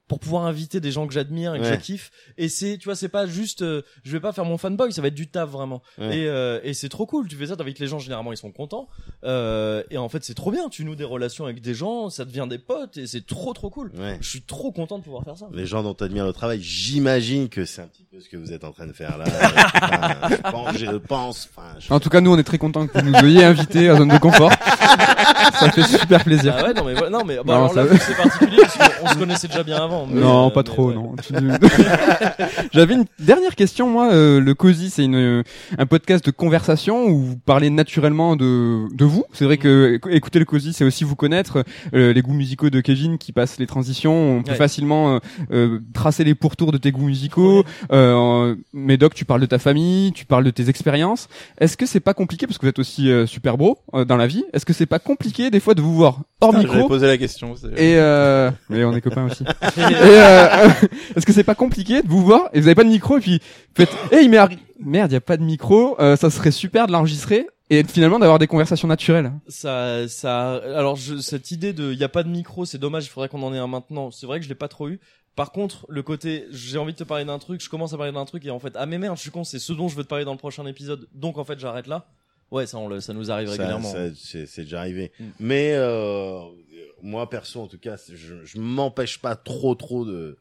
pour 0.07 0.19
pouvoir 0.19 0.45
inviter 0.45 0.79
des 0.79 0.91
gens 0.91 1.05
que 1.07 1.13
j'admire 1.13 1.53
et 1.55 1.59
que 1.59 1.63
Ouais. 1.65 1.73
je 1.75 1.79
kiffe. 1.79 2.11
Et 2.37 2.47
c'est, 2.49 2.77
tu 2.77 2.85
vois, 2.85 2.95
c'est 2.95 3.09
pas 3.09 3.25
juste, 3.27 3.61
euh, 3.61 3.81
je 4.03 4.11
vais 4.11 4.19
pas 4.21 4.31
faire 4.31 4.45
mon 4.45 4.57
fanboy, 4.57 4.93
ça 4.93 5.01
va 5.01 5.09
être 5.09 5.13
du 5.15 5.27
taf 5.27 5.49
vraiment. 5.49 5.81
Ouais. 5.97 6.19
Et, 6.19 6.27
euh, 6.27 6.59
et 6.63 6.73
c'est 6.73 6.87
trop 6.89 7.05
cool. 7.05 7.27
Tu 7.27 7.35
fais 7.35 7.47
ça, 7.47 7.55
t'invites 7.57 7.79
les 7.79 7.87
gens, 7.87 7.99
généralement 7.99 8.31
ils 8.31 8.37
sont 8.37 8.51
contents. 8.51 8.87
Euh, 9.25 9.83
et 9.89 9.97
en 9.97 10.07
fait, 10.09 10.23
c'est 10.23 10.33
trop 10.33 10.51
bien. 10.51 10.69
Tu 10.69 10.85
noues 10.85 10.95
des 10.95 11.03
relations 11.03 11.43
avec 11.45 11.61
des 11.61 11.73
gens, 11.73 12.09
ça 12.09 12.23
devient 12.25 12.47
des 12.49 12.57
potes 12.57 12.95
et 12.97 13.05
c'est 13.07 13.25
trop 13.25 13.53
trop 13.53 13.69
cool. 13.69 13.91
Ouais. 13.97 14.17
Je 14.21 14.29
suis 14.29 14.41
trop 14.41 14.71
content 14.71 14.97
de 14.97 15.03
pouvoir 15.03 15.23
faire 15.23 15.37
ça. 15.37 15.47
les 15.53 15.65
gens 15.65 15.83
dont 15.83 15.93
t'admires 15.93 16.25
le 16.25 16.33
travail, 16.33 16.61
j'imagine 16.61 17.49
que 17.49 17.65
c'est 17.65 17.81
un 17.81 17.87
petit 17.87 18.05
peu 18.09 18.19
ce 18.21 18.29
que 18.29 18.37
vous 18.37 18.53
êtes 18.53 18.63
en 18.63 18.71
train 18.71 18.87
de 18.87 18.93
faire 18.93 19.17
là. 19.17 19.25
Enfin, 19.87 20.29
je 20.29 20.35
pense, 20.51 20.77
je 20.77 20.95
pense, 20.97 21.49
enfin, 21.55 21.67
je- 21.79 21.93
En 21.93 21.99
tout 21.99 22.09
cas, 22.09 22.21
nous, 22.21 22.31
on 22.33 22.37
est 22.37 22.43
très 22.43 22.57
contents 22.57 22.87
que 22.87 22.97
vous 22.99 23.05
nous 23.09 23.15
ayez 23.25 23.43
invités 23.43 23.89
à 23.89 23.95
Zone 23.97 24.09
de 24.09 24.17
Confort. 24.17 24.51
ça 25.59 25.71
fait 25.71 25.83
super 25.83 26.23
plaisir. 26.23 26.55
Ah 26.57 26.63
ouais, 26.65 26.73
non 26.73 26.83
mais 26.83 26.93
non 27.09 27.23
mais 27.25 27.35
bah, 27.37 27.43
Non, 27.45 27.53
alors 27.55 27.69
ça 27.73 27.83
là 27.83 27.85
va. 27.85 27.97
c'est 27.97 28.15
particulier 28.15 28.57
parce 28.61 28.77
qu'on 28.99 29.07
se 29.09 29.15
connaissait 29.17 29.47
déjà 29.47 29.63
bien 29.63 29.77
avant. 29.77 29.96
Mais, 30.05 30.21
non, 30.21 30.47
euh, 30.47 30.49
pas 30.51 30.59
mais 30.59 30.63
trop, 30.65 30.89
ouais. 30.89 30.95
non. 30.95 31.15
J'avais 32.73 32.93
une 32.95 33.05
dernière 33.19 33.55
question, 33.55 33.89
moi. 33.89 34.11
euh, 34.13 34.39
le 34.39 34.53
Cozy, 34.53 34.89
c'est 34.89 35.05
une 35.05 35.43
un 35.77 35.85
podcast 35.85 36.25
de 36.25 36.31
conversation 36.31 37.05
où 37.07 37.19
vous 37.19 37.37
parlez 37.37 37.69
naturellement 37.69 38.35
de 38.35 38.93
de 38.95 39.05
vous. 39.05 39.23
C'est 39.33 39.45
vrai 39.45 39.57
que 39.57 39.95
écou- 39.97 40.09
écouter 40.09 40.39
le 40.39 40.45
Cozy, 40.45 40.73
c'est 40.73 40.83
aussi 40.83 41.03
vous 41.03 41.15
connaître. 41.15 41.63
Euh, 41.93 42.13
les 42.13 42.21
goûts 42.21 42.33
musicaux 42.33 42.69
de 42.69 42.79
Kevin 42.81 43.17
qui 43.17 43.31
passe 43.31 43.57
les 43.59 43.67
transitions, 43.67 44.37
on 44.37 44.43
peut 44.43 44.51
Ouais. 44.51 44.57
facilement 44.57 45.15
euh, 45.15 45.19
euh, 45.51 45.79
tracer 45.93 46.23
les 46.23 46.35
pourtours 46.35 46.71
de 46.71 46.77
tes 46.77 46.91
goûts 46.91 47.05
musicaux. 47.05 47.63
Euh, 47.91 48.55
Médoc, 48.73 49.13
tu 49.13 49.25
parles 49.25 49.41
de 49.41 49.45
ta 49.45 49.59
famille, 49.59 50.11
tu 50.13 50.25
parles 50.25 50.43
de 50.43 50.51
tes 50.51 50.69
expériences. 50.69 51.27
Est-ce 51.59 51.77
que 51.77 51.85
c'est 51.85 51.99
pas 51.99 52.13
compliqué 52.13 52.47
parce 52.47 52.57
que 52.57 52.65
vous 52.65 52.69
êtes 52.69 52.79
aussi 52.79 53.09
euh, 53.11 53.25
super 53.25 53.57
bro 53.57 53.79
euh, 53.93 54.05
dans 54.05 54.17
la 54.17 54.27
vie 54.27 54.43
Est-ce 54.53 54.65
que 54.65 54.73
c'est 54.73 54.85
pas 54.85 54.99
compliqué 54.99 55.49
des 55.49 55.59
fois 55.59 55.73
de 55.73 55.81
vous 55.81 55.93
voir 55.93 56.19
hors 56.41 56.51
Putain, 56.51 56.63
micro 56.63 56.87
posé 56.87 57.07
la 57.07 57.17
question. 57.17 57.55
et 57.75 57.95
euh... 57.97 58.51
mais 58.69 58.83
on 58.83 58.93
est 58.95 59.01
copains 59.01 59.25
aussi. 59.25 59.43
Et 59.91 59.95
euh, 59.99 60.69
est-ce 61.15 61.25
que 61.25 61.33
c'est 61.33 61.43
pas 61.43 61.55
compliqué 61.55 62.01
de 62.01 62.07
vous 62.07 62.23
voir 62.23 62.49
et 62.53 62.59
vous 62.61 62.67
avez 62.67 62.75
pas 62.75 62.83
de 62.83 62.89
micro 62.89 63.17
et 63.17 63.21
puis 63.21 63.39
faites 63.75 63.89
hey 64.11 64.27
mais 64.29 64.37
arri- 64.37 64.59
merde, 64.79 65.11
il 65.11 65.15
y 65.15 65.17
a 65.17 65.21
pas 65.21 65.37
de 65.37 65.43
micro, 65.43 65.99
euh, 65.99 66.15
ça 66.15 66.29
serait 66.29 66.51
super 66.51 66.87
de 66.87 66.91
l'enregistrer 66.91 67.47
et 67.69 67.83
finalement 67.83 68.19
d'avoir 68.19 68.39
des 68.39 68.47
conversations 68.47 68.87
naturelles. 68.87 69.31
ça 69.47 70.07
ça 70.07 70.53
alors 70.55 70.95
je, 70.95 71.17
cette 71.17 71.51
idée 71.51 71.73
de 71.73 71.91
il 71.91 71.99
y 71.99 72.03
a 72.03 72.09
pas 72.09 72.23
de 72.23 72.29
micro 72.29 72.63
c'est 72.65 72.77
dommage 72.77 73.05
il 73.05 73.09
faudrait 73.09 73.27
qu'on 73.29 73.43
en 73.43 73.53
ait 73.53 73.57
un 73.57 73.67
maintenant 73.67 74.09
c'est 74.11 74.25
vrai 74.25 74.39
que 74.39 74.43
je 74.45 74.49
l'ai 74.49 74.55
pas 74.55 74.69
trop 74.69 74.87
eu 74.87 74.99
par 75.35 75.51
contre 75.51 75.85
le 75.89 76.01
côté 76.01 76.45
j'ai 76.51 76.77
envie 76.77 76.93
de 76.93 76.97
te 76.97 77.03
parler 77.03 77.25
d'un 77.25 77.39
truc 77.39 77.61
je 77.61 77.69
commence 77.69 77.93
à 77.93 77.97
parler 77.97 78.13
d'un 78.13 78.23
truc 78.23 78.45
et 78.45 78.51
en 78.51 78.59
fait 78.59 78.73
ah 78.75 78.85
mais 78.85 78.97
merde 78.97 79.17
je 79.17 79.21
suis 79.21 79.31
con 79.31 79.43
c'est 79.43 79.59
ce 79.59 79.73
dont 79.73 79.89
je 79.89 79.97
veux 79.97 80.03
te 80.03 80.07
parler 80.07 80.23
dans 80.23 80.31
le 80.31 80.37
prochain 80.37 80.65
épisode 80.65 81.07
donc 81.13 81.37
en 81.37 81.43
fait 81.43 81.59
j'arrête 81.59 81.87
là 81.87 82.05
ouais 82.51 82.65
ça 82.67 82.77
on 82.77 82.87
le, 82.87 83.01
ça 83.01 83.13
nous 83.13 83.29
arrive 83.31 83.47
ça, 83.47 83.51
régulièrement 83.53 83.91
ça, 83.91 84.15
c'est 84.15 84.45
c'est 84.45 84.61
déjà 84.63 84.79
arrivé. 84.79 85.11
Mm. 85.19 85.23
Mais 85.41 85.71
euh, 85.73 86.39
moi 87.01 87.29
perso, 87.29 87.61
en 87.61 87.67
tout 87.67 87.79
cas, 87.79 87.95
je, 88.11 88.43
je 88.43 88.59
m'empêche 88.59 89.19
pas 89.19 89.35
trop, 89.35 89.75
trop 89.75 90.05
de 90.05 90.37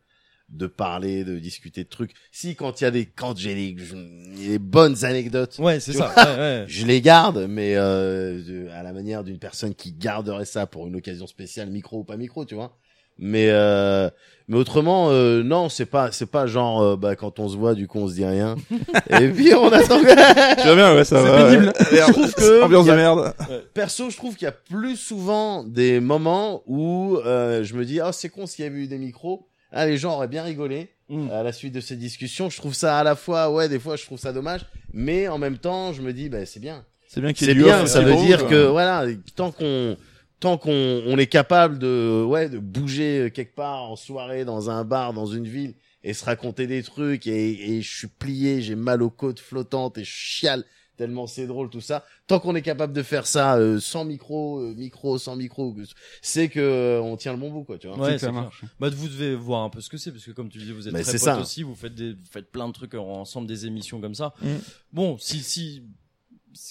de 0.49 0.67
parler, 0.67 1.25
de 1.25 1.39
discuter 1.39 1.85
de 1.85 1.89
trucs. 1.89 2.13
Si 2.31 2.55
quand 2.55 2.81
il 2.81 2.85
y 2.85 2.87
a 2.87 2.91
des, 2.91 3.07
quand 3.07 3.37
j'ai 3.37 3.75
des, 3.75 4.59
bonnes 4.59 5.05
anecdotes, 5.05 5.59
ouais 5.59 5.81
c'est 5.81 5.93
ça 5.93 6.13
ouais, 6.17 6.39
ouais. 6.39 6.65
je 6.69 6.87
les 6.87 7.01
garde, 7.01 7.47
mais 7.49 7.75
euh, 7.77 8.69
à 8.73 8.83
la 8.83 8.93
manière 8.93 9.25
d'une 9.25 9.39
personne 9.39 9.75
qui 9.75 9.93
garderait 9.93 10.45
ça 10.45 10.67
pour 10.67 10.87
une 10.87 10.97
occasion 10.97 11.27
spéciale, 11.27 11.71
micro 11.71 11.99
ou 11.99 12.05
pas 12.05 12.17
micro, 12.17 12.45
tu 12.45 12.55
vois. 12.55 12.79
Mais 13.19 13.49
euh, 13.51 14.11
mais 14.49 14.57
autrement, 14.59 15.09
euh, 15.11 15.43
non, 15.43 15.69
c'est 15.69 15.87
pas 15.87 16.13
c'est 16.13 16.27
pas 16.31 16.47
genre 16.47 16.83
euh, 16.83 16.97
bah 16.97 17.17
quand 17.17 17.39
on 17.41 17.49
se 17.49 17.57
voit, 17.57 17.75
du 17.75 17.89
coup 17.89 17.99
on 17.99 18.09
se 18.09 18.15
dit 18.15 18.25
rien. 18.25 18.55
Et 19.21 19.29
puis 19.29 19.55
on 19.55 19.69
attend. 19.73 20.01
que- 20.01 20.61
Tu 20.61 20.67
vas 20.69 20.75
bien, 20.75 20.95
ouais, 20.95 21.05
ça 21.05 21.23
C'est 21.23 21.29
va. 21.31 21.45
pénible. 21.49 21.67
ouais. 21.67 21.73
Je 22.07 22.13
trouve 22.13 22.35
que 22.35 22.63
Ambiance 22.63 22.85
y 22.85 22.89
de 22.89 22.93
a- 22.93 22.97
merde. 22.97 23.35
Perso, 23.75 24.11
je 24.11 24.17
trouve 24.17 24.35
qu'il 24.37 24.45
y 24.45 24.49
a 24.49 24.53
plus 24.53 24.97
souvent 24.97 25.65
des 25.65 26.01
moments 26.01 26.63
où 26.67 27.19
euh, 27.25 27.65
je 27.65 27.75
me 27.75 27.85
dis 27.85 28.01
ah 28.01 28.13
c'est 28.13 28.29
con 28.29 28.47
s'il 28.47 28.65
y 28.65 28.69
avait 28.69 28.79
eu 28.79 28.87
des 28.87 28.99
micros. 28.99 29.49
Ah 29.73 29.87
les 29.87 29.97
gens 29.99 30.15
auraient 30.15 30.29
bien 30.29 30.43
rigolé 30.43 30.91
Mm. 31.09 31.31
à 31.31 31.45
la 31.45 31.53
suite 31.53 31.73
de 31.73 31.81
ces 31.81 31.95
discussions. 31.95 32.51
Je 32.51 32.57
trouve 32.57 32.75
ça 32.75 32.99
à 32.99 33.05
la 33.05 33.15
fois 33.15 33.49
ouais 33.53 33.69
des 33.69 33.79
fois 33.79 33.95
je 33.95 34.05
trouve 34.05 34.19
ça 34.19 34.33
dommage, 34.33 34.63
mais 34.93 35.29
en 35.29 35.39
même 35.39 35.57
temps 35.57 35.93
je 35.93 36.03
me 36.03 36.13
dis 36.13 36.29
bah 36.29 36.45
c'est 36.47 36.59
bien. 36.59 36.85
C'est 37.07 37.21
bien 37.21 37.33
qu'il 37.33 37.47
y 37.47 37.51
ait 37.51 37.53
C'est 37.55 37.59
du 37.59 37.63
bien, 37.65 37.83
off, 37.83 37.89
ça 37.89 38.01
c'est 38.01 38.05
veut 38.05 38.17
dire 38.27 38.49
que 38.49 38.67
voilà, 38.67 39.05
tant 39.37 39.53
qu'on 39.53 39.97
tant 40.41 40.59
qu'on 40.59 41.03
on 41.07 41.19
est 41.19 41.27
capable 41.27 41.79
de 41.79 42.25
ouais 42.27 42.49
de 42.49 42.59
bouger 42.59 43.31
quelque 43.35 43.55
part 43.55 43.91
en 43.91 43.97
soirée 43.97 44.45
dans 44.45 44.71
un 44.71 44.85
bar 44.85 45.13
dans 45.13 45.27
une 45.27 45.47
ville 45.47 45.75
et 46.03 46.15
se 46.15 46.25
raconter 46.25 46.67
des 46.67 46.83
trucs 46.83 47.27
et, 47.27 47.77
et 47.77 47.83
je 47.83 47.97
suis 47.97 48.09
plié, 48.09 48.63
j'ai 48.63 48.77
mal 48.77 49.03
aux 49.03 49.11
côtes 49.11 49.41
flottantes 49.41 49.99
et 49.99 50.05
je 50.05 50.11
chiale 50.11 50.65
tellement 50.97 51.27
c'est 51.27 51.47
drôle 51.47 51.71
tout 51.71 51.81
ça. 51.81 52.05
Tant 52.27 52.41
qu'on 52.41 52.55
est 52.55 52.63
capable 52.63 52.93
de 52.93 53.03
faire 53.03 53.27
ça 53.27 53.57
euh, 53.57 53.79
sans 53.79 54.05
micro, 54.05 54.61
euh, 54.61 54.75
micro 54.75 55.19
sans 55.19 55.37
micro, 55.37 55.77
c'est 56.23 56.49
que 56.49 56.61
euh, 56.61 57.01
on 57.01 57.17
tient 57.17 57.33
le 57.33 57.39
bon 57.39 57.51
bout 57.51 57.65
quoi, 57.65 57.79
tu 57.79 57.87
vois. 57.87 57.99
Ouais, 57.99 58.19
ça 58.19 58.33
marche. 58.33 58.65
Bah, 58.81 58.89
vous 58.91 59.09
devez 59.09 59.35
voir 59.35 59.63
un 59.63 59.71
peu 59.71 59.81
ce 59.81 59.89
que 59.89 59.99
c'est, 59.99 60.11
parce 60.11 60.25
que 60.25 60.33
comme 60.33 60.49
tu 60.49 60.59
disais, 60.59 60.73
vous 60.73 60.89
êtes 60.89 60.95
Mais 60.95 61.03
très 61.03 61.13
c'est 61.13 61.19
potes 61.19 61.35
ça. 61.35 61.41
aussi, 61.41 61.63
vous 61.63 61.75
faites 61.75 61.95
des, 61.95 62.13
vous 62.15 62.27
faites 62.31 62.51
plein 62.51 62.67
de 62.67 62.73
trucs 62.73 62.95
ensemble, 62.95 63.47
des 63.47 63.67
émissions 63.67 64.01
comme 64.01 64.15
ça. 64.15 64.35
Mm. 64.41 64.49
Bon, 64.93 65.19
si, 65.19 65.41
si, 65.41 65.83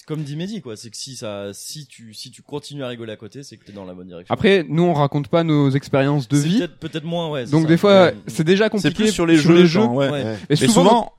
comme 0.06 0.22
dit 0.22 0.36
Mehdi 0.36 0.60
quoi, 0.62 0.76
c'est 0.76 0.90
que 0.90 0.96
si 0.96 1.16
ça, 1.16 1.46
si 1.52 1.86
tu, 1.86 2.14
si 2.14 2.30
tu 2.30 2.42
continues 2.42 2.84
à 2.84 2.88
rigoler 2.88 3.12
à 3.12 3.16
côté, 3.16 3.42
c'est 3.42 3.56
que 3.56 3.64
t'es 3.64 3.72
dans 3.72 3.84
la 3.84 3.94
bonne 3.94 4.06
direction. 4.08 4.32
Après, 4.32 4.64
nous 4.68 4.82
on 4.84 4.94
raconte 4.94 5.28
pas 5.28 5.42
nos 5.44 5.70
expériences 5.70 6.28
de 6.28 6.36
C'est 6.40 6.46
vie. 6.48 6.58
peut-être, 6.58 6.76
peut-être 6.78 7.04
moins, 7.04 7.30
ouais. 7.30 7.46
c'est 7.46 7.52
Donc 7.52 7.62
ça. 7.62 7.68
des 7.68 7.76
fois, 7.76 8.02
Ouais. 8.06 8.14
c'est 8.26 8.44
déjà 8.44 8.64
C'est 8.64 8.70
compliqué 8.70 8.94
plus 9.04 9.12
sur 9.12 9.26
les 9.26 9.36
jeux, 9.36 9.64
genre, 9.66 9.92
ouais. 9.94 10.10
Ouais. 10.10 10.22
Et 10.22 10.36
Mais 10.50 10.56
souvent, 10.56 10.72
souvent, 10.82 11.12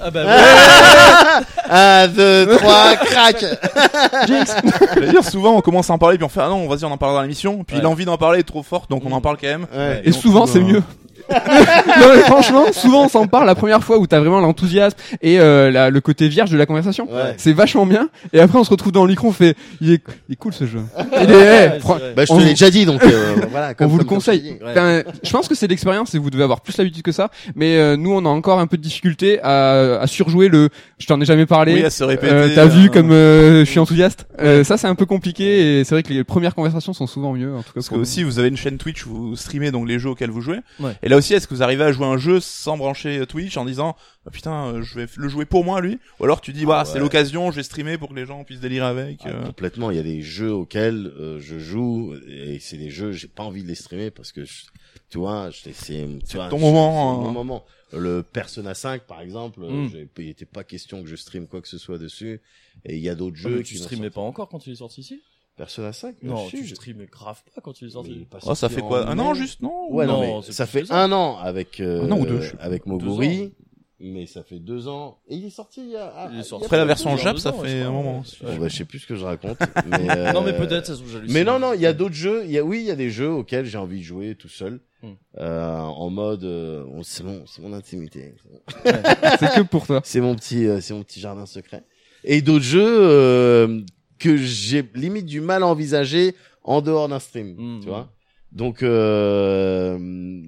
Ah 0.00 0.10
bah 0.10 0.24
ouais. 0.26 1.44
Un, 1.70 2.08
deux, 2.08 2.56
trois, 2.56 2.96
crack 2.96 3.40
je 4.26 5.00
veux 5.00 5.10
dire, 5.10 5.24
souvent 5.24 5.56
on 5.56 5.60
commence 5.60 5.90
à 5.90 5.92
en 5.92 5.98
parler 5.98 6.16
puis 6.16 6.24
on 6.24 6.28
fait 6.28 6.40
ah 6.40 6.48
non, 6.48 6.66
vas-y 6.66 6.84
on 6.84 6.90
en 6.92 6.96
parlera 6.98 7.18
dans 7.20 7.22
l'émission. 7.22 7.62
Puis 7.64 7.76
Ouais. 7.76 7.82
l'envie 7.82 8.04
d'en 8.04 8.16
parler 8.18 8.40
est 8.40 8.44
trop 8.44 8.62
forte 8.62 8.90
donc 8.90 9.04
on 9.04 9.10
Mm. 9.10 9.14
en 9.14 9.20
parle 9.20 9.36
quand 9.40 9.46
même. 9.46 9.66
Ouais. 9.72 10.02
et 10.04 10.12
souvent 10.12 10.44
euh, 10.44 10.46
c'est 10.50 10.60
mieux. 10.60 10.82
Non 11.28 12.14
mais 12.14 12.20
franchement, 12.22 12.72
souvent 12.72 13.04
on 13.04 13.08
s'en 13.08 13.26
parle 13.26 13.46
la 13.46 13.54
première 13.54 13.82
fois 13.82 13.98
où 13.98 14.06
t'as 14.06 14.20
vraiment 14.20 14.40
l'enthousiasme 14.40 14.96
et 15.22 15.38
euh, 15.40 15.70
la- 15.70 15.90
le 15.90 16.00
côté 16.00 16.28
vierge 16.28 16.50
de 16.50 16.56
la 16.56 16.66
conversation. 16.66 17.06
Ouais. 17.12 17.34
C'est 17.36 17.52
vachement 17.52 17.86
bien. 17.86 18.08
Et 18.32 18.40
après 18.40 18.58
on 18.58 18.64
se 18.64 18.70
retrouve 18.70 18.92
dans 18.92 19.04
le 19.04 19.10
micro, 19.10 19.28
on 19.28 19.32
fait, 19.32 19.56
il 19.80 19.92
est, 19.92 20.02
il 20.28 20.32
est 20.32 20.36
cool 20.36 20.52
ce 20.52 20.66
jeu. 20.66 20.80
Il 21.22 21.30
est, 21.30 21.34
Ouais, 21.40 21.78
eh. 21.78 22.14
Bah, 22.14 22.24
je 22.24 22.32
On 22.32 22.36
te 22.36 22.40
vous- 22.40 22.46
l'ai 22.46 22.50
déjà 22.50 22.70
dit, 22.70 22.84
donc 22.86 23.02
euh, 23.02 23.36
voilà. 23.50 23.70
on 23.70 23.74
comme- 23.74 23.88
vous 23.88 23.98
le 23.98 24.04
comme- 24.04 24.16
conseille. 24.18 24.38
je 24.40 24.44
t'ai 24.44 24.58
dit. 24.58 24.64
Ouais. 24.64 24.70
Enfin, 24.70 25.02
je 25.22 25.30
pense 25.30 25.48
que 25.48 25.54
c'est 25.54 25.66
l'expérience 25.66 26.14
et 26.14 26.18
vous 26.18 26.30
devez 26.30 26.42
avoir 26.44 26.60
plus 26.60 26.76
l'habitude 26.76 27.02
que 27.02 27.12
ça. 27.12 27.30
Mais 27.54 27.76
euh, 27.76 27.96
nous, 27.96 28.12
on 28.12 28.24
a 28.24 28.28
encore 28.28 28.58
un 28.60 28.66
peu 28.66 28.76
de 28.76 28.82
difficulté 28.82 29.40
à, 29.42 30.00
à 30.00 30.06
surjouer 30.06 30.48
le. 30.48 30.68
Je 30.98 31.06
t'en 31.06 31.20
ai 31.20 31.24
jamais 31.24 31.46
parlé. 31.46 31.74
Oui, 31.74 31.84
à 31.84 31.90
se 31.90 32.04
répéter. 32.04 32.32
Euh, 32.32 32.48
T'as 32.54 32.64
euh, 32.64 32.68
vu 32.68 32.90
comme 32.90 33.10
euh, 33.10 33.60
je 33.64 33.70
suis 33.70 33.78
enthousiaste. 33.78 34.26
Euh, 34.40 34.64
ça, 34.64 34.76
c'est 34.76 34.86
un 34.86 34.94
peu 34.94 35.06
compliqué 35.06 35.80
et 35.80 35.84
c'est 35.84 35.94
vrai 35.94 36.02
que 36.02 36.12
les 36.12 36.24
premières 36.24 36.54
conversations 36.54 36.92
sont 36.92 37.06
souvent 37.06 37.32
mieux. 37.32 37.52
En 37.54 37.58
tout 37.58 37.64
cas, 37.64 37.70
Parce 37.74 37.88
que 37.88 37.94
aussi 37.96 38.22
vous 38.22 38.38
avez 38.38 38.48
une 38.48 38.56
chaîne 38.56 38.76
Twitch 38.78 39.06
où 39.06 39.10
vous 39.10 39.36
streamez 39.36 39.70
donc 39.70 39.88
les 39.88 39.98
jeux 39.98 40.10
auxquels 40.10 40.30
vous 40.30 40.40
jouez. 40.40 40.58
Ouais. 40.80 40.92
Et 41.02 41.08
là 41.10 41.16
aussi 41.18 41.34
est-ce 41.34 41.46
que 41.46 41.54
vous 41.54 41.62
arrivez 41.62 41.84
à 41.84 41.92
jouer 41.92 42.06
un 42.06 42.16
jeu 42.16 42.40
sans 42.40 42.78
brancher 42.78 43.26
Twitch 43.26 43.56
en 43.58 43.66
disant 43.66 43.96
Ah, 44.26 44.30
putain 44.30 44.68
euh, 44.68 44.82
je 44.82 44.94
vais 44.98 45.06
le 45.16 45.28
jouer 45.28 45.44
pour 45.44 45.64
moi 45.64 45.80
lui? 45.82 45.98
Ou 46.18 46.24
alors 46.24 46.40
tu 46.40 46.52
dis 46.54 46.64
bah 46.64 46.84
c'est 46.86 46.94
ouais. 46.94 47.00
l'occasion 47.00 47.50
je 47.50 47.56
vais 47.56 47.62
streamer 47.62 47.98
pour 47.98 48.08
que 48.08 48.14
les 48.14 48.24
gens 48.26 48.42
puissent 48.44 48.60
délirer 48.60 48.86
avec. 48.86 49.18
Ah, 49.24 49.28
euh. 49.28 49.46
complètement. 49.46 49.90
Il 49.90 49.96
y 49.96 50.00
a 50.00 50.02
des 50.04 50.22
jeux 50.22 50.52
auxquels 50.52 51.12
euh, 51.18 51.38
je 51.40 51.58
joue 51.58 52.14
et 52.26 52.58
c'est 52.60 52.78
des 52.78 52.90
jeux 52.90 53.12
j'ai 53.12 53.28
pas 53.28 53.42
envie 53.42 53.62
de 53.62 53.68
les 53.68 53.74
streamer 53.74 54.10
parce 54.10 54.32
que 54.32 54.44
je- 54.44 54.64
tu 55.10 55.18
vois, 55.18 55.50
je- 55.50 55.70
c'est 55.72 56.06
tu 56.28 56.36
vois, 56.36 56.48
ton 56.48 56.56
je- 56.58 56.62
moment, 56.62 57.14
c'est 57.14 57.20
hein. 57.20 57.24
mon 57.24 57.32
moment. 57.32 57.64
Le 57.92 58.22
Persona 58.22 58.72
5 58.74 59.02
par 59.02 59.20
exemple, 59.20 59.60
Mm. 59.60 59.88
j'ai- 59.90 60.08
il 60.18 60.28
était 60.28 60.44
pas 60.44 60.62
question 60.64 61.02
que 61.02 61.08
je 61.08 61.16
stream 61.16 61.46
quoi 61.48 61.60
que 61.60 61.68
ce 61.68 61.76
soit 61.78 61.98
dessus. 61.98 62.40
Et 62.84 62.96
il 62.96 63.02
y 63.02 63.08
a 63.08 63.14
d'autres 63.16 63.36
Ah, 63.44 63.48
mais 63.48 63.56
jeux 63.58 63.62
tu 63.64 63.76
streamais 63.78 64.10
pas 64.10 64.20
encore 64.20 64.48
quand 64.48 64.60
tu 64.60 64.70
es 64.70 64.76
sorti 64.76 65.00
ici? 65.00 65.20
Persona 65.56 65.92
5 65.92 66.16
Non, 66.22 66.46
tu 66.48 66.64
je- 66.64 66.74
streamais 66.74 67.06
grave 67.06 67.42
pas 67.54 67.60
quand 67.60 67.72
tu 67.74 67.84
es 67.84 67.86
mais 67.86 67.90
il 67.90 67.92
sorti. 67.92 68.26
Oh 68.46 68.54
ça 68.54 68.68
fait 68.68 68.80
quoi 68.80 69.06
un 69.08 69.18
an 69.18 69.34
juste 69.34 69.60
non 69.60 69.88
Ouais, 69.90 70.06
non, 70.06 70.20
Non, 70.22 70.36
mais 70.38 70.42
c'est 70.46 70.52
ça 70.52 70.66
fait 70.66 70.90
un 70.90 71.12
an 71.12 71.36
avec 71.38 71.80
euh, 71.80 72.02
Un 72.04 72.10
an 72.12 72.18
ou 72.18 72.24
deux, 72.26 72.40
avec 72.60 72.84
Deux 72.86 72.90
Moguri, 72.92 73.52
mais 73.98 74.24
ça 74.26 74.42
fait 74.42 74.58
deux 74.58 74.88
ans. 74.88 75.18
Et 75.28 75.36
il 75.36 75.44
est 75.44 75.50
sorti 75.50 75.82
il 75.82 75.90
y 75.90 75.96
a. 75.96 76.30
Il 76.32 76.40
est 76.40 76.48
ah, 76.52 76.56
Après 76.64 76.78
la 76.78 76.86
version 76.86 77.14
Jap 77.18 77.36
ça 77.38 77.52
fait 77.52 77.82
un 77.82 77.90
moment. 77.90 78.22
Bon, 78.42 78.56
bah, 78.56 78.68
je 78.68 78.76
sais 78.76 78.86
plus 78.86 79.00
ce 79.00 79.06
que 79.06 79.14
je 79.16 79.24
raconte. 79.26 79.58
mais, 79.86 80.10
euh, 80.16 80.32
Non 80.32 80.40
mais 80.40 80.54
peut-être 80.56 80.86
ça 80.86 80.94
se. 80.94 81.02
Mais 81.28 81.44
non, 81.44 81.58
non, 81.58 81.74
il 81.74 81.80
y 81.82 81.86
a 81.86 81.92
d'autres 81.92 82.14
jeux. 82.14 82.42
Il 82.46 82.52
y 82.52 82.56
a, 82.58 82.64
oui, 82.64 82.78
il 82.80 82.86
y 82.86 82.90
a 82.90 82.96
des 82.96 83.10
jeux 83.10 83.30
auxquels 83.30 83.66
j'ai 83.66 83.76
envie 83.78 83.98
de 83.98 84.04
jouer 84.04 84.34
tout 84.36 84.48
seul, 84.48 84.80
Hmm. 85.02 85.12
euh, 85.38 85.78
en 85.78 86.10
mode, 86.10 86.44
euh, 86.44 86.84
c'est 87.04 87.22
mon, 87.24 87.44
c'est 87.46 87.62
mon 87.62 87.72
intimité. 87.72 88.34
c'est 88.84 89.54
que 89.54 89.62
pour 89.62 89.86
toi. 89.86 90.00
C'est 90.04 90.20
mon 90.20 90.34
petit, 90.34 90.66
euh, 90.66 90.80
c'est 90.82 90.92
mon 90.94 91.02
petit 91.02 91.20
jardin 91.20 91.46
secret. 91.46 91.84
Et 92.22 92.42
d'autres 92.42 92.64
jeux 92.64 92.98
euh, 93.00 93.80
que 94.20 94.36
j'ai 94.36 94.88
limite 94.94 95.26
du 95.26 95.40
mal 95.40 95.64
à 95.64 95.66
envisager 95.66 96.36
en 96.62 96.80
dehors 96.82 97.08
d'un 97.08 97.18
stream, 97.18 97.54
Hmm. 97.58 97.80
tu 97.82 97.88
vois. 97.88 98.08
Donc, 98.52 98.82
euh, 98.84 99.98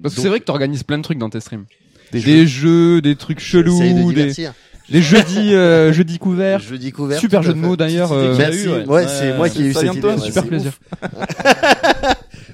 Parce 0.01 0.15
que 0.15 0.21
c'est 0.21 0.29
vrai 0.29 0.39
que 0.39 0.45
t'organises 0.45 0.83
plein 0.83 0.97
de 0.97 1.03
trucs 1.03 1.17
dans 1.17 1.29
tes 1.29 1.39
streams. 1.39 1.65
Des 2.11 2.21
Des, 2.21 2.45
jeux, 2.47 3.01
des 3.01 3.15
trucs 3.15 3.39
j'essaye 3.39 3.63
de 3.63 3.99
chelous, 3.99 4.13
des, 4.13 4.31
des 4.89 5.01
jeudis, 5.01 5.53
euh, 5.55 5.91
jeudis 5.93 6.19
couverts. 6.19 6.59
Jeudi 6.59 6.91
couvert. 6.91 7.19
Super 7.19 7.41
jeu 7.41 7.53
de 7.53 7.57
mots 7.59 7.75
d'ailleurs. 7.75 8.09
Petite 8.09 8.23
idée 8.23 8.33
euh, 8.33 8.37
Merci. 8.37 8.67
Ouais, 8.89 8.95
ouais. 8.95 9.07
c'est 9.07 9.35
moi 9.35 9.49
qui 9.49 9.63
ai 9.63 9.65
eu 9.67 9.73
ça 9.73 9.79
cette 9.81 9.91
vient 9.93 10.01
de 10.01 10.17
idée. 10.17 10.25
super 10.25 10.45
plaisir. 10.45 10.71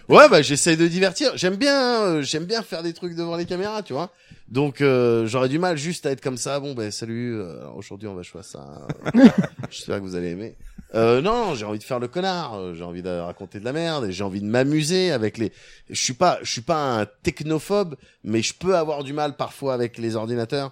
Ouais, 0.08 0.28
bah 0.28 0.42
j'essaye 0.42 0.76
de 0.76 0.88
divertir. 0.88 1.34
J'aime 1.36 1.56
bien, 1.56 2.02
euh, 2.02 2.22
j'aime 2.24 2.46
bien 2.46 2.64
faire 2.64 2.82
des 2.82 2.94
trucs 2.94 3.16
devant 3.16 3.36
les 3.38 3.46
caméras, 3.46 3.84
tu 3.84 3.94
vois. 3.94 4.12
Donc 4.48 4.82
euh, 4.82 5.28
j'aurais 5.28 5.50
du 5.50 5.60
mal 5.60 5.78
juste 5.78 6.08
à 6.08 6.12
être 6.12 6.22
comme 6.22 6.38
ça. 6.38 6.60
Bon 6.60 6.74
ben 6.74 6.90
salut. 6.90 7.36
euh, 7.36 7.60
alors, 7.62 7.78
Aujourd'hui 7.78 8.08
on 8.08 8.16
va 8.16 8.24
jouer 8.24 8.40
à 8.40 8.44
ça. 8.44 8.88
J'espère 9.70 9.98
que 10.00 10.02
vous 10.04 10.16
allez 10.16 10.30
aimer. 10.30 10.56
Euh, 10.96 11.22
non, 11.22 11.54
j'ai 11.54 11.66
envie 11.66 11.78
de 11.80 11.84
faire 11.84 12.00
le 12.00 12.08
connard. 12.08 12.56
euh, 12.56 12.74
J'ai 12.74 12.84
envie 12.84 13.04
de 13.04 13.10
raconter 13.10 13.60
de 13.60 13.66
la 13.66 13.74
merde 13.74 14.10
j'ai 14.10 14.24
envie 14.24 14.42
de 14.42 14.48
m'amuser 14.48 15.12
avec 15.12 15.38
les. 15.38 15.52
Je 15.90 16.02
suis 16.02 16.14
pas, 16.14 16.40
je 16.42 16.52
suis 16.52 16.62
pas 16.62 17.00
un 17.02 17.06
technophobe, 17.24 17.96
mais 18.24 18.42
je 18.42 18.54
peux 18.54 18.76
avoir 18.76 19.04
du 19.04 19.14
mal 19.14 19.36
parfois 19.36 19.74
avec 19.74 19.98
les 19.98 20.16
ordinateurs. 20.16 20.72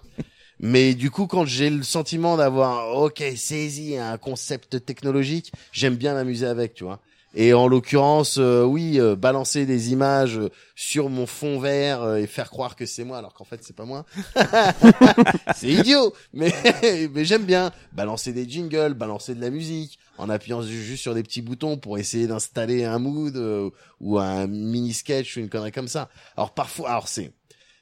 Mais 0.60 0.94
du 0.94 1.12
coup, 1.12 1.28
quand 1.28 1.44
j'ai 1.44 1.70
le 1.70 1.84
sentiment 1.84 2.36
d'avoir, 2.36 2.96
ok, 2.96 3.22
saisi 3.36 3.96
un 3.96 4.18
concept 4.18 4.84
technologique, 4.84 5.52
j'aime 5.70 5.94
bien 5.94 6.14
m'amuser 6.14 6.46
avec, 6.46 6.74
tu 6.74 6.82
vois. 6.82 6.98
Et 7.34 7.52
en 7.54 7.68
l'occurrence, 7.68 8.38
euh, 8.38 8.64
oui, 8.64 8.98
euh, 8.98 9.14
balancer 9.14 9.66
des 9.66 9.92
images 9.92 10.40
sur 10.74 11.10
mon 11.10 11.26
fond 11.26 11.60
vert 11.60 12.02
euh, 12.02 12.16
et 12.16 12.26
faire 12.26 12.50
croire 12.50 12.74
que 12.74 12.86
c'est 12.86 13.04
moi, 13.04 13.18
alors 13.18 13.34
qu'en 13.34 13.44
fait 13.44 13.60
c'est 13.62 13.76
pas 13.76 13.84
moi. 13.84 14.04
c'est 15.54 15.68
idiot, 15.68 16.12
mais 16.32 16.52
mais 17.14 17.24
j'aime 17.24 17.44
bien 17.44 17.70
balancer 17.92 18.32
des 18.32 18.48
jingles, 18.48 18.94
balancer 18.94 19.34
de 19.34 19.40
la 19.42 19.50
musique, 19.50 19.98
en 20.18 20.28
appuyant 20.28 20.62
ju- 20.62 20.82
juste 20.82 21.02
sur 21.02 21.14
des 21.14 21.22
petits 21.22 21.42
boutons 21.42 21.78
pour 21.78 21.98
essayer 21.98 22.26
d'installer 22.26 22.84
un 22.84 22.98
mood 22.98 23.36
euh, 23.36 23.70
ou 24.00 24.18
un 24.18 24.46
mini 24.46 24.92
sketch 24.92 25.36
ou 25.36 25.40
une 25.40 25.48
connerie 25.48 25.72
comme 25.72 25.88
ça. 25.88 26.10
Alors 26.36 26.52
parfois, 26.54 26.90
alors 26.90 27.08
c'est 27.08 27.32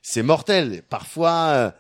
c'est 0.03 0.23
mortel. 0.23 0.83
Parfois, 0.89 1.73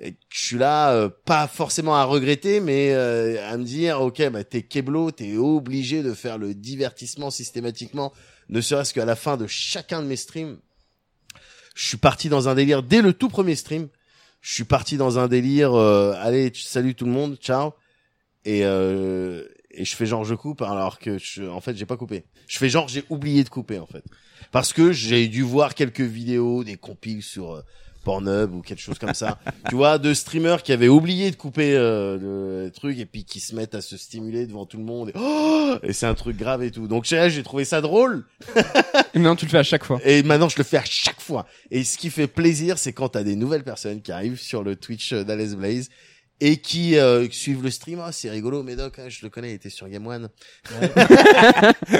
euh, 0.00 0.10
je 0.28 0.46
suis 0.46 0.58
là, 0.58 0.92
euh, 0.92 1.08
pas 1.24 1.46
forcément 1.46 1.94
à 1.94 2.04
regretter, 2.04 2.58
mais 2.60 2.92
euh, 2.92 3.48
à 3.48 3.56
me 3.56 3.64
dire, 3.64 4.00
ok, 4.00 4.28
bah 4.30 4.42
t'es 4.42 4.62
Keblo, 4.62 5.10
t'es 5.12 5.36
obligé 5.36 6.02
de 6.02 6.14
faire 6.14 6.38
le 6.38 6.54
divertissement 6.54 7.30
systématiquement, 7.30 8.12
ne 8.48 8.60
serait-ce 8.60 8.92
qu'à 8.92 9.04
la 9.04 9.14
fin 9.14 9.36
de 9.36 9.46
chacun 9.46 10.02
de 10.02 10.06
mes 10.08 10.16
streams. 10.16 10.58
Je 11.76 11.86
suis 11.86 11.98
parti 11.98 12.28
dans 12.28 12.48
un 12.48 12.54
délire 12.54 12.82
dès 12.82 13.02
le 13.02 13.12
tout 13.12 13.28
premier 13.28 13.54
stream. 13.54 13.88
Je 14.40 14.54
suis 14.54 14.64
parti 14.64 14.96
dans 14.96 15.18
un 15.18 15.28
délire, 15.28 15.74
euh, 15.74 16.14
allez, 16.16 16.50
salut 16.54 16.94
tout 16.94 17.04
le 17.04 17.12
monde, 17.12 17.36
ciao, 17.36 17.72
et 18.46 18.64
euh, 18.64 19.44
et 19.72 19.84
je 19.84 19.94
fais 19.94 20.06
genre 20.06 20.24
je 20.24 20.34
coupe 20.34 20.62
alors 20.62 20.98
que 20.98 21.18
je, 21.18 21.42
en 21.42 21.60
fait 21.60 21.76
j'ai 21.76 21.86
pas 21.86 21.96
coupé. 21.96 22.24
Je 22.48 22.58
fais 22.58 22.68
genre 22.68 22.88
j'ai 22.88 23.04
oublié 23.10 23.44
de 23.44 23.48
couper 23.48 23.78
en 23.78 23.86
fait, 23.86 24.04
parce 24.52 24.72
que 24.72 24.92
j'ai 24.92 25.28
dû 25.28 25.42
voir 25.42 25.74
quelques 25.74 26.00
vidéos, 26.00 26.64
des 26.64 26.76
compiles 26.76 27.22
sur 27.22 27.54
euh, 27.54 27.62
Pornhub 28.04 28.54
ou 28.54 28.62
quelque 28.62 28.80
chose 28.80 28.98
comme 28.98 29.14
ça. 29.14 29.38
tu 29.68 29.76
vois, 29.76 29.98
de 29.98 30.14
streamers 30.14 30.62
qui 30.62 30.72
avaient 30.72 30.88
oublié 30.88 31.30
de 31.30 31.36
couper 31.36 31.74
euh, 31.74 32.64
le 32.64 32.70
truc 32.70 32.98
et 32.98 33.06
puis 33.06 33.24
qui 33.24 33.40
se 33.40 33.54
mettent 33.54 33.74
à 33.74 33.80
se 33.80 33.96
stimuler 33.96 34.46
devant 34.46 34.66
tout 34.66 34.78
le 34.78 34.84
monde. 34.84 35.10
Et, 35.10 35.12
Oh 35.14 35.76
et 35.82 35.92
c'est 35.92 36.06
un 36.06 36.14
truc 36.14 36.36
grave 36.36 36.62
et 36.62 36.70
tout. 36.70 36.88
Donc 36.88 37.04
j'ai 37.04 37.30
j'ai 37.30 37.42
trouvé 37.42 37.64
ça 37.64 37.80
drôle 37.80 38.24
Et 39.14 39.18
maintenant 39.18 39.36
tu 39.36 39.44
le 39.44 39.50
fais 39.50 39.58
à 39.58 39.62
chaque 39.62 39.84
fois. 39.84 40.00
et 40.04 40.22
maintenant 40.22 40.48
je 40.48 40.56
le 40.56 40.64
fais 40.64 40.78
à 40.78 40.84
chaque 40.84 41.20
fois. 41.20 41.46
Et 41.70 41.84
ce 41.84 41.98
qui 41.98 42.10
fait 42.10 42.26
plaisir, 42.26 42.78
c'est 42.78 42.92
quand 42.92 43.10
t'as 43.10 43.22
des 43.22 43.36
nouvelles 43.36 43.64
personnes 43.64 44.02
qui 44.02 44.12
arrivent 44.12 44.40
sur 44.40 44.62
le 44.62 44.76
Twitch 44.76 45.12
d'Alice 45.12 45.54
Blaze 45.54 45.90
et 46.40 46.56
qui 46.58 46.96
euh, 46.98 47.28
suivent 47.30 47.62
le 47.62 47.70
stream. 47.70 48.00
Ah, 48.04 48.12
c'est 48.12 48.30
rigolo, 48.30 48.62
Médoc, 48.62 48.98
hein, 48.98 49.08
je 49.08 49.18
le 49.22 49.28
connais, 49.30 49.50
il 49.50 49.54
était 49.54 49.70
sur 49.70 49.88
Game 49.88 50.06
One. 50.06 50.28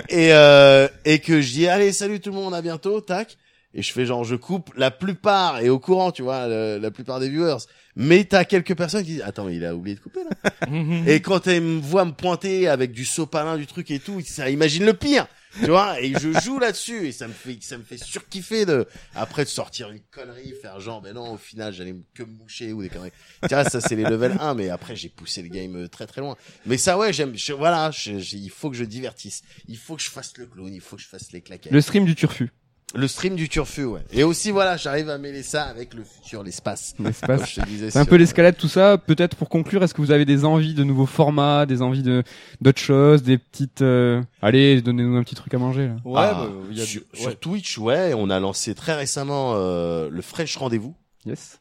et 0.08 0.32
euh, 0.32 0.88
et 1.04 1.18
que 1.18 1.40
je 1.40 1.52
dis 1.52 1.66
allez 1.68 1.92
salut 1.92 2.20
tout 2.20 2.30
le 2.30 2.36
monde, 2.36 2.54
à 2.54 2.62
bientôt, 2.62 3.00
tac. 3.00 3.36
Et 3.72 3.82
je 3.82 3.92
fais 3.92 4.04
genre 4.04 4.24
je 4.24 4.34
coupe 4.34 4.72
la 4.76 4.90
plupart 4.90 5.60
et 5.60 5.68
au 5.68 5.78
courant, 5.78 6.10
tu 6.10 6.22
vois, 6.22 6.48
le- 6.48 6.78
la 6.78 6.90
plupart 6.90 7.20
des 7.20 7.28
viewers. 7.28 7.58
Mais 7.94 8.24
t'as 8.24 8.44
quelques 8.44 8.76
personnes 8.76 9.04
qui 9.04 9.12
disent 9.12 9.22
attends 9.24 9.44
mais 9.44 9.56
il 9.56 9.64
a 9.64 9.74
oublié 9.74 9.94
de 9.96 10.00
couper 10.00 10.20
là. 10.24 10.68
Et 11.06 11.20
quand 11.20 11.46
elle 11.46 11.62
me 11.62 11.80
voit 11.80 12.04
me 12.04 12.12
pointer 12.12 12.68
avec 12.68 12.92
du 12.92 13.04
sopalin, 13.04 13.56
du 13.56 13.66
truc 13.66 13.90
et 13.90 13.98
tout, 13.98 14.20
ça 14.24 14.48
imagine 14.50 14.84
le 14.84 14.94
pire. 14.94 15.26
Tu 15.58 15.66
vois, 15.66 16.00
et 16.00 16.12
je 16.14 16.38
joue 16.40 16.58
là-dessus 16.58 17.08
et 17.08 17.12
ça 17.12 17.26
me 17.26 17.32
fait, 17.32 17.58
ça 17.60 17.76
me 17.76 17.82
fait 17.82 17.98
surkiffer 17.98 18.66
de, 18.66 18.86
après 19.14 19.44
de 19.44 19.48
sortir 19.48 19.90
une 19.90 20.00
connerie, 20.10 20.54
faire 20.62 20.78
genre, 20.78 21.02
ben 21.02 21.14
non, 21.14 21.32
au 21.32 21.36
final, 21.36 21.72
j'allais 21.72 21.96
que 22.14 22.22
me 22.22 22.32
moucher 22.32 22.72
ou 22.72 22.82
des 22.82 22.88
conneries. 22.88 23.12
Tu 23.42 23.48
vois, 23.48 23.64
ça 23.64 23.80
c'est 23.80 23.96
les 23.96 24.04
level 24.04 24.36
1, 24.40 24.54
mais 24.54 24.70
après 24.70 24.94
j'ai 24.94 25.08
poussé 25.08 25.42
le 25.42 25.48
game 25.48 25.76
euh, 25.76 25.88
très 25.88 26.06
très 26.06 26.20
loin. 26.20 26.36
Mais 26.66 26.76
ça, 26.76 26.96
ouais, 26.96 27.12
j'aime, 27.12 27.34
voilà, 27.58 27.90
il 28.06 28.50
faut 28.50 28.70
que 28.70 28.76
je 28.76 28.84
divertisse. 28.84 29.42
Il 29.66 29.76
faut 29.76 29.96
que 29.96 30.02
je 30.02 30.10
fasse 30.10 30.36
le 30.38 30.46
clown, 30.46 30.72
il 30.72 30.80
faut 30.80 30.96
que 30.96 31.02
je 31.02 31.08
fasse 31.08 31.32
les 31.32 31.40
claquettes. 31.40 31.72
Le 31.72 31.80
stream 31.80 32.04
du 32.04 32.14
turfu. 32.14 32.50
Le 32.94 33.06
stream 33.06 33.36
du 33.36 33.48
turfu, 33.48 33.84
ouais. 33.84 34.00
Et 34.12 34.24
aussi, 34.24 34.50
voilà, 34.50 34.76
j'arrive 34.76 35.10
à 35.10 35.16
mêler 35.18 35.44
ça 35.44 35.62
avec 35.62 35.94
le 35.94 36.02
futur, 36.02 36.42
l'espace. 36.42 36.94
L'espace. 36.98 37.60
C'est 37.90 37.96
un 37.96 38.04
peu 38.04 38.16
l'escalade, 38.16 38.56
tout 38.56 38.66
ça. 38.66 38.98
Peut-être 38.98 39.36
pour 39.36 39.48
conclure, 39.48 39.84
est-ce 39.84 39.94
que 39.94 40.00
vous 40.02 40.10
avez 40.10 40.24
des 40.24 40.44
envies 40.44 40.74
de 40.74 40.82
nouveaux 40.82 41.06
formats, 41.06 41.66
des 41.66 41.82
envies 41.82 42.02
de 42.02 42.24
d'autres 42.60 42.80
choses, 42.80 43.22
des 43.22 43.38
petites. 43.38 43.82
euh, 43.82 44.20
Allez, 44.42 44.82
donnez-nous 44.82 45.16
un 45.16 45.22
petit 45.22 45.36
truc 45.36 45.54
à 45.54 45.58
manger. 45.58 45.86
Là. 45.86 45.96
Ouais, 46.04 46.14
Ah, 46.20 46.34
bah, 46.34 46.48
il 46.70 46.78
y 46.78 46.82
a 46.82 46.84
sur, 46.84 47.02
du- 47.12 47.20
sur. 47.20 47.38
Twitch, 47.38 47.78
ouais, 47.78 48.12
on 48.16 48.28
a 48.28 48.40
lancé 48.40 48.74
très 48.74 48.94
récemment 48.94 49.52
euh, 49.54 50.08
le 50.10 50.20
Fresh 50.22 50.56
Rendez-vous, 50.56 50.96
Yes. 51.26 51.60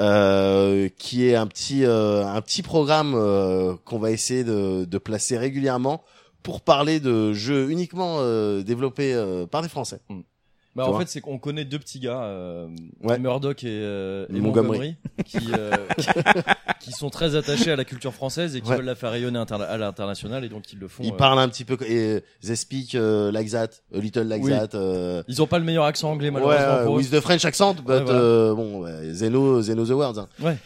euh, 0.00 0.88
qui 0.98 1.28
est 1.28 1.36
un 1.36 1.46
petit 1.46 1.84
euh, 1.84 2.26
un 2.26 2.40
petit 2.40 2.62
programme 2.62 3.14
euh, 3.14 3.74
qu'on 3.84 3.98
va 4.00 4.10
essayer 4.10 4.42
de, 4.42 4.84
de 4.86 4.98
placer 4.98 5.38
régulièrement 5.38 6.02
pour 6.42 6.62
parler 6.62 6.98
de 6.98 7.32
jeux 7.32 7.70
uniquement 7.70 8.16
euh, 8.18 8.62
développés 8.64 9.14
euh, 9.14 9.46
par 9.46 9.62
des 9.62 9.68
Français. 9.68 10.00
Mm. 10.08 10.20
Bah, 10.76 10.86
en 10.88 10.98
fait, 10.98 11.08
c'est 11.08 11.20
qu'on 11.20 11.38
connaît 11.38 11.64
deux 11.64 11.78
petits 11.78 12.00
gars, 12.00 12.22
euh, 12.24 12.66
Ouais. 13.02 13.18
Murdoch 13.20 13.62
et, 13.62 13.68
euh, 13.68 14.26
et 14.28 14.40
Montgomery. 14.40 14.78
Montgomery, 14.78 14.96
qui, 15.24 15.38
euh, 15.52 15.86
qui, 15.98 16.08
qui 16.80 16.90
sont 16.92 17.10
très 17.10 17.36
attachés 17.36 17.70
à 17.70 17.76
la 17.76 17.84
culture 17.84 18.12
française 18.12 18.56
et 18.56 18.60
qui 18.60 18.68
Ouais. 18.70 18.76
veulent 18.76 18.84
la 18.84 18.96
faire 18.96 19.12
rayonner 19.12 19.38
à 19.38 19.78
l'international 19.78 20.44
et 20.44 20.48
donc 20.48 20.72
ils 20.72 20.78
le 20.80 20.88
font. 20.88 21.04
Ils 21.04 21.12
euh, 21.12 21.16
parlent 21.16 21.38
un 21.38 21.48
petit 21.48 21.64
peu, 21.64 21.78
et 21.86 22.24
they 22.44 22.56
speak 22.56 22.96
euh, 22.96 23.30
like 23.30 23.50
that, 23.50 23.68
a 23.94 23.98
little 23.98 24.24
like 24.26 24.42
Oui. 24.42 24.50
that. 24.50 24.70
euh, 24.74 25.22
Ils 25.28 25.40
ont 25.40 25.46
pas 25.46 25.60
le 25.60 25.64
meilleur 25.64 25.84
accent 25.84 26.10
anglais 26.10 26.28
ouais, 26.28 26.32
malheureusement 26.32 26.74
euh, 26.74 26.84
pour 26.84 26.94
eux. 26.96 26.98
with 26.98 27.10
the 27.12 27.20
French 27.20 27.44
accent, 27.44 27.74
but 27.74 27.88
Ouais, 27.88 28.02
voilà. 28.02 28.18
euh, 28.18 28.54
bon, 28.54 28.82
ouais, 28.82 29.12
they 29.18 29.28
know, 29.28 29.62
they 29.62 29.74
know 29.74 29.84
the 29.86 29.90
words. 29.90 30.18
hein. 30.18 30.28
Ouais. 30.40 30.56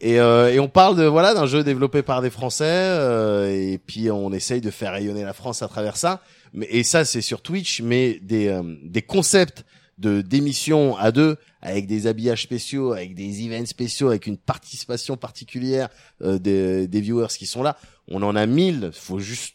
Et, 0.00 0.20
euh, 0.20 0.52
et 0.52 0.58
on 0.60 0.68
parle 0.68 0.96
de 0.96 1.04
voilà 1.04 1.32
d'un 1.32 1.46
jeu 1.46 1.62
développé 1.64 2.02
par 2.02 2.20
des 2.20 2.28
Français 2.30 2.64
euh, 2.68 3.48
et 3.48 3.78
puis 3.78 4.10
on 4.10 4.32
essaye 4.32 4.60
de 4.60 4.70
faire 4.70 4.92
rayonner 4.92 5.24
la 5.24 5.32
France 5.32 5.62
à 5.62 5.68
travers 5.68 5.96
ça. 5.96 6.20
Mais 6.52 6.66
et 6.70 6.82
ça 6.84 7.04
c'est 7.04 7.20
sur 7.22 7.42
Twitch, 7.42 7.80
mais 7.82 8.18
des 8.22 8.48
euh, 8.48 8.62
des 8.82 9.02
concepts 9.02 9.64
de 9.98 10.20
d'émissions 10.20 10.96
à 10.96 11.10
deux 11.12 11.36
avec 11.62 11.86
des 11.86 12.06
habillages 12.06 12.42
spéciaux, 12.42 12.92
avec 12.92 13.14
des 13.14 13.46
events 13.46 13.66
spéciaux, 13.66 14.08
avec 14.08 14.26
une 14.26 14.36
participation 14.38 15.16
particulière 15.16 15.88
euh, 16.22 16.38
des 16.38 16.86
des 16.86 17.00
viewers 17.00 17.28
qui 17.38 17.46
sont 17.46 17.62
là. 17.62 17.76
On 18.08 18.22
en 18.22 18.36
a 18.36 18.46
1000, 18.46 18.90
faut 18.92 19.18
juste 19.18 19.54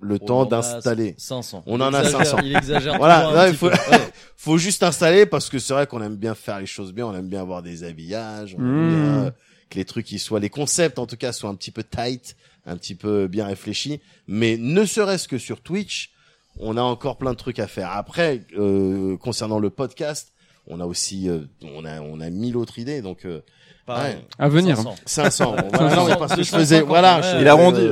le 0.00 0.16
On 0.20 0.26
temps 0.26 0.46
d'installer. 0.46 1.14
500. 1.18 1.62
On 1.66 1.76
Il 1.78 1.82
en 1.82 1.92
a 1.94 1.98
exagère- 2.00 2.26
500. 2.26 2.38
Il 2.44 2.56
exagère. 2.56 2.96
Voilà, 2.98 3.46
il 3.48 3.52
petit 3.52 3.58
faut- 3.58 3.68
peu. 3.70 3.76
Ouais. 3.92 3.98
faut 4.36 4.58
juste 4.58 4.82
installer 4.82 5.26
parce 5.26 5.48
que 5.48 5.58
c'est 5.60 5.72
vrai 5.74 5.86
qu'on 5.86 6.02
aime 6.02 6.16
bien 6.16 6.34
faire 6.34 6.58
les 6.58 6.66
choses 6.66 6.92
bien, 6.92 7.06
on 7.06 7.14
aime 7.14 7.28
bien 7.28 7.40
avoir 7.40 7.62
des 7.62 7.84
habillages, 7.84 8.56
on 8.58 8.62
aime 8.62 8.66
Mmh. 8.66 8.88
bien 8.88 9.24
euh, 9.26 9.30
que 9.70 9.78
les 9.78 9.84
trucs 9.84 10.10
ils 10.12 10.18
soient 10.18 10.40
les 10.40 10.48
concepts 10.50 10.98
en 10.98 11.06
tout 11.06 11.16
cas 11.16 11.32
soient 11.32 11.50
un 11.50 11.54
petit 11.54 11.70
peu 11.70 11.82
tight, 11.84 12.34
un 12.66 12.76
petit 12.76 12.94
peu 12.94 13.26
bien 13.28 13.46
réfléchis, 13.46 14.00
mais 14.26 14.56
ne 14.58 14.84
serait-ce 14.84 15.28
que 15.28 15.38
sur 15.38 15.60
Twitch, 15.60 16.11
on 16.58 16.76
a 16.76 16.82
encore 16.82 17.16
plein 17.16 17.32
de 17.32 17.36
trucs 17.36 17.58
à 17.58 17.66
faire. 17.66 17.90
Après 17.90 18.42
euh, 18.58 19.16
concernant 19.16 19.58
le 19.58 19.70
podcast, 19.70 20.32
on 20.66 20.80
a 20.80 20.84
aussi 20.86 21.28
euh, 21.28 21.40
on 21.62 21.84
a 21.84 22.00
on 22.00 22.20
a 22.20 22.30
mille 22.30 22.56
autres 22.56 22.78
idées 22.78 23.02
donc 23.02 23.24
euh, 23.24 23.40
Pareil. 23.86 24.14
ouais, 24.14 24.24
À 24.38 24.48
venir. 24.48 24.76
500. 24.76 24.94
500. 25.06 25.56
bon, 25.56 25.68
voilà, 25.72 25.96
non, 25.96 26.06
parce 26.16 26.36
que 26.36 26.42
je 26.42 26.50
250, 26.52 26.60
faisais 26.60 26.80
voilà, 26.82 27.16
ouais. 27.16 27.22
je 27.34 27.40
Il 27.40 27.48
arrondit, 27.48 27.88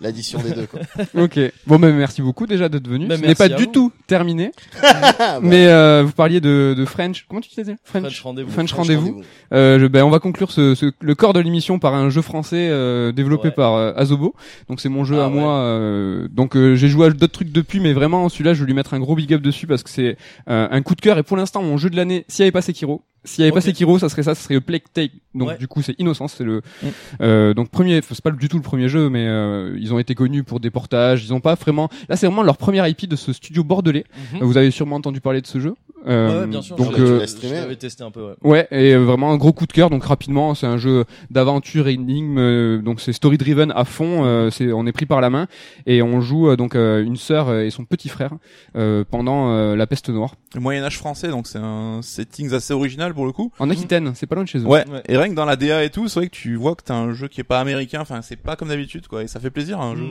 l'addition 0.00 0.40
des 0.40 0.52
deux 0.52 0.66
quoi. 0.66 0.80
Ok. 1.22 1.38
Bon, 1.66 1.78
ben 1.78 1.94
merci 1.94 2.22
beaucoup 2.22 2.46
déjà 2.46 2.68
d'être 2.68 2.88
venu. 2.88 3.06
Ben, 3.06 3.20
Ce 3.20 3.26
n'est 3.26 3.34
pas 3.34 3.48
du 3.48 3.64
vous. 3.64 3.70
tout 3.70 3.92
terminé. 4.06 4.52
Ah, 4.82 5.12
bah, 5.18 5.40
Mais 5.42 5.66
euh, 5.66 6.02
vous 6.04 6.12
parliez 6.12 6.40
de, 6.40 6.74
de 6.76 6.84
French. 6.84 7.26
Comment 7.28 7.40
tu 7.40 7.50
disais 7.50 7.76
French? 7.84 8.02
French 8.04 8.20
rendez-vous. 8.22 8.50
French 8.50 8.70
French 8.72 8.88
rendez-vous. 8.88 9.22
Euh, 9.52 9.78
je- 9.78 9.86
ben, 9.86 10.02
on 10.04 10.10
va 10.10 10.18
conclure 10.18 10.50
ce, 10.50 10.74
ce- 10.74 10.92
le 11.00 11.14
corps 11.14 11.32
de 11.32 11.40
l'émission 11.40 11.78
par 11.78 11.94
un 11.94 12.08
jeu 12.10 12.22
français 12.22 12.68
euh, 12.70 13.12
développé 13.12 13.48
Ouais. 13.48 13.54
par 13.54 13.74
euh, 13.74 13.92
Azobo. 13.96 14.34
Donc 14.68 14.80
c'est 14.80 14.88
mon 14.88 15.04
jeu 15.04 15.16
Ah 15.20 15.24
à 15.24 15.28
ouais. 15.28 15.34
moi. 15.34 15.52
euh, 15.60 16.28
donc 16.30 16.56
euh, 16.56 16.74
j'ai 16.74 16.88
joué 16.88 17.06
à 17.06 17.10
d'autres 17.10 17.32
trucs 17.32 17.52
depuis, 17.52 17.80
mais 17.80 17.92
vraiment 17.92 18.28
celui-là, 18.28 18.54
je 18.54 18.60
vais 18.60 18.66
lui 18.66 18.74
mettre 18.74 18.94
un 18.94 19.00
gros 19.00 19.14
big 19.14 19.32
up 19.34 19.42
dessus 19.42 19.66
parce 19.66 19.82
que 19.82 19.90
c'est 19.90 20.16
euh, 20.48 20.68
un 20.70 20.82
coup 20.82 20.94
de 20.94 21.00
cœur. 21.00 21.18
Et 21.18 21.22
pour 21.22 21.36
l'instant, 21.36 21.62
mon 21.62 21.76
jeu 21.76 21.90
de 21.90 21.96
l'année, 21.96 22.24
s'il 22.28 22.42
n'y 22.42 22.46
avait 22.46 22.52
pas 22.52 22.62
Sekiro, 22.62 23.02
s'il 23.24 23.42
n'y 23.42 23.44
avait 23.46 23.50
Ok. 23.52 23.56
pas 23.56 23.60
Sekiro, 23.62 23.98
ça 23.98 24.08
serait 24.08 24.22
ça, 24.22 24.34
ça 24.34 24.42
serait 24.42 24.54
le 24.54 24.60
Plague 24.60 24.82
Tale. 24.92 25.08
Donc 25.34 25.48
Ouais. 25.48 25.58
du 25.58 25.68
coup, 25.68 25.82
c'est 25.82 25.94
Innocence, 25.98 26.34
c'est 26.38 26.44
le 26.44 26.62
Mm. 26.82 26.86
euh, 27.22 27.54
donc 27.54 27.68
premier. 27.70 28.00
C'est 28.02 28.20
pas 28.22 28.30
du 28.30 28.48
tout 28.48 28.56
le 28.56 28.62
premier 28.62 28.88
jeu, 28.88 29.08
mais 29.10 29.26
euh, 29.26 29.76
ils 29.78 29.92
ont 29.92 29.98
été 29.98 30.14
connus 30.14 30.42
pour 30.44 30.60
des 30.60 30.70
portages. 30.70 31.24
Ils 31.24 31.32
ont 31.34 31.40
pas 31.40 31.54
vraiment. 31.54 31.88
Là, 32.08 32.16
c'est 32.16 32.26
vraiment 32.26 32.42
leur 32.42 32.56
première 32.56 32.86
IP 32.88 33.06
de 33.06 33.16
ce 33.16 33.32
studio 33.32 33.62
bordelais. 33.64 34.04
Mhm. 34.34 34.40
Vous 34.42 34.56
avez 34.56 34.70
sûrement 34.70 34.96
entendu 34.96 35.20
parler 35.20 35.40
de 35.40 35.46
ce 35.46 35.60
jeu. 35.60 35.74
Euh, 36.06 36.28
Ouais, 36.34 36.40
ouais, 36.40 36.46
bien 36.46 36.62
sûr. 36.62 36.76
Donc 36.76 36.98
euh, 36.98 37.24
je 37.26 37.74
testé 37.74 38.02
un 38.02 38.10
peu. 38.10 38.22
Ouais. 38.22 38.34
Ouais, 38.42 38.68
et 38.70 38.94
euh, 38.94 38.98
vraiment 39.04 39.32
un 39.32 39.36
gros 39.36 39.52
coup 39.52 39.66
de 39.66 39.72
cœur. 39.72 39.90
Donc 39.90 40.04
rapidement, 40.04 40.54
c'est 40.54 40.66
un 40.66 40.78
jeu 40.78 41.04
d'aventure 41.30 41.88
et 41.88 41.92
énigme. 41.94 42.38
euh, 42.38 42.78
donc 42.82 43.00
c'est 43.00 43.12
story 43.12 43.38
driven 43.38 43.72
à 43.74 43.84
fond. 43.84 44.24
euh, 44.24 44.50
c'est 44.50 44.72
on 44.72 44.86
est 44.86 44.92
pris 44.92 45.06
par 45.06 45.20
la 45.20 45.30
main 45.30 45.46
et 45.86 46.02
on 46.02 46.20
joue 46.20 46.48
euh, 46.50 46.56
donc 46.56 46.74
euh, 46.74 47.02
une 47.04 47.16
sœur 47.16 47.54
et 47.54 47.70
son 47.70 47.84
petit 47.84 48.08
frère 48.08 48.32
euh, 48.76 49.04
pendant 49.08 49.50
euh, 49.50 49.76
la 49.76 49.86
peste 49.86 50.08
noire 50.10 50.34
Le 50.54 50.60
Moyen 50.60 50.82
Âge 50.84 50.96
français, 50.98 51.28
donc 51.28 51.46
c'est 51.46 51.58
un 51.58 52.00
setting 52.02 52.52
assez 52.54 52.72
original 52.72 53.14
pour 53.14 53.26
le 53.26 53.32
coup. 53.32 53.52
en 53.58 53.68
Aquitaine. 53.70 54.12
C'est 54.14 54.26
pas 54.26 54.34
loin 54.36 54.44
de 54.44 54.48
chez 54.48 54.58
eux. 54.58 54.66
Ouais. 54.66 54.84
Ouais. 54.88 55.02
Et 55.08 55.16
rien 55.16 55.28
que 55.28 55.34
dans 55.34 55.44
la 55.44 55.56
DA 55.56 55.84
et 55.84 55.90
tout, 55.90 56.08
c'est 56.08 56.20
vrai 56.20 56.28
que 56.28 56.34
tu 56.34 56.54
vois 56.56 56.74
que 56.74 56.82
t'as 56.84 56.94
un 56.94 57.12
jeu 57.12 57.28
qui 57.28 57.40
est 57.40 57.44
pas 57.44 57.60
américain. 57.60 58.00
Enfin, 58.00 58.22
c'est 58.22 58.36
pas 58.36 58.56
comme 58.56 58.68
d'habitude, 58.68 59.06
quoi. 59.06 59.22
Et 59.22 59.26
ça 59.26 59.40
fait 59.40 59.50
plaisir 59.50 59.80
un 59.80 59.96
jeu. 59.96 60.04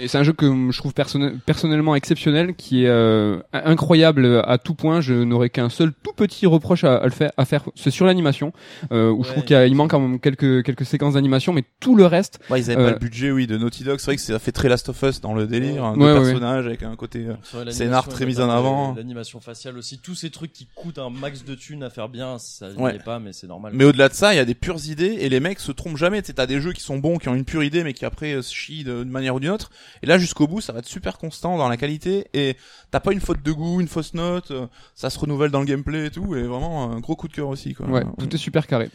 Et 0.00 0.08
c'est 0.08 0.18
un 0.18 0.22
jeu 0.22 0.32
que 0.32 0.46
je 0.70 0.78
trouve 0.78 0.94
personnel- 0.94 1.36
personnellement 1.44 1.94
exceptionnel, 1.94 2.54
qui 2.54 2.84
est 2.84 2.88
euh, 2.88 3.38
incroyable 3.52 4.42
à 4.46 4.58
tout 4.58 4.74
point. 4.74 5.00
Je 5.00 5.14
n'aurais 5.14 5.50
qu'un 5.50 5.68
seul 5.68 5.92
tout 6.02 6.12
petit 6.12 6.46
reproche 6.46 6.84
à, 6.84 6.96
à 6.96 7.04
le 7.04 7.10
faire, 7.10 7.30
à 7.36 7.44
faire. 7.44 7.64
C'est 7.74 7.90
sur 7.90 8.06
l'animation, 8.06 8.52
euh, 8.92 9.10
où 9.10 9.24
je 9.24 9.30
trouve 9.30 9.44
qu'il 9.44 9.74
manque 9.74 9.90
quand 9.90 10.00
même 10.00 10.18
quelques 10.18 10.62
quelques 10.64 10.84
séquences 10.86 11.14
d'animation, 11.14 11.52
mais 11.52 11.64
tout 11.80 11.96
le 11.96 12.06
reste. 12.06 12.40
Ouais, 12.50 12.60
ils 12.60 12.70
avaient 12.70 12.80
Euh, 12.80 12.86
pas 12.86 12.92
le 12.92 12.98
budget, 12.98 13.30
oui, 13.30 13.46
de 13.46 13.56
Naughty 13.58 13.84
Dog. 13.84 13.98
C'est 13.98 14.06
vrai 14.06 14.16
que 14.16 14.22
ça 14.22 14.38
fait 14.38 14.52
très 14.52 14.68
Last 14.68 14.88
of 14.88 15.02
Us 15.02 15.20
dans 15.20 15.34
le 15.34 15.46
délire. 15.46 15.84
hein, 15.84 15.94
Ouais, 15.96 16.14
deux 16.14 16.20
personnages 16.22 16.66
avec 16.66 16.82
un 16.82 16.96
côté. 16.96 17.26
euh, 17.26 17.70
Scénar 17.70 18.08
très 18.08 18.26
mis 18.26 18.40
en 18.40 18.48
avant. 18.48 18.94
L'animation 18.94 19.40
faciale 19.40 19.76
aussi. 19.76 19.98
Tous 19.98 20.14
ces 20.14 20.30
trucs 20.30 20.52
qui 20.52 20.66
coûtent 20.74 20.98
un 20.98 21.10
max 21.10 21.44
de 21.44 21.54
thunes 21.54 21.82
à 21.82 21.90
faire 21.90 22.08
bien, 22.08 22.38
ça 22.38 22.70
n'y 22.70 22.76
Ouais. 22.82 22.96
est 22.96 23.04
pas, 23.04 23.18
mais 23.18 23.32
c'est 23.32 23.46
normal. 23.46 23.72
Mais 23.74 23.84
au-delà 23.84 24.08
de 24.08 24.14
ça, 24.14 24.32
il 24.32 24.36
y 24.36 24.40
a 24.40 24.44
des 24.44 24.54
pures 24.54 24.84
idées 24.86 25.18
et 25.20 25.28
les 25.28 25.40
mecs 25.40 25.60
se 25.60 25.72
trompent 25.72 25.96
jamais. 25.96 26.22
T'as 26.22 26.46
des 26.46 26.60
jeux 26.60 26.72
qui 26.72 26.80
sont 26.82 26.96
bons, 26.98 27.18
qui 27.18 27.28
ont 27.28 27.34
une 27.34 27.44
pure 27.44 27.62
idée, 27.64 27.82
mais 27.84 27.92
qui 27.92 28.04
après 28.04 28.32
euh, 28.34 28.40
se 28.42 28.54
chient 28.54 28.84
de- 28.84 29.02
d'une 29.02 29.12
manière 29.12 29.34
ou 29.34 29.40
d'une 29.40 29.50
autre. 29.50 29.70
Et 30.02 30.06
là, 30.06 30.18
jusqu'au 30.18 30.46
bout, 30.46 30.60
ça 30.60 30.72
va 30.72 30.80
être 30.80 30.86
super 30.88 31.18
constant 31.18 31.56
dans 31.56 31.68
la 31.68 31.76
qualité 31.76 32.26
et 32.34 32.56
t'as 32.90 33.00
pas 33.00 33.12
une 33.12 33.20
faute 33.20 33.42
de 33.42 33.52
goût, 33.52 33.80
une 33.80 33.88
fausse 33.88 34.14
note. 34.14 34.50
euh, 34.50 34.66
ça 34.94 35.10
se 35.10 35.18
renouvelle 35.18 35.50
dans 35.50 35.60
le 35.60 35.66
gameplay 35.66 36.06
et 36.06 36.10
tout. 36.10 36.34
Et 36.36 36.42
vraiment 36.42 36.90
un 36.90 37.00
gros 37.00 37.16
coup 37.16 37.28
de 37.28 37.32
cœur 37.32 37.48
aussi, 37.48 37.74
quoi. 37.74 37.86
Ouais, 37.86 38.04
tout 38.18 38.34
est 38.34 38.38
super 38.38 38.66
carré. 38.66 38.90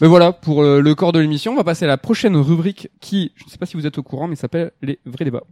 Mais 0.00 0.08
voilà 0.08 0.32
pour 0.32 0.62
euh, 0.62 0.80
le 0.80 0.94
corps 0.94 1.12
de 1.12 1.18
l'émission. 1.18 1.52
On 1.52 1.56
va 1.56 1.64
passer 1.64 1.84
à 1.84 1.88
la 1.88 1.98
prochaine 1.98 2.36
rubrique 2.36 2.88
qui, 3.00 3.32
je 3.36 3.44
ne 3.44 3.50
sais 3.50 3.58
pas 3.58 3.66
si 3.66 3.76
vous 3.76 3.86
êtes 3.86 3.98
au 3.98 4.02
courant, 4.02 4.28
mais 4.28 4.36
s'appelle 4.36 4.72
les 4.82 4.98
vrais 5.04 5.24
débats. 5.24 5.44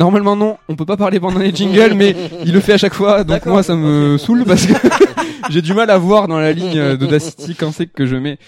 Normalement 0.00 0.34
non, 0.34 0.56
on 0.68 0.76
peut 0.76 0.86
pas 0.86 0.96
parler 0.96 1.20
pendant 1.20 1.38
les 1.38 1.54
jingles, 1.54 1.92
mais 1.94 2.16
il 2.46 2.52
le 2.54 2.60
fait 2.60 2.72
à 2.72 2.78
chaque 2.78 2.94
fois, 2.94 3.22
donc 3.22 3.44
moi 3.44 3.62
ça 3.62 3.76
me 3.76 4.16
saoule 4.16 4.44
parce 4.46 4.64
que 4.66 4.72
j'ai 5.50 5.60
du 5.60 5.74
mal 5.74 5.90
à 5.90 5.98
voir 5.98 6.26
dans 6.26 6.38
la 6.38 6.52
ligne 6.52 6.96
d'Audacity 6.96 7.54
quand 7.54 7.70
c'est 7.70 7.86
que 7.86 8.06
je 8.06 8.16
mets 8.16 8.38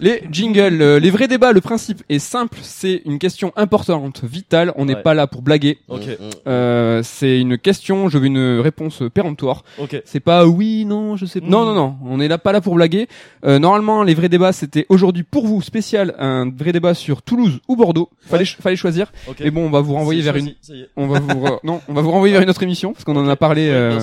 les 0.00 0.22
jingles. 0.32 0.80
Euh, 0.80 0.98
Les 0.98 1.10
vrais 1.10 1.28
débats, 1.28 1.52
le 1.52 1.60
principe 1.60 2.02
est 2.08 2.18
simple, 2.18 2.56
c'est 2.62 3.02
une 3.04 3.18
question 3.18 3.52
importante, 3.56 4.22
vitale, 4.24 4.72
on 4.76 4.86
n'est 4.86 4.94
Ouais. 4.96 5.02
pas 5.02 5.12
là 5.12 5.26
pour 5.26 5.42
blaguer. 5.42 5.76
Ok, 5.88 6.06
mm. 6.06 6.30
Euh, 6.48 7.02
c'est 7.04 7.38
une 7.40 7.58
question, 7.58 8.08
je 8.08 8.16
veux 8.16 8.26
une 8.26 8.60
réponse 8.60 9.02
péremptoire. 9.12 9.64
ok. 9.78 10.00
C'est 10.06 10.20
pas 10.20 10.46
oui, 10.46 10.86
non, 10.86 11.16
je 11.18 11.26
sais 11.26 11.42
pas. 11.42 11.46
Non, 11.46 11.66
non, 11.66 11.74
non, 11.74 11.96
on 12.06 12.20
est 12.20 12.28
là 12.28 12.38
pas 12.38 12.52
là 12.52 12.62
pour 12.62 12.74
blaguer. 12.76 13.06
Euh, 13.44 13.58
normalement, 13.58 14.02
les 14.02 14.14
vrais 14.14 14.30
débats, 14.30 14.52
c'était 14.54 14.86
aujourd'hui 14.88 15.24
pour 15.24 15.46
vous 15.46 15.60
spécial 15.60 16.14
un 16.18 16.48
vrai 16.50 16.72
débat 16.72 16.94
sur 16.94 17.20
Toulouse 17.20 17.58
ou 17.68 17.76
Bordeaux. 17.76 18.08
Fallait, 18.26 18.44
ch- 18.46 18.56
fallait 18.62 18.76
choisir. 18.76 19.12
ok. 19.28 19.40
Et 19.42 19.50
bon, 19.50 19.66
on 19.66 19.70
va 19.70 19.80
vous 19.80 19.92
renvoyer 19.94 20.22
vers 20.22 20.32
choisi, 20.34 20.56
une, 20.70 20.85
on 20.96 21.06
va 21.06 21.20
vous, 21.20 21.28
re- 21.28 21.58
non, 21.64 21.80
on 21.88 21.92
va 21.94 22.00
vous 22.02 22.10
renvoyer 22.10 22.32
vers 22.32 22.42
une 22.42 22.50
autre 22.50 22.62
émission 22.62 22.92
parce 22.92 23.04
qu'on 23.04 23.16
en 23.16 23.28
a 23.28 23.36
parlé, 23.36 23.68
euh, 23.68 23.98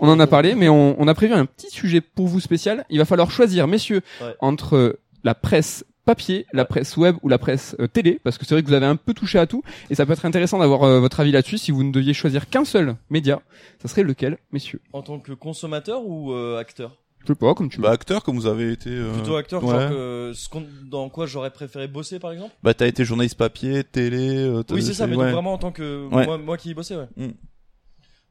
on 0.00 0.08
en 0.08 0.20
a 0.20 0.26
parlé, 0.26 0.54
mais 0.54 0.68
on, 0.68 1.00
on 1.00 1.08
a 1.08 1.14
prévu 1.14 1.32
un 1.34 1.46
petit 1.46 1.70
sujet 1.70 2.00
pour 2.00 2.26
vous 2.28 2.40
spécial. 2.40 2.84
Il 2.90 2.98
va 2.98 3.04
falloir 3.04 3.30
choisir, 3.30 3.66
messieurs, 3.66 4.02
Ouais. 4.20 4.34
entre 4.40 4.76
euh, 4.76 5.00
la 5.24 5.34
presse 5.34 5.84
papier, 6.04 6.46
la 6.54 6.64
presse 6.64 6.96
web 6.96 7.16
ou 7.22 7.28
la 7.28 7.36
presse 7.36 7.76
euh, 7.80 7.86
télé, 7.86 8.18
parce 8.24 8.38
que 8.38 8.46
c'est 8.46 8.54
vrai 8.54 8.62
que 8.62 8.68
vous 8.68 8.72
avez 8.74 8.86
un 8.86 8.96
peu 8.96 9.12
touché 9.12 9.38
à 9.38 9.46
tout, 9.46 9.62
et 9.90 9.94
ça 9.94 10.06
peut 10.06 10.12
être 10.14 10.24
intéressant 10.24 10.58
d'avoir 10.58 10.84
euh, 10.84 11.00
votre 11.00 11.20
avis 11.20 11.32
là-dessus. 11.32 11.58
Si 11.58 11.70
vous 11.70 11.84
ne 11.84 11.92
deviez 11.92 12.14
choisir 12.14 12.48
qu'un 12.48 12.64
seul 12.64 12.96
média, 13.10 13.42
ça 13.82 13.88
serait 13.88 14.04
lequel, 14.04 14.38
messieurs? 14.50 14.80
En 14.94 15.02
tant 15.02 15.18
que 15.18 15.32
consommateur 15.32 16.06
ou 16.06 16.32
euh, 16.32 16.58
acteur? 16.58 16.96
Je 17.22 17.26
sais 17.26 17.34
pas, 17.34 17.54
comme 17.54 17.68
tu 17.68 17.76
veux. 17.78 17.82
Bah, 17.82 17.90
acteur, 17.90 18.22
comme 18.22 18.36
vous 18.36 18.46
avez 18.46 18.72
été. 18.72 18.90
euh, 18.90 19.12
Plutôt 19.12 19.36
acteur, 19.36 19.62
ouais. 19.64 19.70
genre 19.80 19.90
que 19.90 20.32
ce 20.34 20.48
qu'on- 20.48 20.66
dans 20.84 21.08
quoi 21.10 21.26
j'aurais 21.26 21.50
préféré 21.50 21.86
bosser 21.88 22.18
par 22.18 22.32
exemple? 22.32 22.54
Bah, 22.62 22.72
t'as 22.74 22.86
été 22.86 23.04
journaliste 23.04 23.36
papier, 23.36 23.84
télé. 23.84 24.36
euh, 24.38 24.62
t'as 24.62 24.74
Oui, 24.74 24.82
c'est 24.82 24.88
fait- 24.88 24.94
ça, 24.94 25.06
mais 25.06 25.16
ouais. 25.16 25.24
donc 25.26 25.32
vraiment 25.34 25.52
en 25.52 25.58
tant 25.58 25.72
que 25.72 26.06
Ouais. 26.08 26.24
moi, 26.24 26.38
moi 26.38 26.56
qui 26.56 26.70
y 26.70 26.74
bossais, 26.74 26.96
ouais. 26.96 27.08
Mm. 27.16 27.30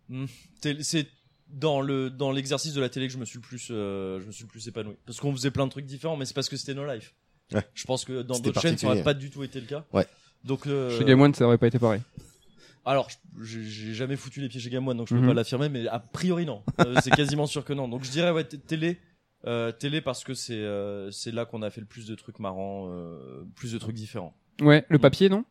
Mm. 0.09 0.25
C'est 0.81 1.07
dans 1.49 1.79
le 1.81 2.09
dans 2.09 2.31
l'exercice 2.31 2.73
de 2.73 2.81
la 2.81 2.89
télé 2.89 3.07
que 3.07 3.13
je 3.13 3.17
me 3.17 3.25
suis 3.25 3.37
le 3.37 3.41
plus 3.43 3.69
euh, 3.71 4.19
je 4.21 4.25
me 4.27 4.31
suis 4.31 4.43
le 4.43 4.49
plus 4.49 4.67
épanoui 4.67 4.95
parce 5.05 5.19
qu'on 5.19 5.31
faisait 5.31 5.51
plein 5.51 5.65
de 5.65 5.71
trucs 5.71 5.85
différents, 5.85 6.17
mais 6.17 6.25
c'est 6.25 6.33
parce 6.33 6.49
que 6.49 6.57
c'était 6.57 6.73
no 6.73 6.85
life. 6.85 7.13
Ouais. 7.53 7.61
Je 7.73 7.85
pense 7.85 8.03
que 8.03 8.21
dans 8.21 8.33
C'était 8.35 8.49
d'autres 8.49 8.61
chaînes 8.61 8.77
ça 8.77 8.87
aurait 8.87 9.03
pas 9.03 9.13
du 9.13 9.29
tout 9.29 9.43
été 9.43 9.59
le 9.61 9.67
cas. 9.67 9.85
Ouais. 9.93 10.05
Donc 10.43 10.67
euh, 10.67 10.97
Chez 10.97 11.05
Game 11.05 11.21
One, 11.21 11.33
ça 11.33 11.45
aurait 11.45 11.57
pas 11.57 11.67
été 11.67 11.79
pareil. 11.79 12.01
Alors 12.87 13.09
j'ai 13.41 13.93
jamais 13.93 14.15
foutu 14.15 14.41
les 14.41 14.49
pieds 14.49 14.59
chez 14.59 14.69
Game 14.69 14.87
One, 14.87 14.97
donc 14.97 15.07
je 15.07 15.13
peux 15.15 15.21
Mhm. 15.21 15.27
pas 15.27 15.33
l'affirmer, 15.33 15.69
mais 15.69 15.87
a 15.87 15.99
priori 15.99 16.45
non. 16.45 16.63
Euh, 16.81 16.95
c'est 17.03 17.11
quasiment 17.11 17.45
sûr 17.45 17.63
que 17.65 17.73
non. 17.73 17.87
Donc 17.87 18.03
je 18.03 18.11
dirais 18.11 18.31
ouais 18.31 18.43
télé. 18.43 18.99
Euh, 19.45 19.71
télé 19.71 20.01
parce 20.01 20.23
que 20.23 20.33
c'est 20.33 20.55
euh, 20.55 21.11
c'est 21.11 21.31
là 21.31 21.45
qu'on 21.45 21.61
a 21.61 21.69
fait 21.69 21.79
le 21.81 21.85
plus 21.87 22.07
de 22.07 22.15
trucs 22.15 22.39
marrants, 22.39 22.87
euh, 22.89 23.43
plus 23.55 23.71
de 23.71 23.77
trucs 23.77 23.95
différents. 23.95 24.35
Ouais, 24.61 24.83
le 24.89 24.97
papier, 24.97 25.29
non? 25.29 25.45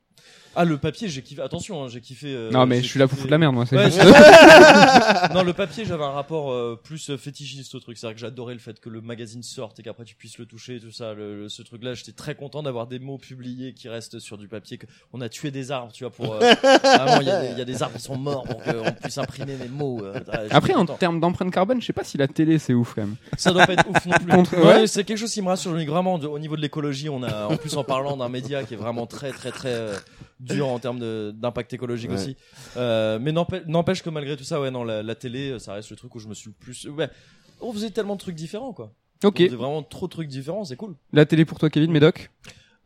Ah 0.59 0.65
le 0.65 0.79
papier 0.79 1.09
j'ai 1.09 1.21
kiffé. 1.23 1.43
Attention, 1.43 1.85
hein, 1.85 1.89
j'ai 1.89 2.01
kiffé. 2.01 2.29
euh, 2.35 2.51
Non, 2.51 2.65
mais 2.65 2.77
j'ai 2.77 2.85
je 2.85 2.89
suis 2.89 2.99
là 2.99 3.07
pour 3.07 3.17
kiffé- 3.19 3.23
foutre 3.23 3.31
la 3.31 3.37
merde, 3.39 3.55
moi. 3.55 3.67
c'est 3.67 3.77
Ouais, 3.77 3.91
juste- 3.91 4.01
non, 5.35 5.43
le 5.43 5.53
papier, 5.53 5.85
j'avais 5.85 6.03
un 6.05 6.11
rapport 6.13 6.51
euh, 6.51 6.81
plus 6.83 7.11
euh, 7.11 7.19
fétichiste 7.19 7.75
au 7.75 7.81
truc. 7.81 7.99
C'est-à-dire 7.99 8.15
que 8.15 8.21
j'adorais 8.21 8.55
le 8.55 8.61
fait 8.61 8.81
que 8.81 8.89
le 8.89 9.03
magazine 9.03 9.43
sorte 9.43 9.79
et 9.81 9.83
qu'après 9.83 10.05
tu 10.05 10.15
puisses 10.15 10.39
le 10.39 10.47
toucher, 10.47 10.81
tout 10.81 10.91
ça. 10.93 11.13
Le, 11.13 11.43
le- 11.43 11.49
ce 11.51 11.61
truc-là, 11.63 11.93
j'étais 11.93 12.13
très 12.13 12.35
content 12.35 12.63
d'avoir 12.63 12.87
des 12.87 12.99
mots 12.99 13.19
publiés 13.19 13.75
qui 13.75 13.89
restent 13.91 14.19
sur 14.19 14.39
du 14.39 14.49
papier. 14.49 14.79
Que 14.79 14.87
on 15.13 15.21
a 15.21 15.29
tué 15.29 15.51
des 15.51 15.71
arbres, 15.71 15.93
tu 15.93 16.05
vois, 16.05 16.11
pour. 16.13 16.33
euh, 16.35 16.39
vraiment, 16.83 17.21
il 17.21 17.27
y, 17.27 17.31
a 17.31 17.41
des- 17.43 17.49
il 17.53 17.59
y 17.59 17.63
a 17.63 17.65
des 17.67 17.83
arbres 17.83 17.97
qui 17.97 18.03
sont 18.03 18.17
morts 18.17 18.45
pour 18.45 18.63
qu'on 18.63 18.93
puisse 18.93 19.19
imprimer 19.19 19.57
mes 19.57 19.69
mots. 19.69 20.01
euh, 20.03 20.15
j'étais 20.15 20.55
Après, 20.55 20.73
en 20.75 20.81
content. 20.87 20.95
termes 20.95 21.21
d'empreinte 21.21 21.53
carbone, 21.53 21.81
je 21.83 21.87
sais 21.87 21.93
pas 21.93 22.05
si 22.05 22.17
la 22.17 22.29
télé 22.29 22.59
c'est 22.59 22.73
ouf 22.75 22.95
quand 22.95 23.03
même. 23.03 23.17
ça 23.37 23.53
doit 23.53 23.67
pas 23.67 23.75
être 23.75 23.89
ouf 23.91 24.07
non 24.07 24.15
plus. 24.19 24.27
Contre- 24.33 24.57
ouais, 24.57 24.65
ouais. 24.65 24.87
c'est 24.87 25.05
quelque 25.05 25.19
chose 25.19 25.33
qui 25.33 25.43
me 25.43 25.49
rassure. 25.49 25.71
Je 25.73 25.77
me 25.77 25.81
dis 25.83 25.87
vraiment, 25.87 26.19
de- 26.19 26.27
au 26.27 26.39
niveau 26.39 26.57
de 26.57 26.63
l'écologie, 26.63 27.11
on 27.11 27.23
a, 27.23 27.47
en 27.49 27.57
plus 27.59 27.77
en 27.77 27.85
parlant 27.85 28.17
d'un 28.17 28.31
média 28.31 28.65
qui 28.65 28.73
est 28.73 28.79
vraiment 28.79 29.07
très, 29.07 29.33
très, 29.33 29.51
très, 29.51 29.69
euh, 29.73 29.95
dur 30.41 30.69
en 30.69 30.79
termes 30.79 30.99
de- 30.99 31.33
d'impact 31.35 31.73
écologique 31.73 32.11
Ouais. 32.11 32.17
aussi. 32.17 32.37
Euh, 32.77 33.19
mais 33.21 33.33
n'empê- 33.33 33.63
n'empêche 33.67 34.03
que 34.03 34.11
malgré 34.11 34.37
tout 34.37 34.45
ça, 34.45 34.61
ouais, 34.61 34.71
non, 34.71 34.85
la, 34.85 35.03
la 35.03 35.15
télé, 35.15 35.59
ça 35.59 35.73
reste 35.75 35.91
le 35.91 35.97
truc 35.97 36.15
où 36.15 36.19
je 36.19 36.29
me 36.29 36.35
suis 36.35 36.49
le 36.51 36.55
plus. 36.59 36.87
Ouais, 36.87 37.09
on 37.61 37.73
faisait 37.73 37.91
tellement 37.91 38.15
de 38.17 38.21
trucs 38.21 38.35
différents, 38.37 38.73
quoi. 38.73 38.93
Ok. 39.25 39.37
On 39.41 39.45
faisait 39.45 39.57
vraiment 39.57 39.83
trop 39.83 40.07
de 40.07 40.11
trucs 40.13 40.29
différents, 40.29 40.65
c'est 40.65 40.77
cool. 40.77 40.95
La 41.13 41.25
télé 41.25 41.45
pour 41.45 41.59
toi, 41.59 41.71
Kevin, 41.71 41.91
Médoc? 41.91 42.31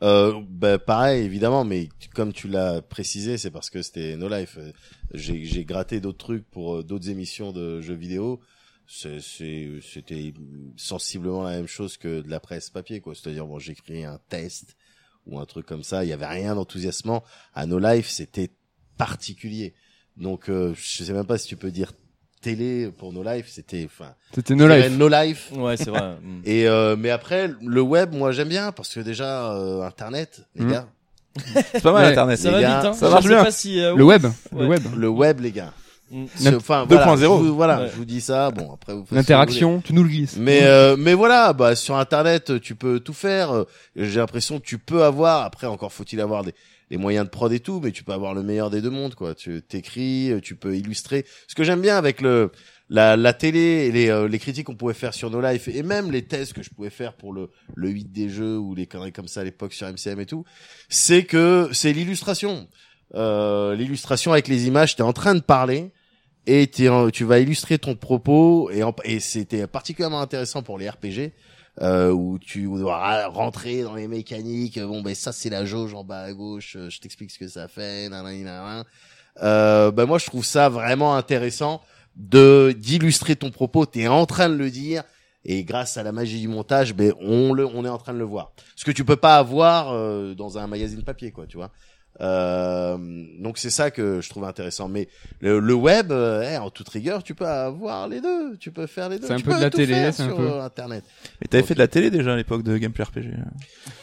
Euh, 0.03 0.40
bah, 0.48 0.78
pareil, 0.78 1.24
évidemment, 1.24 1.64
mais 1.64 1.88
comme 2.14 2.32
tu 2.32 2.48
l'as 2.48 2.80
précisé, 2.80 3.36
c'est 3.36 3.51
parce 3.51 3.68
que 3.68 3.82
c'était 3.82 4.16
No 4.16 4.28
Life. 4.28 4.57
Euh, 4.59 4.72
J'ai 5.12 5.44
j'ai 5.44 5.64
gratté 5.64 6.01
d'autres 6.01 6.18
trucs 6.18 6.48
pour 6.51 6.76
euh, 6.76 6.82
d'autres 6.84 7.11
émissions 7.11 7.53
de 7.53 7.80
jeux 7.80 7.94
vidéo. 7.96 8.40
C'est- 8.86 9.20
c'est- 9.20 9.80
C'était 9.82 10.32
sensiblement 10.76 11.42
la 11.42 11.51
même 11.57 11.66
chose 11.66 11.96
que 11.96 12.20
de 12.22 12.28
la 12.30 12.40
presse 12.40 12.70
papier, 12.70 13.01
quoi. 13.01 13.14
C'est-à-dire, 13.14 13.46
bon, 13.46 13.59
j'écris 13.59 14.05
un 14.05 14.18
test 14.28 14.76
ou 15.31 15.39
un 15.39 15.47
truc 15.47 15.64
comme 15.64 15.83
ça. 15.83 16.05
Il 16.05 16.09
y 16.09 16.12
avait 16.12 16.26
rien 16.26 16.55
d'enthousiasmant. 16.55 17.22
À 17.55 17.64
No 17.66 17.78
Life, 17.78 18.09
c'était 18.11 18.51
particulier. 18.99 19.72
Donc, 20.16 20.49
euh, 20.51 20.74
je 20.76 21.05
sais 21.05 21.12
même 21.12 21.24
pas 21.24 21.39
si 21.39 21.47
tu 21.49 21.57
peux 21.57 21.70
dire 21.70 21.93
télé 22.43 22.91
pour 22.91 23.12
No 23.12 23.22
Life. 23.22 23.47
C'était, 23.49 23.85
enfin, 23.87 24.14
C'était 24.35 24.55
No 24.55 24.66
Life. 24.68 24.91
No 24.99 25.09
Life. 25.09 25.53
Ouais, 25.53 25.76
c'est 25.76 25.91
vrai. 25.91 26.16
Mm. 26.22 26.43
Et 26.45 26.68
euh, 26.68 26.97
mais 26.99 27.11
après 27.11 27.51
le 27.62 27.81
web, 27.81 28.12
moi 28.14 28.33
j'aime 28.33 28.49
bien 28.49 28.72
parce 28.72 28.93
que 28.95 29.01
déjà 29.01 29.53
euh, 29.55 29.83
Internet, 29.83 30.43
les 30.55 30.64
Mhm. 30.64 30.70
gars, 30.72 30.89
C'est 31.72 31.83
pas 31.83 31.93
mal 31.93 32.05
Ouais. 32.05 32.11
Internet. 32.11 32.39
Ça 32.39 32.49
les 32.49 32.55
va 32.57 32.61
gars, 32.61 32.76
vite, 32.81 32.87
hein. 32.89 32.93
ça 32.93 33.09
marche 33.09 33.26
bien. 33.26 33.45
pas 33.45 33.51
si, 33.53 33.81
euh, 33.81 33.95
Le 33.95 34.05
web. 34.05 34.24
Ouais. 34.53 34.62
Le 34.62 34.66
web. 34.66 34.83
le 34.97 35.09
web, 35.09 35.41
les 35.41 35.53
gars. 35.53 35.72
Mm. 36.11 36.24
Enfin, 36.56 36.84
voilà, 36.88 37.04
2.0. 37.06 37.20
je 37.20 37.26
vous- 37.48 37.54
Voilà, 37.54 37.82
Ouais. 37.82 37.88
je 37.90 37.96
vous 37.96 38.04
dis 38.04 38.20
ça. 38.20 38.50
Bon, 38.50 38.72
après 38.74 38.94
vous 38.94 39.04
L'interaction, 39.12 39.80
tu 39.80 39.92
nous 39.92 40.02
le 40.02 40.08
glisses. 40.08 40.36
Mais 40.36 40.61
euh, 40.64 40.96
mais 40.98 41.14
voilà, 41.14 41.52
bah 41.52 41.76
sur 41.76 41.96
Internet, 41.96 42.61
tu 42.61 42.74
peux 42.74 42.98
tout 43.00 43.12
faire. 43.14 43.52
Euh, 43.54 43.64
J'ai 43.96 44.18
l'impression 44.18 44.58
que 44.58 44.64
tu 44.66 44.78
peux 44.78 45.04
avoir. 45.04 45.44
Après, 45.44 45.66
encore 45.66 45.92
faut-il 45.92 46.20
avoir 46.20 46.42
des 46.44 46.52
les 46.90 46.96
moyens 46.96 47.24
de 47.26 47.30
prod 47.30 47.52
et 47.52 47.61
tout, 47.61 47.80
mais 47.80 47.92
tu 47.92 48.02
peux 48.02 48.11
avoir 48.12 48.34
le 48.34 48.42
meilleur 48.42 48.68
des 48.68 48.80
deux 48.82 48.90
mondes, 48.90 49.14
quoi. 49.14 49.36
Tu 49.36 49.62
t'écris, 49.62 50.32
tu 50.42 50.56
peux 50.56 50.76
illustrer. 50.76 51.24
Ce 51.46 51.54
que 51.54 51.62
j'aime 51.62 51.80
bien 51.80 51.96
avec 51.96 52.20
le 52.20 52.50
la, 52.92 53.16
la 53.16 53.32
télé 53.32 53.61
et 53.86 53.92
les, 53.92 54.08
euh, 54.08 54.26
les 54.26 54.40
critiques 54.40 54.66
qu'on 54.66 54.74
pouvait 54.74 54.94
faire 54.94 55.14
sur 55.14 55.30
No 55.30 55.40
Life 55.40 55.68
et 55.68 55.84
même 55.84 56.11
les 56.11 56.22
thèses 56.22 56.52
que 56.52 56.64
je 56.64 56.70
pouvais 56.70 56.90
faire 56.90 57.12
pour 57.12 57.32
le, 57.32 57.48
le 57.76 57.88
8 57.88 58.11
des 58.11 58.28
jeux 58.28 58.58
ou 58.58 58.74
les 58.74 58.86
conneries 58.86 59.12
comme 59.12 59.28
ça 59.28 59.42
à 59.42 59.44
l'époque 59.44 59.72
sur 59.72 59.86
MCM 59.86 60.18
et 60.18 60.26
tout, 60.26 60.44
c'est 60.88 61.22
que 61.22 61.68
c'est 61.72 61.92
l'illustration. 61.92 62.66
Euh, 63.14 63.76
l'illustration 63.76 64.32
avec 64.32 64.48
les 64.48 64.66
images, 64.66 64.96
t'es 64.96 65.02
en 65.04 65.12
train 65.12 65.36
de 65.36 65.40
parler 65.40 65.92
et 66.51 66.66
tu 66.66 67.24
vas 67.24 67.38
illustrer 67.38 67.78
ton 67.78 67.94
propos 67.94 68.70
et, 69.05 69.20
c'était 69.20 69.68
particulièrement 69.68 70.20
intéressant 70.20 70.62
pour 70.62 70.78
les 70.78 70.90
RPG 70.90 71.32
euh, 71.80 72.11
où 72.11 72.40
tu 72.40 72.64
dois 72.64 73.28
rentrer 73.28 73.82
dans 73.82 73.94
les 73.94 74.09
mécaniques. 74.09 74.80
Bon 74.80 75.01
ben 75.01 75.14
ça 75.14 75.30
c'est 75.30 75.48
la 75.48 75.64
jauge 75.64 75.94
en 75.94 76.03
bas 76.03 76.22
à 76.22 76.32
gauche. 76.32 76.74
euh, 76.76 76.90
Je 76.90 77.01
t'explique 77.01 77.30
ce 77.30 77.38
que 77.38 77.46
ça 77.46 77.68
fait. 77.68 78.09
nanana. 78.09 78.84
Euh, 79.42 79.92
ben 79.92 80.07
moi 80.07 80.18
je 80.18 80.26
trouve 80.26 80.44
ça 80.44 80.68
vraiment 80.68 81.14
intéressant 81.14 81.80
de 82.16 82.74
d'illustrer 82.76 83.36
ton 83.36 83.51
propos. 83.51 83.86
T'es 83.86 84.09
en 84.09 84.26
train 84.26 84.48
de 84.48 84.57
le 84.57 84.70
dire 84.70 85.05
et 85.44 85.62
grâce 85.62 85.96
à 85.96 86.03
la 86.03 86.11
magie 86.11 86.40
du 86.40 86.48
montage, 86.48 86.94
ben 86.94 87.14
on 87.20 87.53
le 87.53 87.64
on 87.64 87.84
est 87.84 87.88
en 87.88 87.98
train 87.98 88.12
de 88.12 88.18
le 88.18 88.24
voir. 88.24 88.53
Ce 88.74 88.84
que 88.84 88.90
tu 88.90 89.05
peux 89.05 89.16
pas 89.16 89.36
avoir 89.36 89.92
euh, 89.92 90.34
dans 90.34 90.59
un 90.59 90.66
magazine 90.66 91.05
papier 91.05 91.30
quoi, 91.30 91.46
tu 91.46 91.57
vois. 91.59 91.70
Euh, 92.20 92.98
donc 93.38 93.56
c'est 93.56 93.70
ça 93.70 93.90
que 93.90 94.20
je 94.20 94.28
trouve 94.28 94.44
intéressant. 94.44 94.88
Mais 94.88 95.08
le, 95.40 95.58
le 95.58 95.74
web, 95.74 96.12
euh, 96.12 96.42
eh, 96.46 96.58
en 96.58 96.68
toute 96.68 96.88
rigueur, 96.90 97.22
tu 97.22 97.34
peux 97.34 97.46
avoir 97.46 98.08
les 98.08 98.20
deux. 98.20 98.56
Tu 98.58 98.70
peux 98.72 98.86
faire 98.86 99.08
les 99.08 99.18
deux. 99.18 99.26
C'est 99.26 99.32
un 99.32 99.36
Tu 99.36 99.44
peu 99.44 99.54
de 99.54 99.61
la 99.61 99.70
télé, 99.70 100.12
c'est 100.12 100.24
un 100.24 100.26
sur 100.28 100.36
peu- 100.36 100.61
Internet. 100.61 101.02
Mais 101.40 101.46
t'avais 101.48 101.62
fait 101.62 101.72
de 101.74 101.78
la 101.78 101.88
télé 101.88 102.11
déjà 102.11 102.34
à 102.34 102.36
l'époque 102.36 102.62
de 102.62 102.76
Gameplay 102.76 103.04
RPG. 103.04 103.30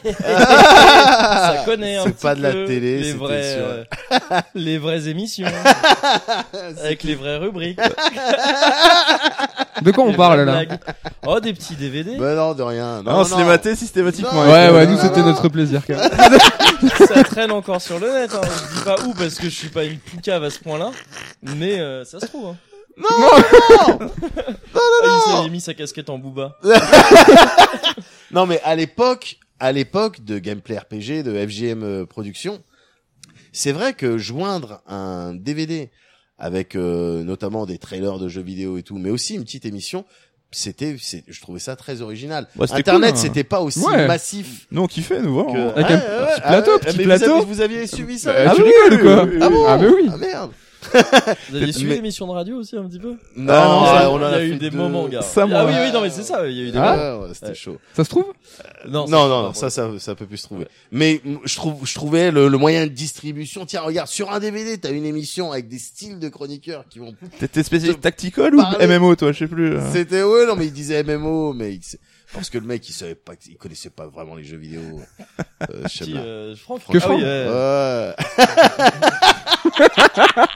ça 0.18 1.62
connaît 1.64 1.96
un 1.96 2.04
C'est 2.04 2.10
petit 2.12 2.22
pas 2.22 2.34
de 2.34 2.42
la 2.42 2.52
télé, 2.52 3.00
les 3.02 3.12
vraies, 3.12 3.54
sur- 3.54 3.66
euh, 3.66 3.84
les 4.54 4.78
vraies 4.78 5.08
émissions 5.08 5.46
avec 6.82 7.04
les 7.04 7.14
vraies 7.14 7.36
rubriques. 7.36 7.78
De 9.82 9.90
quoi 9.92 10.04
on 10.04 10.14
parle 10.14 10.42
là. 10.42 10.62
Oh, 11.26 11.40
des 11.40 11.52
petits 11.52 11.74
DVD. 11.76 12.16
Ben 12.16 12.34
non, 12.34 12.54
de 12.54 12.62
rien. 12.62 13.02
Non, 13.02 13.12
Non, 13.12 13.18
on 13.20 13.24
se 13.24 13.36
les 13.36 13.44
matait 13.44 13.76
systématiquement. 13.76 14.32
Non, 14.32 14.50
Ouais, 14.50 14.66
euh, 14.68 14.72
ouais, 14.74 14.86
non, 14.86 14.92
nous 14.92 14.96
non, 14.98 15.02
c'était 15.02 15.20
non. 15.20 15.26
notre 15.26 15.48
plaisir. 15.48 15.82
quand 15.86 15.96
même. 15.96 16.38
ça 17.08 17.24
traîne 17.24 17.50
encore 17.52 17.80
sur 17.80 17.98
le 17.98 18.10
net. 18.12 18.30
Hein. 18.34 18.40
Je 18.44 18.78
dis 18.78 18.84
pas 18.84 18.96
où 19.06 19.12
parce 19.14 19.34
que 19.36 19.44
je 19.44 19.54
suis 19.54 19.68
pas 19.68 19.84
une 19.84 19.98
poucave 19.98 20.44
à 20.44 20.50
ce 20.50 20.58
point-là, 20.60 20.90
mais 21.42 21.78
euh, 21.80 22.04
ça 22.04 22.20
se 22.20 22.26
trouve. 22.26 22.48
Hein. 22.48 22.56
non, 22.98 23.08
Ah, 24.74 25.32
il 25.40 25.44
s'est 25.44 25.50
mis 25.50 25.60
sa 25.60 25.74
casquette 25.74 26.10
en 26.10 26.18
booba. 26.18 26.56
non, 28.32 28.46
mais 28.46 28.60
à 28.64 28.74
l'époque, 28.74 29.38
à 29.60 29.72
l'époque 29.72 30.24
de 30.24 30.38
gameplay 30.38 30.78
RPG, 30.78 31.22
de 31.22 31.46
FGM 31.46 31.82
euh, 31.82 32.06
Productions, 32.06 32.60
c'est 33.52 33.72
vrai 33.72 33.92
que 33.92 34.18
joindre 34.18 34.82
un 34.86 35.34
DVD 35.34 35.90
avec 36.38 36.76
euh, 36.76 37.24
notamment 37.24 37.66
des 37.66 37.78
trailers 37.78 38.18
de 38.18 38.28
jeux 38.28 38.42
vidéo 38.42 38.78
et 38.78 38.82
tout, 38.82 38.96
mais 38.98 39.10
aussi 39.10 39.34
une 39.34 39.42
petite 39.44 39.64
émission, 39.66 40.04
c'était, 40.50 40.96
c'est, 41.00 41.24
je 41.28 41.40
trouvais 41.40 41.58
ça 41.60 41.76
très 41.76 42.00
original. 42.00 42.46
Ouais, 42.56 42.66
c'était 42.66 42.78
Internet, 42.80 43.10
cool, 43.10 43.18
hein. 43.18 43.22
c'était 43.22 43.44
pas 43.44 43.60
aussi 43.60 43.80
Ouais. 43.80 44.06
massif 44.06 44.66
Nous 44.70 44.80
on 44.82 44.86
kiffait, 44.86 45.20
nous 45.20 45.34
voir. 45.34 45.46
que. 45.52 45.58
Avec 45.78 45.90
un 45.90 45.98
petit 45.98 46.40
plateau, 46.40 46.78
petit 46.78 46.96
mais 46.98 47.04
plateau. 47.04 47.26
Vous, 47.26 47.32
avez- 47.36 47.44
vous 47.44 47.60
aviez 47.60 47.86
suivi 47.86 48.18
ça 48.18 48.32
Bah, 48.32 48.38
Ah 48.50 48.54
tu 48.54 48.62
oui, 48.62 48.70
rigoles 48.88 49.02
quoi 49.02 49.24
oui, 49.24 49.30
oui, 49.34 49.38
Ah 49.42 49.48
bon 49.50 49.64
Ah 49.66 49.76
mais 49.78 49.88
oui. 49.88 50.08
Ah 50.12 50.16
merde. 50.16 50.50
Vous 51.50 51.56
avez 51.56 51.72
suivi 51.72 51.88
Mais- 51.88 51.94
l'émission 51.96 52.26
de 52.26 52.32
radio 52.32 52.56
aussi 52.56 52.76
un 52.76 52.84
petit 52.88 52.98
peu? 52.98 53.14
Non, 53.36 53.52
Ah, 53.52 54.00
ouais, 54.02 54.06
on 54.10 54.14
en 54.14 54.28
Il 54.28 54.32
y 54.32 54.34
a, 54.34 54.36
a 54.36 54.44
eu 54.44 54.56
des 54.56 54.70
deux. 54.70 54.76
moments, 54.76 55.08
gars. 55.08 55.22
Ça, 55.22 55.46
ah 55.52 55.66
oui, 55.66 55.72
oui, 55.84 55.92
non, 55.92 56.00
mais 56.02 56.10
c'est 56.10 56.22
ça. 56.22 56.46
Il 56.48 56.56
y 56.56 56.60
a 56.60 56.62
eu 56.64 56.70
des 56.70 56.78
Ah. 56.78 56.96
moments. 56.96 57.20
Ouais, 57.22 57.26
ouais, 57.28 57.34
c'était 57.34 57.46
Ouais. 57.48 57.54
chaud. 57.54 57.76
Ça 57.94 58.04
se 58.04 58.08
trouve? 58.10 58.26
Non, 58.88 59.06
ça, 59.06 59.12
Non, 59.12 59.28
non, 59.28 59.42
pas 59.42 59.48
non, 59.48 59.54
ça, 59.54 59.70
ça, 59.70 59.88
ça 59.98 60.14
peut 60.14 60.26
plus 60.26 60.36
se 60.38 60.44
trouver. 60.44 60.66
Mais 60.92 61.20
je 61.44 61.56
trouve, 61.56 61.84
je 61.86 61.94
trouvais 61.94 62.30
le, 62.30 62.48
le 62.48 62.58
moyen 62.58 62.84
de 62.84 62.92
distribution. 62.92 63.66
Tiens, 63.66 63.80
regarde, 63.82 64.08
sur 64.08 64.30
un 64.32 64.38
DVD, 64.40 64.78
t'as 64.78 64.92
une 64.92 65.04
émission 65.04 65.52
avec 65.52 65.68
des 65.68 65.78
styles 65.78 66.18
de 66.20 66.28
chroniqueurs 66.28 66.84
qui 66.88 67.00
vont. 67.00 67.14
T'étais 67.38 67.62
spécialiste 67.62 68.00
tactical 68.00 68.54
ou 68.54 68.58
Parler. 68.58 68.86
MMO 68.86 69.16
toi, 69.16 69.32
je 69.32 69.38
sais 69.40 69.46
plus. 69.48 69.74
euh. 69.74 69.80
C'était 69.92 70.22
ouais, 70.22 70.46
non, 70.46 70.54
mais 70.56 70.66
il 70.66 70.72
disait 70.72 71.02
MMO, 71.02 71.52
mais 71.54 71.78
parce 72.32 72.50
que 72.50 72.58
le 72.58 72.66
mec, 72.66 72.88
il 72.88 72.92
savait 72.92 73.14
pas, 73.14 73.32
il 73.48 73.56
connaissait 73.56 73.90
pas 73.90 74.06
vraiment 74.06 74.34
les 74.36 74.44
jeux 74.44 74.56
vidéo. 74.58 75.00
Euh, 75.70 75.82
je 75.90 76.04
sais 76.04 76.12
pas. 76.12 76.18
euh, 76.18 76.56
Franck. 76.56 76.80
Que 76.90 76.92
Ah 76.92 76.94
oui, 76.94 77.00
Franck. 77.00 77.20
ouais. 77.20 77.48
Ouais. 77.48 78.14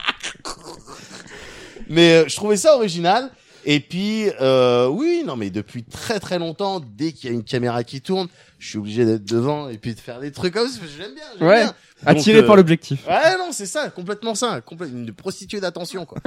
mais 1.89 2.13
euh, 2.13 2.25
je 2.27 2.35
trouvais 2.35 2.57
ça 2.57 2.75
original. 2.75 3.29
Et 3.65 3.79
puis, 3.79 4.25
euh, 4.41 4.87
oui, 4.87 5.23
non, 5.25 5.37
mais 5.37 5.49
depuis 5.49 5.85
très 5.85 6.19
très 6.19 6.37
longtemps, 6.37 6.81
dès 6.81 7.13
qu'il 7.13 7.29
y 7.29 7.31
a 7.31 7.35
une 7.35 7.45
caméra 7.45 7.85
qui 7.85 8.01
tourne, 8.01 8.27
je 8.59 8.67
suis 8.67 8.77
obligé 8.77 9.05
d'être 9.05 9.23
devant 9.23 9.69
et 9.69 9.77
puis 9.77 9.95
de 9.95 9.99
faire 10.01 10.19
des 10.19 10.33
trucs 10.33 10.53
comme 10.53 10.67
ça. 10.67 10.81
J'aime 10.97 11.13
bien, 11.15 11.23
j'aime 11.39 11.47
Ouais. 11.47 11.63
bien. 11.63 11.73
Attiré 12.05 12.39
euh, 12.39 12.43
par 12.45 12.57
l'objectif. 12.57 13.07
Ouais, 13.07 13.37
non, 13.37 13.53
c'est 13.53 13.65
ça, 13.65 13.89
complètement 13.89 14.35
ça, 14.35 14.59
complè- 14.59 14.89
une 14.91 15.13
prostituée 15.13 15.61
d'attention, 15.61 16.05
quoi. 16.05 16.17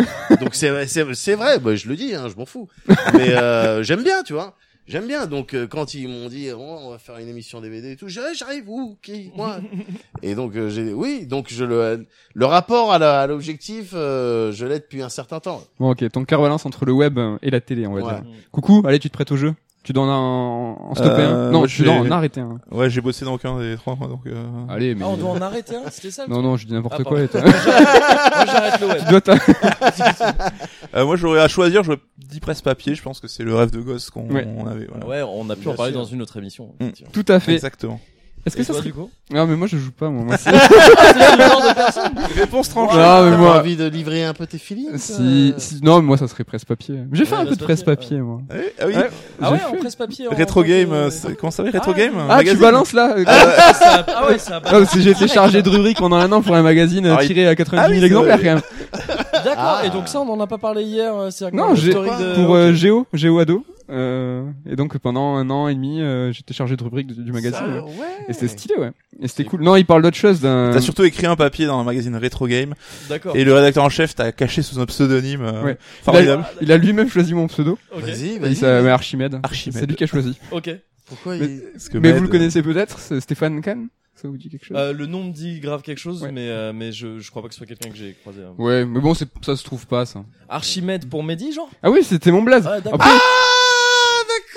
Donc 0.40 0.54
c'est 0.54 0.86
c'est 0.86 1.04
c'est 1.12 1.34
vrai, 1.34 1.58
bah, 1.58 1.76
je 1.76 1.86
le 1.90 1.96
dis, 1.96 2.14
hein, 2.14 2.28
je 2.30 2.34
m'en 2.36 2.46
fous. 2.46 2.70
Mais 3.12 3.34
euh, 3.34 3.82
j'aime 3.82 4.02
bien, 4.02 4.22
tu 4.22 4.32
vois. 4.32 4.56
J'aime 4.88 5.06
bien. 5.08 5.26
Donc 5.26 5.54
euh, 5.54 5.66
quand 5.66 5.94
ils 5.94 6.08
m'ont 6.08 6.28
dit 6.28 6.48
oh, 6.52 6.58
on 6.60 6.90
va 6.90 6.98
faire 6.98 7.18
une 7.18 7.28
émission 7.28 7.60
DVD 7.60 7.92
et 7.92 7.96
tout, 7.96 8.08
j'ai 8.08 8.20
j'arrive 8.34 8.68
où 8.68 8.96
qui 9.02 9.32
moi 9.36 9.58
Et 10.22 10.34
donc 10.34 10.54
euh, 10.56 10.68
j'ai 10.70 10.92
oui, 10.92 11.26
donc 11.26 11.46
je 11.48 11.64
le 11.64 12.06
le 12.34 12.46
rapport 12.46 12.92
à 12.92 12.98
la- 12.98 13.20
à 13.22 13.26
l'objectif, 13.26 13.90
euh, 13.94 14.52
je 14.52 14.64
l'ai 14.66 14.78
depuis 14.78 15.02
un 15.02 15.08
certain 15.08 15.40
temps. 15.40 15.62
Bon 15.80 15.90
ok, 15.90 16.08
ton 16.12 16.24
cœur 16.24 16.40
balance 16.40 16.66
entre 16.66 16.84
le 16.84 16.92
web 16.92 17.18
et 17.42 17.50
la 17.50 17.60
télé, 17.60 17.86
on 17.86 17.94
va 17.94 18.02
Ouais. 18.02 18.12
dire. 18.20 18.22
Coucou, 18.52 18.82
allez, 18.86 18.98
tu 18.98 19.08
te 19.08 19.14
prêtes 19.14 19.32
au 19.32 19.36
jeu? 19.36 19.54
Tu 19.86 19.92
dois 19.92 20.02
en, 20.04 20.88
en 20.90 20.94
stopper 20.96 21.22
Euh, 21.22 21.48
un 21.48 21.50
Non, 21.52 21.58
moi, 21.60 21.68
tu 21.68 21.84
dois 21.84 21.94
en 21.94 22.10
arrêter 22.10 22.40
un. 22.40 22.58
Ouais, 22.72 22.90
j'ai 22.90 23.00
bossé 23.00 23.24
dans 23.24 23.34
aucun 23.34 23.56
des 23.60 23.76
trois, 23.76 23.94
moi, 23.94 24.08
donc. 24.08 24.22
Euh... 24.26 24.44
Allez, 24.68 24.96
mais... 24.96 25.04
Ah, 25.04 25.10
on 25.10 25.16
doit 25.16 25.30
en 25.30 25.40
arrêter 25.40 25.76
un, 25.76 25.88
c'était 25.92 26.10
ça 26.10 26.26
le 26.26 26.32
Non, 26.34 26.42
non, 26.42 26.56
je 26.56 26.66
dis 26.66 26.72
n'importe 26.72 26.96
Ah, 26.98 27.04
quoi. 27.04 27.20
et 27.22 27.28
toi- 27.28 27.40
Moi, 27.44 27.52
j'arrête 28.46 28.80
le 28.80 28.86
web. 28.88 28.98
tu 28.98 29.10
dois 29.10 29.20
t'a- 29.20 29.36
Euh, 30.96 31.04
moi, 31.06 31.14
j'aurais 31.14 31.40
à 31.40 31.46
choisir, 31.46 31.84
j'aurais 31.84 32.00
dit 32.18 32.40
presse 32.40 32.62
papier. 32.62 32.96
Je 32.96 33.02
pense 33.02 33.20
que 33.20 33.28
c'est 33.28 33.44
le 33.44 33.54
rêve 33.54 33.70
de 33.70 33.80
gosse 33.80 34.10
qu'on 34.10 34.28
Ouais. 34.28 34.44
avait. 34.68 34.88
Voilà. 34.90 35.06
Ouais, 35.06 35.22
on 35.22 35.48
a 35.50 35.54
pu 35.54 35.62
Bien 35.62 35.72
en 35.72 35.76
parler 35.76 35.92
sûr. 35.92 36.00
dans 36.00 36.06
une 36.06 36.20
autre 36.20 36.36
émission. 36.36 36.66
Mm. 36.80 36.82
effectivement. 36.82 37.10
Tout 37.12 37.24
à 37.28 37.38
fait. 37.38 37.52
Exactement. 37.54 38.00
Est-ce 38.46 38.56
que 38.56 38.62
ça 38.62 38.72
toi, 38.72 38.80
serait... 38.80 38.90
du 38.90 38.94
coup 38.94 39.10
Non, 39.32 39.44
mais 39.46 39.56
moi 39.56 39.66
je 39.66 39.76
joue 39.76 39.90
pas, 39.90 40.08
moi. 40.08 40.22
moi 40.24 40.36
c'est- 40.36 40.50
le 40.52 40.56
genre 40.58 41.62
de 41.68 41.74
personne. 41.74 42.12
Réponse 42.36 42.68
tranchée. 42.68 42.96
Non, 42.96 43.24
mais 43.24 43.30
T'as 43.32 43.36
moi... 43.36 43.58
envie 43.58 43.74
de 43.76 43.86
livrer 43.88 44.24
un 44.24 44.34
peu 44.34 44.46
tes 44.46 44.58
feelings 44.58 44.96
Si, 44.98 45.52
euh 45.56 45.58
si, 45.58 45.80
non, 45.82 45.96
mais 45.96 46.02
moi 46.06 46.16
ça 46.16 46.28
serait 46.28 46.44
presse-papier. 46.44 47.00
J'ai 47.12 47.24
fait 47.24 47.34
Ouais, 47.34 47.40
un 47.42 47.46
peu 47.46 47.56
de 47.56 47.64
presse-papier, 47.64 48.18
moi. 48.20 48.38
Ah 48.48 48.54
oui, 48.56 48.62
ah 48.80 48.84
oui. 48.86 48.94
Ouais. 48.94 49.10
Ah 49.42 49.46
J'ai 49.46 49.52
ouais, 49.52 49.58
fait. 49.58 49.64
en 49.66 49.80
presse-papier. 49.80 50.28
en 50.28 50.34
Rétro 50.36 50.62
que- 50.62 50.68
Game, 50.68 50.92
euh, 50.92 51.10
c'est- 51.10 51.34
comment 51.36 51.50
ça 51.50 51.56
s'appelle 51.58 51.72
Rétro 51.72 51.90
Ah, 51.92 51.98
Game 51.98 52.12
Ah, 52.30 52.42
tu 52.44 52.56
balances 52.56 52.92
là 52.92 53.14
euh, 53.18 53.24
Ah, 53.26 53.72
ça 53.74 53.94
a- 53.94 54.04
ah 54.16 54.26
ouais, 54.28 54.38
ça 54.38 54.60
Non, 54.72 54.86
j'ai 54.96 55.10
été 55.10 55.26
chargé 55.26 55.60
de 55.62 55.68
rubrique 55.68 55.98
pendant 55.98 56.16
un 56.16 56.30
an 56.30 56.40
pour 56.40 56.54
un 56.54 56.62
magazine 56.62 57.04
euh, 57.06 57.16
Ah, 57.18 57.24
il- 57.24 57.26
tiré 57.26 57.48
à 57.48 57.54
90 57.56 57.82
Ah 57.84 57.88
000 57.88 57.92
oui, 57.94 57.98
c'est 58.00 58.06
exemplaires 58.06 58.38
quand 58.38 58.44
même. 58.44 58.60
D'accord. 59.44 59.54
Ah. 59.58 59.82
Et 59.84 59.90
donc 59.90 60.06
ça, 60.08 60.20
on 60.20 60.28
en 60.32 60.40
a 60.40 60.46
pas 60.46 60.58
parlé 60.58 60.82
hier. 60.84 61.12
euh, 61.14 61.28
C'est 61.32 61.52
Non, 61.52 61.74
j'ai 61.74 61.88
historique 61.88 62.16
de... 62.18 62.34
pour 62.36 62.54
euh, 62.54 62.72
Géo, 62.72 63.06
Géo 63.12 63.38
Ado. 63.40 63.64
Euh, 63.88 64.44
et 64.68 64.74
donc 64.74 64.98
pendant 64.98 65.36
un 65.36 65.48
an 65.50 65.68
et 65.68 65.74
demi, 65.74 66.00
euh, 66.02 66.32
j'étais 66.32 66.52
chargé 66.54 66.76
de 66.76 66.82
rubrique 66.82 67.06
du, 67.06 67.14
du 67.22 67.32
magazine. 67.32 67.58
Ça, 67.60 67.84
ouais. 67.84 67.92
Et 68.28 68.32
c'était 68.32 68.48
stylé, 68.48 68.74
ouais. 68.76 68.90
Et 69.20 69.28
c'était 69.28 69.44
cool. 69.44 69.62
Non, 69.62 69.76
il 69.76 69.86
parle 69.86 70.02
d'autre 70.02 70.16
chose 70.16 70.40
d'un. 70.40 70.70
T'as 70.72 70.80
surtout 70.80 71.04
écrit 71.04 71.26
un 71.26 71.36
papier 71.36 71.66
dans 71.66 71.78
un 71.78 71.84
magazine 71.84 72.16
Retro 72.16 72.48
Game 72.48 72.74
D'accord. 73.08 73.36
et 73.36 73.44
le 73.44 73.52
rédacteur 73.54 73.84
en 73.84 73.88
chef 73.88 74.14
t'a 74.14 74.32
caché 74.32 74.62
sous 74.62 74.80
un 74.80 74.86
pseudonyme 74.86 75.42
euh, 75.42 75.62
Ouais. 75.62 75.78
formidable. 76.02 76.44
Il 76.60 76.72
a 76.72 76.76
lui-même 76.76 77.08
choisi 77.08 77.32
mon 77.34 77.46
pseudo. 77.46 77.78
Ok. 77.94 78.02
Vas-y, 78.02 78.38
vas-y. 78.38 78.56
s'appelle 78.56 78.88
Archimède. 78.88 79.38
Archimède. 79.42 79.78
C'est 79.80 79.86
lui 79.86 79.94
qui 79.94 80.04
a 80.04 80.08
choisi. 80.08 80.36
Ok. 80.50 80.70
Pourquoi 81.06 81.36
Mais- 81.36 81.44
il... 81.46 81.62
Parce 81.72 81.88
que 81.88 81.98
Mais 81.98 82.08
Med- 82.08 82.16
vous 82.16 82.22
le 82.24 82.28
connaissez 82.28 82.62
peut-être, 82.62 82.98
c'est 82.98 83.20
Stéphane 83.20 83.60
Kahn. 83.60 83.86
Ça 84.20 84.26
vous 84.28 84.36
dit 84.38 84.48
quelque 84.48 84.64
chose? 84.64 84.76
Euh, 84.76 84.92
le 84.94 85.04
nom 85.06 85.22
me 85.24 85.30
dit 85.30 85.60
grave 85.60 85.82
quelque 85.82 85.98
chose, 85.98 86.22
Ouais. 86.22 86.32
mais 86.32 86.48
euh, 86.48 86.72
mais 86.74 86.90
je 86.90 87.18
je 87.20 87.30
crois 87.30 87.42
pas 87.42 87.48
que 87.48 87.54
ce 87.54 87.58
soit 87.58 87.66
quelqu'un 87.66 87.90
que 87.90 87.96
j'ai 87.96 88.14
croisé. 88.22 88.40
hein. 88.42 88.54
Ouais, 88.58 88.84
mais 88.86 88.98
bon, 88.98 89.12
ça 89.14 89.26
se 89.56 89.62
trouve 89.62 89.86
pas 89.86 90.06
ça. 90.06 90.24
Archimède 90.48 91.08
pour 91.08 91.22
Mehdi, 91.22 91.52
genre? 91.52 91.68
Ah 91.82 91.90
oui, 91.90 92.00
c'était 92.02 92.32
mon 92.32 92.42
blaze. 92.42 92.66
Ah. 92.66 92.78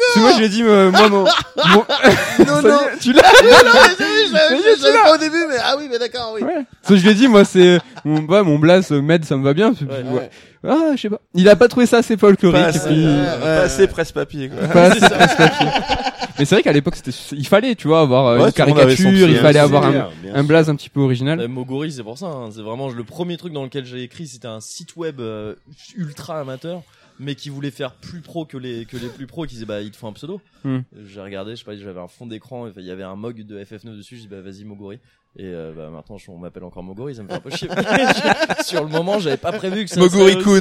Après, 0.10 0.14
c'est 0.14 0.20
moi 0.22 0.32
je 0.34 0.38
lui 0.40 0.46
ai 0.46 0.50
dit 0.50 0.64
euh, 0.64 0.92
moi 0.92 1.10
mon, 1.10 1.24
mon... 1.24 1.26
Non, 2.46 2.62
non. 2.70 2.70
est, 2.70 3.00
tu 3.00 3.14
l'as. 3.14 3.22
non, 3.22 3.50
non, 3.50 3.72
mais 3.74 3.96
c'est 3.98 4.04
oui, 4.04 4.28
je 4.28 4.34
l'avais- 4.34 4.56
Mais 4.56 4.76
je 4.78 4.84
l'as. 4.94 5.04
pas 5.04 5.14
au 5.16 5.18
début, 5.18 5.46
mais 5.50 5.56
ah 5.64 5.76
oui, 5.78 5.88
mais 5.90 6.00
d'accord, 6.00 6.32
oui. 6.36 6.44
Ouais. 6.44 6.66
Ça, 6.82 6.96
je 6.96 7.02
lui 7.04 7.10
ai 7.10 7.14
dit 7.14 7.28
moi 7.28 7.46
c'est 7.46 7.80
mon 8.06 8.20
bah 8.22 8.44
mon 8.44 8.60
blaze 8.60 8.92
euh, 8.92 9.02
med 9.02 9.24
ça 9.26 9.36
me 9.38 9.44
va 9.44 9.54
bien. 9.54 9.74
Puis, 9.74 9.86
Ouais, 9.86 10.04
ouais. 10.12 10.30
Ah, 10.68 10.92
je 10.96 11.02
sais 11.02 11.10
pas. 11.10 11.22
Il 11.36 11.48
a 11.48 11.56
pas 11.56 11.70
trouvé 11.70 11.86
ça 11.86 11.98
assez 12.00 12.18
folklorique. 12.18 12.58
Pas 12.62 12.66
et 12.72 12.76
assez, 12.76 12.88
puis- 12.90 13.06
euh, 13.06 13.40
ouais, 13.40 13.62
ouais. 13.62 13.88
presse-papier, 13.88 14.50
quoi. 14.50 14.68
pas 14.68 14.84
assez 14.92 15.00
presse-papier. 15.00 15.68
Mais 16.38 16.46
c'est 16.46 16.56
vrai 16.56 16.64
qu'à 16.64 16.72
l'époque 16.72 16.96
c'était 16.96 17.12
il 17.34 17.46
fallait 17.48 17.76
tu 17.76 17.88
vois 17.90 18.00
avoir 18.02 18.28
euh, 18.28 18.38
Ouais, 18.40 18.46
une 18.48 18.52
tout 18.54 18.62
le 18.62 18.68
monde 18.68 18.80
avait 18.80 18.96
son 18.96 19.04
caricature, 19.04 19.28
petit- 19.28 19.36
il 19.36 19.40
fallait 19.42 19.60
avoir 19.60 19.86
un, 19.86 19.92
bien 19.92 20.10
un 20.36 20.44
blaze 20.44 20.70
un 20.70 20.76
petit 20.76 20.90
peu 20.90 21.02
original. 21.02 21.40
Euh, 21.42 21.48
Mogori, 21.50 21.92
c'est 21.92 22.04
pour 22.04 22.18
ça. 22.18 22.28
hein. 22.28 22.50
C'est 22.54 22.62
vraiment 22.62 22.90
le 22.90 23.04
premier 23.04 23.36
truc 23.38 23.52
dans 23.54 23.64
lequel 23.64 23.86
j'ai 23.86 24.04
écrit. 24.04 24.28
C'était 24.28 24.48
un 24.48 24.62
site 24.62 24.96
web 24.96 25.20
euh, 25.20 25.56
ultra 25.98 26.40
amateur, 26.40 26.82
mais 27.20 27.36
qui 27.36 27.50
voulait 27.50 27.72
faire 27.72 27.94
plus 27.96 28.22
pro 28.22 28.46
que 28.46 28.58
les 28.58 28.86
que 28.86 28.98
les 28.98 29.10
plus 29.10 29.28
pros. 29.28 29.46
Qui 29.46 29.54
disaient 29.56 29.66
bah 29.66 29.82
il 29.82 29.92
te 29.92 29.98
faut 29.98 30.08
un 30.08 30.14
pseudo. 30.14 30.42
Hmm. 30.64 30.80
J'ai 31.06 31.22
regardé, 31.22 31.52
je 31.52 31.58
sais 31.58 31.66
pas, 31.66 31.76
j'avais 31.76 32.00
un 32.00 32.08
fond 32.08 32.26
d'écran. 32.26 32.68
Il 32.76 32.84
y 32.86 32.92
avait 32.92 33.04
un 33.04 33.16
mog 33.16 33.44
de 33.44 33.64
FF9 33.64 33.98
dessus. 33.98 34.16
Je 34.18 34.22
dis 34.22 34.28
bah 34.28 34.42
vas-y 34.42 34.64
Mogori. 34.64 35.00
Et 35.36 35.46
euh, 35.46 35.74
bah 35.76 35.90
maintenant 35.92 36.18
on 36.30 36.38
m'appelle 36.40 36.64
encore 36.64 36.82
Mogori, 36.82 37.14
ça 37.14 37.22
me 37.22 37.28
fait 37.28 37.36
un 37.36 37.40
peu 37.40 37.52
chier. 37.52 37.70
Sur 38.66 38.84
le 38.84 38.90
moment, 38.90 39.20
j'avais 39.20 39.38
pas 39.38 39.52
prévu 39.52 39.84
que 39.86 39.90
ça 39.92 40.00
aussi- 40.08 40.16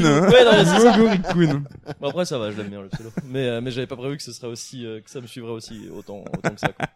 hein. 0.07 0.29
Ouais, 0.29 0.45
non, 0.45 0.51
mais 0.53 0.65
c'est 0.65 0.81
ça. 0.81 0.97
Mogori-kun. 0.99 1.65
Bon, 2.01 2.09
après 2.09 2.25
ça 2.27 2.39
va, 2.39 2.51
je 2.51 2.59
l'aime 2.59 2.69
bien 2.69 2.83
le 2.83 2.89
pseudo. 2.89 3.11
Mais 3.25 3.49
euh, 3.49 3.61
mais 3.63 3.71
j'avais 3.71 3.87
pas 3.87 3.97
prévu 3.97 4.17
que 4.19 4.23
ce 4.23 4.33
serait 4.33 4.49
aussi 4.49 4.85
euh, 4.85 5.01
que 5.01 5.09
ça 5.11 5.21
me 5.23 5.27
suivrait 5.27 5.53
aussi 5.53 5.89
autant 5.91 6.23
autant 6.37 6.51
que 6.51 6.61
ça. 6.61 6.69
Quoi. 6.69 6.87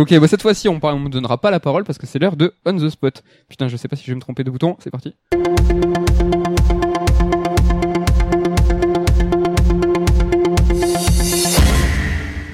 Ok, 0.00 0.18
bah 0.18 0.26
cette 0.26 0.42
fois-ci 0.42 0.68
on 0.68 0.80
on 0.82 0.98
me 0.98 1.10
donnera 1.10 1.38
pas 1.40 1.50
la 1.50 1.60
parole 1.60 1.84
parce 1.84 1.98
que 1.98 2.06
c'est 2.06 2.18
l'heure 2.18 2.36
de 2.36 2.54
on 2.66 2.76
the 2.76 2.88
spot. 2.88 3.22
Putain, 3.48 3.68
je 3.68 3.76
sais 3.76 3.88
pas 3.88 3.96
si 3.96 4.04
je 4.04 4.10
vais 4.10 4.16
me 4.16 4.20
tromper 4.20 4.42
de 4.42 4.50
bouton. 4.50 4.76
C'est 4.80 4.90
parti. 4.90 5.14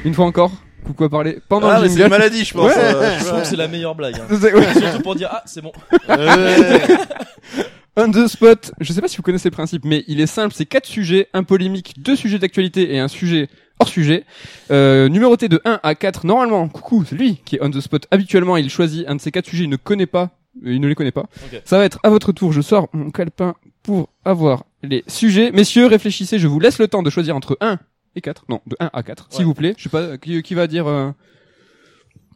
Une 0.09 0.15
fois 0.15 0.25
encore, 0.25 0.51
coucou 0.87 1.05
à 1.05 1.11
parler 1.11 1.37
pendant 1.51 1.69
Ah, 1.69 1.81
le 1.83 1.89
c'est 1.91 2.01
une 2.01 2.09
maladie, 2.09 2.43
je 2.47 2.55
pense. 2.55 2.75
Ouais. 2.75 2.79
euh, 2.79 3.19
Je 3.19 3.25
trouve 3.27 3.41
que 3.43 3.47
c'est 3.47 3.57
la 3.57 3.69
meilleure 3.69 3.95
blague. 3.95 4.15
Hein. 4.15 4.27
Ouais. 4.43 4.73
Surtout 4.73 5.03
pour 5.03 5.15
dire 5.15 5.29
ah 5.31 5.43
c'est 5.45 5.61
bon. 5.61 5.71
On 8.01 8.11
the 8.11 8.27
spot, 8.27 8.73
je 8.81 8.91
sais 8.93 9.03
pas 9.03 9.09
si 9.09 9.19
vous 9.19 9.23
connaissez 9.23 9.49
le 9.51 9.55
principe, 9.55 9.85
mais 9.85 10.05
il 10.09 10.19
est 10.21 10.27
simple, 10.27 10.55
c'est 10.57 10.65
quatre 10.65 10.87
sujets, 10.87 11.29
un 11.35 11.43
polémique, 11.43 11.95
deux 12.01 12.17
sujets 12.17 12.39
d'actualité 12.39 12.95
et 12.95 13.01
un 13.01 13.09
sujet 13.09 13.49
hors 13.81 13.89
sujet. 13.89 14.25
Euh, 14.71 15.11
numéroté 15.11 15.49
de 15.51 15.61
1 15.67 15.81
à 15.83 15.95
4, 15.95 16.25
normalement, 16.25 16.69
coucou, 16.69 17.05
c'est 17.07 17.17
lui 17.17 17.43
qui 17.45 17.57
est 17.57 17.59
on 17.63 17.71
the 17.71 17.81
spot. 17.81 18.07
Habituellement, 18.11 18.57
il 18.57 18.71
choisit 18.71 19.07
un 19.09 19.17
de 19.17 19.21
ces 19.21 19.31
quatre 19.31 19.47
sujets, 19.47 19.65
il 19.65 19.71
ne 19.71 19.77
connaît 19.77 20.07
pas, 20.07 20.31
euh, 20.65 20.73
il 20.73 20.81
ne 20.81 20.89
les 20.89 20.95
connaît 20.95 21.11
pas. 21.13 21.27
Ça 21.67 21.77
va 21.77 21.85
être 21.85 21.99
à 22.05 22.09
votre 22.09 22.33
tour, 22.33 22.53
je 22.53 22.63
sors 22.63 22.89
mon 22.95 23.11
calepin 23.11 23.55
pour 23.83 24.09
avoir 24.25 24.65
les 24.83 25.05
sujets. 25.09 25.51
Messieurs, 25.51 25.87
réfléchissez, 25.87 26.39
je 26.39 26.47
vous 26.47 26.61
laisse 26.61 26.79
le 26.79 26.89
temps 26.89 27.03
de 27.03 27.11
choisir 27.11 27.35
entre 27.37 27.59
1 27.61 27.79
et 28.19 28.21
4. 28.21 28.45
Non, 28.49 28.61
de 28.67 28.77
1 28.81 28.91
à 28.93 29.03
4, 29.03 29.29
s'il 29.31 29.41
Ouais. 29.41 29.45
vous 29.47 29.55
plaît. 29.55 29.75
Je 29.79 29.85
sais 29.85 29.89
pas, 29.89 30.19
qui, 30.19 30.43
qui 30.43 30.55
va 30.55 30.67
dire... 30.67 30.87
euh, 30.87 31.11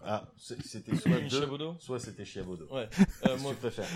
Ah, 0.05 0.25
c'est- 0.39 0.61
c'était 0.67 0.97
soit 0.97 1.13
deux, 1.21 1.29
Chiabodo 1.29 1.77
soit 1.79 1.99
c'était 2.01 2.25
Chiabodo. 2.25 2.67
Ouais. 2.71 2.89
Euh, 2.99 3.05
Qu'est-ce 3.37 3.43
moi 3.43 3.53
tu 3.53 3.59
préfères? 3.59 3.87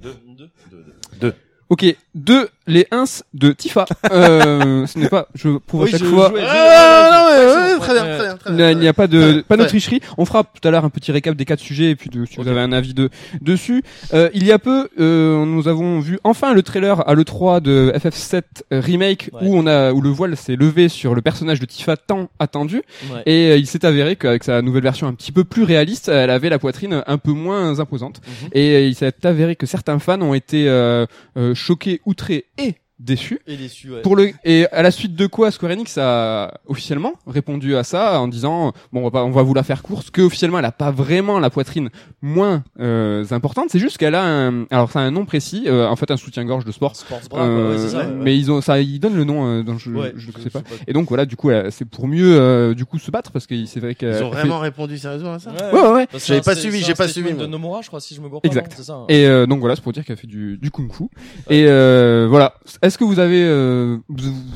Deux. 0.00 0.14
deux. 0.26 0.50
Deux, 0.70 0.84
deux. 1.20 1.34
Ok, 1.74 1.84
deux, 2.14 2.48
les 2.68 2.86
ins 2.92 3.02
de 3.34 3.50
Tifa. 3.50 3.84
Euh, 4.12 4.86
ce 4.86 4.96
n'est 4.96 5.08
pas, 5.08 5.26
je 5.34 5.58
prouve 5.58 5.80
à 5.82 5.84
Oui, 5.86 5.90
chaque 5.90 6.00
je 6.02 6.06
fois... 6.06 6.28
jouais- 6.28 6.40
Ah, 6.46 7.10
non, 7.12 7.26
ouais, 7.26 7.46
Ouais, 7.46 7.52
ouais, 7.52 7.72
ouais, 7.74 7.78
très 7.80 7.94
bien, 7.94 8.04
ouais. 8.04 8.16
très 8.16 8.26
bien, 8.26 8.36
très 8.36 8.72
Il 8.74 8.78
n'y 8.78 8.86
a 8.86 8.92
pas 8.92 9.08
de 9.08 9.18
Ouais, 9.38 9.42
pas 9.42 9.56
de 9.56 9.64
tricherie. 9.64 10.00
On 10.18 10.24
fera 10.24 10.44
tout 10.44 10.66
à 10.68 10.70
l'heure 10.70 10.84
un 10.84 10.88
petit 10.88 11.10
récap 11.10 11.34
des 11.34 11.44
quatre 11.44 11.58
sujets 11.58 11.90
et 11.90 11.96
puis 11.96 12.10
de, 12.10 12.24
si 12.26 12.36
vous 12.36 12.46
avez 12.46 12.60
un 12.60 12.70
avis 12.70 12.94
de 12.94 13.10
dessus. 13.40 13.82
Euh, 14.12 14.30
il 14.34 14.46
y 14.46 14.52
a 14.52 14.60
peu, 14.60 14.88
euh, 15.00 15.44
nous 15.44 15.66
avons 15.66 15.98
vu 15.98 16.20
enfin 16.22 16.54
le 16.54 16.62
trailer 16.62 17.06
à 17.08 17.14
l'E3 17.14 17.60
de 17.60 17.92
FF7 17.96 18.42
remake 18.70 19.30
Ouais. 19.32 19.40
où 19.42 19.56
on 19.58 19.66
a 19.66 19.92
où 19.92 20.00
le 20.00 20.10
voile 20.10 20.36
s'est 20.36 20.54
levé 20.54 20.88
sur 20.88 21.16
le 21.16 21.22
personnage 21.22 21.58
de 21.58 21.66
Tifa 21.66 21.96
tant 21.96 22.28
attendu 22.38 22.82
Ouais. 23.12 23.22
et 23.26 23.50
euh, 23.50 23.56
il 23.56 23.66
s'est 23.66 23.84
avéré 23.84 24.14
qu'avec 24.14 24.44
sa 24.44 24.62
nouvelle 24.62 24.84
version 24.84 25.08
un 25.08 25.14
petit 25.14 25.32
peu 25.32 25.42
plus 25.42 25.64
réaliste, 25.64 26.08
elle 26.08 26.30
avait 26.30 26.50
la 26.50 26.60
poitrine 26.60 27.02
un 27.04 27.18
peu 27.18 27.32
moins 27.32 27.80
imposante 27.80 28.20
Mhm. 28.44 28.48
et 28.52 28.74
euh, 28.76 28.80
il 28.86 28.94
s'est 28.94 29.12
avéré 29.26 29.56
que 29.56 29.66
certains 29.66 29.98
fans 29.98 30.20
ont 30.20 30.34
été 30.34 30.68
euh, 30.68 31.06
euh, 31.36 31.52
choqués, 31.64 32.02
outrés 32.04 32.44
et 32.58 32.74
déçus. 32.98 33.40
Et 33.46 33.56
déçu, 33.56 33.90
ouais. 33.90 34.02
Pour 34.02 34.14
le 34.16 34.30
et 34.44 34.66
à 34.70 34.82
la 34.82 34.90
suite 34.90 35.14
de 35.16 35.26
quoi 35.26 35.50
Square 35.50 35.72
Enix 35.72 35.98
a 35.98 36.54
officiellement 36.66 37.14
répondu 37.26 37.74
à 37.76 37.82
ça 37.84 38.20
en 38.20 38.28
disant 38.28 38.72
bon 38.92 39.00
on 39.00 39.04
va 39.04 39.10
pas, 39.10 39.24
on 39.24 39.30
va 39.30 39.42
vous 39.42 39.52
la 39.54 39.62
faire 39.64 39.82
courte 39.82 40.10
que 40.10 40.22
officiellement 40.22 40.58
elle 40.60 40.64
a 40.64 40.72
pas 40.72 40.90
vraiment 40.92 41.40
la 41.40 41.50
poitrine 41.50 41.90
moins 42.22 42.62
euh, 42.78 43.24
importante 43.32 43.66
c'est 43.70 43.78
juste 43.80 43.98
qu'elle 43.98 44.14
a 44.14 44.22
un 44.24 44.64
alors 44.70 44.90
c'est 44.92 45.00
un 45.00 45.10
nom 45.10 45.24
précis 45.24 45.64
euh, 45.66 45.88
en 45.88 45.96
fait 45.96 46.10
un 46.12 46.16
soutien-gorge 46.16 46.64
de 46.64 46.70
sport 46.72 46.94
Sports 46.94 47.20
bra, 47.28 47.46
quoi, 47.46 47.70
ouais, 47.70 47.78
c'est 47.78 47.88
ça. 47.88 47.98
Euh, 47.98 48.02
ouais, 48.10 48.14
ouais. 48.18 48.22
mais 48.24 48.38
ils 48.38 48.50
ont 48.52 48.60
ça 48.60 48.80
ils 48.80 49.00
donnent 49.00 49.16
le 49.16 49.24
nom 49.24 49.46
euh, 49.46 49.62
dont 49.62 49.76
je 49.76 49.90
Ouais, 49.90 50.12
je 50.16 50.28
ne 50.28 50.32
je 50.32 50.40
sais 50.42 50.50
pas 50.50 50.60
sais 50.60 50.64
pas. 50.64 50.70
et 50.86 50.92
donc 50.92 51.08
voilà 51.08 51.26
du 51.26 51.36
coup 51.36 51.50
c'est 51.70 51.84
pour 51.84 52.06
mieux 52.06 52.36
euh, 52.38 52.74
du 52.74 52.84
coup 52.84 52.98
se 52.98 53.10
battre 53.10 53.32
parce 53.32 53.46
que 53.46 53.64
c'est 53.66 53.80
vrai 53.80 53.94
que 53.96 54.06
Ils 54.18 54.22
ont 54.24 54.30
vraiment 54.30 54.60
répondu 54.60 54.98
sérieusement 54.98 55.34
à 55.34 55.38
ça 55.40 55.50
ouais 55.50 55.80
ouais, 55.80 55.92
ouais. 55.92 56.08
J'avais 56.24 56.40
pas 56.42 56.54
suivi, 56.54 56.80
j'ai 56.80 56.94
pas 56.94 57.08
suivi, 57.08 57.32
de. 57.34 57.46
Nomura, 57.46 57.82
je 57.82 57.88
crois, 57.88 58.00
si 58.00 58.14
je 58.14 58.20
me 58.20 58.28
gourre 58.28 58.40
pas. 58.40 58.48
Exact. 58.48 58.76
non 58.78 58.84
ça. 58.84 58.92
hein. 58.94 59.04
Et 59.08 59.26
euh, 59.26 59.46
donc 59.46 59.60
voilà, 59.60 59.76
c'est 59.76 59.82
pour 59.82 59.92
dire 59.92 60.04
qu'elle 60.04 60.16
fait 60.16 60.26
du, 60.26 60.58
du 60.58 60.70
kung 60.70 60.90
fu. 60.92 61.04
Et 61.50 61.66
euh, 61.68 62.26
voilà, 62.28 62.54
est-ce 62.94 62.98
que 63.00 63.04
vous 63.04 63.18
avez, 63.18 63.42
euh, 63.42 63.96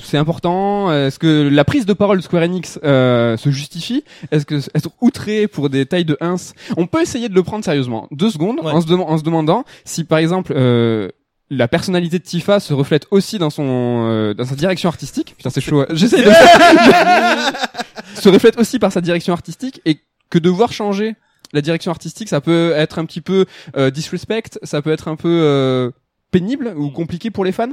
c'est 0.00 0.16
important? 0.16 0.92
Est-ce 0.92 1.18
que 1.18 1.48
la 1.48 1.64
prise 1.64 1.86
de 1.86 1.92
parole 1.92 2.18
de 2.18 2.22
Square 2.22 2.44
Enix 2.44 2.78
euh, 2.84 3.36
se 3.36 3.50
justifie? 3.50 4.04
Est-ce 4.30 4.46
que 4.46 4.54
être 4.76 4.90
outré 5.00 5.48
pour 5.48 5.68
des 5.70 5.86
tailles 5.86 6.04
de 6.04 6.16
1 6.20 6.36
On 6.76 6.86
peut 6.86 7.02
essayer 7.02 7.28
de 7.28 7.34
le 7.34 7.42
prendre 7.42 7.64
sérieusement. 7.64 8.06
Deux 8.12 8.30
secondes 8.30 8.60
Ouais. 8.62 8.70
en, 8.70 8.80
se 8.80 8.86
dem- 8.86 9.00
en 9.00 9.18
se 9.18 9.24
demandant 9.24 9.64
si 9.84 10.04
par 10.04 10.18
exemple 10.18 10.52
euh, 10.54 11.08
la 11.50 11.66
personnalité 11.66 12.20
de 12.20 12.22
Tifa 12.22 12.60
se 12.60 12.72
reflète 12.72 13.08
aussi 13.10 13.38
dans 13.38 13.50
son 13.50 14.06
euh, 14.08 14.34
dans 14.34 14.44
sa 14.44 14.54
direction 14.54 14.88
artistique. 14.88 15.34
Putain, 15.36 15.50
c'est 15.50 15.60
chaud. 15.60 15.84
J'essaie 15.90 16.22
de 16.22 16.30
se 18.14 18.28
reflète 18.28 18.56
aussi 18.56 18.78
par 18.78 18.92
sa 18.92 19.00
direction 19.00 19.32
artistique 19.32 19.80
et 19.84 19.98
que 20.30 20.38
devoir 20.38 20.72
changer 20.72 21.16
la 21.52 21.60
direction 21.60 21.90
artistique, 21.90 22.28
ça 22.28 22.40
peut 22.40 22.70
être 22.76 23.00
un 23.00 23.04
petit 23.04 23.20
peu 23.20 23.46
euh, 23.76 23.90
disrespect, 23.90 24.60
ça 24.62 24.80
peut 24.80 24.92
être 24.92 25.08
un 25.08 25.16
peu 25.16 25.28
euh, 25.42 25.90
pénible 26.30 26.72
ou 26.76 26.90
compliqué 26.90 27.30
pour 27.32 27.44
les 27.44 27.52
fans? 27.52 27.72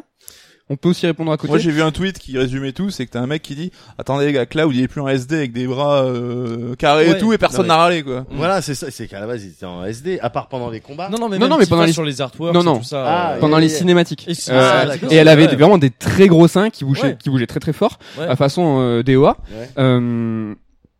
On 0.68 0.78
peut 0.78 0.89
aussi 0.89 1.05
répondre 1.05 1.32
à 1.32 1.38
côté. 1.38 1.49
Moi 1.49 1.59
j'ai 1.59 1.70
vu 1.70 1.84
un 1.84 1.91
tweet 1.91 2.18
qui 2.18 2.36
résumait 2.39 2.72
tout, 2.72 2.89
c'est 2.89 3.05
que 3.05 3.11
t'as 3.11 3.20
un 3.22 3.28
mec 3.28 3.43
qui 3.43 3.53
dit 3.53 3.72
attendez 3.99 4.26
les 4.26 4.34
gars, 4.34 4.47
Cloud 4.47 4.74
il 4.74 4.82
est 4.82 4.88
plus 4.88 4.99
en 4.99 5.07
SD 5.07 5.36
avec 5.36 5.53
des 5.53 5.68
bras 5.68 6.03
euh, 6.05 6.74
carrés 6.76 7.07
Ouais. 7.07 7.18
et 7.18 7.20
tout 7.20 7.32
et 7.34 7.38
personne 7.38 7.68
n'a 7.68 7.76
râlé 7.78 8.01
quoi. 8.01 8.26
Voilà, 8.32 8.63
c'est 8.63 8.74
ça, 8.74 8.89
c'est 8.89 9.05
qu'à 9.07 9.20
la 9.20 9.28
base, 9.28 9.43
ils 9.43 9.49
étaient 9.49 9.68
en 9.68 9.86
SD, 9.86 10.20
à 10.22 10.32
part 10.32 10.47
pendant 10.47 10.72
les 10.72 10.80
combats. 10.80 11.07
Non, 11.09 11.20
non, 11.20 11.30
mais 11.30 11.36
Non, 11.38 11.41
même 11.45 11.49
non, 11.51 11.57
mais 11.59 11.68
pendant 11.68 11.84
les- 11.84 11.93
sur 11.93 12.03
les 12.03 12.20
artworks, 12.20 12.53
Non, 12.55 12.61
et 12.61 12.66
non. 12.66 12.78
tout 12.80 12.84
ça. 12.84 13.03
Ah, 13.05 13.32
euh, 13.34 13.39
pendant 13.39 13.59
et- 13.59 13.61
les 13.61 13.70
cinématiques. 13.70 14.28
Et 14.28 14.32
Euh, 14.49 14.86
ah, 14.89 14.95
et 15.11 15.16
elle 15.16 15.28
avait 15.28 15.47
ouais. 15.47 15.55
vraiment 15.55 15.78
des 15.78 15.91
très 15.91 16.28
gros 16.28 16.47
seins 16.47 16.72
qui 16.72 16.84
bougeaient, 16.84 17.03
Ouais. 17.03 17.18
qui 17.22 17.30
bougeaient 17.30 17.45
très 17.45 17.59
très 17.59 17.74
fort, 17.74 17.99
Ouais. 18.18 18.26
à 18.26 18.36
façon 18.36 18.78
euh, 18.82 19.03
DOA. 19.03 19.38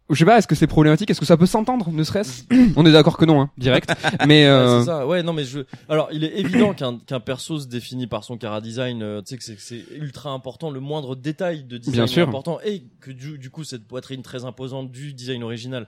Ouais. 0.08 0.12
Euh, 0.12 0.16
je 0.16 0.20
sais 0.20 0.26
pas, 0.26 0.38
est-ce 0.38 0.48
que 0.48 0.56
c'est 0.56 0.68
problématique? 0.68 1.10
Est-ce 1.10 1.20
que 1.20 1.26
ça 1.26 1.38
peut 1.38 1.46
s'entendre, 1.46 1.90
ne 1.92 2.04
serait-ce? 2.04 2.44
On 2.76 2.86
est 2.86 2.92
d'accord 2.92 3.18
que 3.18 3.26
non, 3.26 3.42
hein, 3.42 3.50
direct. 3.58 3.92
Mais 4.28 4.44
Ouais, 4.46 4.50
euh, 4.50 4.80
c'est 4.80 4.86
ça. 4.86 5.08
Ouais, 5.08 5.24
non, 5.24 5.34
mais 5.34 5.44
je. 5.46 5.60
Alors, 5.90 6.10
il 6.12 6.24
est 6.24 6.38
évident 6.40 6.74
qu'un 6.74 6.98
qu'un 7.00 7.20
perso 7.20 7.60
se 7.60 7.68
définit 7.68 8.08
par 8.08 8.24
son 8.24 8.38
cara 8.38 8.62
design. 8.62 9.02
euh, 9.02 9.22
tu 9.22 9.30
sais 9.30 9.38
que 9.38 9.44
c'est- 9.44 9.58
c'est 9.60 9.84
ultra 9.98 10.30
important. 10.32 10.70
Le 10.70 10.80
moindre 10.80 11.16
détail 11.16 11.64
de 11.64 11.78
design 11.78 12.06
Bien 12.06 12.24
est 12.24 12.28
important 12.28 12.60
et 12.66 12.84
que 13.02 13.12
du, 13.12 13.38
du 13.38 13.50
coup 13.50 13.64
cette 13.64 13.88
poitrine 13.88 14.22
très 14.22 14.46
imposante 14.46 14.92
du 14.92 15.14
design 15.14 15.44
original 15.44 15.88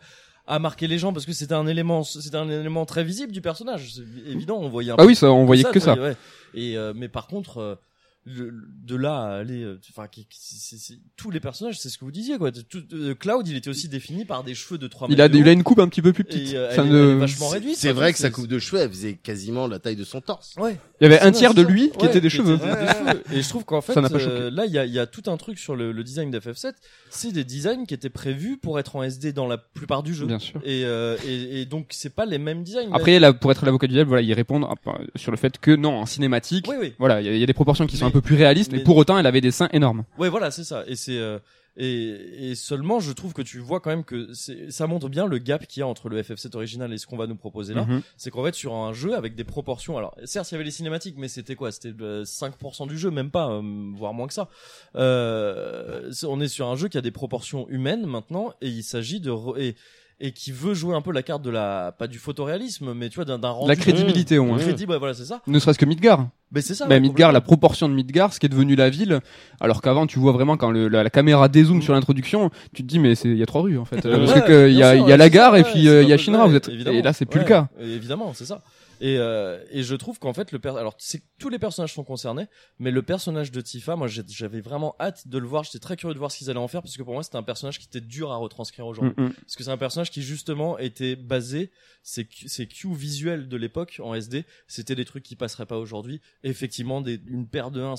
a 0.49 0.59
marqué 0.59 0.87
les 0.87 0.97
gens 0.97 1.11
parce 1.13 1.25
que 1.25 1.33
c'était 1.33 1.53
un 1.55 1.67
élément, 1.67 2.03
c'était 2.03 2.37
un 2.37 2.49
élément 2.49 2.85
très 2.85 3.03
visible 3.03 3.31
du 3.33 3.41
personnage. 3.41 3.93
C'est 3.95 4.31
évident, 4.31 4.57
on 4.61 4.69
voyait 4.69 4.91
un 4.91 4.95
ah 4.97 5.05
oui, 5.05 5.13
ça, 5.15 5.29
on 5.31 5.45
voyait 5.45 5.63
que 5.65 5.79
ça. 5.79 5.93
ouais. 5.99 6.15
Et 6.53 6.77
euh, 6.77 6.93
mais 6.95 7.09
par 7.09 7.27
contre. 7.27 7.79
Le- 8.27 8.53
de 8.83 8.95
là 8.95 9.15
à 9.23 9.35
aller 9.37 9.63
euh, 9.63 9.79
enfin 9.89 10.07
qui- 10.07 10.25
qui- 10.25 10.37
c'est- 10.41 10.77
c'est- 10.77 10.99
tous 11.15 11.31
les 11.31 11.39
personnages 11.39 11.79
c'est 11.79 11.89
ce 11.89 11.97
que 11.97 12.05
vous 12.05 12.11
disiez 12.11 12.37
quoi 12.37 12.51
Tout- 12.51 12.83
euh, 12.93 13.15
Cloud 13.15 13.47
il 13.47 13.55
était 13.55 13.69
aussi 13.69 13.87
défini 13.89 14.25
par 14.25 14.43
des 14.43 14.53
cheveux 14.55 14.77
de 14.77 14.87
3 14.87 15.07
Il 15.09 15.21
a, 15.21 15.27
il 15.27 15.47
a 15.47 15.51
une 15.51 15.63
coupe 15.63 15.79
un 15.79 15.87
petit 15.87 16.01
peu 16.01 16.13
plus 16.13 16.23
petite. 16.23 16.53
et, 16.53 16.57
euh, 16.57 16.75
Ça 16.75 16.81
elle, 16.83 16.87
est- 16.87 16.91
ne- 16.91 16.97
elle 16.97 17.09
est 17.09 17.19
vachement 17.19 17.49
réduite 17.49 17.77
C'est 17.77 17.91
vrai 17.93 18.11
que 18.11 18.17
c'est- 18.17 18.23
sa 18.23 18.29
coupe 18.29 18.47
de 18.47 18.59
cheveux, 18.59 18.81
elle 18.81 18.89
faisait 18.89 19.13
quasiment 19.15 19.67
la 19.67 19.79
taille 19.79 19.95
de 19.95 20.03
son 20.03 20.21
torse. 20.21 20.55
ouais 20.57 20.77
Il 20.99 21.03
y 21.03 21.07
avait 21.07 21.19
un 21.21 21.31
tiers 21.31 21.53
de 21.53 21.61
lui 21.61 21.91
qui 21.97 22.05
était 22.05 22.21
des 22.21 22.29
qui 22.29 22.35
cheveux. 22.37 22.55
était 22.55 22.65
cheveux. 22.65 23.23
Et 23.33 23.41
je 23.41 23.49
trouve 23.49 23.63
qu'en 23.65 23.81
fait, 23.81 23.93
Ça 23.93 24.01
n'a 24.01 24.09
pas 24.09 24.17
euh, 24.19 24.49
là, 24.51 24.65
il 24.65 24.71
y 24.73 24.77
a, 24.77 24.85
il 24.85 24.93
y 24.93 24.99
a 24.99 25.05
tout 25.07 25.23
un 25.27 25.37
truc 25.37 25.57
sur 25.59 25.75
le, 25.75 25.91
le 25.91 26.03
design 26.03 26.29
d'FF7. 26.31 26.73
C'est 27.09 27.31
des 27.31 27.43
designs 27.43 27.85
qui 27.85 27.93
étaient 27.93 28.09
prévus 28.09 28.57
pour 28.57 28.79
être 28.79 28.95
en 28.95 29.03
SD 29.03 29.33
dans 29.33 29.47
la 29.47 29.57
plupart 29.57 30.03
du 30.03 30.13
jeu. 30.13 30.25
Bien 30.25 30.39
sûr. 30.39 30.59
Et, 30.63 30.83
euh, 30.85 31.15
et, 31.27 31.61
et 31.61 31.65
donc, 31.65 31.87
c'est 31.91 32.13
pas 32.13 32.25
les 32.25 32.37
mêmes 32.37 32.63
designs. 32.63 32.89
Après, 32.93 33.19
là, 33.19 33.33
pour 33.33 33.51
être 33.51 33.65
l'avocat 33.65 33.87
du 33.87 33.93
diable, 33.93 34.09
voilà, 34.09 34.21
ils 34.21 34.33
répondent 34.33 34.65
à- 34.65 34.75
sur 35.15 35.31
le 35.31 35.37
fait 35.37 35.57
que 35.59 35.71
non, 35.75 35.97
en 35.99 36.05
cinématique, 36.05 36.65
oui, 36.69 36.75
oui. 36.79 36.93
voilà, 36.99 37.21
il 37.21 37.27
y, 37.27 37.29
a- 37.29 37.33
il 37.33 37.39
y 37.39 37.43
a 37.43 37.45
des 37.47 37.53
proportions 37.53 37.87
qui 37.87 37.97
sont 37.97 38.05
un 38.05 38.11
peu 38.11 38.21
plus 38.21 38.35
réalistes, 38.35 38.71
mais, 38.71 38.79
mais- 38.79 38.83
pour 38.83 38.97
autant, 38.97 39.17
elle 39.17 39.25
avait 39.25 39.41
des 39.41 39.51
seins 39.51 39.69
énormes. 39.73 40.03
Ouais, 40.17 40.29
voilà, 40.29 40.51
c'est 40.51 40.63
ça. 40.63 40.83
Et 40.87 40.95
c'est 40.95 41.17
euh, 41.17 41.39
et, 41.79 42.49
et 42.49 42.55
seulement, 42.55 42.99
je 42.99 43.11
trouve 43.11 43.33
que 43.33 43.43
tu 43.43 43.59
vois 43.59 43.79
quand 43.79 43.91
même 43.91 44.03
que 44.03 44.33
ça 44.33 44.87
montre 44.87 45.09
bien 45.09 45.27
le 45.27 45.37
gap 45.37 45.67
qu'il 45.67 45.81
y 45.81 45.83
a 45.83 45.87
entre 45.87 46.09
le 46.09 46.19
FF7 46.21 46.55
original 46.55 46.91
et 46.91 46.97
ce 46.97 47.05
qu'on 47.05 47.17
va 47.17 47.27
nous 47.27 47.35
proposer 47.35 47.75
là. 47.75 47.85
Mhm. 47.85 48.01
C'est 48.17 48.31
qu'en 48.31 48.43
fait, 48.43 48.55
sur 48.55 48.73
un 48.73 48.93
jeu 48.93 49.15
avec 49.15 49.35
des 49.35 49.43
proportions. 49.43 49.95
Alors, 49.97 50.15
certes, 50.25 50.49
il 50.51 50.53
y 50.53 50.55
avait 50.55 50.63
les 50.63 50.71
cinématiques, 50.71 51.15
mais 51.17 51.27
c'était 51.27 51.55
quoi? 51.55 51.71
C'était 51.71 51.93
euh, 52.01 52.23
5% 52.23 52.87
du 52.87 52.97
jeu, 52.97 53.11
même 53.11 53.29
pas, 53.29 53.51
euh, 53.51 53.91
voire 53.93 54.13
moins 54.13 54.25
que 54.25 54.33
ça. 54.33 54.49
Euh, 54.95 56.11
on 56.23 56.41
est 56.41 56.47
sur 56.47 56.67
un 56.67 56.75
jeu 56.75 56.87
qui 56.87 56.97
a 56.97 57.01
des 57.01 57.11
proportions 57.11 57.69
humaines 57.69 58.07
maintenant, 58.07 58.53
et 58.61 58.69
il 58.69 58.83
s'agit 58.83 59.19
de 59.19 59.31
et, 59.59 59.75
et 60.19 60.31
qui 60.31 60.51
veut 60.51 60.73
jouer 60.73 60.95
un 60.95 61.01
peu 61.01 61.11
la 61.11 61.21
carte 61.21 61.43
de 61.43 61.49
la 61.51 61.93
pas 61.97 62.07
du 62.07 62.17
photoréalisme 62.17 62.93
mais 62.95 63.09
tu 63.09 63.15
vois 63.15 63.25
d'un 63.25 63.37
rendu 63.49 63.69
La 63.69 63.75
crédibilité 63.75 64.37
au 64.39 64.45
moins. 64.45 64.57
Mmh. 64.57 64.61
crédible 64.61 64.91
ouais, 64.93 64.97
voilà 64.97 65.13
c'est 65.13 65.25
ça 65.25 65.41
Ne 65.45 65.59
serait-ce 65.59 65.77
que 65.77 65.85
Midgar. 65.85 66.27
mais 66.51 66.61
c'est 66.61 66.73
ça 66.73 66.85
Bah, 66.85 66.95
ouais, 66.95 66.99
Midgar, 66.99 67.31
la 67.31 67.41
proportion 67.41 67.87
de 67.87 67.93
Midgar, 67.93 68.33
ce 68.33 68.39
qui 68.39 68.47
est 68.47 68.49
devenu 68.49 68.75
la 68.75 68.89
ville, 68.89 69.19
alors 69.59 69.81
qu'avant 69.81 70.07
tu 70.07 70.17
vois 70.17 70.31
vraiment 70.31 70.57
quand 70.57 70.71
le- 70.71 70.87
la, 70.87 71.03
la 71.03 71.09
caméra 71.11 71.49
dézoome 71.49 71.83
sur 71.83 71.93
l'introduction, 71.93 72.49
tu 72.73 72.81
te 72.81 72.87
dis 72.87 72.97
mais 72.97 73.13
c'est 73.13 73.29
il 73.29 73.37
y 73.37 73.43
a 73.43 73.45
trois 73.45 73.61
rues 73.61 73.77
en 73.77 73.85
fait, 73.85 74.03
Euh, 74.07 74.17
parce 74.25 74.33
Ouais, 74.33 74.41
que 74.41 74.47
que 74.47 74.69
il 74.69 74.75
y 74.75 74.81
a 74.83 74.95
y 74.95 74.99
a 74.99 75.03
ouais, 75.03 75.17
la 75.17 75.29
gare 75.29 75.55
et 75.55 75.61
ouais, 75.61 75.69
puis 75.71 75.87
euh, 75.87 76.01
il 76.01 76.09
y 76.09 76.13
a 76.13 76.17
Shinra, 76.17 76.43
ouais, 76.45 76.49
vous 76.49 76.55
êtes 76.55 76.69
évidemment. 76.69 76.97
et 76.97 77.01
là 77.03 77.13
c'est 77.13 77.25
plus 77.25 77.39
Ouais, 77.39 77.45
le 77.45 77.49
cas. 77.49 77.67
évidemment 77.79 78.31
c'est 78.33 78.45
ça 78.45 78.61
et 78.99 79.17
euh, 79.17 79.63
et 79.69 79.83
je 79.83 79.95
trouve 79.95 80.19
qu'en 80.19 80.33
fait 80.33 80.51
le 80.51 80.59
per... 80.59 80.77
alors 80.77 80.95
c'est 80.97 81.21
tous 81.39 81.49
les 81.49 81.59
personnages 81.59 81.93
sont 81.93 82.03
concernés 82.03 82.47
mais 82.79 82.91
le 82.91 83.01
personnage 83.01 83.51
de 83.51 83.61
Tifa 83.61 83.95
moi 83.95 84.07
j'avais 84.07 84.61
vraiment 84.61 84.95
hâte 84.99 85.27
de 85.27 85.37
le 85.37 85.47
voir. 85.47 85.63
J'étais 85.63 85.79
très 85.79 85.95
curieux 85.95 86.13
de 86.13 86.19
voir 86.19 86.31
ce 86.31 86.37
qu'ils 86.37 86.49
allaient 86.49 86.59
en 86.59 86.67
faire 86.67 86.81
parce 86.81 86.97
que 86.97 87.03
pour 87.03 87.13
moi 87.13 87.23
c'était 87.23 87.37
un 87.37 87.43
personnage 87.43 87.79
qui 87.79 87.85
était 87.85 88.01
dur 88.01 88.31
à 88.31 88.37
retranscrire 88.37 88.87
aujourd'hui. 88.87 89.13
Mm, 89.17 89.27
mm. 89.27 89.33
parce 89.33 89.55
que 89.55 89.63
c'est 89.63 89.71
un 89.71 89.77
personnage 89.77 90.11
qui 90.11 90.21
justement 90.21 90.77
était 90.77 91.15
basé 91.15 91.71
ses, 92.03 92.25
cues 92.25 92.95
visuels 92.95 93.47
de 93.47 93.57
l'époque 93.57 93.99
en 94.03 94.13
SD 94.13 94.45
c'était 94.67 94.95
des 94.95 95.05
trucs 95.05 95.23
qui 95.23 95.35
passeraient 95.35 95.65
pas 95.65 95.77
aujourd'hui. 95.77 96.21
Effectivement 96.43 97.01
des, 97.01 97.19
une 97.27 97.47
paire 97.47 97.71
de 97.71 97.81
1 97.81 97.95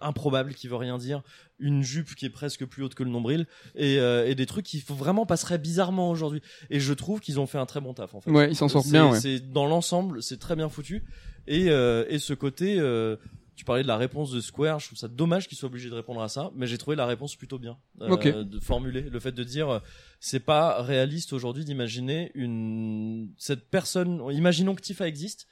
improbable 0.00 0.54
qui 0.54 0.68
veut 0.68 0.76
rien 0.76 0.98
dire 0.98 1.22
une 1.60 1.82
jupe 1.82 2.14
qui 2.14 2.26
est 2.26 2.30
presque 2.30 2.64
plus 2.64 2.82
haute 2.82 2.94
que 2.94 3.02
le 3.02 3.10
nombril 3.10 3.46
et, 3.74 3.98
euh, 3.98 4.26
et 4.26 4.34
des 4.34 4.46
trucs 4.46 4.66
qui 4.66 4.82
vraiment 4.88 5.26
passeraient 5.26 5.58
bizarrement 5.58 6.10
aujourd'hui 6.10 6.40
et 6.70 6.80
je 6.80 6.92
trouve 6.92 7.20
qu'ils 7.20 7.38
ont 7.38 7.46
fait 7.46 7.58
un 7.58 7.66
très 7.66 7.80
bon 7.80 7.94
taf 7.94 8.14
en 8.14 8.20
fait 8.20 8.30
Ouais, 8.30 8.50
ils 8.50 8.56
s'en 8.56 8.68
sortent 8.68 8.88
bien, 8.90 9.10
ouais. 9.10 9.20
c'est 9.20 9.40
dans 9.52 9.66
l'ensemble 9.66 10.22
c'est 10.22 10.38
très 10.38 10.56
bien 10.56 10.68
foutu 10.68 11.04
et 11.46 11.70
euh, 11.70 12.04
et 12.08 12.18
ce 12.18 12.34
côté 12.34 12.78
euh, 12.78 13.16
tu 13.56 13.64
parlais 13.66 13.82
de 13.82 13.88
la 13.88 13.98
réponse 13.98 14.30
de 14.32 14.40
Square, 14.40 14.78
je 14.80 14.86
trouve 14.86 14.98
ça 14.98 15.08
dommage 15.08 15.46
qu'ils 15.46 15.58
soient 15.58 15.68
obligés 15.68 15.90
de 15.90 15.94
répondre 15.94 16.22
à 16.22 16.30
ça, 16.30 16.50
mais 16.56 16.66
j'ai 16.66 16.78
trouvé 16.78 16.96
la 16.96 17.04
réponse 17.04 17.36
plutôt 17.36 17.58
bien 17.58 17.76
euh, 18.00 18.08
Ok. 18.08 18.26
de 18.26 18.58
formuler 18.58 19.02
le 19.02 19.20
fait 19.20 19.32
de 19.32 19.44
dire 19.44 19.68
euh, 19.68 19.78
c'est 20.18 20.40
pas 20.40 20.80
réaliste 20.80 21.34
aujourd'hui 21.34 21.66
d'imaginer 21.66 22.30
une 22.34 23.28
cette 23.36 23.68
personne 23.68 24.22
imaginons 24.32 24.74
que 24.74 24.80
Tifa 24.80 25.06
existe, 25.06 25.46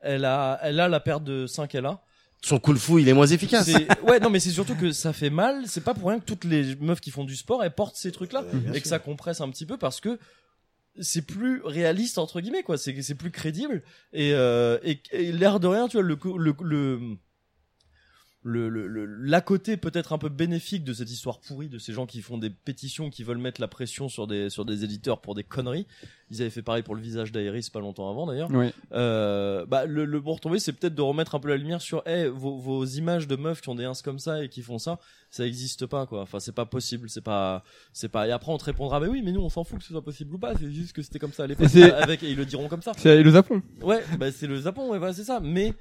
elle 0.00 0.24
a 0.24 0.58
elle 0.62 0.80
a 0.80 0.88
la 0.88 0.98
paire 0.98 1.20
de 1.20 1.46
5 1.46 1.68
qu'elle 1.68 1.86
a. 1.86 2.02
Son 2.44 2.58
coup 2.58 2.72
de 2.74 2.78
fou, 2.78 2.98
il 2.98 3.08
est 3.08 3.12
moins 3.12 3.26
efficace. 3.26 3.70
Ouais 4.06 4.18
non 4.18 4.28
mais 4.28 4.40
c'est 4.40 4.50
surtout 4.50 4.74
que 4.74 4.90
ça 4.92 5.12
fait 5.12 5.30
mal, 5.30 5.62
c'est 5.66 5.82
pas 5.84 5.94
pour 5.94 6.08
rien 6.08 6.18
que 6.18 6.24
toutes 6.24 6.44
les 6.44 6.74
meufs 6.76 7.00
qui 7.00 7.10
font 7.12 7.24
du 7.24 7.36
sport 7.36 7.62
elles 7.62 7.74
portent 7.74 7.96
ces 7.96 8.10
trucs 8.10 8.32
là 8.32 8.42
bien 8.42 8.72
et 8.72 8.80
que 8.80 8.88
ça 8.88 8.98
compresse 8.98 9.40
un 9.40 9.48
petit 9.48 9.64
peu 9.66 9.76
parce 9.76 10.00
que 10.00 10.18
c'est 11.00 11.22
plus 11.22 11.62
réaliste 11.64 12.18
entre 12.18 12.40
guillemets 12.40 12.64
quoi. 12.64 12.76
C'est 12.76 13.00
c'est 13.00 13.14
plus 13.14 13.30
crédible. 13.30 13.82
Et 14.12 14.32
euh, 14.34 14.78
et, 14.82 15.00
et 15.12 15.30
l'air 15.32 15.60
de 15.60 15.68
rien 15.68 15.86
tu 15.88 15.96
vois 15.96 16.02
le 16.02 16.18
le 16.36 16.54
le 16.62 17.00
le, 18.44 18.68
le, 18.68 18.88
le- 18.88 19.06
la 19.06 19.40
côté 19.40 19.76
peut-être 19.76 20.12
un 20.12 20.18
peu 20.18 20.28
bénéfique 20.28 20.82
de 20.82 20.92
cette 20.92 21.10
histoire 21.10 21.38
pourrie 21.38 21.68
de 21.68 21.78
ces 21.78 21.92
gens 21.92 22.06
qui 22.06 22.22
font 22.22 22.38
des 22.38 22.50
pétitions 22.50 23.08
qui 23.08 23.22
veulent 23.22 23.38
mettre 23.38 23.60
la 23.60 23.68
pression 23.68 24.08
sur 24.08 24.26
des 24.26 24.50
sur 24.50 24.64
des 24.64 24.82
éditeurs 24.82 25.20
pour 25.20 25.34
des 25.36 25.44
conneries. 25.44 25.86
Ils 26.30 26.40
avaient 26.40 26.50
fait 26.50 26.62
pareil 26.62 26.82
pour 26.82 26.94
le 26.96 27.00
visage 27.02 27.30
d'Aeris 27.30 27.68
pas 27.72 27.78
longtemps 27.80 28.10
avant 28.10 28.26
d'ailleurs. 28.26 28.50
Ouais. 28.50 28.72
euh, 28.92 29.64
bah 29.66 29.84
le, 29.86 30.04
le 30.04 30.20
bon 30.20 30.34
retombé 30.34 30.58
c'est 30.58 30.72
peut-être 30.72 30.94
de 30.94 31.02
remettre 31.02 31.34
un 31.36 31.40
peu 31.40 31.48
la 31.50 31.56
lumière 31.56 31.80
sur 31.80 32.02
eh 32.06 32.26
vos, 32.26 32.56
vos 32.56 32.84
images 32.84 33.28
de 33.28 33.36
meufs 33.36 33.60
qui 33.60 33.68
ont 33.68 33.74
des 33.76 33.84
ins 33.84 33.92
comme 34.02 34.18
ça 34.18 34.42
et 34.42 34.48
qui 34.48 34.62
font 34.62 34.78
ça 34.78 34.98
ça 35.30 35.46
existe 35.46 35.86
pas 35.86 36.06
quoi. 36.06 36.22
Enfin 36.22 36.40
c'est 36.40 36.54
pas 36.54 36.66
possible 36.66 37.08
c'est 37.08 37.20
pas 37.20 37.62
c'est 37.92 38.08
pas 38.08 38.26
et 38.26 38.32
après 38.32 38.50
on 38.50 38.58
te 38.58 38.64
répondra 38.64 38.98
mais 38.98 39.06
oui 39.06 39.22
mais 39.24 39.30
nous 39.30 39.40
on 39.42 39.50
s'en 39.50 39.62
fout 39.62 39.78
que 39.78 39.84
ce 39.84 39.90
soit 39.92 40.02
possible 40.04 40.34
ou 40.34 40.38
pas 40.38 40.54
c'est 40.58 40.70
juste 40.72 40.94
que 40.94 41.02
c'était 41.02 41.18
comme 41.20 41.32
ça 41.32 41.44
à 41.44 41.46
l'époque. 41.46 41.68
Avec 41.76 42.22
et 42.24 42.30
ils 42.30 42.36
le 42.36 42.44
diront 42.46 42.66
comme 42.68 42.82
ça. 42.82 42.92
C'est 42.96 43.22
le 43.22 43.30
Japon. 43.30 43.62
ouais 43.82 44.02
bah 44.18 44.32
c'est 44.32 44.48
le 44.48 44.60
Japon 44.60 44.90
ouais 44.90 44.98
voilà 44.98 45.12
c'est 45.12 45.24
ça. 45.24 45.38
Mais 45.40 45.74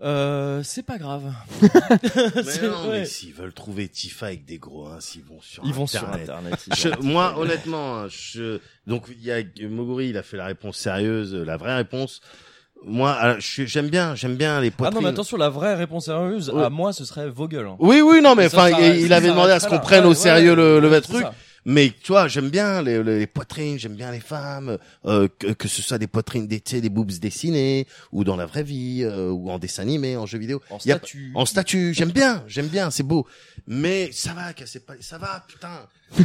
euh, 0.00 0.62
c'est 0.62 0.84
pas 0.84 0.96
grave 0.98 1.32
Mais 1.62 2.68
non, 2.68 2.90
mais 2.90 3.04
s'ils 3.04 3.34
veulent 3.34 3.52
trouver 3.52 3.88
Tifa 3.88 4.26
avec 4.26 4.44
des 4.44 4.58
gros 4.58 4.86
uns, 4.86 4.98
ils 5.16 5.22
vont 5.24 5.40
sur 5.40 5.64
ils 5.64 5.72
vont 5.72 5.86
sur 5.88 6.08
Internet. 6.08 6.54
ils 6.68 6.74
Je- 6.76 7.02
moi, 7.02 7.34
honnêtement, 7.36 7.98
hein, 7.98 8.06
je, 8.08 8.60
donc 8.86 9.06
il 9.10 9.24
y 9.24 9.32
a 9.32 9.42
Moguri, 9.68 10.08
il 10.10 10.16
a 10.16 10.22
fait 10.22 10.36
la 10.36 10.46
réponse 10.46 10.76
sérieuse, 10.76 11.34
la 11.34 11.56
vraie 11.56 11.74
réponse. 11.76 12.20
Moi, 12.84 13.36
je- 13.40 13.64
j'aime 13.66 13.88
bien, 13.88 14.14
j'aime 14.14 14.36
bien 14.36 14.60
les 14.60 14.68
ah 14.68 14.76
poitrines. 14.76 14.94
non 15.00 15.02
mais 15.08 15.12
attention 15.12 15.36
la 15.36 15.48
vraie 15.48 15.74
réponse 15.74 16.04
sérieuse 16.04 16.52
à 16.56 16.70
moi 16.70 16.92
ce 16.92 17.04
serait 17.04 17.28
Vogel 17.28 17.66
hein. 17.66 17.74
Oui, 17.80 18.00
oui, 18.00 18.20
non, 18.22 18.36
mais 18.36 18.46
enfin, 18.46 18.68
il- 18.68 19.12
avait 19.12 19.28
demandé 19.30 19.50
à 19.50 19.58
ce 19.58 19.66
qu'on 19.66 19.80
prenne 19.80 20.04
Ouais, 20.04 20.10
au 20.10 20.14
sérieux 20.14 20.50
ouais, 20.50 20.80
le, 20.80 20.80
le 20.80 21.00
truc. 21.00 21.22
ça. 21.22 21.34
Mais 21.64 21.92
tu 22.02 22.12
vois, 22.12 22.28
j'aime 22.28 22.48
bien 22.50 22.80
les, 22.82 23.02
les, 23.02 23.18
les 23.18 23.26
poitrines, 23.26 23.78
j'aime 23.78 23.94
bien 23.94 24.10
les 24.10 24.20
femmes, 24.20 24.78
euh, 25.04 25.28
que, 25.38 25.48
que 25.48 25.68
ce 25.68 25.82
soit 25.82 25.98
des 25.98 26.06
poitrines, 26.06 26.46
des, 26.46 26.60
tu 26.60 26.76
sais, 26.76 26.80
des 26.80 26.88
boobs 26.88 27.10
dessinées, 27.12 27.86
ou 28.12 28.24
dans 28.24 28.36
la 28.36 28.46
vraie 28.46 28.62
vie, 28.62 29.02
euh, 29.02 29.30
ou 29.30 29.50
en 29.50 29.58
dessin 29.58 29.82
animé, 29.82 30.16
en 30.16 30.24
jeu 30.26 30.38
vidéo. 30.38 30.62
en 30.70 30.76
a- 30.76 30.80
statut 30.80 31.32
En 31.34 31.44
statut, 31.46 31.92
j'aime 31.94 32.10
bien, 32.12 32.42
j'aime 32.46 32.68
bien, 32.68 32.90
c'est 32.90 33.02
beau. 33.02 33.26
Mais 33.66 34.10
ça 34.12 34.32
va, 34.32 34.52
cassez 34.54 34.80
pas, 34.80 34.94
ça 35.00 35.18
va, 35.18 35.44
putain. 35.46 35.86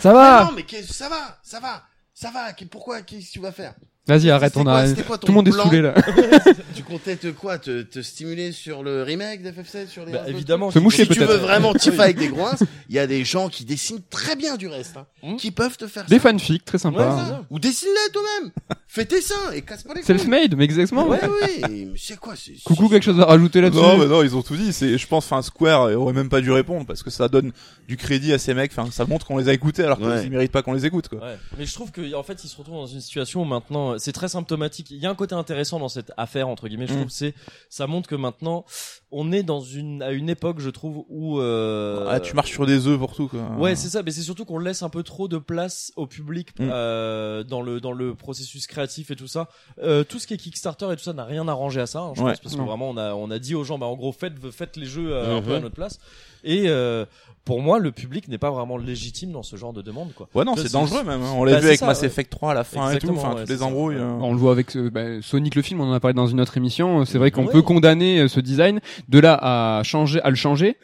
Ça 0.00 0.12
va. 0.12 0.44
non, 0.44 0.52
mais 0.52 0.64
ça 0.82 1.08
va, 1.08 1.38
ça 1.44 1.60
va, 1.60 1.84
ça 2.12 2.30
va. 2.32 2.52
Pourquoi, 2.70 3.02
qu'est-ce 3.02 3.28
que 3.28 3.32
tu 3.34 3.38
vas 3.40 3.52
faire? 3.52 3.74
Vas-y, 4.06 4.30
arrête, 4.30 4.54
on 4.58 4.66
a 4.66 4.86
quoi 5.06 5.16
tout 5.16 5.28
le 5.28 5.32
monde 5.32 5.48
est 5.48 5.52
saoulé 5.52 5.80
là. 5.80 5.94
Tu 6.74 6.82
comptais 6.82 7.16
te 7.16 7.28
quoi, 7.28 7.56
te, 7.58 7.82
te 7.82 8.02
stimuler 8.02 8.52
sur 8.52 8.82
le 8.82 9.02
remake 9.02 9.42
d'FF7, 9.42 9.88
sur 9.88 10.04
les 10.04 10.12
Bah, 10.12 10.24
évidemment 10.26 10.70
Se 10.70 10.78
moucher 10.78 11.04
si 11.04 11.08
tu 11.08 11.14
peut-être. 11.20 11.30
veux 11.30 11.36
vraiment 11.38 11.72
Tifa 11.78 12.02
avec 12.02 12.18
des 12.18 12.28
groins, 12.28 12.54
il 12.90 12.94
y 12.94 12.98
a 12.98 13.06
des 13.06 13.24
gens 13.24 13.48
qui 13.48 13.64
dessinent 13.64 14.02
très 14.10 14.36
bien 14.36 14.56
du 14.56 14.66
reste, 14.68 14.96
hein, 14.98 15.06
Hmm. 15.22 15.36
qui 15.36 15.50
peuvent 15.52 15.78
te 15.78 15.86
faire 15.86 16.04
Des 16.04 16.16
ça. 16.18 16.28
fanfics 16.30 16.64
très 16.66 16.76
Ouais, 16.76 16.80
sympas. 16.82 17.18
c'est 17.24 17.30
ça. 17.30 17.44
Ou 17.48 17.58
dessine-les 17.58 18.12
toi-même. 18.12 18.52
Fais 18.86 19.06
tes 19.06 19.22
seins 19.22 19.52
et 19.54 19.62
casse 19.62 19.82
pas 19.84 19.94
les 19.94 20.00
couilles. 20.02 20.06
Self-made, 20.18 20.54
mais 20.54 20.64
exactement. 20.64 21.08
Ouais, 21.08 21.18
oui. 21.24 21.62
Mais 21.66 21.86
c'est 21.96 22.18
quoi 22.18 22.34
c'est, 22.36 22.52
Coucou, 22.62 22.90
quelque 22.90 23.04
chose 23.04 23.18
à 23.18 23.24
rajouter 23.24 23.62
là-dessus 23.62 23.80
Non, 23.80 23.96
mais 23.96 24.06
non, 24.06 24.22
ils 24.22 24.36
ont 24.36 24.42
tout 24.42 24.54
dit. 24.56 24.74
C'est, 24.74 24.98
je 24.98 25.06
pense, 25.06 25.24
enfin, 25.24 25.40
Square 25.40 25.92
aurait 25.98 26.12
même 26.12 26.28
pas 26.28 26.42
dû 26.42 26.52
répondre 26.52 26.84
parce 26.86 27.02
que 27.02 27.08
ça 27.08 27.28
donne 27.28 27.52
du 27.88 27.96
crédit 27.96 28.34
à 28.34 28.38
ces 28.38 28.52
mecs. 28.52 28.72
Enfin, 28.76 28.90
ça 28.90 29.06
montre 29.06 29.24
qu'on 29.26 29.38
les 29.38 29.48
a 29.48 29.54
écoutés 29.54 29.82
alors 29.82 29.96
qu'ils 29.96 30.06
Ouais. 30.08 30.28
méritent 30.28 30.52
pas 30.52 30.60
qu'on 30.62 30.74
les 30.74 30.84
écoute, 30.84 31.08
quoi. 31.08 31.20
Ouais. 31.20 31.38
Mais 31.58 31.64
je 31.64 31.72
trouve 31.72 31.90
que 31.90 32.14
en 32.14 32.22
fait, 32.22 32.44
ils 32.44 32.48
se 32.48 32.56
retrouvent 32.58 32.74
dans 32.76 32.86
une 32.86 33.00
situation 33.00 33.40
où 33.40 33.44
c'est 33.98 34.12
très 34.12 34.28
symptomatique. 34.28 34.90
Il 34.90 34.98
y 34.98 35.06
a 35.06 35.10
un 35.10 35.14
côté 35.14 35.34
intéressant 35.34 35.78
dans 35.78 35.88
cette 35.88 36.12
affaire 36.16 36.48
entre 36.48 36.68
guillemets. 36.68 36.86
Je 36.86 36.94
Mm. 36.94 36.96
trouve 36.98 37.10
c'est 37.10 37.34
ça 37.68 37.86
montre 37.86 38.08
que 38.08 38.14
maintenant, 38.14 38.64
on 39.10 39.32
est 39.32 39.42
dans 39.42 39.60
une 39.60 40.02
à 40.02 40.10
une 40.12 40.28
époque, 40.28 40.60
je 40.60 40.70
trouve, 40.70 41.04
où 41.08 41.38
euh, 41.40 42.06
Ah, 42.08 42.20
tu 42.20 42.34
marches 42.34 42.50
sur 42.52 42.66
des 42.66 42.86
œufs 42.86 42.98
pour 42.98 43.14
tout, 43.14 43.28
quoi. 43.28 43.40
Ouais, 43.58 43.74
c'est 43.76 43.88
ça, 43.88 44.02
mais 44.02 44.10
c'est 44.10 44.22
surtout 44.22 44.44
qu'on 44.44 44.58
laisse 44.58 44.82
un 44.82 44.88
peu 44.88 45.02
trop 45.02 45.28
de 45.28 45.38
place 45.38 45.92
au 45.96 46.06
public 46.06 46.50
Mm. 46.58 46.68
euh, 46.70 47.42
dans 47.44 47.62
le 47.62 47.80
dans 47.80 47.92
le 47.92 48.14
processus 48.14 48.66
créatif 48.66 49.10
et 49.10 49.16
tout 49.16 49.28
ça. 49.28 49.48
Euh, 49.82 50.04
tout 50.04 50.18
ce 50.18 50.26
qui 50.26 50.34
est 50.34 50.38
Kickstarter 50.38 50.86
et 50.92 50.96
tout 50.96 51.02
ça 51.04 51.12
n'a 51.12 51.24
rien 51.24 51.46
arrangé 51.48 51.80
à 51.80 51.86
ça, 51.86 52.00
hein, 52.00 52.12
je 52.14 52.22
Ouais. 52.22 52.30
pense, 52.32 52.40
parce 52.40 52.56
que 52.56 52.60
vraiment 52.62 52.88
on 52.90 52.96
a 52.96 53.14
on 53.14 53.30
a 53.30 53.38
dit 53.38 53.54
aux 53.54 53.64
gens, 53.64 53.78
bah 53.78 53.86
en 53.86 53.96
gros 53.96 54.12
faites 54.12 54.34
faites 54.50 54.76
les 54.76 54.86
jeux 54.86 55.12
euh, 55.12 55.38
un 55.38 55.42
peu 55.42 55.52
à 55.52 55.56
Mhm. 55.56 55.62
notre 55.62 55.74
place. 55.74 55.98
Et 56.46 56.64
euh, 56.68 57.06
pour 57.46 57.60
moi, 57.62 57.78
le 57.78 57.90
public 57.92 58.28
n'est 58.28 58.36
pas 58.38 58.50
vraiment 58.50 58.76
légitime 58.76 59.32
dans 59.32 59.42
ce 59.42 59.56
genre 59.56 59.72
de 59.72 59.80
demande, 59.82 60.12
quoi. 60.14 60.28
Ouais, 60.34 60.44
non, 60.44 60.56
c'est 60.56 60.72
dangereux 60.72 61.02
même. 61.04 61.22
hein. 61.22 61.32
On 61.36 61.44
l'a 61.44 61.52
Bah, 61.52 61.60
vu 61.60 61.66
avec 61.68 61.78
ça, 61.78 61.86
Mass 61.86 62.00
ouais. 62.00 62.06
Effect 62.08 62.30
3 62.30 62.50
à 62.50 62.54
la 62.54 62.64
fin 62.64 62.80
et 62.90 62.98
tout. 62.98 63.06
Exactement, 63.06 63.20
Enfin, 63.20 63.34
ouais, 63.34 63.44
c'est 63.46 63.52
les 63.54 63.58
ça, 63.58 63.64
On 63.90 64.32
le 64.32 64.38
voit 64.38 64.52
avec 64.52 64.76
euh, 64.76 64.90
bah, 64.90 65.20
Sonic 65.22 65.54
le 65.54 65.62
film, 65.62 65.80
on 65.80 65.84
en 65.84 65.92
a 65.92 66.00
parlé 66.00 66.14
dans 66.14 66.26
une 66.26 66.40
autre 66.40 66.56
émission. 66.56 67.04
C'est 67.04 67.18
vrai 67.18 67.30
qu'on 67.30 67.46
Ouais. 67.46 67.52
peut 67.52 67.62
condamner 67.62 68.20
euh, 68.20 68.28
ce 68.28 68.40
design. 68.40 68.80
De 69.08 69.18
là 69.18 69.38
à 69.40 69.82
changer, 69.82 70.20
à 70.22 70.30
le 70.30 70.36
changer, 70.36 70.76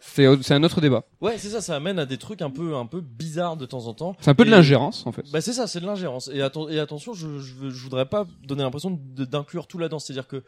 c'est 0.00 0.26
un 0.52 0.62
autre 0.62 0.80
débat. 0.80 1.04
Ouais, 1.20 1.34
c'est 1.38 1.48
ça, 1.48 1.60
ça 1.60 1.76
amène 1.76 1.98
à 1.98 2.06
des 2.06 2.18
trucs 2.18 2.42
un 2.42 2.50
peu 2.50 2.76
un 2.76 2.86
peu 2.86 3.00
bizarres 3.00 3.56
de 3.56 3.66
temps 3.66 3.86
en 3.86 3.94
temps. 3.94 4.16
C'est 4.20 4.30
un 4.30 4.34
peu 4.34 4.44
de 4.44 4.50
l'ingérence 4.50 5.06
en 5.06 5.12
fait. 5.12 5.24
Bah 5.32 5.40
c'est 5.40 5.52
ça, 5.52 5.66
c'est 5.66 5.80
de 5.80 5.86
l'ingérence. 5.86 6.28
Et, 6.32 6.40
atten- 6.40 6.70
et 6.70 6.78
attention, 6.78 7.14
je, 7.14 7.38
je, 7.38 7.70
je 7.70 7.82
voudrais 7.82 8.06
pas 8.06 8.26
donner 8.46 8.62
l'impression 8.62 8.98
d'inclure 9.16 9.66
tout 9.66 9.78
là-dedans. 9.78 9.98
C'est-à-dire 9.98 10.26
que 10.28 10.42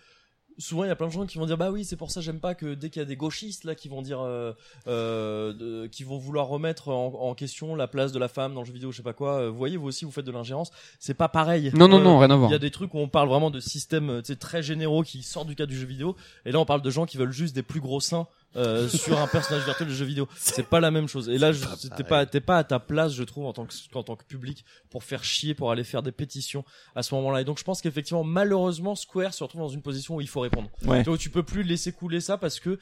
souvent 0.59 0.85
il 0.85 0.89
y 0.89 0.91
a 0.91 0.97
plein 0.97 1.07
de 1.07 1.13
gens 1.13 1.25
qui 1.27 1.39
vont 1.39 1.47
dire 1.47 1.57
bah 1.57 1.71
oui 1.71 1.85
c'est 1.85 1.97
pour 1.97 2.11
ça 2.11 2.21
j'aime 2.21 2.41
pas 2.41 2.55
que 2.55 2.75
dès 2.75 2.91
qu'il 2.91 3.01
y 3.01 3.05
a 3.05 3.07
des 3.07 3.17
gauchistes 3.17 3.65
là 3.65 3.75
qui 3.75 3.89
vont 3.89 4.03
dire 4.03 4.21
euh, 4.21 4.53
euh, 4.87 5.53
de- 5.53 5.87
qui 5.87 6.05
vont 6.05 6.19
vouloir 6.19 6.49
remettre 6.49 6.89
en, 6.89 7.15
en 7.21 7.35
question 7.35 7.75
la 7.75 7.87
place 7.89 8.13
de 8.13 8.19
la 8.19 8.29
femme 8.29 8.55
dans 8.55 8.61
le 8.61 8.67
jeu 8.67 8.73
vidéo 8.73 8.91
je 8.93 8.97
sais 8.99 9.03
pas 9.03 9.13
quoi. 9.13 9.41
Euh, 9.43 9.51
vous 9.51 9.57
voyez 9.59 9.77
vous 9.77 9.87
aussi 9.89 10.05
vous 10.05 10.11
faites 10.11 10.25
de 10.25 10.33
l'ingérence. 10.33 10.71
C'est 10.99 11.15
pas 11.15 11.29
pareil. 11.29 11.71
Non, 11.75 11.89
non, 11.89 11.99
Euh, 12.01 12.03
non, 12.05 12.19
rien 12.19 12.31
à 12.31 12.37
voir. 12.37 12.51
il 12.51 12.53
y 12.53 12.57
a 12.57 12.59
des 12.59 12.71
trucs 12.71 12.95
où 12.95 12.99
on 12.99 13.09
parle 13.09 13.29
vraiment 13.29 13.51
de 13.51 13.61
systèmes 13.61 14.11
euh, 14.11 14.23
très 14.39 14.63
généraux 14.63 15.03
qui 15.03 15.23
sortent 15.23 15.49
du 15.49 15.55
cadre 15.57 15.71
du 15.71 15.79
jeu 15.79 15.87
vidéo. 15.87 16.17
Et 16.45 16.53
là 16.53 16.59
on 16.61 16.65
parle 16.65 16.83
de 16.83 16.91
gens 16.91 17.07
qui 17.07 17.17
veulent 17.17 17.33
juste 17.33 17.55
des 17.55 17.63
plus 17.63 17.81
gros 17.81 18.01
seins 18.01 18.27
euh, 18.57 18.89
sur 18.89 19.19
un 19.19 19.27
personnage 19.27 19.65
virtuel 19.65 19.89
de 19.89 19.93
jeu 19.93 20.05
vidéo. 20.05 20.29
C'est 20.37 20.67
pas 20.67 20.81
la 20.81 20.91
même 20.91 21.07
chose. 21.07 21.29
Et 21.29 21.39
là 21.39 21.53
t'es 21.97 22.05
pas 22.05 22.27
t'es 22.27 22.41
pas 22.41 22.59
à 22.59 22.65
ta 22.65 22.79
place 22.79 23.13
je 23.13 23.23
trouve 23.23 23.47
en 23.47 23.53
tant 23.53 23.67
que 23.67 23.75
en 23.95 24.03
tant 24.03 24.17
que 24.17 24.25
public 24.25 24.65
pour 24.91 25.05
faire 25.05 25.23
chier 25.23 25.55
pour 25.55 25.71
aller 25.71 25.85
faire 25.85 26.03
des 26.03 26.13
pétitions 26.13 26.65
à 26.95 27.03
ce 27.03 27.15
moment-là. 27.15 27.43
Et 27.43 27.45
donc 27.45 27.59
je 27.59 27.65
pense 27.65 27.83
qu'effectivement 27.83 28.25
malheureusement 28.25 28.95
Square 28.95 29.35
se 29.35 29.45
retrouve 29.45 29.61
dans 29.61 29.69
une 29.69 29.83
position 29.83 30.17
où 30.17 30.21
il 30.21 30.29
faut 30.29 30.41
répondre. 30.41 30.71
Ouais. 30.85 31.05
tu 31.19 31.31
peux 31.31 31.43
plus 31.43 31.63
laisser 31.63 31.93
couler 31.93 32.21
ça 32.21 32.39
parce 32.39 32.59
que 32.59 32.79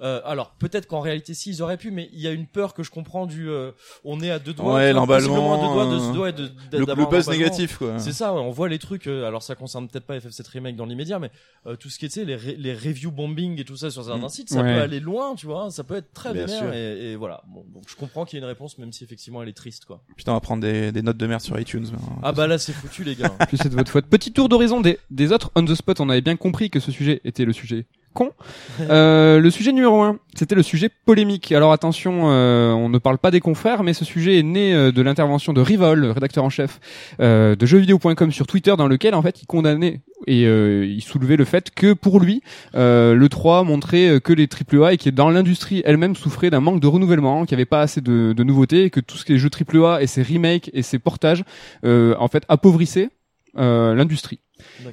euh, 0.00 0.20
alors 0.24 0.52
peut-être 0.58 0.86
qu'en 0.86 1.00
réalité 1.00 1.34
si 1.34 1.50
ils 1.50 1.62
auraient 1.62 1.76
pu 1.76 1.90
mais 1.90 2.08
il 2.12 2.20
y 2.20 2.28
a 2.28 2.30
une 2.32 2.46
peur 2.46 2.72
que 2.74 2.82
je 2.82 2.90
comprends 2.90 3.26
du 3.26 3.48
euh, 3.50 3.72
on 4.04 4.20
est 4.20 4.30
à 4.30 4.38
deux 4.38 4.52
doigts 4.54 4.74
Ouais, 4.74 4.92
l'emballement, 4.92 5.56
deux 5.56 5.74
doigts 5.74 5.92
de 5.94 5.98
se 5.98 6.12
doigt 6.12 6.32
de, 6.32 6.46
de- 6.70 6.78
Le, 6.78 6.84
le 6.94 7.06
buzz 7.06 7.28
négatif, 7.28 7.78
quoi. 7.78 7.98
C'est 7.98 8.12
ça, 8.12 8.32
ouais, 8.32 8.40
on 8.40 8.50
voit 8.50 8.68
les 8.68 8.78
trucs. 8.78 9.06
euh, 9.08 9.26
alors 9.26 9.42
ça 9.42 9.54
concerne 9.54 9.88
peut-être 9.88 10.04
pas 10.06 10.18
FF7 10.18 10.48
remake 10.50 10.76
dans 10.76 10.86
l'immédiat, 10.86 11.18
mais 11.18 11.30
euh, 11.66 11.76
tout 11.76 11.88
ce 11.90 11.98
qui 11.98 12.04
est, 12.06 12.08
tu 12.08 12.20
sais, 12.20 12.24
les, 12.24 12.36
ré- 12.36 12.56
les 12.56 12.74
review 12.74 13.10
bombing 13.10 13.60
et 13.60 13.64
tout 13.64 13.76
ça 13.76 13.90
sur 13.90 14.04
certains 14.04 14.26
Mm. 14.26 14.30
sites, 14.30 14.50
ça 14.50 14.62
Ouais. 14.62 14.74
peut 14.74 14.80
aller 14.82 15.00
loin, 15.00 15.34
tu 15.34 15.46
vois. 15.46 15.70
Ça 15.70 15.82
peut 15.84 15.96
être 15.96 16.12
très 16.12 16.32
Bien 16.32 16.46
vénère 16.46 16.60
sûr. 16.62 16.72
et, 16.72 17.12
et 17.12 17.16
voilà. 17.16 17.42
Bon, 17.48 17.64
donc 17.74 17.84
je 17.88 17.96
comprends 17.96 18.24
qu'il 18.24 18.36
y 18.38 18.40
ait 18.40 18.44
une 18.44 18.48
réponse, 18.48 18.78
même 18.78 18.92
si 18.92 19.02
effectivement 19.04 19.42
elle 19.42 19.48
est 19.48 19.52
triste, 19.52 19.84
quoi. 19.84 20.00
Putain, 20.16 20.32
on 20.32 20.36
va 20.36 20.40
prendre 20.40 20.62
des, 20.62 20.92
des 20.92 21.02
notes 21.02 21.16
de 21.16 21.26
merde 21.26 21.40
sur 21.40 21.58
iTunes. 21.58 21.86
Ah 22.22 22.32
bah 22.32 22.46
là 22.46 22.58
c'est 22.58 22.72
foutu 22.72 23.02
les 23.04 23.14
gars. 23.16 23.30
Puis 23.48 23.56
c'est 23.60 23.68
de 23.68 23.74
votre 23.74 23.90
faute. 23.90 24.06
Petit 24.06 24.32
tour 24.32 24.48
d'horizon 24.48 24.80
des, 24.80 24.98
des 25.10 25.32
autres 25.32 25.50
on 25.56 25.64
the 25.64 25.74
spot. 25.74 26.00
On 26.00 26.08
avait 26.08 26.20
bien 26.20 26.36
compris 26.36 26.70
que 26.70 26.78
ce 26.80 26.92
sujet 26.92 27.20
était 27.24 27.44
le 27.44 27.52
sujet 27.52 27.86
con. 28.12 28.32
Euh, 28.80 29.40
le 29.40 29.50
sujet 29.50 29.72
numéro 29.72 30.02
un, 30.02 30.18
c'était 30.34 30.54
le 30.54 30.62
sujet 30.62 30.90
polémique. 31.04 31.52
Alors 31.52 31.72
attention, 31.72 32.30
euh, 32.30 32.72
on 32.72 32.88
ne 32.88 32.98
parle 32.98 33.18
pas 33.18 33.30
des 33.30 33.40
confrères, 33.40 33.82
mais 33.82 33.92
ce 33.92 34.04
sujet 34.04 34.38
est 34.38 34.42
né 34.42 34.74
euh, 34.74 34.92
de 34.92 35.02
l'intervention 35.02 35.52
de 35.52 35.60
Rivol, 35.60 36.04
rédacteur 36.06 36.44
en 36.44 36.50
chef 36.50 36.80
de 37.18 37.56
jeuxvideo.com 37.60 38.32
sur 38.32 38.46
Twitter, 38.46 38.74
dans 38.76 38.88
lequel 38.88 39.14
en 39.14 39.22
fait 39.22 39.42
il 39.42 39.46
condamnait 39.46 40.00
et 40.26 40.42
il 40.42 41.00
soulevait 41.00 41.36
le 41.36 41.44
fait 41.44 41.70
que 41.70 41.92
pour 41.92 42.20
lui, 42.20 42.42
le 42.74 43.26
3 43.28 43.64
montrait 43.64 44.20
que 44.20 44.32
les 44.32 44.48
AAA 44.48 44.94
et 44.94 44.98
que 44.98 45.10
dans 45.10 45.30
l'industrie 45.30 45.82
elle-même 45.84 46.16
souffrait 46.16 46.50
d'un 46.50 46.60
manque 46.60 46.80
de 46.80 46.86
renouvellement, 46.86 47.44
qu'il 47.44 47.56
n'y 47.56 47.60
avait 47.60 47.66
pas 47.66 47.80
assez 47.80 48.00
de, 48.00 48.42
nouveautés, 48.42 48.84
et 48.84 48.90
que 48.90 49.00
tout 49.00 49.16
ce 49.16 49.24
qui 49.24 49.34
est 49.34 49.38
jeux 49.38 49.50
AAA 49.50 50.02
et 50.02 50.06
ses 50.06 50.22
remakes 50.22 50.70
et 50.74 50.82
ses 50.82 50.98
portages, 50.98 51.44
en 51.84 52.28
fait, 52.28 52.44
appauvrissaient 52.48 53.10
l'industrie. 53.54 54.40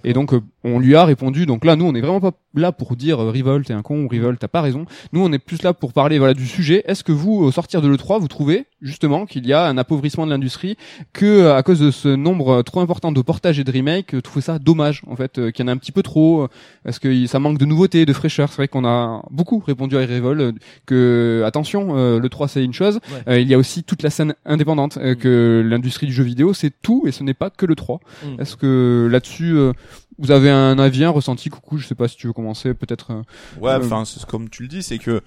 Et 0.03 0.13
donc 0.13 0.33
euh, 0.33 0.41
on 0.63 0.79
lui 0.79 0.95
a 0.95 1.05
répondu. 1.05 1.45
Donc 1.45 1.65
là, 1.65 1.75
nous, 1.75 1.85
on 1.85 1.91
n'est 1.91 2.01
vraiment 2.01 2.21
pas 2.21 2.31
là 2.53 2.71
pour 2.71 2.95
dire 2.95 3.21
euh, 3.21 3.31
Rivol 3.31 3.65
t'es 3.65 3.73
un 3.73 3.81
con 3.81 4.03
ou 4.03 4.07
Rivol 4.07 4.37
t'as 4.37 4.47
pas 4.47 4.61
raison. 4.61 4.85
Nous, 5.13 5.23
on 5.23 5.31
est 5.31 5.39
plus 5.39 5.61
là 5.63 5.73
pour 5.73 5.93
parler 5.93 6.17
voilà 6.19 6.33
du 6.33 6.47
sujet. 6.47 6.83
Est-ce 6.85 7.03
que 7.03 7.11
vous, 7.11 7.33
au 7.33 7.51
sortir 7.51 7.81
de 7.81 7.87
le 7.87 7.97
3, 7.97 8.19
vous 8.19 8.27
trouvez 8.27 8.65
justement 8.85 9.25
qu'il 9.25 9.45
y 9.45 9.51
a 9.51 9.65
un 9.67 9.77
appauvrissement 9.77 10.25
de 10.25 10.31
l'industrie, 10.31 10.77
que 11.11 11.25
euh, 11.25 11.55
à 11.57 11.63
cause 11.63 11.79
de 11.79 11.91
ce 11.91 12.07
nombre 12.07 12.49
euh, 12.59 12.63
trop 12.63 12.79
important 12.79 13.11
de 13.11 13.21
portages 13.21 13.59
et 13.59 13.63
de 13.65 13.71
remakes, 13.71 14.13
euh, 14.13 14.21
trouvez 14.21 14.41
ça 14.41 14.59
dommage 14.59 15.01
en 15.07 15.15
fait, 15.17 15.37
euh, 15.39 15.51
qu'il 15.51 15.65
y 15.65 15.67
en 15.67 15.69
a 15.69 15.73
un 15.73 15.77
petit 15.77 15.91
peu 15.91 16.03
trop. 16.03 16.43
euh, 16.43 16.47
Est-ce 16.85 16.99
que 16.99 17.25
ça 17.27 17.39
manque 17.39 17.57
de 17.57 17.65
nouveautés, 17.65 18.05
de 18.05 18.13
fraîcheur 18.13 18.49
C'est 18.49 18.57
vrai 18.57 18.67
qu'on 18.69 18.85
a 18.85 19.21
beaucoup 19.31 19.59
répondu 19.65 19.97
à 19.97 20.01
euh, 20.01 20.51
que 20.85 21.43
attention, 21.45 21.97
euh, 21.97 22.19
le 22.19 22.29
3 22.29 22.47
c'est 22.47 22.63
une 22.63 22.73
chose. 22.73 22.99
Ouais. 23.11 23.33
Euh, 23.33 23.39
il 23.39 23.47
y 23.47 23.53
a 23.53 23.57
aussi 23.57 23.83
toute 23.83 24.03
la 24.03 24.09
scène 24.09 24.35
indépendante, 24.45 24.97
euh, 24.97 25.13
Mm. 25.13 25.15
que 25.17 25.67
l'industrie 25.67 26.05
du 26.07 26.13
jeu 26.13 26.23
vidéo 26.23 26.53
c'est 26.53 26.71
tout 26.81 27.03
et 27.07 27.11
ce 27.11 27.23
n'est 27.23 27.33
pas 27.33 27.49
que 27.49 27.65
le 27.65 27.75
3. 27.75 27.99
Mm. 28.23 28.41
Est-ce 28.41 28.55
que 28.55 29.07
là-dessus, 29.11 29.55
euh, 29.55 29.73
vous 30.17 30.31
avez 30.31 30.49
un 30.49 30.79
avis, 30.79 31.03
un 31.03 31.09
ressenti 31.09 31.49
Coucou, 31.49 31.77
je 31.77 31.87
sais 31.87 31.95
pas 31.95 32.07
si 32.07 32.15
tu 32.17 32.27
veux 32.27 32.33
commencer, 32.33 32.73
peut-être. 32.73 33.11
euh, 33.11 33.21
Ouais, 33.59 33.71
Euh, 33.71 33.79
enfin, 33.79 34.03
c'est 34.05 34.23
comme 34.25 34.49
tu 34.49 34.61
le 34.63 34.67
dis, 34.69 34.81
c'est 34.83 34.97
que 34.97 35.21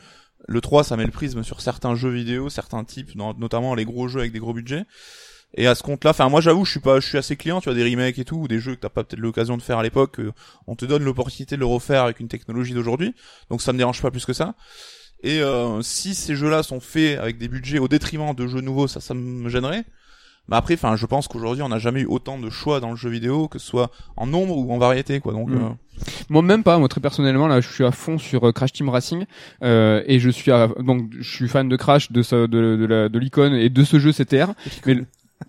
le 0.49 0.61
3, 0.63 0.83
ça 0.83 0.97
met 0.97 1.05
le 1.05 1.11
prisme 1.11 1.43
sur 1.45 1.61
certains 1.61 1.95
jeux 1.95 2.11
vidéo, 2.11 2.49
certains 2.49 2.83
types, 2.83 3.15
notamment 3.15 3.75
les 3.75 3.85
gros 3.85 4.09
jeux 4.09 4.21
avec 4.21 4.33
des 4.33 4.39
gros 4.39 4.55
budgets. 4.55 4.87
Et 5.55 5.67
à 5.67 5.75
ce 5.75 5.83
compte-là, 5.83 6.11
enfin, 6.11 6.29
moi, 6.29 6.41
j'avoue, 6.41 6.65
je 6.65 6.71
suis 6.71 6.81
pas, 6.81 7.01
je 7.01 7.07
suis 7.07 7.19
assez 7.19 7.37
client, 7.37 7.61
tu 7.61 7.69
vois, 7.69 7.75
des 7.75 7.85
remakes 7.85 8.19
et 8.19 8.25
tout, 8.25 8.37
ou 8.37 8.49
des 8.49 8.59
jeux 8.59 8.75
que 8.75 8.81
t'as 8.81 8.89
pas 8.89 9.05
peut-être 9.05 9.21
l'occasion 9.21 9.57
de 9.57 9.63
faire 9.63 9.79
à 9.79 9.83
l'époque, 9.83 10.21
euh, 10.21 10.33
on 10.67 10.75
te 10.75 10.87
donne 10.87 11.05
l'opportunité 11.05 11.55
de 11.57 11.61
le 11.61 11.67
refaire 11.67 12.03
avec 12.05 12.21
une 12.21 12.29
technologie 12.29 12.75
d'aujourd'hui. 12.75 13.15
Donc 13.51 13.63
ça 13.63 13.73
me 13.73 13.79
dérange 13.79 14.01
pas 14.01 14.11
plus 14.11 14.25
que 14.25 14.33
ça. 14.33 14.55
Et 15.23 15.41
euh, 15.41 15.83
si 15.83 16.15
ces 16.15 16.35
jeux-là 16.35 16.63
sont 16.63 16.81
faits 16.81 17.19
avec 17.19 17.39
des 17.39 17.49
budgets 17.49 17.79
au 17.79 17.89
détriment 17.89 18.35
de 18.35 18.47
jeux 18.47 18.61
nouveaux, 18.61 18.89
ça, 18.89 19.01
ça 19.01 19.15
me 19.15 19.49
gênerait. 19.49 19.85
Mais 20.49 20.57
après, 20.57 20.75
enfin, 20.75 20.97
je 20.97 21.07
pense 21.07 21.29
qu'aujourd'hui, 21.29 21.63
on 21.63 21.69
n'a 21.69 21.79
jamais 21.79 22.01
eu 22.01 22.07
autant 22.07 22.39
de 22.39 22.49
choix 22.51 22.81
dans 22.81 22.91
le 22.91 22.97
jeu 22.97 23.11
vidéo, 23.11 23.49
que 23.49 23.59
ce 23.59 23.67
soit 23.67 23.91
en 24.17 24.27
nombre 24.27 24.57
ou 24.57 24.73
en 24.73 24.79
variété, 24.79 25.21
quoi. 25.21 25.33
Donc, 25.33 25.49
Mm. 25.51 25.55
euh, 25.57 25.69
Moi 26.31 26.43
même 26.43 26.63
pas, 26.63 26.79
moi 26.79 26.87
très 26.89 27.01
personnellement 27.01 27.49
là, 27.49 27.61
je 27.61 27.69
suis 27.69 27.85
à 27.85 27.91
fond 27.91 28.19
sur 28.19 28.47
euh, 28.47 28.53
Crash 28.53 28.73
Team 28.73 28.89
Racing 28.89 29.25
euh, 29.65 30.01
et 30.07 30.21
je 30.21 30.31
suis 30.31 30.53
à, 30.53 30.69
donc 30.79 31.11
je 31.19 31.29
suis 31.29 31.49
fan 31.49 31.69
de 31.69 31.75
Crash, 31.77 32.13
de 32.13 32.23
ce, 32.23 32.47
de, 32.47 32.77
de, 32.77 32.87
la- 32.87 33.09
de 33.09 33.19
l'icône 33.19 33.53
et 33.55 33.69
de 33.69 33.83
ce 33.83 33.99
jeu 33.99 34.13
CTR. 34.13 34.53
Mais 34.87 34.99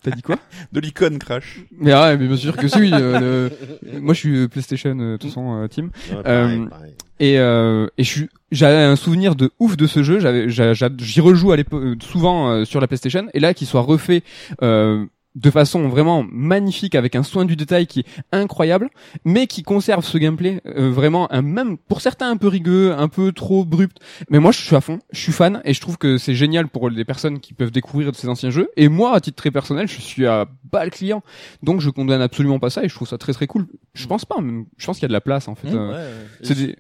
t'as 0.04 0.12
dit 0.12 0.22
quoi 0.22 0.38
de 0.72 0.80
l'icône 0.80 1.20
crash. 1.20 1.60
Mais 1.78 1.92
ah, 1.92 2.16
mais 2.18 2.28
bien 2.28 2.38
sûr 2.38 2.56
que 2.58 2.68
si. 2.68 2.78
oui, 2.80 2.92
euh, 2.94 3.50
le- 3.82 4.00
Moi 4.00 4.14
je 4.14 4.20
suis 4.20 4.38
euh, 4.38 4.48
PlayStation 4.48 4.98
euh, 5.00 5.14
de 5.14 5.18
toute 5.18 5.30
façon 5.30 5.62
euh, 5.64 5.68
team. 5.68 5.92
Ouais, 6.12 6.24
pareil, 6.24 6.60
Euh, 6.62 6.66
pareil. 6.68 6.94
Et, 7.22 7.38
euh, 7.38 7.88
et 7.98 8.04
je 8.06 8.10
suis, 8.10 8.30
j'avais 8.52 8.78
un 8.78 8.96
souvenir 8.96 9.36
de 9.36 9.52
ouf 9.60 9.76
de 9.76 9.88
ce 9.88 10.04
jeu. 10.04 10.20
J'avais, 10.20 10.50
j'a- 10.50 10.74
j'a- 10.74 10.90
j'y 11.00 11.20
rejoue 11.20 11.52
à 11.52 11.58
l'époque 11.58 11.84
euh, 11.84 11.96
souvent 12.00 12.50
euh, 12.50 12.64
sur 12.66 12.80
la 12.80 12.88
PlayStation. 12.88 13.28
Et 13.34 13.40
là, 13.42 13.54
qu'il 13.54 13.68
soit 13.68 13.82
refait 13.82 14.24
euh, 14.62 15.06
de 15.36 15.52
façon 15.52 15.88
vraiment 15.88 16.26
magnifique, 16.32 16.96
avec 16.96 17.16
un 17.16 17.24
soin 17.24 17.46
du 17.46 17.56
détail 17.56 17.88
qui 17.88 18.02
est 18.02 18.06
incroyable, 18.32 18.90
mais 19.26 19.48
qui 19.48 19.64
conserve 19.64 20.04
ce 20.04 20.18
gameplay 20.18 20.62
euh, 20.66 20.90
vraiment, 20.90 21.32
un, 21.32 21.42
même 21.42 21.78
pour 21.78 22.02
certains 22.02 22.30
un 22.30 22.38
peu 22.38 22.48
rigueux, 22.48 22.94
un 22.98 23.08
peu 23.08 23.32
trop 23.32 23.62
abrupt. 23.62 23.98
Mais 24.30 24.40
moi, 24.40 24.52
je 24.52 24.60
suis 24.60 24.76
à 24.76 24.82
fond, 24.82 25.00
je 25.12 25.20
suis 25.20 25.32
fan, 25.32 25.62
et 25.66 25.74
je 25.74 25.82
trouve 25.82 25.98
que 25.98 26.18
c'est 26.18 26.36
génial 26.36 26.68
pour 26.68 26.90
des 26.90 27.06
personnes 27.06 27.40
qui 27.40 27.54
peuvent 27.54 27.72
découvrir 27.72 28.12
de 28.12 28.18
ces 28.18 28.28
anciens 28.28 28.50
jeux. 28.50 28.70
Et 28.76 28.90
moi, 28.90 29.14
à 29.14 29.20
titre 29.20 29.38
très 29.38 29.52
personnel, 29.52 29.88
je 29.88 30.02
suis 30.02 30.26
à 30.26 30.48
bas 30.72 30.84
le 30.84 30.92
client, 30.92 31.24
donc 31.64 31.82
je 31.82 31.90
condamne 31.90 32.22
absolument 32.22 32.60
pas 32.60 32.70
ça, 32.70 32.84
et 32.84 32.90
je 32.90 32.96
trouve 32.96 33.08
ça 33.08 33.18
très 33.18 33.34
très 33.34 33.48
cool. 33.48 33.68
Je 33.94 34.08
pense 34.08 34.26
pas, 34.26 34.42
même. 34.42 34.66
je 34.78 34.86
pense 34.86 34.98
qu'il 34.98 35.04
y 35.04 35.06
a 35.06 35.10
de 35.10 35.14
la 35.14 35.22
place 35.22 35.48
en 35.48 35.56
fait. 35.56 35.70
Mmh. 35.70 35.76
Ouais, 35.76 35.96
ouais. 35.96 36.14
C'est 36.42 36.56
des... 36.56 36.76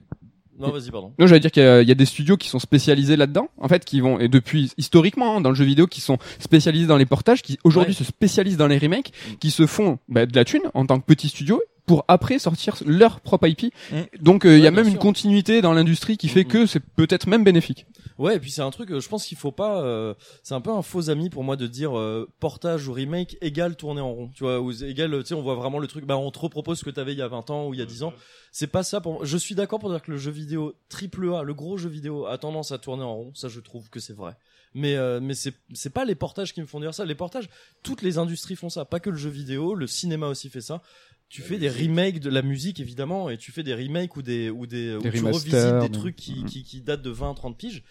Non, 0.60 0.72
vas-y, 0.72 0.92
pardon. 0.92 1.14
Non, 1.18 1.26
j'allais 1.28 1.40
dire 1.40 1.52
qu'il 1.52 1.64
y, 1.64 1.66
a- 1.66 1.82
il 1.82 1.88
y 1.88 1.92
a 1.92 1.96
des 1.96 2.06
studios 2.06 2.36
qui 2.38 2.50
sont 2.50 2.60
spécialisés 2.60 3.16
là-dedans, 3.16 3.50
en 3.58 3.68
fait, 3.68 3.86
qui 3.86 4.02
vont 4.02 4.20
et 4.20 4.28
depuis 4.28 4.74
historiquement 4.78 5.38
hein, 5.38 5.42
dans 5.42 5.50
le 5.50 5.56
jeu 5.56 5.64
vidéo, 5.66 5.88
qui 5.88 6.02
sont 6.02 6.18
spécialisés 6.40 6.86
dans 6.88 6.98
les 6.98 7.06
portages, 7.06 7.42
qui 7.42 7.58
aujourd'hui 7.64 7.94
Ouais. 7.94 7.98
se 7.98 8.04
spécialisent 8.04 8.58
dans 8.58 8.68
les 8.68 8.78
remakes, 8.78 9.12
Mm. 9.30 9.36
qui 9.40 9.52
se 9.52 9.66
font 9.66 10.00
bah, 10.10 10.26
de 10.26 10.36
la 10.36 10.44
thune 10.46 10.64
en 10.74 10.86
tant 10.86 11.00
que 11.00 11.06
petit 11.06 11.30
studio 11.30 11.62
pour 11.90 12.06
après 12.08 12.38
sortir 12.38 12.76
leur 12.86 13.20
propre 13.20 13.48
IP. 13.48 13.74
Mm. 13.92 14.02
Donc 14.22 14.46
euh, 14.46 14.56
il 14.56 14.64
y 14.64 14.68
a 14.68 14.72
même 14.72 14.88
une 14.88 15.00
continuité 15.00 15.60
dans 15.64 15.74
l'industrie 15.74 16.18
qui 16.18 16.28
fait 16.28 16.44
Mm. 16.44 16.48
que 16.48 16.66
c'est 16.68 16.82
peut-être 16.82 17.26
même 17.26 17.44
bénéfique. 17.44 17.88
Ouais, 18.20 18.36
et 18.36 18.40
puis 18.40 18.52
c'est 18.52 18.62
un 18.62 18.70
truc, 18.70 18.92
euh, 18.92 19.00
je 19.00 19.10
pense 19.10 19.26
qu'il 19.26 19.40
faut 19.40 19.52
pas. 19.52 19.82
euh, 19.82 20.14
c'est 20.44 20.54
un 20.54 20.62
peu 20.62 20.70
un 20.70 20.84
faux 20.84 21.10
ami 21.10 21.32
pour 21.32 21.44
moi 21.44 21.56
de 21.56 21.66
dire 21.66 21.98
euh, 21.98 22.30
portage 22.40 22.88
ou 22.88 22.94
remake 22.94 23.38
égale 23.42 23.76
tourner 23.76 24.02
en 24.02 24.14
rond. 24.14 24.30
Tu 24.36 24.44
vois, 24.44 24.60
ou 24.62 24.72
égal, 24.72 25.18
tu 25.22 25.30
sais, 25.30 25.34
on 25.34 25.42
voit 25.42 25.56
vraiment 25.56 25.80
le 25.80 25.88
truc. 25.88 26.06
Bah, 26.06 26.16
on 26.16 26.30
te 26.30 26.38
repropose 26.38 26.78
ce 26.78 26.86
que 26.86 26.92
t'avais 26.92 27.14
il 27.14 27.18
y 27.18 27.24
a 27.24 27.28
20 27.28 27.50
ans 27.50 27.68
ou 27.68 27.74
il 27.74 27.80
y 27.80 27.84
a 27.84 27.88
10 27.88 28.04
ans. 28.04 28.14
C'est 28.52 28.68
pas 28.68 28.84
ça 28.84 29.02
pour 29.02 29.14
moi. 29.14 29.22
Je 29.26 29.38
suis 29.38 29.56
d'accord 29.56 29.80
pour 29.80 29.90
dire 29.90 30.04
que 30.04 30.12
le 30.12 30.18
jeu 30.20 30.30
vidéo 30.30 30.76
triple 30.90 31.34
A, 31.34 31.42
le 31.42 31.56
gros 31.56 31.78
jeu 31.78 31.90
vidéo, 31.90 32.28
a 32.28 32.38
tendance 32.38 32.72
à 32.72 32.78
tourner 32.78 33.04
en 33.04 33.16
rond. 33.16 33.32
Ça, 33.34 33.48
je 33.48 33.60
trouve 33.62 33.90
que 33.90 34.00
c'est 34.00 34.16
vrai. 34.16 34.36
Mais 34.76 34.96
euh, 34.98 35.20
mais 35.20 35.34
c'est 35.34 35.54
c'est 35.74 35.90
pas 35.90 36.06
les 36.06 36.14
portages 36.14 36.54
qui 36.54 36.62
me 36.62 36.68
font 36.68 36.80
dire 36.80 36.94
ça. 36.94 37.04
Les 37.04 37.16
portages, 37.16 37.50
toutes 37.82 38.04
les 38.04 38.20
industries 38.20 38.56
font 38.56 38.70
ça. 38.70 38.86
Pas 38.86 39.00
que 39.00 39.10
le 39.10 39.18
jeu 39.18 39.32
vidéo, 39.32 39.74
le 39.74 39.88
cinéma 39.88 40.28
aussi 40.28 40.50
fait 40.50 40.62
ça. 40.62 40.84
Tu 41.30 41.42
fais 41.44 41.58
des 41.58 41.70
remakes 41.70 42.20
de 42.20 42.30
la 42.30 42.42
musique 42.42 42.80
évidemment 42.80 43.30
et 43.30 43.38
tu 43.38 43.52
fais 43.52 43.62
des 43.64 43.76
remakes 43.76 44.16
ou 44.18 44.22
des 44.24 44.50
ou 44.50 44.66
des, 44.66 44.96
où 44.96 45.02
tu 45.02 45.24
revisites 45.24 45.52
des 45.52 45.88
des- 45.90 45.92
trucs 45.92 46.16
qui, 46.16 46.44
qui 46.46 46.64
qui 46.64 46.82
datent 46.82 47.04
de 47.04 47.12
20 47.12 47.34
30 47.36 47.56
piges. 47.58 47.84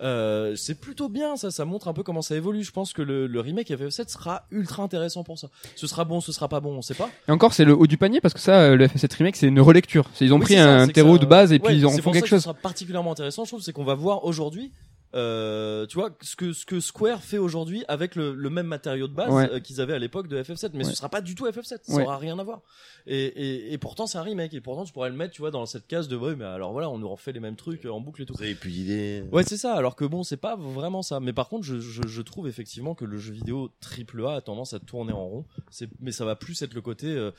Euh, 0.00 0.56
c'est 0.56 0.74
plutôt 0.80 1.08
bien 1.08 1.36
ça, 1.36 1.52
ça 1.52 1.64
montre 1.64 1.86
un 1.86 1.92
peu 1.92 2.02
comment 2.02 2.22
ça 2.22 2.34
évolue. 2.34 2.64
Je 2.64 2.72
pense 2.72 2.92
que 2.92 3.00
le, 3.02 3.26
le 3.28 3.40
remake 3.40 3.70
FF7 3.70 4.08
sera 4.08 4.44
ultra 4.50 4.82
intéressant 4.82 5.22
pour 5.22 5.38
ça. 5.38 5.48
Ce 5.76 5.86
sera 5.86 6.04
bon, 6.04 6.20
ce 6.20 6.32
sera 6.32 6.48
pas 6.48 6.58
bon, 6.60 6.76
on 6.76 6.82
sait 6.82 6.94
pas. 6.94 7.08
Et 7.28 7.30
encore, 7.30 7.52
c'est 7.54 7.64
le 7.64 7.76
haut 7.76 7.86
du 7.86 7.96
panier 7.96 8.20
parce 8.20 8.34
que 8.34 8.40
ça, 8.40 8.74
le 8.74 8.86
FF7 8.88 9.16
remake, 9.18 9.36
c'est 9.36 9.46
une 9.46 9.60
relecture. 9.60 10.10
C'est- 10.14 10.24
Ils 10.24 10.32
ont 10.34 10.38
Oui, 10.38 10.42
pris 10.44 10.54
ça, 10.54 10.80
un 10.82 10.88
terreau 10.88 11.14
ça- 11.16 11.22
de 11.22 11.26
base 11.26 11.52
et 11.52 11.56
ouais, 11.56 11.60
puis 11.60 11.76
ils 11.76 11.86
en 11.86 11.90
font 11.90 12.10
quelque 12.10 12.14
ça 12.14 12.20
que 12.22 12.26
chose. 12.28 12.40
Ce 12.40 12.44
sera 12.44 12.54
particulièrement 12.54 13.12
intéressant, 13.12 13.44
je 13.44 13.50
trouve, 13.50 13.62
c'est 13.62 13.72
qu'on 13.72 13.84
va 13.84 13.94
voir 13.94 14.24
aujourd'hui. 14.24 14.72
Euh, 15.14 15.86
tu 15.86 15.94
vois 15.96 16.10
ce 16.22 16.34
que 16.34 16.52
ce 16.52 16.66
que 16.66 16.80
Square 16.80 17.22
fait 17.22 17.38
aujourd'hui 17.38 17.84
avec 17.86 18.16
le, 18.16 18.34
le 18.34 18.50
même 18.50 18.66
matériau 18.66 19.06
de 19.06 19.12
base 19.14 19.30
Ouais. 19.32 19.48
euh, 19.52 19.60
qu'ils 19.60 19.80
avaient 19.80 19.92
à 19.94 19.98
l'époque 19.98 20.26
de 20.28 20.42
FF7 20.42 20.70
mais 20.74 20.78
Ouais. 20.84 20.90
ce 20.90 20.96
sera 20.96 21.08
pas 21.08 21.20
du 21.20 21.34
tout 21.36 21.46
FF7 21.46 21.78
ça 21.82 21.94
Ouais. 21.94 22.02
aura 22.02 22.18
rien 22.18 22.36
à 22.38 22.42
voir 22.42 22.62
et, 23.06 23.24
et, 23.26 23.72
et 23.72 23.78
pourtant 23.78 24.06
c'est 24.08 24.18
un 24.18 24.22
remake 24.22 24.54
et 24.54 24.60
pourtant 24.60 24.84
tu 24.84 24.92
pourrais 24.92 25.10
le 25.10 25.16
mettre 25.16 25.32
tu 25.32 25.40
vois 25.42 25.50
dans 25.52 25.66
cette 25.66 25.86
case 25.86 26.08
de 26.08 26.16
ouais 26.16 26.34
mais 26.34 26.44
alors 26.44 26.72
voilà 26.72 26.90
on 26.90 26.98
nous 26.98 27.08
refait 27.08 27.30
les 27.32 27.38
mêmes 27.40 27.54
trucs 27.56 27.86
euh, 27.86 27.90
en 27.92 28.00
boucle 28.00 28.22
et 28.22 28.26
tout 28.26 28.34
Vous 28.36 28.42
avez 28.42 28.54
plus 28.56 28.70
d'idées. 28.72 29.24
Ouais, 29.32 29.44
c'est 29.44 29.56
ça. 29.56 29.74
Alors 29.74 29.94
que 29.96 30.04
bon, 30.04 30.22
c'est 30.24 30.36
pas 30.36 30.56
vraiment 30.56 31.02
ça. 31.02 31.20
Mais 31.20 31.32
par 31.32 31.48
contre, 31.48 31.64
je, 31.64 31.78
je, 31.78 32.02
je 32.06 32.22
trouve 32.22 32.48
effectivement 32.48 32.94
que 32.94 33.04
le 33.04 33.18
jeu 33.18 33.32
vidéo 33.32 33.70
triple 33.80 34.24
A 34.26 34.34
a 34.36 34.40
tendance 34.40 34.74
à 34.74 34.80
tourner 34.80 35.12
en 35.12 35.24
rond. 35.26 35.44
C'est, 35.70 35.88
mais 36.00 36.10
ça 36.12 36.24
va 36.24 36.34
plus 36.36 36.60
être 36.62 36.74
le 36.74 36.80
côté. 36.80 37.06
euh, 37.08 37.30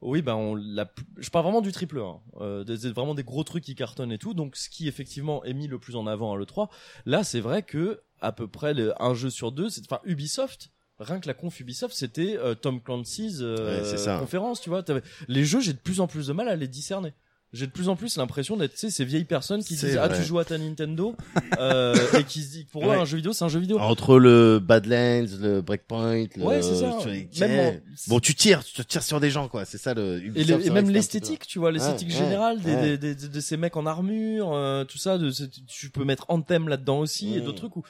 oui, 0.00 0.22
ben 0.22 0.34
on 0.34 0.54
l'a. 0.54 0.88
Je 1.18 1.30
parle 1.30 1.44
vraiment 1.44 1.60
du 1.62 1.72
triple 1.72 1.98
A. 1.98 2.02
hein. 2.04 2.20
Euh, 2.40 2.64
des- 2.64 2.78
des- 2.78 2.90
vraiment 2.92 3.14
des 3.14 3.24
gros 3.24 3.42
trucs 3.44 3.64
qui 3.64 3.74
cartonnent 3.74 4.12
et 4.12 4.18
tout. 4.18 4.34
Donc, 4.34 4.56
ce 4.56 4.68
qui 4.68 4.86
effectivement 4.88 5.42
est 5.44 5.54
mis 5.54 5.66
le 5.66 5.78
plus 5.78 5.96
en 5.96 6.06
avant 6.06 6.32
à 6.32 6.36
le 6.36 6.46
3 6.46 6.70
Là, 7.16 7.24
c'est 7.24 7.40
vrai 7.40 7.62
que 7.62 8.02
à 8.20 8.30
peu 8.32 8.46
près 8.46 8.74
le- 8.74 8.92
un 9.02 9.14
jeu 9.14 9.30
sur 9.30 9.50
deux, 9.50 9.70
c'est 9.70 9.80
enfin 9.90 10.00
Ubisoft. 10.04 10.70
Rien 10.98 11.18
que 11.18 11.26
la 11.26 11.32
conf 11.34 11.58
Ubisoft, 11.60 11.94
c'était 11.94 12.36
euh, 12.36 12.54
Tom 12.54 12.82
Clancy's 12.82 13.38
euh, 13.40 13.56
Ouais, 13.80 13.98
conférence, 14.18 14.60
tu 14.60 14.68
vois. 14.68 14.84
Les 15.26 15.44
jeux, 15.46 15.60
j'ai 15.60 15.72
de 15.72 15.78
plus 15.78 16.00
en 16.00 16.06
plus 16.08 16.26
de 16.26 16.32
mal 16.34 16.46
à 16.48 16.56
les 16.56 16.68
discerner. 16.68 17.14
J'ai 17.56 17.66
de 17.66 17.72
plus 17.72 17.88
en 17.88 17.96
plus 17.96 18.16
l'impression 18.16 18.56
d'être, 18.56 18.72
tu 18.74 18.78
sais, 18.78 18.90
ces 18.90 19.04
vieilles 19.04 19.24
personnes 19.24 19.64
qui 19.64 19.74
disent 19.74 19.98
ah 20.00 20.08
tu 20.08 20.22
joues 20.22 20.38
à 20.38 20.44
ta 20.44 20.58
Nintendo 20.58 21.16
euh, 21.58 21.94
et 22.18 22.24
qui 22.24 22.42
se 22.42 22.50
disent 22.52 22.66
pour 22.70 22.84
eux 22.84 22.88
Ouais. 22.88 22.96
un 22.96 23.04
jeu 23.04 23.16
vidéo 23.16 23.32
c'est 23.32 23.44
un 23.44 23.48
jeu 23.48 23.58
vidéo. 23.60 23.78
Entre 23.78 24.18
le 24.18 24.58
Badlands, 24.60 25.26
le 25.40 25.60
Breakpoint, 25.62 26.26
le... 26.36 26.42
Ouais, 26.42 26.62
c'est 26.62 26.76
ça. 26.76 26.98
Même 27.46 27.80
Bon, 28.08 28.20
tu 28.20 28.34
tires, 28.34 28.62
tu 28.64 28.84
tires 28.84 29.02
sur 29.02 29.18
des 29.20 29.30
gens, 29.30 29.48
quoi. 29.48 29.64
C'est 29.64 29.78
ça 29.78 29.94
le. 29.94 30.22
et, 30.36 30.44
le- 30.44 30.66
et 30.66 30.70
même 30.70 30.90
l'esthétique, 30.90 31.46
tu 31.46 31.58
vois, 31.58 31.72
l'esthétique 31.72 32.08
Ouais, 32.10 32.14
générale 32.14 32.60
des, 32.60 32.96
des, 32.98 33.14
des- 33.14 33.28
de 33.28 33.40
ces 33.40 33.56
mecs 33.56 33.76
en 33.76 33.86
armure, 33.86 34.52
euh, 34.54 34.84
tout 34.84 34.98
ça. 34.98 35.18
De, 35.18 35.30
tu 35.66 35.90
peux 35.90 36.04
mettre 36.04 36.26
Anthem 36.28 36.68
là-dedans 36.68 36.98
aussi 36.98 37.34
et 37.34 37.40
Mm. 37.40 37.44
d'autres 37.44 37.58
trucs 37.58 37.76
où. 37.76 37.82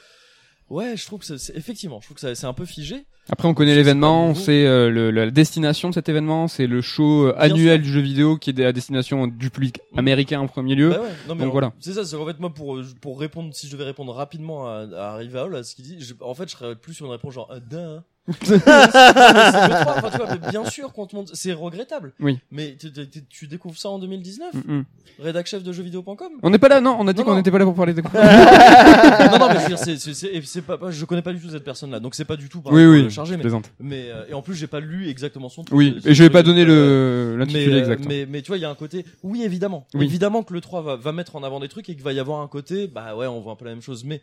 Ouais, 0.69 0.97
je 0.97 1.05
trouve 1.05 1.19
que 1.25 1.37
c'est, 1.37 1.55
effectivement, 1.55 1.99
je 2.01 2.07
trouve 2.07 2.17
que 2.17 2.33
c'est 2.35 2.45
un 2.45 2.53
peu 2.53 2.65
figé. 2.65 3.05
Après, 3.29 3.47
on 3.47 3.53
connaît 3.53 3.75
l'événement, 3.75 4.27
on 4.27 4.35
sait 4.35 4.65
euh, 4.65 4.89
le- 4.89 5.11
la 5.11 5.31
destination 5.31 5.89
de 5.89 5.93
cet 5.93 6.09
événement, 6.09 6.47
c'est 6.49 6.67
le 6.67 6.81
show 6.81 7.27
euh, 7.27 7.31
Bien 7.33 7.41
annuel 7.41 7.77
sûr. 7.79 7.85
du 7.85 7.93
jeu 7.93 8.01
vidéo 8.01 8.37
qui 8.37 8.49
est 8.49 8.65
à 8.65 8.73
destination 8.73 9.27
du 9.27 9.49
public 9.49 9.79
Mm. 9.93 9.99
américain 9.99 10.39
en 10.41 10.47
premier 10.47 10.75
lieu. 10.75 10.89
Bah 10.89 11.01
ouais, 11.01 11.07
non, 11.27 11.35
mais 11.35 11.43
donc 11.43 11.51
voilà. 11.53 11.73
C'est 11.79 11.93
ça, 11.93 12.03
c'est 12.05 12.15
en 12.17 12.25
fait 12.25 12.39
moi 12.39 12.53
pour 12.53 12.79
pour 13.01 13.19
répondre, 13.19 13.53
si 13.53 13.67
je 13.67 13.71
devais 13.71 13.85
répondre 13.85 14.13
rapidement 14.13 14.67
à, 14.67 14.85
à 14.95 15.15
Rival, 15.15 15.55
à 15.55 15.63
ce 15.63 15.73
qu'il 15.75 15.85
dit, 15.85 15.97
je- 16.01 16.13
en 16.21 16.33
fait 16.33 16.49
je 16.49 16.55
serais 16.57 16.75
plus 16.75 16.93
sur 16.93 17.05
une 17.05 17.11
réponse 17.13 17.33
genre 17.33 17.49
euh, 17.51 17.59
duh. 17.59 18.01
C'est 18.43 18.55
le 18.55 18.59
3, 18.59 19.95
enfin, 19.97 20.09
tu 20.11 20.17
vois, 20.17 20.27
mais 20.31 20.49
bien 20.51 20.65
sûr 20.65 20.91
qu'on 20.93 21.05
te 21.07 21.15
montre, 21.15 21.31
c'est 21.33 21.53
regrettable. 21.53 22.13
Oui. 22.19 22.39
Mais 22.51 22.75
tu- 22.79 22.91
tu 22.91 23.09
tu- 23.09 23.25
tu 23.25 23.47
découvres 23.47 23.77
ça 23.77 23.89
en 23.89 23.99
2019 23.99 24.53
Mm, 24.53 24.73
mm. 24.79 24.85
Rédac 25.19 25.47
chef 25.47 25.63
de 25.63 25.71
jeuxvideo.com 25.71 26.27
On 26.43 26.49
n'est 26.49 26.59
pas 26.59 26.67
là, 26.67 26.81
non, 26.81 26.97
on 26.99 27.07
a 27.07 27.13
dit 27.13 27.23
qu'on 27.23 27.35
n'était 27.35 27.51
pas 27.51 27.57
là 27.59 27.65
pour 27.65 27.73
parler 27.75 27.93
de 27.93 28.01
Non, 29.31 29.39
non, 29.39 29.47
mais 29.49 29.55
je 29.55 29.61
veux 29.61 29.67
dire, 29.69 29.79
c'est, 29.79 29.97
c'est, 29.97 30.13
c'est, 30.13 30.27
et 30.27 30.41
c'est 30.43 30.61
pas, 30.61 30.77
je 30.89 31.05
connais 31.05 31.21
pas 31.21 31.33
du 31.33 31.39
tout 31.39 31.49
cette 31.49 31.63
personne-là, 31.63 31.99
donc 31.99 32.15
c'est 32.15 32.25
pas 32.25 32.35
du 32.35 32.49
tout 32.49 32.61
par 32.61 32.73
Oui, 32.73 32.85
oui, 32.85 33.03
le 33.03 33.09
chargé, 33.09 33.35
je 33.41 33.49
mais, 33.79 34.09
euh, 34.09 34.25
et 34.29 34.33
en 34.33 34.41
plus, 34.41 34.55
j'ai 34.55 34.67
pas 34.67 34.79
lu 34.79 35.07
exactement 35.09 35.49
son 35.49 35.63
truc. 35.63 35.77
Oui, 35.77 35.97
et 36.05 36.13
je 36.13 36.23
vais 36.23 36.29
pas 36.29 36.43
donner 36.43 36.65
euh, 36.67 37.31
le 37.31 37.37
mais, 37.37 37.45
l'intitulé 37.45 37.73
euh, 37.75 37.79
exact. 37.79 38.05
mais, 38.07 38.25
mais 38.27 38.41
tu 38.41 38.47
vois, 38.47 38.57
il 38.57 38.61
y 38.61 38.65
a 38.65 38.69
un 38.69 38.75
côté, 38.75 39.05
oui, 39.23 39.43
évidemment. 39.43 39.87
Oui. 39.93 40.05
Évidemment 40.05 40.43
que 40.43 40.53
le 40.53 40.61
3 40.61 40.81
va, 40.81 40.95
va 40.97 41.11
mettre 41.13 41.35
en 41.35 41.43
avant 41.43 41.59
des 41.59 41.67
trucs 41.69 41.89
et 41.89 41.95
qu'il 41.95 42.03
va 42.03 42.13
y 42.13 42.19
avoir 42.19 42.41
un 42.41 42.47
côté, 42.47 42.87
bah 42.87 43.15
ouais, 43.15 43.27
on 43.27 43.39
voit 43.39 43.53
un 43.53 43.55
peu 43.55 43.65
la 43.65 43.71
même 43.71 43.81
chose, 43.81 44.03
mais 44.03 44.21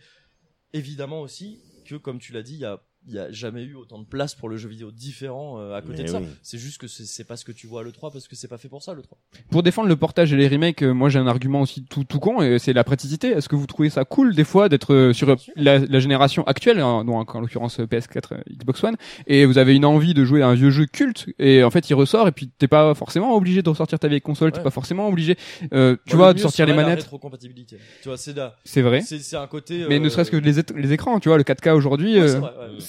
évidemment 0.72 1.20
aussi 1.20 1.58
que, 1.86 1.96
comme 1.96 2.18
tu 2.18 2.32
l'as 2.32 2.42
dit, 2.42 2.54
il 2.54 2.60
y 2.60 2.64
a, 2.64 2.78
il 3.06 3.14
y 3.14 3.18
a 3.18 3.30
jamais 3.30 3.62
eu 3.64 3.74
autant 3.74 3.98
de 3.98 4.04
place 4.06 4.34
pour 4.34 4.48
le 4.48 4.56
jeu 4.56 4.68
vidéo 4.68 4.90
différent 4.90 5.58
euh, 5.58 5.74
à 5.74 5.82
côté 5.82 5.98
Mais 5.98 6.04
de 6.04 6.08
ça. 6.08 6.20
oui. 6.20 6.26
C'est 6.42 6.58
juste 6.58 6.78
que 6.78 6.86
c'est, 6.86 7.04
c'est 7.04 7.24
pas 7.24 7.36
ce 7.36 7.44
que 7.44 7.52
tu 7.52 7.66
vois 7.66 7.80
à 7.80 7.84
le 7.84 7.92
3 7.92 8.10
parce 8.10 8.28
que 8.28 8.36
c'est 8.36 8.48
pas 8.48 8.58
fait 8.58 8.68
pour 8.68 8.82
ça 8.82 8.94
le 8.94 9.02
3. 9.02 9.18
Pour 9.50 9.62
défendre 9.62 9.88
le 9.88 9.96
portage 9.96 10.32
et 10.32 10.36
les 10.36 10.48
remakes, 10.48 10.82
euh, 10.82 10.92
moi 10.94 11.08
j'ai 11.10 11.18
un 11.18 11.26
argument 11.26 11.60
aussi 11.60 11.84
tout 11.84 12.04
tout 12.04 12.18
con, 12.20 12.42
et 12.42 12.58
c'est 12.58 12.72
la 12.72 12.84
praticité. 12.84 13.28
Est-ce 13.28 13.48
que 13.48 13.56
vous 13.56 13.66
trouvez 13.66 13.90
ça 13.90 14.04
cool 14.04 14.34
des 14.34 14.44
fois 14.44 14.68
d'être 14.68 14.94
euh, 14.94 15.12
sur 15.12 15.34
la, 15.56 15.78
la 15.78 16.00
génération 16.00 16.44
actuelle, 16.46 16.80
hein, 16.80 17.04
donc 17.04 17.34
en 17.34 17.40
l'occurrence 17.40 17.80
euh, 17.80 17.84
PS4, 17.86 18.34
euh, 18.34 18.36
Xbox 18.50 18.82
One, 18.84 18.96
et 19.26 19.44
vous 19.44 19.58
avez 19.58 19.74
une 19.74 19.84
envie 19.84 20.14
de 20.14 20.24
jouer 20.24 20.42
à 20.42 20.48
un 20.48 20.54
vieux 20.54 20.70
jeu 20.70 20.86
culte, 20.86 21.26
et 21.38 21.62
en 21.62 21.70
fait 21.70 21.88
il 21.90 21.94
ressort, 21.94 22.28
et 22.28 22.32
puis 22.32 22.50
t'es 22.58 22.68
pas 22.68 22.94
forcément 22.94 23.34
obligé 23.36 23.62
de 23.62 23.68
ressortir 23.68 23.98
ta 23.98 24.08
vieille 24.08 24.20
console, 24.20 24.50
t'es 24.52 24.58
Ouais. 24.58 24.64
pas 24.64 24.70
forcément 24.70 25.08
obligé, 25.08 25.36
euh, 25.72 25.96
tu 26.06 26.16
Moi, 26.16 26.24
vois, 26.26 26.28
le 26.28 26.34
de 26.34 26.38
sortir 26.40 26.64
les 26.66 26.72
manettes. 26.74 27.00
rétrocompatibilité. 27.02 27.76
Tu 28.02 28.08
vois, 28.08 28.16
c'est 28.16 28.34
C'est 28.64 28.82
vrai. 28.82 29.00
c'est, 29.02 29.18
c'est 29.18 29.36
un 29.36 29.46
côté. 29.46 29.84
Mais 29.88 29.98
ne 29.98 30.08
serait-ce 30.08 30.30
que 30.30 30.36
les, 30.36 30.54
les 30.76 30.92
écrans, 30.92 31.18
tu 31.20 31.28
vois, 31.28 31.36
le 31.38 31.44
4K 31.44 31.72
aujourd'hui, 31.74 32.14
ouais, 32.18 32.34
euh, 32.34 32.40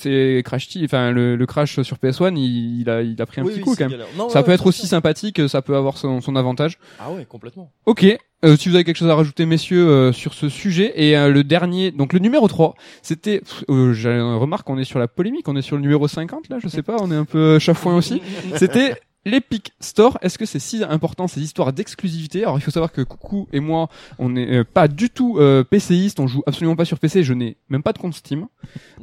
c'est 0.05 0.41
crash, 0.45 0.67
T- 0.69 0.81
enfin 0.85 1.11
le, 1.11 1.35
le 1.35 1.45
crash 1.45 1.81
sur 1.81 1.97
PS1, 1.97 2.35
il, 2.37 2.81
il 2.81 2.89
a 2.89 3.01
il 3.01 3.21
a 3.21 3.25
pris 3.25 3.41
un 3.41 3.43
Oui, 3.43 3.51
petit 3.51 3.59
oui, 3.59 3.63
coup 3.63 3.75
quand 3.77 3.89
même. 3.89 3.99
Non, 4.17 4.29
Ça 4.29 4.39
ouais, 4.39 4.45
peut 4.45 4.51
être 4.51 4.65
aussi 4.67 4.87
sympathique, 4.87 5.41
ça 5.49 5.61
peut 5.61 5.75
avoir 5.75 5.97
son, 5.97 6.21
son 6.21 6.35
avantage. 6.35 6.77
Ah 6.99 7.11
ouais, 7.11 7.25
complètement. 7.25 7.71
Ok. 7.85 8.05
Euh, 8.43 8.55
si 8.57 8.69
vous 8.69 8.75
avez 8.75 8.83
quelque 8.83 8.97
chose 8.97 9.09
à 9.09 9.15
rajouter, 9.15 9.45
messieurs, 9.47 9.87
euh, 9.87 10.11
sur 10.11 10.33
ce 10.35 10.49
sujet. 10.49 10.93
Et 10.95 11.17
euh, 11.17 11.29
le 11.31 11.43
dernier, 11.43 11.89
donc 11.91 12.13
le 12.13 12.19
numéro 12.19 12.47
3, 12.47 12.75
c'était... 13.01 13.41
Euh, 13.69 13.93
J'ai 13.93 14.09
une 14.11 14.35
remarque, 14.35 14.69
on 14.69 14.77
est 14.77 14.83
sur 14.83 14.99
la 14.99 15.07
polémique, 15.07 15.47
on 15.47 15.55
est 15.55 15.63
sur 15.63 15.77
le 15.77 15.81
numéro 15.81 16.07
50, 16.07 16.49
là, 16.49 16.57
je 16.61 16.67
sais 16.67 16.83
pas, 16.83 16.97
on 17.01 17.11
est 17.11 17.15
un 17.15 17.25
peu 17.25 17.57
chafouin 17.57 17.95
aussi. 17.95 18.21
C'était 18.55 18.95
l'Epic 19.25 19.73
Store. 19.79 20.17
Est-ce 20.21 20.37
que 20.37 20.45
c'est 20.45 20.59
si 20.59 20.83
important, 20.87 21.27
ces 21.27 21.41
histoires 21.41 21.73
d'exclusivité? 21.73 22.43
Alors, 22.43 22.57
il 22.57 22.61
faut 22.61 22.71
savoir 22.71 22.91
que 22.91 23.01
Coucou 23.01 23.47
et 23.53 23.59
moi, 23.59 23.89
on 24.19 24.29
n'est 24.29 24.59
euh, 24.59 24.63
pas 24.63 24.87
du 24.87 25.09
tout 25.09 25.37
euh, 25.39 25.63
PCiste, 25.63 26.19
on 26.19 26.27
joue 26.27 26.43
absolument 26.47 26.75
pas 26.75 26.85
sur 26.85 26.99
PC, 26.99 27.23
je 27.23 27.33
n'ai 27.33 27.57
même 27.69 27.83
pas 27.83 27.93
de 27.93 27.97
compte 27.97 28.13
Steam. 28.13 28.47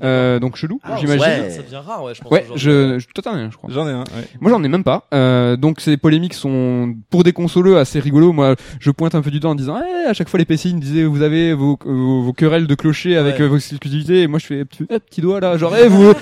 Euh, 0.03 0.39
donc 0.39 0.57
chelou, 0.57 0.81
Ah, 0.82 0.97
j'imagine. 0.99 1.23
ouais. 1.23 1.51
Ça 1.51 1.62
devient 1.62 1.77
rare, 1.85 2.03
ouais, 2.05 2.15
je 2.15 2.23
pense. 2.23 2.31
Ouais, 2.32 2.47
je, 2.55 2.99
je, 2.99 3.07
toi 3.15 3.23
t'en 3.23 3.32
as 3.32 3.39
un, 3.39 3.51
je 3.51 3.57
crois. 3.57 3.70
J'en 3.73 3.86
ai 3.89 3.93
un. 3.93 4.01
Ouais. 4.01 4.27
Moi 4.40 4.51
j'en 4.51 4.62
ai 4.65 4.69
même 4.69 4.85
pas. 4.85 5.07
Euh, 5.15 5.57
donc 5.57 5.81
ces 5.81 5.97
polémiques 5.97 6.35
sont 6.35 6.94
pour 7.11 7.24
des 7.24 7.32
consoleux 7.32 7.78
assez 7.78 8.01
rigolos. 8.01 8.32
Moi 8.32 8.57
je 8.81 8.90
pointe 8.90 9.15
un 9.15 9.23
peu 9.23 9.31
du 9.31 9.40
doigt 9.40 9.51
en 9.51 9.55
disant 9.55 9.81
eh, 9.81 10.09
à 10.09 10.12
chaque 10.15 10.28
fois 10.28 10.39
les 10.39 10.44
PC 10.44 10.70
ils 10.70 10.77
me 10.77 10.81
disaient 10.81 11.05
vous 11.05 11.23
avez 11.23 11.55
vos, 11.55 11.78
vos, 11.85 12.23
vos 12.23 12.32
querelles 12.32 12.66
de 12.66 12.74
clocher 12.74 13.16
avec 13.16 13.36
Ouais. 13.36 13.43
euh, 13.43 13.49
vos 13.49 13.57
exclusivités 13.57 14.23
et 14.23 14.27
moi 14.27 14.39
je 14.39 14.47
fais 14.47 14.65
petit, 14.65 14.85
eh, 14.90 14.99
petit 14.99 15.20
doigt 15.20 15.40
là 15.40 15.57
genre 15.57 15.74
eh, 15.77 15.89
vous 15.89 16.12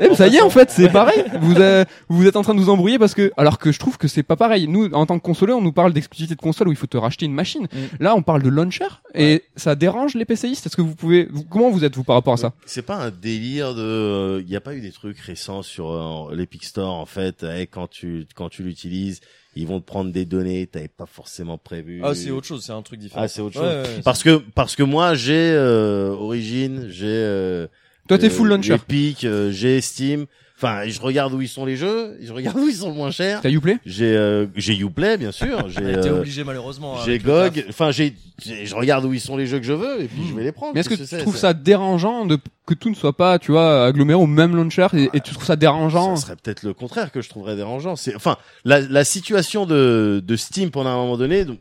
eh, 0.00 0.14
ça 0.14 0.28
y 0.28 0.36
est 0.36 0.40
en 0.42 0.50
fait 0.50 0.70
c'est 0.70 0.88
pareil. 0.90 1.24
Vous 1.40 1.56
euh, 1.56 1.84
vous 2.08 2.26
êtes 2.26 2.36
en 2.36 2.42
train 2.42 2.54
de 2.54 2.60
vous 2.60 2.70
embrouiller 2.70 2.98
parce 2.98 3.14
que 3.14 3.32
alors 3.36 3.49
que 3.58 3.72
je 3.72 3.78
trouve 3.78 3.98
que 3.98 4.08
c'est 4.08 4.22
pas 4.22 4.36
pareil. 4.36 4.68
Nous 4.68 4.86
en 4.92 5.06
tant 5.06 5.18
que 5.18 5.24
consoleux 5.24 5.54
on 5.54 5.60
nous 5.62 5.72
parle 5.72 5.92
d'exclusivité 5.92 6.34
de 6.34 6.40
console 6.40 6.68
où 6.68 6.72
il 6.72 6.76
faut 6.76 6.86
te 6.86 6.96
racheter 6.96 7.26
une 7.26 7.34
machine. 7.34 7.66
Là 7.98 8.14
on 8.14 8.22
parle 8.22 8.42
de 8.42 8.48
launcher 8.48 8.86
et 9.14 9.44
ça 9.56 9.74
dérange 9.74 10.14
les 10.14 10.24
PCistes. 10.24 10.66
Est-ce 10.66 10.76
que 10.76 10.82
vous 10.82 10.94
pouvez 10.94 11.26
vous- 11.30 11.44
comment 11.44 11.70
vous 11.70 11.84
êtes 11.84 11.96
vous 11.96 12.04
par 12.04 12.16
rapport 12.16 12.34
à 12.34 12.38
ça? 12.38 12.52
C'est 12.66 12.82
pas 12.86 12.96
un 12.96 13.10
délire 13.10 13.74
de. 13.74 14.40
Il 14.40 14.46
n'y 14.46 14.56
a 14.56 14.60
pas 14.60 14.74
eu 14.74 14.80
des 14.80 14.92
trucs 14.92 15.18
récents 15.18 15.62
sur 15.62 15.90
euh, 15.90 16.34
l'Epic 16.34 16.64
Store 16.64 16.94
en 16.94 17.06
fait. 17.06 17.44
eh, 17.56 17.66
quand 17.66 17.88
tu 17.88 18.26
quand 18.34 18.48
tu 18.48 18.62
l'utilises, 18.62 19.20
ils 19.56 19.66
vont 19.66 19.80
te 19.80 19.86
prendre 19.86 20.12
des 20.12 20.24
données 20.24 20.66
que 20.66 20.72
t'avais 20.72 20.88
pas 20.88 21.06
forcément 21.06 21.58
prévu. 21.58 22.00
Ah, 22.04 22.14
c'est 22.14 22.30
autre 22.30 22.46
chose, 22.46 22.62
c'est 22.64 22.72
un 22.72 22.82
truc 22.82 23.00
différent. 23.00 23.22
Ah, 23.22 23.28
c'est 23.28 23.40
autre 23.40 23.60
Ouais, 23.60 23.66
chose. 23.66 23.88
ouais, 23.90 23.96
ouais, 23.96 24.02
Parce 24.04 24.22
que 24.22 24.36
parce 24.54 24.76
que 24.76 24.82
moi 24.82 25.14
j'ai 25.14 25.32
euh, 25.52 26.10
Origin, 26.10 26.86
j'ai. 26.88 27.06
Euh, 27.08 27.66
Toi 28.08 28.18
t'es 28.18 28.26
euh, 28.26 28.30
full 28.30 28.48
launcher. 28.48 28.74
Epic, 28.74 29.24
euh, 29.24 29.50
j'ai 29.50 29.80
Steam. 29.80 30.26
Enfin, 30.62 30.86
je 30.86 31.00
regarde 31.00 31.32
où 31.32 31.40
ils 31.40 31.48
sont 31.48 31.64
les 31.64 31.76
jeux. 31.76 32.18
Je 32.22 32.32
regarde 32.34 32.58
où 32.58 32.68
ils 32.68 32.74
sont 32.74 32.88
le 32.90 32.94
moins 32.94 33.10
chers. 33.10 33.40
T'as 33.40 33.48
Uplay 33.50 33.78
J'ai 33.86 34.14
euh, 34.14 34.46
j'ai 34.56 34.76
Uplay 34.76 35.16
bien 35.16 35.32
sûr. 35.32 35.58
J'ai 35.70 35.76
T'es 35.80 36.08
euh, 36.08 36.18
obligé 36.18 36.44
malheureusement. 36.44 36.96
j'ai 37.04 37.12
avec 37.12 37.22
le 37.24 37.28
taf. 37.32 37.54
GOG. 37.54 37.64
Enfin 37.70 37.90
j'ai 37.92 38.14
j'ai- 38.44 38.66
je 38.66 38.74
regarde 38.74 39.04
où 39.06 39.12
ils 39.14 39.20
sont 39.20 39.36
les 39.38 39.46
jeux 39.46 39.58
que 39.58 39.64
je 39.64 39.72
veux 39.72 40.02
et 40.02 40.06
puis 40.06 40.20
je 40.28 40.34
vais 40.34 40.42
les 40.44 40.52
prendre. 40.52 40.72
Mais 40.74 40.80
est-ce 40.80 40.88
que 40.90 40.94
Qu'est-ce 40.96 41.08
tu 41.08 41.16
c'est, 41.16 41.22
trouves 41.22 41.36
ça 41.38 41.54
dérangeant 41.54 42.26
de 42.26 42.38
que 42.66 42.74
tout 42.74 42.90
ne 42.90 42.94
soit 42.94 43.16
pas, 43.16 43.38
tu 43.38 43.52
vois, 43.52 43.86
aggloméré 43.86 44.18
au 44.20 44.26
même 44.26 44.54
launcher 44.54 44.86
et, 44.94 45.08
et 45.14 45.20
tu 45.20 45.32
trouves 45.32 45.46
ça 45.46 45.56
dérangeant 45.56 46.14
Ça 46.16 46.26
serait 46.26 46.36
peut-être 46.36 46.62
le 46.62 46.74
contraire 46.74 47.10
que 47.10 47.20
je 47.22 47.28
trouverais 47.30 47.56
dérangeant. 47.56 47.96
C'est 47.96 48.14
enfin 48.14 48.36
la, 48.66 48.80
la 48.80 49.04
situation 49.04 49.64
de, 49.66 50.22
de 50.24 50.36
Steam 50.36 50.70
pendant 50.70 50.90
un 50.90 50.96
moment 50.96 51.16
donné. 51.16 51.44
Donc 51.46 51.58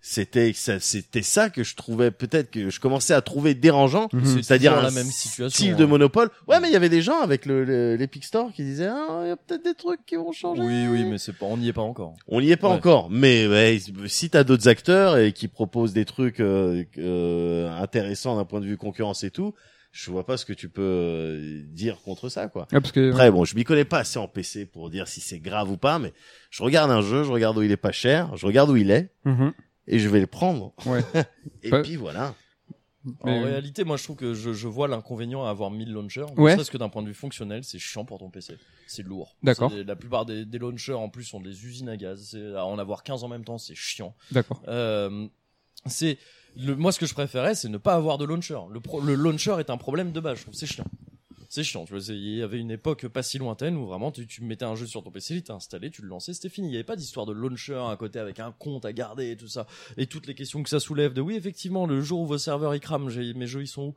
c'était 0.00 0.52
ça, 0.52 0.78
c'était 0.80 1.22
ça 1.22 1.50
que 1.50 1.64
je 1.64 1.74
trouvais 1.74 2.10
peut-être 2.10 2.50
que 2.50 2.70
je 2.70 2.80
commençais 2.80 3.14
à 3.14 3.20
trouver 3.20 3.54
dérangeant. 3.54 4.08
Mhm. 4.12 4.24
C'est 4.24 4.42
C'est-à-dire 4.42 4.80
la 4.80 4.90
même 4.90 5.06
situation. 5.06 5.48
style 5.48 5.72
hein. 5.72 5.76
de 5.76 5.84
monopole. 5.84 6.30
Ouais, 6.46 6.60
mais 6.60 6.68
il 6.68 6.72
y 6.72 6.76
avait 6.76 6.88
des 6.88 7.02
gens 7.02 7.20
avec 7.20 7.46
le 7.46 7.64
le- 7.64 7.96
l'Epic 7.96 8.24
Store 8.24 8.52
qui 8.52 8.62
disaient 8.64 8.86
ah 8.88 9.20
il 9.24 9.28
y 9.28 9.30
a 9.32 9.36
peut-être 9.36 9.64
des 9.64 9.74
trucs 9.74 10.04
qui 10.06 10.16
vont 10.16 10.32
changer. 10.32 10.62
Oui, 10.62 10.86
oui, 10.88 11.04
mais 11.04 11.18
c'est 11.18 11.32
pas, 11.32 11.46
on 11.46 11.56
n'y 11.56 11.68
est 11.68 11.72
pas 11.72 11.82
encore. 11.82 12.14
On 12.28 12.40
n'y 12.40 12.50
est 12.50 12.56
pas 12.56 12.68
Ouais. 12.68 12.74
encore, 12.74 13.10
mais 13.10 13.46
ouais, 13.48 13.78
si 14.06 14.30
t'as 14.30 14.44
d'autres 14.44 14.68
acteurs 14.68 15.18
et 15.18 15.32
qui 15.32 15.48
proposent 15.48 15.92
des 15.92 16.04
trucs 16.04 16.40
euh, 16.40 16.84
euh, 16.98 17.70
intéressants 17.80 18.36
d'un 18.36 18.44
point 18.44 18.60
de 18.60 18.66
vue 18.66 18.76
concurrence 18.76 19.24
et 19.24 19.30
tout, 19.30 19.52
je 19.90 20.10
vois 20.10 20.24
pas 20.26 20.36
ce 20.36 20.44
que 20.44 20.52
tu 20.52 20.68
peux 20.68 20.82
euh, 20.82 21.62
dire 21.66 21.98
contre 22.04 22.28
ça, 22.28 22.46
quoi. 22.46 22.68
Ah, 22.72 22.80
parce 22.80 22.92
que 22.92 23.10
Après, 23.10 23.30
bon, 23.30 23.44
je 23.44 23.56
m'y 23.56 23.64
connais 23.64 23.84
pas 23.86 23.98
assez 24.00 24.18
en 24.18 24.28
PC 24.28 24.66
pour 24.66 24.90
dire 24.90 25.08
si 25.08 25.20
c'est 25.20 25.40
grave 25.40 25.70
ou 25.70 25.76
pas, 25.76 25.98
mais 25.98 26.12
je 26.50 26.62
regarde 26.62 26.90
un 26.90 27.00
jeu, 27.02 27.24
je 27.24 27.30
regarde 27.32 27.56
où 27.58 27.62
il 27.62 27.72
est 27.72 27.76
pas 27.76 27.90
cher, 27.92 28.36
je 28.36 28.46
regarde 28.46 28.70
où 28.70 28.76
il 28.76 28.90
est, 28.90 29.10
Mhm. 29.24 29.52
Et 29.88 29.98
je 29.98 30.08
vais 30.08 30.20
le 30.20 30.26
prendre. 30.28 30.72
Ouais. 30.86 31.02
et 31.64 31.72
Ouais. 31.72 31.82
puis 31.82 31.96
voilà. 31.96 32.34
Mais- 33.24 33.38
En 33.38 33.42
réalité, 33.42 33.84
moi, 33.84 33.96
je 33.96 34.04
trouve 34.04 34.16
que 34.16 34.34
je, 34.34 34.52
je 34.52 34.68
vois 34.68 34.86
l'inconvénient 34.86 35.44
à 35.44 35.50
avoir 35.50 35.70
1000 35.70 35.90
launchers. 35.92 36.26
Ne 36.36 36.42
Ouais. 36.42 36.54
serait-ce 36.54 36.70
que 36.70 36.76
d'un 36.78 36.88
point 36.90 37.02
de 37.02 37.08
vue 37.08 37.14
fonctionnel, 37.14 37.64
c'est 37.64 37.78
chiant 37.78 38.04
pour 38.04 38.18
ton 38.18 38.28
PC. 38.28 38.58
C'est 38.86 39.02
lourd. 39.02 39.34
D'accord. 39.42 39.72
La 39.86 39.96
plupart 39.96 40.26
des, 40.26 40.44
des 40.44 40.58
launchers, 40.58 40.92
en 40.92 41.08
plus, 41.08 41.24
sont 41.24 41.40
des 41.40 41.64
usines 41.64 41.88
à 41.88 41.96
gaz. 41.96 42.36
À 42.56 42.66
en 42.66 42.78
avoir 42.78 43.02
15 43.04 43.24
en 43.24 43.28
même 43.28 43.44
temps, 43.44 43.56
c'est 43.58 43.74
chiant. 43.74 44.14
D'accord. 44.30 44.62
Euh, 44.68 45.26
c'est 45.86 46.18
le, 46.56 46.74
moi 46.74 46.90
ce 46.92 46.98
que 46.98 47.06
je 47.06 47.14
préférais 47.14 47.54
c'est 47.54 47.68
ne 47.68 47.78
pas 47.78 47.94
avoir 47.94 48.18
de 48.18 48.24
launcher. 48.24 48.58
Le, 48.70 48.80
pro- 48.80 49.00
le 49.00 49.14
launcher 49.14 49.56
est 49.60 49.70
un 49.70 49.76
problème 49.76 50.10
de 50.12 50.18
base. 50.20 50.38
Je 50.38 50.42
trouve 50.42 50.54
c'est 50.54 50.66
chiant. 50.66 50.84
C'est 51.48 51.64
chiant. 51.64 51.84
Tu 51.86 51.94
vois, 51.94 52.02
il 52.14 52.36
y 52.36 52.42
avait 52.42 52.58
une 52.58 52.70
époque 52.70 53.08
pas 53.08 53.22
si 53.22 53.38
lointaine 53.38 53.76
où 53.76 53.86
vraiment 53.86 54.12
tu, 54.12 54.26
tu 54.26 54.42
mettais 54.44 54.66
un 54.66 54.74
jeu 54.74 54.86
sur 54.86 55.02
ton 55.02 55.10
PC, 55.10 55.34
il 55.34 55.38
était 55.38 55.50
installé, 55.50 55.90
tu 55.90 56.02
le 56.02 56.08
lançais, 56.08 56.34
c'était 56.34 56.50
fini. 56.50 56.68
Il 56.68 56.72
y 56.72 56.74
avait 56.74 56.84
pas 56.84 56.96
d'histoire 56.96 57.24
de 57.24 57.32
launcher 57.32 57.82
à 57.90 57.96
côté 57.96 58.18
avec 58.18 58.38
un 58.38 58.52
compte 58.52 58.84
à 58.84 58.92
garder 58.92 59.30
et 59.30 59.36
tout 59.36 59.48
ça 59.48 59.66
et 59.96 60.06
toutes 60.06 60.26
les 60.26 60.34
questions 60.34 60.62
que 60.62 60.68
ça 60.68 60.80
soulève. 60.80 61.14
De 61.14 61.22
oui 61.22 61.36
effectivement 61.36 61.86
le 61.86 62.00
jour 62.02 62.20
où 62.20 62.26
vos 62.26 62.38
serveurs 62.38 62.74
ils 62.74 62.80
crament, 62.80 63.08
mes 63.08 63.46
jeux 63.46 63.62
ils 63.62 63.68
sont 63.68 63.88
où? 63.88 63.94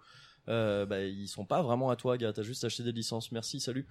Euh, 0.47 0.85
bah, 0.85 1.01
ils 1.03 1.27
sont 1.27 1.45
pas 1.45 1.61
vraiment 1.61 1.89
à 1.89 1.95
toi, 1.95 2.17
gars. 2.17 2.33
T'as 2.33 2.43
juste 2.43 2.63
acheté 2.63 2.83
des 2.83 2.91
licences. 2.91 3.31
Merci, 3.31 3.59
salut. 3.59 3.87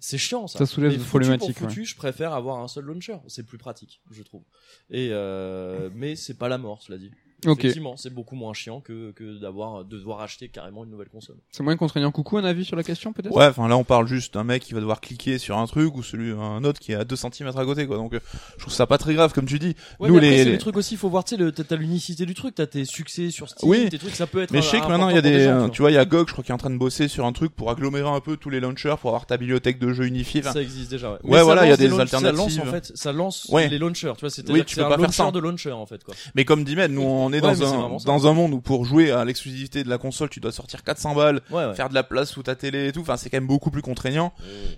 C'est 0.00 0.18
chiant 0.18 0.46
ça. 0.46 0.60
Ça 0.60 0.66
soulève 0.66 0.96
des 0.96 1.02
problématiques, 1.02 1.56
Pour 1.58 1.68
foutu, 1.68 1.84
je 1.84 1.96
préfère 1.96 2.32
avoir 2.32 2.58
un 2.58 2.68
seul 2.68 2.84
launcher. 2.84 3.18
C'est 3.26 3.44
plus 3.44 3.58
pratique, 3.58 4.00
je 4.10 4.22
trouve. 4.22 4.44
Et 4.90 5.08
euh, 5.12 5.90
mais 5.94 6.14
c'est 6.14 6.36
pas 6.36 6.48
la 6.48 6.58
mort, 6.58 6.82
cela 6.82 6.98
dit. 6.98 7.10
Ok. 7.46 7.60
Effectivement, 7.60 7.96
c'est 7.96 8.12
beaucoup 8.12 8.34
moins 8.34 8.52
chiant 8.52 8.80
que, 8.80 9.12
que 9.12 9.38
d'avoir 9.40 9.84
de 9.84 9.96
devoir 9.96 10.20
acheter 10.22 10.48
carrément 10.48 10.82
une 10.84 10.90
nouvelle 10.90 11.08
console. 11.08 11.36
C'est 11.52 11.62
moins 11.62 11.76
contraignant. 11.76 12.10
Coucou, 12.10 12.36
un 12.38 12.44
avis 12.44 12.64
sur 12.64 12.74
la 12.76 12.82
question 12.82 13.12
peut-être? 13.12 13.32
Ouais, 13.34 13.46
enfin 13.46 13.68
là 13.68 13.76
on 13.76 13.84
parle 13.84 14.08
juste 14.08 14.34
d'un 14.34 14.42
mec 14.42 14.62
qui 14.64 14.74
va 14.74 14.80
devoir 14.80 15.00
cliquer 15.00 15.38
sur 15.38 15.56
un 15.56 15.66
truc 15.66 15.94
ou 15.96 16.02
celui 16.02 16.32
un 16.32 16.64
autre 16.64 16.80
qui 16.80 16.90
est 16.92 16.96
à 16.96 17.04
2 17.04 17.14
cm 17.14 17.48
à 17.56 17.64
côté 17.64 17.86
quoi. 17.86 17.96
Donc 17.96 18.14
euh, 18.14 18.20
je 18.56 18.62
trouve 18.62 18.72
ça 18.74 18.86
pas 18.88 18.98
très 18.98 19.14
grave 19.14 19.32
comme 19.32 19.46
tu 19.46 19.58
dis. 19.60 19.76
Ouais, 20.00 20.08
Nous, 20.08 20.14
mais 20.14 20.18
après, 20.18 20.30
les- 20.30 20.38
c'est 20.38 20.44
les- 20.46 20.50
les 20.52 20.58
trucs 20.58 20.76
aussi, 20.76 20.94
il 20.94 20.98
faut 20.98 21.08
voir, 21.08 21.22
tu 21.24 21.36
sais, 21.36 21.52
t'as 21.52 21.62
t'as 21.64 21.76
l'unicité 21.76 22.26
du 22.26 22.34
truc, 22.34 22.56
t'as 22.56 22.66
tes 22.66 22.84
succès 22.84 23.30
sur 23.30 23.48
Steam, 23.48 23.70
Oui. 23.70 23.88
tes 23.88 23.98
trucs, 23.98 24.16
ça 24.16 24.26
peut 24.26 24.42
être. 24.42 24.50
Mais 24.50 24.60
je 24.60 24.66
sais 24.66 24.80
que 24.80 24.86
maintenant 24.88 25.08
il 25.08 25.14
y 25.14 25.18
a 25.18 25.22
des, 25.22 25.44
gens, 25.44 25.66
euh, 25.66 25.68
tu 25.68 25.80
vois, 25.82 25.92
il 25.92 25.94
y 25.94 25.98
a 25.98 26.04
GOG, 26.04 26.26
je 26.28 26.32
crois, 26.32 26.42
qui 26.42 26.50
est 26.50 26.54
en 26.54 26.58
train 26.58 26.70
de 26.70 26.76
bosser 26.78 27.06
sur 27.06 27.24
un 27.24 27.32
truc 27.32 27.54
pour 27.54 27.70
agglomérer 27.70 28.08
un 28.08 28.20
peu 28.20 28.36
tous 28.36 28.50
les 28.50 28.58
launchers 28.58 28.96
pour 29.00 29.10
avoir 29.10 29.26
ta 29.26 29.36
bibliothèque 29.36 29.78
de 29.78 29.92
jeux 29.92 30.06
unifiée. 30.06 30.40
Enfin, 30.40 30.54
ça 30.54 30.62
existe 30.62 30.90
déjà. 30.90 31.12
Ouais, 31.12 31.18
Ouais, 31.22 31.42
voilà, 31.44 31.66
il 31.66 31.68
y 31.68 31.72
a 31.72 31.76
des 31.76 31.86
launch- 31.88 32.08
Ça 32.08 32.20
lance 32.20 32.24
alternatives. 32.24 32.60
en 32.62 32.64
fait, 32.72 32.92
ça 32.96 33.12
lance 33.12 33.46
Ouais. 33.50 33.68
les 33.68 33.78
launchers, 33.78 34.12
tu 34.16 34.20
vois, 34.22 34.30
c'est 34.30 34.48
Oui, 34.50 34.64
tu 34.64 34.74
c'est 34.74 34.80
peux 34.80 34.86
un 34.86 34.88
pas 34.88 34.94
faire 34.96 35.02
launcher 35.04 35.22
ça. 35.24 35.30
de 35.30 35.38
launcher 35.38 35.72
en 35.72 35.86
fait 35.86 36.02
quoi. 36.02 36.14
Mais 36.34 36.44
comme 36.44 36.64
dit 36.64 36.74
nous 36.88 37.27
on 37.28 37.32
est 37.32 37.44
Ouais, 37.44 37.54
dans 37.56 37.64
un 37.64 37.96
dans 38.04 38.26
un 38.26 38.32
monde 38.32 38.54
où 38.54 38.60
pour 38.60 38.84
jouer 38.84 39.10
à 39.10 39.24
l'exclusivité 39.24 39.84
de 39.84 39.88
la 39.88 39.98
console, 39.98 40.28
tu 40.28 40.40
dois 40.40 40.52
sortir 40.52 40.82
400 40.82 41.14
balles, 41.14 41.40
Ouais, 41.50 41.66
ouais. 41.66 41.74
faire 41.74 41.88
de 41.88 41.94
la 41.94 42.02
place 42.02 42.30
sous 42.30 42.42
ta 42.42 42.54
télé 42.54 42.88
et 42.88 42.92
tout. 42.92 43.00
Enfin, 43.00 43.16
c'est 43.16 43.30
quand 43.30 43.36
même 43.36 43.46
beaucoup 43.46 43.70
plus 43.70 43.82
contraignant. 43.82 44.32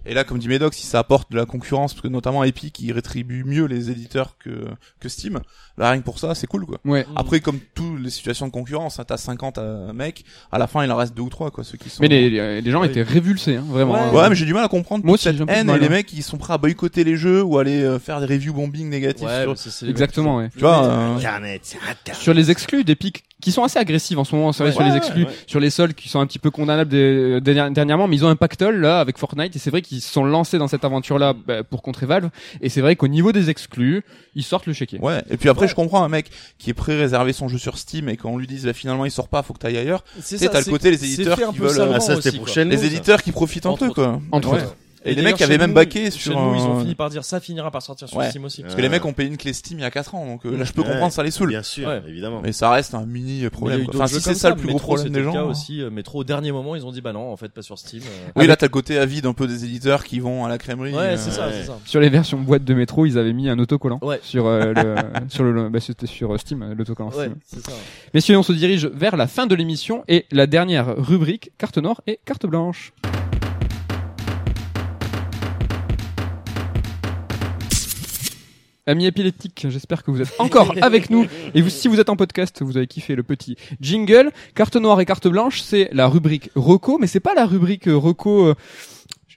Et 0.07 0.15
là, 0.15 0.25
comme 0.25 0.39
dit 0.39 0.49
Medoc, 0.49 0.75
si 0.75 0.87
ça 0.87 0.99
apporte 0.99 1.31
de 1.31 1.37
la 1.37 1.47
concurrence, 1.47 1.95
parce 1.95 2.03
que 2.03 2.09
notamment 2.09 2.45
Epic, 2.45 2.75
qui 2.75 2.93
rétribue 2.93 3.45
mieux 3.45 3.65
les 3.65 3.91
éditeurs 3.91 4.37
que 4.39 4.67
que 5.01 5.09
Steam, 5.09 5.41
là 5.79 5.91
rien 5.91 6.01
que 6.01 6.05
pour 6.05 6.19
ça, 6.19 6.35
c'est 6.35 6.47
cool 6.47 6.67
quoi. 6.67 6.79
Ouais. 6.85 7.05
Mm. 7.05 7.17
Après, 7.17 7.41
comme 7.41 7.59
toutes 7.75 8.01
les 8.01 8.11
situations 8.11 8.47
de 8.47 8.53
concurrence, 8.53 9.01
hein, 9.01 9.05
t'as 9.07 9.17
50 9.17 9.59
euh, 9.59 9.93
mecs, 9.93 10.25
à 10.53 10.59
la 10.59 10.67
fin 10.67 10.85
il 10.85 10.91
en 10.93 10.97
reste 10.97 11.15
deux 11.15 11.23
ou 11.23 11.29
trois 11.29 11.51
quoi, 11.51 11.65
ceux 11.65 11.79
qui 11.79 11.91
sont. 11.91 12.03
Mais 12.03 12.09
les, 12.09 12.61
les 12.61 12.71
gens 12.71 12.83
étaient 12.83 13.03
révulsés, 13.03 13.57
hein, 13.57 13.65
vraiment. 13.69 14.11
Ouais. 14.11 14.21
Ouais, 14.21 14.29
mais 14.29 14.35
j'ai 14.35 14.47
du 14.47 14.55
mal 14.55 14.65
à 14.65 14.69
comprendre 14.69 15.05
Moi 15.05 15.17
cette 15.19 15.37
haine 15.49 15.67
mal, 15.67 15.77
et 15.77 15.81
les 15.81 15.87
hein. 15.87 15.91
mecs 15.91 16.07
qui 16.07 16.23
sont 16.23 16.39
prêts 16.39 16.55
à 16.55 16.59
boycotter 16.59 17.05
les 17.05 17.17
jeux 17.17 17.43
ou 17.43 17.59
aller 17.59 17.83
euh, 17.83 17.99
faire 17.99 18.21
des 18.21 18.27
reviews 18.27 18.53
bombing 18.53 18.89
négatifs 18.89 19.27
Ouais, 19.27 19.47
sur 19.57 19.89
Exactement, 19.89 20.37
ouais. 20.39 20.51
Tu 20.53 20.61
vois, 20.61 20.85
euh, 20.85 21.17
Internet, 21.17 21.61
c'est 21.65 21.79
Internet. 21.79 22.21
Sur 22.21 22.35
les 22.35 22.40
exclus 22.49 22.85
d'Epic 22.85 23.25
qui 23.43 23.53
sont 23.53 23.62
assez 23.65 23.79
agressifs 23.79 24.17
en 24.19 24.25
ce 24.25 24.35
moment, 24.37 24.53
c'est 24.53 24.62
vrai 24.62 24.71
Ouais. 24.71 24.77
sur 24.77 24.85
les 24.85 24.97
exclus, 24.97 25.25
ouais. 25.25 25.31
sur 25.47 25.61
les 25.61 25.71
soldes 25.71 25.95
qui 25.95 26.09
sont 26.09 26.21
un 26.21 26.27
petit 26.27 26.39
peu 26.39 26.51
condamnables 26.51 26.91
des- 26.91 27.41
dernière- 27.41 27.71
dernièrement, 27.71 28.07
mais 28.07 28.17
ils 28.17 28.25
ont 28.25 28.29
un 28.29 28.37
pactole 28.37 28.81
là 28.81 29.01
avec 29.01 29.19
Fortnite 29.19 29.57
et 29.57 29.59
c'est 29.59 29.71
vrai 29.71 29.83
qu'ils 29.83 30.01
se 30.01 30.12
sont 30.12 30.25
lancés 30.25 30.59
dans 30.59 30.69
cette 30.69 30.85
aventure 30.85 31.19
là 31.19 31.35
pour 31.71 31.83
contrer 31.83 32.07
Valve 32.07 32.29
et 32.61 32.69
c'est 32.69 32.81
vrai 32.83 32.97
qu'au 32.97 33.09
niveau 33.09 33.33
des 33.33 33.51
exclus, 33.51 34.03
ils 34.35 34.43
sortent 34.45 34.67
le 34.67 34.73
chéquier. 34.75 34.99
Ouais, 35.01 35.23
et 35.31 35.37
puis 35.37 35.49
après 35.49 35.62
Ouais. 35.62 35.69
je 35.69 35.75
comprends 35.75 36.05
un 36.05 36.09
mec 36.09 36.31
qui 36.59 36.71
est 36.71 36.75
prêt 36.75 36.95
à 36.95 37.01
réserver 37.01 37.33
son 37.33 37.49
jeu 37.49 37.59
sur 37.59 37.77
Steam 37.79 38.09
et 38.09 38.17
quand 38.17 38.31
on 38.31 38.37
lui 38.39 38.47
dit 38.47 38.61
bah, 38.65 38.73
finalement 38.75 39.05
il 39.07 39.11
sort 39.11 39.29
pas, 39.29 39.43
faut 39.43 39.55
que 39.55 39.59
t'ailles 39.59 39.79
ailleurs. 39.79 40.05
C'est 40.21 40.39
sais, 40.39 40.49
t'as 40.49 40.59
le 40.59 40.65
c'est- 40.65 40.71
côté, 40.71 40.91
les 40.91 41.03
éditeurs 41.05 41.37
qui 41.53 41.59
veulent, 41.59 41.71
Ah, 41.95 41.99
ça, 42.01 42.17
aussi. 42.17 42.31
Les 42.57 42.77
ça. 42.77 42.85
éditeurs 42.85 43.23
qui 43.23 43.33
profitent 43.33 43.67
Entre 43.67 43.87
peu 43.89 43.93
quoi. 43.95 44.21
Entre 44.33 44.49
Ouais. 44.53 44.59
autres. 44.62 44.77
Et 45.05 45.15
les 45.15 45.23
mecs 45.23 45.41
avaient 45.41 45.55
Shenmue- 45.55 45.59
même 45.61 45.73
baqué 45.73 46.11
sur 46.11 46.33
Shenmue, 46.33 46.57
ils 46.59 46.63
ont 46.63 46.77
un- 46.77 46.81
fini 46.81 46.95
par 46.95 47.09
dire 47.11 47.25
ça 47.25 47.41
finira 47.41 47.71
par 47.71 47.81
sortir 47.81 48.07
sur 48.09 48.19
Ouais. 48.19 48.29
Steam 48.29 48.45
aussi. 48.45 48.63
Parce 48.63 48.75
que 48.75 48.81
les 48.83 48.89
mecs 48.91 49.05
ont 49.05 49.13
payé 49.15 49.29
une 49.31 49.37
clé 49.39 49.53
Steam 49.55 49.79
il 49.79 49.83
y 49.83 49.85
a 49.85 49.91
4 49.91 50.15
ans, 50.15 50.27
donc 50.27 50.45
euh, 50.45 50.57
là 50.57 50.65
je 50.65 50.73
peux 50.73 50.83
Ouais. 50.83 50.89
comprendre 50.89 51.13
ça 51.13 51.23
les 51.23 51.31
saoule. 51.31 51.49
Bien 51.49 51.63
sûr, 51.63 51.89
Ouais. 51.89 52.03
évidemment. 52.07 52.41
Mais 52.43 52.53
ça 52.53 52.71
reste 52.71 52.95
un 52.95 53.07
mini 53.07 53.49
problème. 53.49 53.87
Enfin, 53.89 54.07
si 54.07 54.21
c'est 54.21 54.35
ça 54.35 54.51
le 54.51 54.57
plus 54.57 54.69
gros 54.69 54.79
problème 54.79 55.09
des 55.09 55.19
le 55.21 55.25
gens. 55.25 55.33
cas 55.33 55.39
hein. 55.41 55.45
aussi. 55.45 55.81
euh, 55.83 55.91
Metro, 55.91 56.19
au 56.21 56.25
dernier 56.25 56.53
moment, 56.53 56.77
ils 56.77 56.85
ont 56.85 56.93
dit 56.93 57.01
bah 57.01 57.13
non, 57.15 57.33
en 57.33 57.37
fait, 57.37 57.49
pas 57.49 57.63
sur 57.63 57.79
Steam. 57.79 58.03
euh. 58.03 58.31
Oui, 58.37 58.47
là 58.47 58.57
t'as 58.57 58.67
le 58.67 58.71
côté 58.71 58.99
avide 58.99 59.25
un 59.27 59.33
peu 59.33 59.47
des 59.47 59.65
éditeurs 59.65 60.05
qui 60.05 60.21
vont 60.21 60.45
à 60.45 60.49
la 60.49 60.59
crèmerie. 60.59 60.93
Ouais, 60.93 60.99
euh, 60.99 61.17
c'est 61.17 61.31
ça, 61.31 61.47
ouais. 61.47 61.53
c'est 61.61 61.67
ça. 61.67 61.79
Sur 61.87 62.01
les 62.01 62.09
versions 62.11 62.39
boîte 62.39 62.65
de 62.65 62.75
métro, 62.75 63.07
ils 63.07 63.17
avaient 63.19 63.33
mis 63.33 63.49
un 63.49 63.59
autocollant 63.59 63.99
Ouais. 64.03 64.21
sur 64.23 64.47
euh, 64.47 64.73
le 64.75 64.95
sur 65.31 65.45
le 65.45 65.69
bah, 65.71 65.81
c'était 65.81 66.07
sur 66.07 66.39
Steam 66.39 66.75
l'autocollant 66.77 67.11
Ouais, 67.11 67.25
Steam. 67.27 67.37
c'est 67.47 67.65
ça. 67.65 67.73
Messieurs, 68.13 68.37
on 68.39 68.43
se 68.43 68.53
dirige 68.53 68.87
vers 68.87 69.17
la 69.17 69.27
fin 69.27 69.47
de 69.47 69.55
l'émission 69.55 70.05
et 70.09 70.27
la 70.31 70.47
dernière 70.47 70.95
rubrique 70.97 71.53
carte 71.59 71.79
noire 71.79 72.03
et 72.07 72.21
carte 72.27 72.47
blanche. 72.47 72.93
Amis 78.86 79.07
épileptiques, 79.07 79.66
j'espère 79.69 80.02
que 80.02 80.11
vous 80.11 80.20
êtes 80.20 80.35
encore 80.39 80.74
avec 80.81 81.11
nous. 81.11 81.27
Et 81.55 81.62
vous, 81.62 81.70
si 81.70 81.89
vous 81.89 82.01
êtes 82.01 82.09
en 82.09 82.16
podcast, 82.16 82.62
vous 82.62 82.77
avez 82.77 82.86
kiffé 82.86 83.15
le 83.15 83.23
petit 83.23 83.57
jingle. 83.81 84.31
Carte 84.55 84.77
noire 84.77 85.01
et 85.01 85.07
carte 85.07 85.28
blanche, 85.28 85.61
c'est 85.61 85.89
la 85.93 86.09
rubrique 86.09 86.51
Reco, 86.55 86.98
mais 86.98 87.07
c'est 87.07 87.20
pas 87.20 87.35
la 87.35 87.47
rubrique 87.47 87.89
euh, 87.89 87.97
Reco 87.97 88.47
euh, 88.47 88.55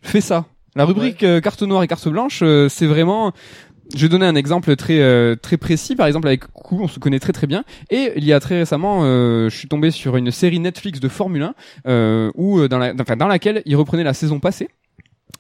fais 0.02 0.22
ça. 0.22 0.46
La 0.76 0.86
rubrique 0.86 1.24
euh, 1.24 1.40
carte 1.42 1.62
noire 1.64 1.84
et 1.84 1.88
carte 1.88 2.08
blanche, 2.08 2.40
euh, 2.42 2.68
c'est 2.70 2.88
vraiment 2.88 3.34
je 3.96 4.02
vais 4.02 4.10
donner 4.10 4.26
un 4.26 4.36
exemple 4.36 4.76
très 4.76 5.00
euh, 5.00 5.36
très 5.36 5.58
précis. 5.58 5.96
Par 5.96 6.08
exemple, 6.08 6.28
avec 6.28 6.48
Kou, 6.48 6.82
on 6.82 6.88
se 6.88 7.00
connaît 7.00 7.20
très 7.20 7.34
très 7.34 7.48
bien. 7.48 7.64
Et 7.90 8.14
il 8.16 8.24
y 8.24 8.34
a 8.34 8.40
très 8.40 8.58
récemment, 8.58 9.02
euh, 9.04 9.50
je 9.50 9.58
suis 9.58 9.68
tombé 9.68 9.92
sur 9.92 10.16
une 10.16 10.32
série 10.32 10.60
Netflix 10.60 11.00
de 11.00 11.10
Formule 11.10 11.44
1 11.44 11.56
euh, 11.88 12.32
où 12.36 12.68
dans, 12.68 12.80
la, 12.80 12.94
enfin, 13.00 13.16
dans 13.16 13.28
laquelle 13.28 13.62
il 13.66 13.76
reprenait 13.76 14.04
la 14.04 14.14
saison 14.14 14.40
passée. 14.40 14.70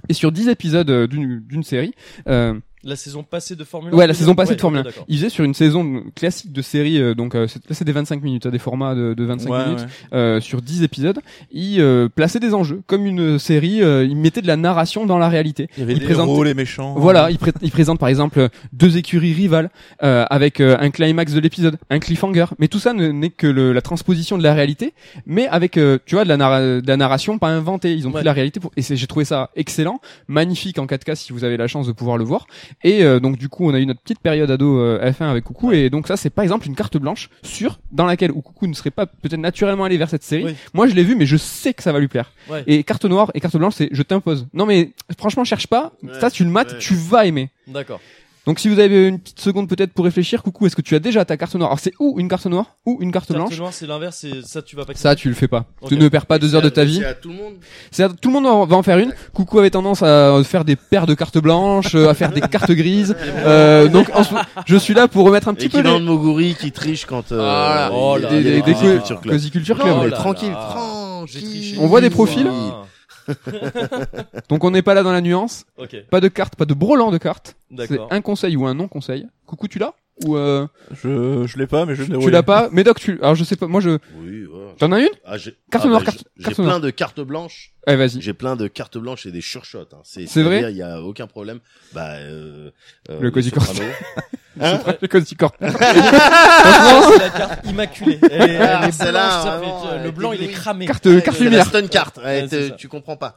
Et 0.09 0.13
sur 0.13 0.31
10 0.31 0.49
épisodes 0.49 1.07
d'une 1.07 1.39
d'une 1.39 1.63
série, 1.63 1.93
euh, 2.27 2.53
La 2.85 2.95
saison 2.97 3.23
passée 3.23 3.55
de 3.55 3.63
Formule 3.63 3.93
1. 3.93 3.97
Ouais, 3.97 4.07
la 4.07 4.13
saison 4.13 4.35
passée 4.35 4.55
de 4.55 4.61
Formule 4.61 4.79
1. 4.79 4.81
ok, 4.81 4.87
d'accord. 4.87 5.05
Il 5.07 5.17
faisait 5.17 5.29
sur 5.29 5.45
une 5.45 5.53
saison 5.53 6.03
classique 6.15 6.51
de 6.51 6.61
série, 6.61 6.99
euh, 6.99 7.13
donc 7.15 7.33
euh, 7.33 7.47
c'est- 7.47 7.59
là 7.69 7.73
c'est 7.75 7.85
des 7.85 7.93
25 7.93 8.21
minutes, 8.21 8.45
hein, 8.45 8.49
des 8.49 8.59
formats 8.59 8.93
de, 8.93 9.13
de 9.13 9.23
25 9.23 9.49
ouais, 9.49 9.63
minutes, 9.65 9.79
ouais. 9.79 10.17
euh, 10.17 10.41
sur 10.41 10.61
10 10.61 10.83
épisodes. 10.83 11.19
Il 11.51 11.79
euh, 11.79 12.09
plaçait 12.13 12.41
des 12.41 12.53
enjeux, 12.53 12.81
comme 12.85 13.05
une 13.05 13.39
série, 13.39 13.81
euh, 13.81 14.03
il 14.03 14.17
mettait 14.17 14.41
de 14.41 14.47
la 14.47 14.57
narration 14.57 15.05
dans 15.05 15.17
la 15.17 15.29
réalité. 15.29 15.69
Il 15.77 15.79
y 15.79 15.83
avait 15.83 15.93
Il 15.93 15.99
des 15.99 16.05
présente- 16.05 16.27
héros, 16.27 16.43
les 16.43 16.53
méchants. 16.53 16.95
Voilà, 16.97 17.31
il, 17.31 17.37
pré- 17.37 17.53
il 17.61 17.71
présente 17.71 17.99
par 17.99 18.09
exemple 18.09 18.49
deux 18.73 18.97
écuries 18.97 19.33
rivales 19.33 19.69
euh, 20.03 20.25
avec 20.29 20.59
euh, 20.59 20.75
un 20.79 20.89
climax 20.91 21.31
de 21.33 21.39
l'épisode, 21.39 21.77
un 21.89 21.99
cliffhanger. 21.99 22.45
Mais 22.59 22.67
tout 22.67 22.79
ça 22.79 22.91
ne- 22.93 23.09
n'est 23.11 23.29
que 23.29 23.47
le- 23.47 23.71
la 23.71 23.81
transposition 23.81 24.37
de 24.37 24.43
la 24.43 24.53
réalité, 24.53 24.93
mais 25.25 25.47
avec 25.47 25.77
euh, 25.77 25.99
tu 26.05 26.15
vois 26.15 26.25
de 26.25 26.29
la, 26.29 26.35
narra- 26.37 26.81
de 26.81 26.87
la 26.87 26.97
narration 26.97 27.37
pas 27.37 27.47
inventée. 27.49 27.93
Ils 27.93 28.07
ont 28.07 28.11
Ouais. 28.11 28.15
pris 28.17 28.25
la 28.25 28.33
réalité 28.33 28.59
pour... 28.59 28.71
et 28.75 28.81
c'est- 28.81 28.97
j'ai 28.97 29.07
trouvé 29.07 29.23
ça 29.25 29.51
excellent, 29.55 30.01
magnifique 30.27 30.79
en 30.79 30.85
4K 30.85 31.15
si 31.15 31.31
vous 31.31 31.45
avez 31.45 31.55
la 31.55 31.67
chance 31.67 31.87
de 31.87 31.93
pouvoir 31.93 32.17
le 32.17 32.25
voir. 32.25 32.45
Et 32.83 33.03
euh, 33.03 33.19
donc 33.19 33.37
du 33.37 33.49
coup 33.49 33.65
on 33.67 33.73
a 33.73 33.79
eu 33.79 33.85
notre 33.85 34.01
petite 34.01 34.19
période 34.19 34.49
ado 34.51 34.79
euh, 34.79 35.11
F1 35.11 35.25
avec 35.25 35.43
Coucou 35.43 35.71
et 35.71 35.89
donc 35.89 36.07
ça 36.07 36.17
c'est 36.17 36.29
par 36.29 36.43
exemple 36.43 36.67
une 36.67 36.75
carte 36.75 36.97
blanche 36.97 37.29
sûre 37.41 37.79
dans 37.91 38.05
laquelle 38.05 38.31
où 38.31 38.41
Coucou 38.41 38.67
ne 38.67 38.73
serait 38.73 38.91
pas 38.91 39.05
peut-être 39.05 39.37
naturellement 39.39 39.83
allé 39.85 39.97
vers 39.97 40.09
cette 40.09 40.23
série. 40.23 40.45
Oui. 40.45 40.55
Moi 40.73 40.87
je 40.87 40.95
l'ai 40.95 41.03
vu 41.03 41.15
mais 41.15 41.25
je 41.25 41.37
sais 41.37 41.73
que 41.73 41.83
ça 41.83 41.91
va 41.91 41.99
lui 41.99 42.07
plaire. 42.07 42.31
Ouais. 42.49 42.63
Et 42.67 42.83
carte 42.83 43.05
noire 43.05 43.31
et 43.33 43.39
carte 43.39 43.57
blanche 43.57 43.75
c'est 43.75 43.89
je 43.91 44.01
t'impose. 44.03 44.47
Non 44.53 44.65
mais 44.65 44.91
franchement 45.17 45.43
cherche 45.43 45.67
pas, 45.67 45.93
Ouais, 46.03 46.19
ça 46.19 46.29
tu 46.31 46.43
le 46.43 46.49
mates, 46.49 46.77
tu 46.79 46.95
vas 46.95 47.25
aimer. 47.25 47.49
D'accord. 47.67 47.99
Donc 48.45 48.59
si 48.59 48.67
vous 48.67 48.79
avez 48.79 49.07
une 49.07 49.19
petite 49.19 49.39
seconde 49.39 49.69
peut-être 49.69 49.93
pour 49.93 50.03
réfléchir, 50.03 50.43
coucou, 50.43 50.65
est-ce 50.65 50.75
que 50.75 50.81
tu 50.81 50.95
as 50.95 50.99
déjà 50.99 51.23
ta 51.23 51.37
carte 51.37 51.55
noire? 51.55 51.69
Alors 51.69 51.79
c'est 51.79 51.93
ou 51.97 52.19
une 52.19 52.27
carte 52.27 52.45
noire? 52.47 52.75
Ou 52.85 52.97
une 52.99 53.09
carte 53.13 53.29
Carte 53.29 53.39
blanche? 53.39 53.57
noire, 53.57 53.71
c'est 53.73 53.87
l'inverse, 53.87 54.17
c'est 54.19 54.45
ça, 54.45 54.61
tu 54.61 54.75
vas 54.75 54.83
pas. 54.83 54.91
Ça 54.95 55.15
tu 55.15 55.29
le 55.29 55.33
fais 55.33 55.47
pas. 55.47 55.65
Tu 55.87 55.95
ne 55.95 56.09
perds 56.09 56.25
pas 56.25 56.39
deux 56.39 56.53
heures 56.53 56.61
de 56.61 56.67
ta 56.67 56.83
vie. 56.83 56.97
C'est 56.99 57.05
à 57.05 57.13
tout 57.13 57.29
le 57.29 57.35
monde. 57.35 57.53
C'est 57.89 58.19
tout 58.19 58.29
le 58.33 58.41
monde 58.41 58.67
va 58.69 58.75
en 58.75 58.83
faire 58.83 58.97
une. 58.97 59.13
Coucou 59.33 59.59
avait 59.59 59.69
tendance 59.69 60.03
à 60.03 60.41
faire 60.43 60.65
des 60.65 60.75
paires 60.75 61.07
de 61.07 61.13
cartes 61.13 61.37
blanches, 61.37 61.95
euh, 61.95 62.09
à 62.09 62.13
faire 62.15 62.31
des 62.33 62.41
cartes 62.41 62.71
grises. 62.71 63.15
Euh, 63.45 63.87
donc 63.89 64.09
en 64.13 64.23
je 64.65 64.77
suis 64.77 64.93
là 64.93 65.07
pour 65.07 65.25
remettre 65.25 65.47
un 65.47 65.53
petit 65.53 65.67
peu 65.69 65.77
Équivalent 65.79 65.95
les... 65.99 66.05
de 66.05 66.09
Moguri 66.09 66.55
qui 66.55 66.71
triche 66.71 67.05
quand 67.05 67.31
euh, 67.31 67.35
Voilà. 67.37 67.91
Oh 67.93 68.15
il 68.17 68.23
y 68.23 68.25
a- 68.25 68.29
là 68.29 68.35
des, 68.35 68.43
des, 68.43 68.59
là. 68.59 68.61
des 68.65 68.73
co- 68.73 69.49
Culture 69.51 69.77
Club. 69.77 69.95
Oh 69.97 70.01
Club. 70.01 70.13
tranquille, 70.13 70.51
tranquille. 70.53 71.41
triché. 71.41 71.77
On 71.79 71.87
voit 71.87 72.01
des 72.01 72.09
profils 72.09 72.47
Ah. 72.49 72.85
Donc 74.49 74.63
on 74.63 74.71
n'est 74.71 74.81
pas 74.81 74.93
là 74.93 75.03
dans 75.03 75.11
la 75.11 75.21
nuance. 75.21 75.65
Ok, 75.77 75.95
Pas 76.09 76.19
de 76.19 76.27
cartes, 76.27 76.55
pas 76.55 76.65
de 76.65 76.73
brelan 76.73 77.11
de 77.11 77.17
cartes. 77.17 77.55
C'est 77.69 77.75
d'accord. 77.75 78.07
un 78.11 78.21
conseil 78.21 78.55
ou 78.55 78.65
un 78.65 78.73
non 78.73 78.87
conseil. 78.87 79.27
Coucou, 79.45 79.67
tu 79.67 79.79
l'as? 79.79 79.93
Ou 80.25 80.37
euh, 80.37 80.67
Je, 80.91 81.45
je 81.47 81.57
l'ai 81.57 81.65
pas, 81.67 81.85
mais 81.85 81.95
je 81.95 82.03
tu 82.03 82.29
l'as 82.29 82.43
pas 82.43 82.69
Médoc, 82.71 82.99
tu. 82.99 83.17
Alors 83.21 83.33
je 83.35 83.43
sais 83.43 83.55
pas. 83.55 83.67
Moi 83.67 83.81
je. 83.81 83.97
Oui, 84.17 84.45
ouais. 84.45 84.73
T'en 84.77 84.91
as 84.91 84.99
une 84.99 85.09
Ah, 85.25 85.37
j'ai- 85.37 85.55
Carte 85.71 85.85
ah, 85.85 85.89
noire, 85.89 86.01
bah, 86.01 86.05
carte- 86.05 86.23
j'ai- 86.37 86.43
carte 86.43 86.55
plein 86.57 86.79
de 86.79 86.89
cartes 86.91 87.19
blanches. 87.21 87.73
Allez 87.87 87.97
vas-y. 87.97 88.21
J'ai 88.21 88.33
plein 88.33 88.55
de 88.55 88.67
cartes 88.67 88.97
blanches 88.99 89.25
et 89.25 89.31
des 89.31 89.41
surshots. 89.41 89.79
Hein. 89.91 89.97
C'est 90.03 90.27
C'est 90.27 90.43
vrai 90.43 90.59
c'est-à-dire, 90.59 90.69
Il 90.69 90.77
y 90.77 90.83
a 90.83 91.01
aucun 91.01 91.25
problème. 91.27 91.59
Bah, 91.93 92.11
euh, 92.17 92.69
euh, 93.09 93.19
Le 93.19 93.31
Cozy 93.31 93.49
Soprano. 93.49 93.79
Hein 94.61 94.79
Le 95.01 95.07
Cozy 95.07 95.35
Corp. 95.35 95.55
Ah, 95.61 97.01
c'est 97.11 97.17
la 97.19 97.29
carte 97.31 97.65
immaculée. 97.65 98.19
Elle 98.29 98.41
est, 98.51 98.53
elle 98.53 98.61
Ah, 98.61 98.87
est 98.87 98.91
celle-là, 98.91 99.41
blanche, 99.43 99.57
vraiment, 99.59 99.91
elle 99.93 100.03
le 100.03 100.11
blanc 100.11 100.31
il 100.33 100.43
est 100.43 100.47
cramé. 100.49 100.85
Carte- 100.85 101.05
Ouais, 101.07 101.21
carte 101.23 101.39
lumière. 101.39 101.65
stun 101.65 101.87
card. 101.87 102.11
Ouais, 102.17 102.23
Ouais, 102.23 102.47
c'est 102.49 102.57
te- 102.65 102.69
ça. 102.69 102.75
tu 102.75 102.87
comprends 102.87 103.17
pas. 103.17 103.35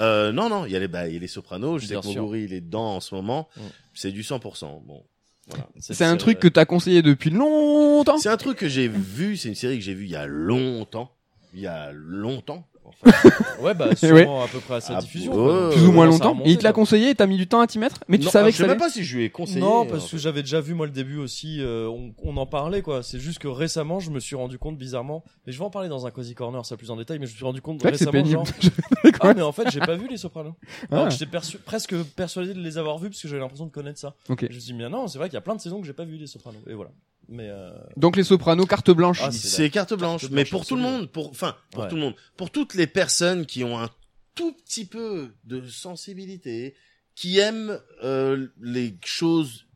Euh, 0.00 0.32
non, 0.32 0.48
non, 0.48 0.64
il 0.66 0.72
y 0.72 0.76
a 0.76 0.78
les, 0.80 0.88
bah, 0.88 1.06
il 1.06 1.14
y 1.14 1.16
a 1.16 1.20
les 1.20 1.28
Sopranos. 1.28 1.78
Je 1.78 1.86
sais 1.86 1.94
que. 1.96 2.06
Moguri, 2.18 2.44
il 2.44 2.52
est 2.54 2.60
dedans 2.62 2.96
en 2.96 3.00
ce 3.00 3.14
moment. 3.14 3.48
Mm. 3.56 3.60
C'est 3.94 4.10
du 4.10 4.22
100%. 4.22 4.82
Bon. 4.86 5.04
Voilà. 5.48 5.68
C'est 5.78 6.04
un 6.04 6.16
truc 6.16 6.38
que 6.38 6.48
t'as 6.48 6.64
conseillé 6.64 7.02
depuis 7.02 7.30
longtemps. 7.30 8.18
C'est 8.18 8.30
un 8.30 8.36
truc 8.36 8.58
que 8.58 8.68
j'ai 8.68 8.88
vu. 8.88 9.36
C'est 9.36 9.48
une 9.48 9.54
série 9.54 9.78
que 9.78 9.84
j'ai 9.84 9.94
vue 9.94 10.04
il 10.04 10.10
y 10.10 10.16
a 10.16 10.26
longtemps. 10.26 11.12
Il 11.52 11.60
y 11.60 11.66
a 11.66 11.92
longtemps. 11.92 12.66
Ouais, 13.60 13.74
bah, 13.74 13.94
sûrement 13.96 14.42
à 14.44 14.48
peu 14.48 14.58
près 14.60 14.74
à 14.74 14.80
sa 14.80 14.96
Ah, 14.96 15.00
diffusion. 15.00 15.32
ouais, 15.34 15.70
Plus 15.72 15.86
ou 15.86 15.92
moins 15.92 16.06
longtemps. 16.06 16.30
remonté, 16.30 16.48
Et 16.50 16.52
il 16.52 16.58
te 16.58 16.64
l'a 16.64 16.72
conseillé 16.72 17.10
et 17.10 17.14
t'as 17.14 17.26
mis 17.26 17.36
du 17.36 17.46
temps 17.46 17.60
à 17.60 17.66
t'y 17.66 17.78
mettre? 17.78 18.00
Mais 18.08 18.18
tu 18.18 18.24
Non, 18.26 18.30
savais 18.30 18.50
je 18.50 18.56
que 18.56 18.56
sais 18.58 18.62
ça 18.64 18.68
même 18.68 18.78
pas 18.78 18.90
si 18.90 19.04
je 19.04 19.16
lui 19.16 19.24
ai 19.24 19.30
conseillé. 19.30 19.60
Non, 19.60 19.86
parce 19.86 20.02
que 20.02 20.06
en 20.06 20.08
fait. 20.10 20.18
j'avais 20.18 20.42
déjà 20.42 20.60
vu 20.60 20.74
moi 20.74 20.86
le 20.86 20.92
début 20.92 21.16
aussi. 21.18 21.60
euh, 21.60 21.88
on, 21.88 22.12
on 22.22 22.36
en 22.36 22.46
parlait 22.46 22.82
quoi. 22.82 23.02
C'est 23.02 23.18
juste 23.20 23.38
que 23.38 23.48
récemment, 23.48 24.00
je 24.00 24.10
me 24.10 24.20
suis 24.20 24.36
rendu 24.36 24.58
compte 24.58 24.76
bizarrement. 24.76 25.24
Mais 25.46 25.52
je 25.52 25.58
vais 25.58 25.64
en 25.64 25.70
parler 25.70 25.88
dans 25.88 26.06
un 26.06 26.10
cozy 26.10 26.34
corner, 26.34 26.64
ça 26.66 26.76
plus 26.76 26.90
en 26.90 26.96
détail. 26.96 27.18
Mais 27.18 27.26
je 27.26 27.32
me 27.32 27.36
suis 27.36 27.44
rendu 27.44 27.60
compte 27.62 27.82
récemment, 27.82 28.12
pénible. 28.12 28.30
genre. 28.32 28.46
Ah, 29.20 29.32
mais 29.34 29.42
en 29.42 29.52
fait, 29.52 29.70
j'ai 29.70 29.80
pas 29.80 29.96
vu 29.96 30.06
les 30.08 30.16
Sopranos. 30.16 30.54
Alors 30.90 31.04
Ah. 31.04 31.08
que 31.08 31.12
j'étais 31.14 31.26
persu- 31.30 31.58
presque 31.58 31.94
persuadé 32.16 32.52
de 32.54 32.60
les 32.60 32.76
avoir 32.78 32.98
vus 32.98 33.08
parce 33.10 33.22
que 33.22 33.28
j'avais 33.28 33.40
l'impression 33.40 33.66
de 33.66 33.70
connaître 33.70 33.98
ça. 33.98 34.14
Ok. 34.28 34.40
Je 34.50 34.54
me 34.54 34.60
suis 34.60 34.72
dit, 34.72 34.74
mais 34.74 34.88
non, 34.88 35.06
c'est 35.08 35.18
vrai 35.18 35.28
qu'il 35.28 35.34
y 35.34 35.38
a 35.38 35.42
plein 35.42 35.54
de 35.54 35.60
saisons 35.60 35.80
que 35.80 35.86
j'ai 35.86 35.92
pas 35.92 36.04
vu 36.04 36.16
les 36.16 36.26
Sopranos. 36.26 36.58
Et 36.68 36.74
voilà. 36.74 36.90
Mais 37.28 37.48
euh, 37.48 37.72
Donc 37.96 38.16
les 38.16 38.24
Sopranos, 38.24 38.66
carte 38.66 38.90
blanche. 38.90 39.20
Ah, 39.22 39.30
c'est 39.32 39.70
carte 39.70 39.94
blanche, 39.94 40.22
carte 40.22 40.32
mais 40.32 40.42
blanche 40.42 40.50
pour 40.50 40.66
tout 40.66 40.76
le 40.76 40.82
monde, 40.82 41.10
pour 41.10 41.30
enfin 41.30 41.56
pour 41.70 41.82
Ouais. 41.84 41.88
tout 41.88 41.96
le 41.96 42.02
monde, 42.02 42.14
pour 42.36 42.50
toutes 42.50 42.74
les 42.74 42.86
personnes 42.86 43.46
qui 43.46 43.64
ont 43.64 43.78
un 43.78 43.88
tout 44.34 44.52
petit 44.52 44.84
peu 44.84 45.32
de 45.44 45.66
sensibilité, 45.68 46.74
qui 47.14 47.38
aiment 47.38 47.80
euh, 48.02 48.48
les 48.60 48.98
choses 49.04 49.66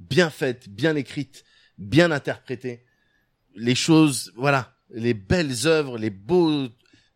bien 0.00 0.30
faites, 0.30 0.68
bien 0.68 0.96
écrites, 0.96 1.44
bien 1.78 2.10
interprétées, 2.10 2.84
les 3.56 3.74
choses, 3.74 4.32
voilà, 4.36 4.74
les 4.90 5.14
belles 5.14 5.66
œuvres, 5.66 5.98
les 5.98 6.10
beaux, 6.10 6.68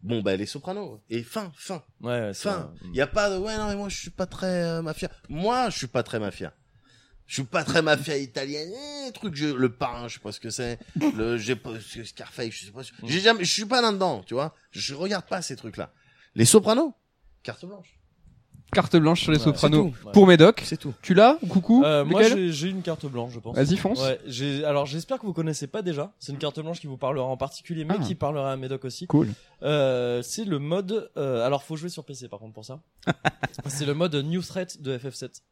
bon 0.03 0.21
bah 0.23 0.37
les 0.37 0.47
Sopranos 0.47 1.01
et 1.09 1.23
fin, 1.23 1.53
fin, 1.57 1.83
ouais, 2.01 2.21
ouais, 2.21 2.35
c'est 2.35 2.49
fin. 2.49 2.73
Il 2.91 2.97
y 2.97 3.01
a 3.01 3.07
pas 3.07 3.31
de 3.31 3.39
ouais 3.39 3.57
non 3.57 3.69
mais 3.69 3.77
moi 3.77 3.89
je 3.89 3.97
suis 3.97 4.11
pas 4.11 4.27
très 4.27 4.63
euh, 4.65 4.83
mafia. 4.83 5.09
Moi 5.29 5.71
je 5.71 5.79
suis 5.79 5.87
pas 5.87 6.03
très 6.03 6.19
mafia. 6.21 6.53
Je 7.29 7.35
suis 7.35 7.45
pas 7.45 7.63
très 7.63 7.83
mafia 7.83 8.17
italienne, 8.17 8.73
eh, 9.07 9.13
truc 9.13 9.35
je, 9.37 9.47
le 9.47 9.69
parrain, 9.69 10.09
je 10.09 10.15
sais 10.15 10.21
pas 10.21 10.33
ce 10.33 10.41
que 10.41 10.49
c'est, 10.51 10.79
le 11.15 11.37
j'ai 11.37 11.57
pas 11.57 11.71
Scarface, 12.05 12.51
je 12.51 12.65
sais 12.67 12.73
pas. 12.73 12.81
J'ai 13.05 13.21
jamais 13.21 13.45
je 13.45 13.53
suis 13.53 13.67
pas 13.67 13.81
là 13.83 13.93
dedans, 13.93 14.23
tu 14.27 14.33
vois. 14.35 14.55
Je 14.73 14.95
regarde 14.95 15.27
pas 15.27 15.43
ces 15.43 15.55
trucs 15.55 15.77
là. 15.77 15.93
Les 16.35 16.47
Sopranos, 16.47 16.95
carte 17.43 17.65
blanche. 17.67 17.95
Carte 18.73 18.97
blanche 18.97 19.23
sur 19.23 19.33
les 19.33 19.39
Ouais, 19.39 19.45
Sopranos. 19.45 19.93
c'est 19.95 20.03
tout. 20.05 20.11
Pour 20.13 20.27
Médoc. 20.27 20.63
C'est 20.65 20.77
tout. 20.77 20.93
Tu 21.01 21.15
l'as 21.15 21.39
Coucou 21.49 21.83
Euh, 21.85 22.05
moi, 22.05 22.23
j'ai 22.23 22.53
j'ai 22.53 22.69
une 22.69 22.83
carte 22.83 23.07
blanche, 23.07 23.33
je 23.33 23.39
pense. 23.41 23.57
Vas-y, 23.57 23.77
fonce. 23.79 23.99
Ouais, 24.01 24.21
j'ai 24.27 24.63
alors 24.65 24.85
j'espère 24.85 25.19
que 25.19 25.25
vous 25.25 25.33
connaissez 25.33 25.67
pas 25.67 25.81
déjà. 25.83 26.13
C'est 26.19 26.33
une 26.33 26.39
carte 26.39 26.61
blanche 26.61 26.79
qui 26.81 26.87
vous 26.87 26.99
parlera 26.99 27.27
en 27.27 27.37
particulier, 27.39 27.85
mais 27.85 27.95
Ah. 27.99 28.03
qui 28.03 28.15
parlera 28.15 28.53
à 28.53 28.57
Médoc 28.57 28.85
aussi. 28.85 29.07
Cool. 29.07 29.29
Euh, 29.63 30.21
c'est 30.23 30.45
le 30.45 30.59
mode. 30.59 31.11
Euh, 31.17 31.47
alors, 31.47 31.63
faut 31.63 31.77
jouer 31.77 31.89
sur 31.91 32.05
PC 32.05 32.29
par 32.29 32.39
contre 32.41 32.53
pour 32.55 32.65
ça. 32.67 32.81
c'est 33.67 33.87
le 33.87 33.95
mode 33.95 34.15
New 34.17 34.43
Threat 34.43 34.81
de 34.83 34.97
FF7 34.99 35.43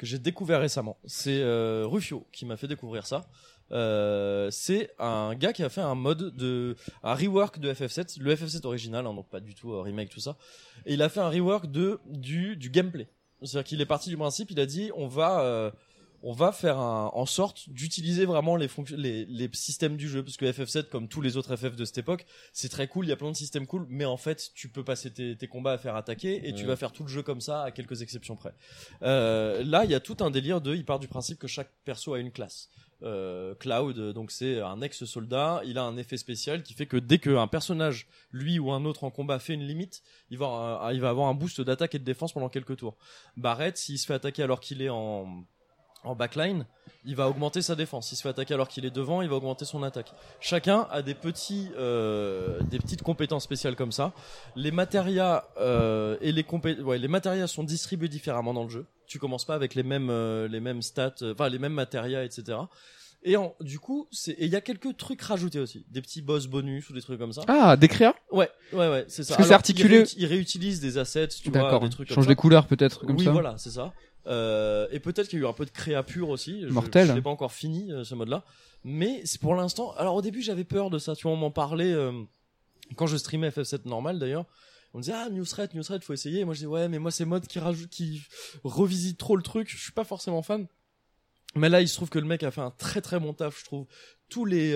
que 0.00 0.06
j'ai 0.06 0.18
découvert 0.18 0.62
récemment. 0.62 0.96
C'est 1.04 1.42
euh, 1.42 1.84
Rufio 1.86 2.26
qui 2.32 2.46
m'a 2.46 2.56
fait 2.56 2.66
découvrir 2.66 3.06
ça. 3.06 3.28
Euh, 3.70 4.48
c'est 4.50 4.90
un 4.98 5.34
gars 5.34 5.52
qui 5.52 5.62
a 5.62 5.68
fait 5.68 5.82
un 5.82 5.94
mode 5.94 6.34
de 6.34 6.74
un 7.02 7.14
rework 7.14 7.58
de 7.58 7.70
FF7, 7.70 8.18
le 8.18 8.34
FF7 8.34 8.66
original, 8.66 9.06
hein, 9.06 9.12
donc 9.12 9.28
pas 9.28 9.40
du 9.40 9.54
tout 9.54 9.74
euh, 9.74 9.82
remake 9.82 10.08
tout 10.08 10.18
ça. 10.18 10.38
Et 10.86 10.94
il 10.94 11.02
a 11.02 11.10
fait 11.10 11.20
un 11.20 11.28
rework 11.28 11.70
de 11.70 12.00
du 12.06 12.56
du 12.56 12.70
gameplay. 12.70 13.08
C'est-à-dire 13.42 13.68
qu'il 13.68 13.80
est 13.82 13.86
parti 13.86 14.08
du 14.08 14.16
principe, 14.16 14.50
il 14.50 14.58
a 14.58 14.64
dit 14.64 14.90
on 14.96 15.06
va 15.06 15.42
euh, 15.42 15.70
on 16.22 16.32
va 16.32 16.52
faire 16.52 16.78
un, 16.78 17.10
en 17.14 17.26
sorte 17.26 17.68
d'utiliser 17.70 18.26
vraiment 18.26 18.56
les, 18.56 18.68
fonctions, 18.68 18.96
les, 18.98 19.24
les 19.24 19.48
systèmes 19.54 19.96
du 19.96 20.08
jeu. 20.08 20.22
Parce 20.22 20.36
que 20.36 20.44
FF7 20.44 20.88
comme 20.90 21.08
tous 21.08 21.20
les 21.20 21.36
autres 21.36 21.56
FF 21.56 21.76
de 21.76 21.84
cette 21.84 21.98
époque 21.98 22.26
c'est 22.52 22.68
très 22.68 22.88
cool 22.88 23.06
il 23.06 23.08
y 23.08 23.12
a 23.12 23.16
plein 23.16 23.30
de 23.30 23.36
systèmes 23.36 23.66
cool 23.66 23.86
mais 23.88 24.04
en 24.04 24.16
fait 24.16 24.50
tu 24.54 24.68
peux 24.68 24.84
passer 24.84 25.10
tes, 25.10 25.36
tes 25.36 25.46
combats 25.48 25.72
à 25.72 25.78
faire 25.78 25.96
attaquer 25.96 26.46
et 26.48 26.52
tu 26.54 26.64
vas 26.64 26.76
faire 26.76 26.92
tout 26.92 27.02
le 27.04 27.08
jeu 27.08 27.22
comme 27.22 27.40
ça 27.40 27.62
à 27.62 27.70
quelques 27.70 28.02
exceptions 28.02 28.36
près. 28.36 28.54
Euh, 29.02 29.62
là 29.64 29.84
il 29.84 29.90
y 29.90 29.94
a 29.94 30.00
tout 30.00 30.16
un 30.20 30.30
délire 30.30 30.60
de 30.60 30.74
il 30.74 30.84
part 30.84 30.98
du 30.98 31.08
principe 31.08 31.38
que 31.38 31.46
chaque 31.48 31.70
perso 31.84 32.14
a 32.14 32.18
une 32.18 32.30
classe. 32.32 32.68
Euh, 33.02 33.54
Cloud, 33.54 33.98
euh, 33.98 34.12
donc 34.12 34.30
c'est 34.30 34.60
un 34.60 34.82
ex-soldat, 34.82 35.62
il 35.64 35.78
a 35.78 35.84
un 35.84 35.96
effet 35.96 36.18
spécial 36.18 36.62
qui 36.62 36.74
fait 36.74 36.84
que 36.84 36.98
dès 36.98 37.18
qu'un 37.18 37.46
personnage, 37.46 38.06
lui 38.30 38.58
ou 38.58 38.72
un 38.72 38.84
autre 38.84 39.04
en 39.04 39.10
combat 39.10 39.38
fait 39.38 39.54
une 39.54 39.66
limite, 39.66 40.02
il 40.30 40.36
va, 40.36 40.46
un- 40.82 40.92
il 40.92 41.00
va 41.00 41.08
avoir 41.08 41.28
un 41.28 41.34
boost 41.34 41.62
d'attaque 41.62 41.94
et 41.94 41.98
de 41.98 42.04
défense 42.04 42.34
pendant 42.34 42.50
quelques 42.50 42.76
tours. 42.76 42.98
Barrett, 43.38 43.78
s'il 43.78 43.98
se 43.98 44.04
fait 44.04 44.12
attaquer 44.12 44.42
alors 44.42 44.60
qu'il 44.60 44.82
est 44.82 44.90
en, 44.90 45.44
en 46.04 46.14
backline, 46.14 46.64
il 47.04 47.16
va 47.16 47.28
augmenter 47.28 47.62
sa 47.62 47.74
défense. 47.76 48.08
S'il 48.08 48.16
se 48.16 48.22
fait 48.22 48.28
attaquer 48.28 48.54
alors 48.54 48.68
qu'il 48.68 48.84
est 48.84 48.90
devant, 48.90 49.22
il 49.22 49.28
va 49.28 49.36
augmenter 49.36 49.64
son 49.64 49.82
attaque. 49.82 50.12
Chacun 50.40 50.86
a 50.90 51.02
des 51.02 51.14
petits, 51.14 51.68
euh, 51.78 52.60
des 52.70 52.78
petites 52.78 53.02
compétences 53.02 53.44
spéciales 53.44 53.76
comme 53.76 53.92
ça. 53.92 54.12
Les 54.56 54.70
matérias 54.70 55.44
euh, 55.58 56.16
et 56.20 56.32
les 56.32 56.44
compé 56.44 56.74
ouais, 56.80 56.98
les 56.98 57.08
matérias 57.08 57.46
sont 57.46 57.64
distribués 57.64 58.08
différemment 58.08 58.52
dans 58.54 58.64
le 58.64 58.70
jeu. 58.70 58.86
Tu 59.06 59.18
commences 59.18 59.44
pas 59.44 59.54
avec 59.54 59.74
les 59.74 59.82
mêmes, 59.82 60.08
euh, 60.10 60.46
les 60.48 60.60
mêmes 60.60 60.82
stats, 60.82 61.14
euh, 61.22 61.32
enfin 61.34 61.48
les 61.48 61.58
mêmes 61.58 61.72
matérias, 61.74 62.22
etc. 62.24 62.58
Et 63.22 63.36
en, 63.36 63.54
du 63.60 63.78
coup, 63.78 64.08
c'est, 64.10 64.32
et 64.32 64.46
il 64.46 64.50
y 64.50 64.56
a 64.56 64.62
quelques 64.62 64.96
trucs 64.96 65.20
rajoutés 65.20 65.58
aussi, 65.60 65.84
des 65.90 66.00
petits 66.00 66.22
boss 66.22 66.46
bonus 66.46 66.88
ou 66.88 66.94
des 66.94 67.02
trucs 67.02 67.18
comme 67.18 67.34
ça. 67.34 67.42
Ah, 67.48 67.76
des 67.76 67.88
créas? 67.88 68.14
Ouais, 68.32 68.48
ouais, 68.72 68.88
ouais, 68.88 69.04
c'est 69.08 69.24
ça. 69.24 69.34
Parce 69.36 69.42
que 69.46 69.48
c'est 69.48 69.54
articulé- 69.54 69.96
Ils, 69.96 70.02
réut- 70.04 70.14
ils 70.16 70.26
réutilisent 70.26 70.80
des 70.80 70.96
assets, 70.96 71.28
tu 71.28 71.50
vois, 71.50 71.78
des 71.80 71.90
trucs 71.90 72.08
comme 72.08 72.14
Change 72.14 72.26
ça. 72.28 72.34
couleurs 72.34 72.66
peut-être 72.66 73.04
comme 73.04 73.16
oui, 73.16 73.24
ça. 73.26 73.30
voilà, 73.32 73.56
c'est 73.58 73.68
ça. 73.70 73.92
Euh, 74.26 74.86
et 74.90 75.00
peut-être 75.00 75.28
qu'il 75.28 75.38
y 75.38 75.42
a 75.42 75.46
eu 75.46 75.48
un 75.48 75.52
peu 75.54 75.64
de 75.64 75.70
créa 75.70 76.02
pure 76.02 76.28
aussi. 76.28 76.62
Je- 76.62 76.66
Mortel. 76.68 77.08
Je, 77.08 77.12
l'ai 77.12 77.22
pas 77.22 77.30
encore 77.30 77.52
fini 77.52 77.90
euh, 77.92 78.04
ce 78.04 78.14
mode-là, 78.14 78.44
mais 78.84 79.22
c'est 79.24 79.40
pour 79.40 79.54
l'instant. 79.54 79.92
Alors 79.96 80.14
au 80.14 80.22
début, 80.22 80.42
j'avais 80.42 80.64
peur 80.64 80.90
de 80.90 80.98
ça. 80.98 81.14
Tu 81.16 81.22
vois, 81.22 81.32
on 81.32 81.36
m'en 81.36 81.50
parlait 81.50 81.92
euh, 81.92 82.12
quand 82.96 83.06
je 83.06 83.16
streamais 83.16 83.48
FF7 83.50 83.88
normal 83.88 84.18
d'ailleurs. 84.18 84.44
On 84.92 84.98
me 84.98 85.02
disait 85.02 85.14
ah 85.16 85.28
news 85.30 85.44
thread, 85.44 85.74
news 85.74 85.82
thread, 85.84 86.02
faut 86.02 86.12
essayer. 86.12 86.40
Et 86.40 86.44
moi 86.44 86.52
je 86.54 86.60
dis 86.60 86.66
ouais, 86.66 86.88
mais 86.88 86.98
moi 86.98 87.10
ces 87.10 87.24
modes 87.24 87.46
qui 87.46 87.58
rajoutent, 87.58 87.90
qui 87.90 88.22
revisitent 88.64 89.18
trop 89.18 89.36
le 89.36 89.42
truc, 89.42 89.68
je 89.70 89.76
suis 89.78 89.92
pas 89.92 90.04
forcément 90.04 90.42
fan. 90.42 90.66
Mais 91.56 91.68
là, 91.68 91.80
il 91.80 91.88
se 91.88 91.94
trouve 91.96 92.10
que 92.10 92.18
le 92.18 92.26
mec 92.26 92.42
a 92.42 92.50
fait 92.50 92.60
un 92.60 92.70
très 92.70 93.00
très 93.00 93.18
bon 93.18 93.32
taf, 93.32 93.58
je 93.58 93.64
trouve. 93.64 93.86
Tous 94.28 94.44
les 94.44 94.74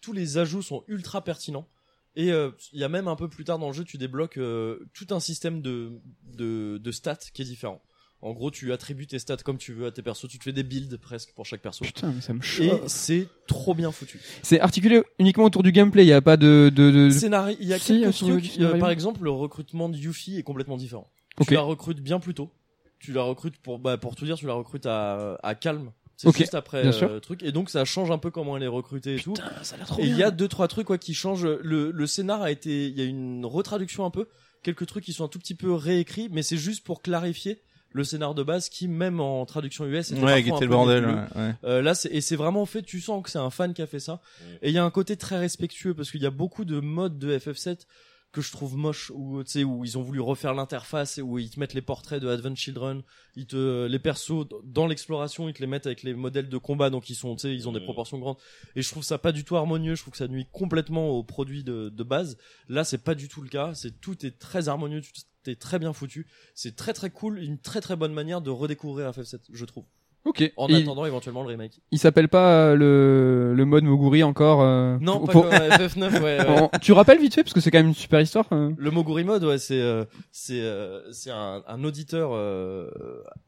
tous 0.00 0.12
les 0.12 0.38
ajouts 0.38 0.62
sont 0.62 0.84
ultra 0.88 1.22
pertinents. 1.24 1.68
Et 2.16 2.32
euh, 2.32 2.50
il 2.72 2.80
y 2.80 2.84
a 2.84 2.88
même 2.88 3.06
un 3.06 3.16
peu 3.16 3.28
plus 3.28 3.44
tard 3.44 3.58
dans 3.58 3.68
le 3.68 3.72
jeu, 3.72 3.84
tu 3.84 3.96
débloques 3.96 4.36
euh, 4.38 4.80
tout 4.94 5.06
un 5.10 5.20
système 5.20 5.62
de, 5.62 5.92
de, 6.24 6.78
de 6.82 6.90
stats 6.92 7.16
qui 7.32 7.42
est 7.42 7.44
différent. 7.44 7.80
En 8.22 8.32
gros, 8.32 8.50
tu 8.50 8.70
attribues 8.72 9.06
tes 9.06 9.18
stats 9.18 9.38
comme 9.38 9.56
tu 9.56 9.72
veux 9.72 9.86
à 9.86 9.90
tes 9.92 10.02
persos, 10.02 10.28
tu 10.28 10.38
te 10.38 10.44
fais 10.44 10.52
des 10.52 10.62
builds 10.62 10.98
presque 10.98 11.32
pour 11.34 11.46
chaque 11.46 11.62
perso. 11.62 11.84
Putain, 11.86 12.12
mais 12.14 12.20
ça 12.20 12.34
me 12.34 12.40
Et 12.40 12.42
choque. 12.42 12.82
c'est 12.86 13.28
trop 13.46 13.74
bien 13.74 13.90
foutu. 13.92 14.20
C'est 14.42 14.60
articulé 14.60 15.02
uniquement 15.18 15.44
autour 15.44 15.62
du 15.62 15.72
gameplay, 15.72 16.04
il 16.04 16.08
y 16.08 16.12
a 16.12 16.20
pas 16.20 16.36
de 16.36 16.70
de, 16.74 16.90
de... 16.90 17.08
Scénario, 17.10 17.56
il 17.60 17.66
y 17.68 17.72
a 17.72 17.78
Si, 17.78 18.00
quelques 18.00 18.14
trucs. 18.14 18.58
euh, 18.60 18.78
par 18.78 18.90
exemple, 18.90 19.24
le 19.24 19.30
recrutement 19.30 19.88
de 19.88 19.96
Yuffie 19.96 20.36
est 20.38 20.42
complètement 20.42 20.76
différent. 20.76 21.10
Ok. 21.38 21.48
Tu 21.48 21.54
la 21.54 21.62
recrutes 21.62 22.00
bien 22.00 22.20
plus 22.20 22.34
tôt. 22.34 22.50
Tu 22.98 23.12
la 23.14 23.22
recrutes 23.22 23.56
pour 23.56 23.78
bah, 23.78 23.96
pour 23.96 24.14
tout 24.16 24.26
dire, 24.26 24.36
tu 24.36 24.46
la 24.46 24.52
recrutes 24.52 24.84
à 24.84 25.38
à 25.42 25.54
calme. 25.54 25.90
C'est 26.18 26.28
Ok, 26.28 26.36
juste 26.36 26.54
après 26.54 26.82
bien 26.82 26.90
euh, 26.90 26.92
sûr. 26.92 27.20
truc 27.22 27.42
et 27.42 27.50
donc 27.52 27.70
ça 27.70 27.86
change 27.86 28.10
un 28.10 28.18
peu 28.18 28.30
comment 28.30 28.54
elle 28.58 28.62
est 28.62 28.66
recrutée 28.66 29.14
et 29.14 29.18
tout. 29.18 29.32
ça 29.62 29.74
a 29.74 29.78
l'air 29.78 29.86
trop 29.86 30.02
Et 30.02 30.04
il 30.04 30.14
y 30.14 30.22
a 30.22 30.30
deux 30.30 30.48
trois 30.48 30.68
trucs 30.68 30.86
quoi 30.88 30.98
qui 30.98 31.14
changent. 31.14 31.46
Le 31.46 31.90
le 31.90 32.06
scénar 32.06 32.42
a 32.42 32.50
été, 32.50 32.88
il 32.88 32.98
y 32.98 33.00
a 33.00 33.04
une 33.06 33.46
retraduction 33.46 34.04
un 34.04 34.10
peu, 34.10 34.28
quelques 34.62 34.84
trucs 34.84 35.04
qui 35.04 35.14
sont 35.14 35.24
un 35.24 35.28
tout 35.28 35.38
petit 35.38 35.54
peu 35.54 35.72
réécrits, 35.72 36.28
mais 36.30 36.42
c'est 36.42 36.58
juste 36.58 36.84
pour 36.84 37.00
clarifier 37.00 37.62
le 37.92 38.04
scénar 38.04 38.34
de 38.34 38.42
base 38.42 38.68
qui 38.68 38.86
même 38.88 39.20
en 39.20 39.44
traduction 39.46 39.84
US 39.86 40.12
était 40.12 40.20
Ouais, 40.20 40.26
parfois 40.26 40.42
qui 40.42 40.50
un 40.50 40.56
était 40.56 40.64
le 40.64 40.70
peu 40.70 40.74
bordel. 40.76 41.00
nébuleux. 41.06 41.22
ouais, 41.34 41.42
ouais. 41.42 41.54
Euh, 41.64 41.82
là, 41.82 41.94
c'est, 41.94 42.10
et 42.10 42.20
c'est 42.20 42.36
vraiment 42.36 42.64
fait, 42.66 42.82
tu 42.82 43.00
sens 43.00 43.22
que 43.22 43.30
c'est 43.30 43.38
un 43.38 43.50
fan 43.50 43.74
qui 43.74 43.82
a 43.82 43.86
fait 43.86 44.00
ça. 44.00 44.20
Et 44.62 44.68
il 44.68 44.74
y 44.74 44.78
a 44.78 44.84
un 44.84 44.90
côté 44.90 45.16
très 45.16 45.38
respectueux 45.38 45.94
parce 45.94 46.10
qu'il 46.10 46.22
y 46.22 46.26
a 46.26 46.30
beaucoup 46.30 46.64
de 46.64 46.78
modes 46.80 47.18
de 47.18 47.36
FF7 47.36 47.86
que 48.32 48.42
je 48.42 48.52
trouve 48.52 48.76
moche 48.76 49.10
où 49.12 49.42
tu 49.42 49.50
sais 49.50 49.64
où 49.64 49.84
ils 49.84 49.98
ont 49.98 50.02
voulu 50.02 50.20
refaire 50.20 50.54
l'interface 50.54 51.18
et 51.18 51.20
où 51.22 51.40
ils 51.40 51.50
te 51.50 51.58
mettent 51.58 51.74
les 51.74 51.82
portraits 51.82 52.22
de 52.22 52.28
Advent 52.28 52.54
Children, 52.54 53.02
ils 53.34 53.46
te 53.46 53.86
les 53.86 53.98
persos 53.98 54.46
dans 54.62 54.86
l'exploration, 54.86 55.48
ils 55.48 55.52
te 55.52 55.58
les 55.60 55.66
mettent 55.66 55.86
avec 55.86 56.04
les 56.04 56.14
modèles 56.14 56.48
de 56.48 56.56
combat 56.56 56.90
donc 56.90 57.10
ils 57.10 57.16
sont 57.16 57.34
tu 57.34 57.40
sais 57.48 57.52
ils 57.52 57.68
ont 57.68 57.72
des 57.72 57.80
proportions 57.80 58.20
grandes 58.20 58.36
et 58.76 58.82
je 58.82 58.88
trouve 58.88 59.02
ça 59.02 59.18
pas 59.18 59.32
du 59.32 59.42
tout 59.42 59.56
harmonieux, 59.56 59.96
je 59.96 60.02
trouve 60.02 60.12
que 60.12 60.18
ça 60.18 60.28
nuit 60.28 60.46
complètement 60.52 61.08
au 61.08 61.24
produit 61.24 61.64
de, 61.64 61.88
de 61.88 62.02
base. 62.04 62.36
Là, 62.68 62.84
c'est 62.84 63.02
pas 63.02 63.16
du 63.16 63.26
tout 63.26 63.42
le 63.42 63.48
cas, 63.48 63.74
c'est 63.74 64.00
tout 64.00 64.24
est 64.24 64.38
très 64.38 64.68
harmonieux, 64.68 65.00
tout 65.00 65.10
est 65.48 65.60
très 65.60 65.78
bien 65.78 65.92
foutu. 65.92 66.26
C'est 66.54 66.76
très 66.76 66.92
très 66.92 67.10
cool, 67.10 67.38
une 67.38 67.58
très 67.58 67.80
très 67.80 67.96
bonne 67.96 68.12
manière 68.12 68.40
de 68.40 68.50
redécouvrir 68.50 69.10
FF7, 69.10 69.38
je 69.52 69.64
trouve. 69.64 69.84
Ok. 70.26 70.52
En 70.58 70.70
attendant 70.70 71.06
éventuellement 71.06 71.40
le 71.42 71.48
remake. 71.48 71.80
il 71.92 71.98
s'appelle 71.98 72.28
pas 72.28 72.52
euh, 72.52 72.74
le 72.76 73.54
le 73.56 73.64
mode 73.64 73.84
Moguri 73.84 74.22
encore. 74.22 74.60
euh, 74.60 74.98
Non, 75.00 75.18
pour- 75.18 75.26
pas 75.26 75.32
pour- 75.32 75.42
comme 75.44 75.52
FF9, 75.52 76.20
ouais. 76.22 76.78
tu 76.82 76.92
rappelles 76.92 77.18
vite 77.20 77.34
fait 77.34 77.42
parce 77.42 77.54
que 77.54 77.60
c'est 77.60 77.70
quand 77.70 77.78
même 77.78 77.86
une 77.88 77.94
super 77.94 78.20
histoire. 78.20 78.44
euh. 78.52 78.70
Le 78.76 78.90
Moguri 78.90 79.24
Mode, 79.24 79.44
ouais, 79.44 79.56
c'est 79.56 79.80
euh, 79.80 80.04
c'est 80.30 80.60
euh, 80.60 81.10
c'est 81.10 81.30
un, 81.30 81.62
un 81.66 81.84
auditeur 81.84 82.32
euh, 82.34 82.90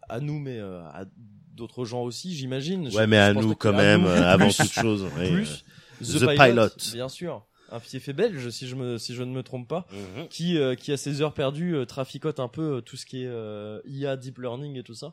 à 0.09 0.20
nous, 0.20 0.39
mais 0.39 0.59
euh, 0.59 0.81
à 0.94 1.05
d'autres 1.55 1.85
gens 1.85 2.05
aussi, 2.05 2.35
j'imagine. 2.35 2.90
Je- 2.90 2.97
Ouais, 2.97 3.06
mais 3.06 3.16
je 3.19 3.20
à 3.20 3.35
nous 3.35 3.55
quand 3.55 3.74
même, 3.74 4.01
nous, 4.02 4.09
euh, 4.09 4.23
avant 4.23 4.48
toute 4.51 4.73
chose. 4.73 5.05
oui. 5.19 5.31
plus 5.31 5.64
The 6.01 6.27
Pilot. 6.36 6.69
bien 6.94 7.10
sûr, 7.10 7.44
un 7.72 7.80
pied 7.80 7.98
fait 8.00 8.12
belge, 8.12 8.48
si 8.50 8.68
je 8.68 8.76
me 8.76 8.98
si 8.98 9.14
je 9.14 9.22
ne 9.22 9.32
me 9.32 9.42
trompe 9.42 9.66
pas, 9.66 9.86
Mhm. 9.92 10.28
qui 10.28 10.58
euh, 10.58 10.74
qui 10.74 10.92
à 10.92 10.96
ses 10.96 11.22
heures 11.22 11.34
perdues 11.34 11.74
euh, 11.74 11.84
traficote 11.86 12.38
un 12.40 12.48
peu 12.48 12.76
euh, 12.76 12.80
tout 12.80 12.96
ce 12.96 13.06
qui 13.06 13.22
est 13.22 13.26
euh, 13.28 13.80
IA, 13.86 14.16
deep 14.16 14.38
learning 14.38 14.76
et 14.78 14.82
tout 14.82 14.94
ça. 14.94 15.12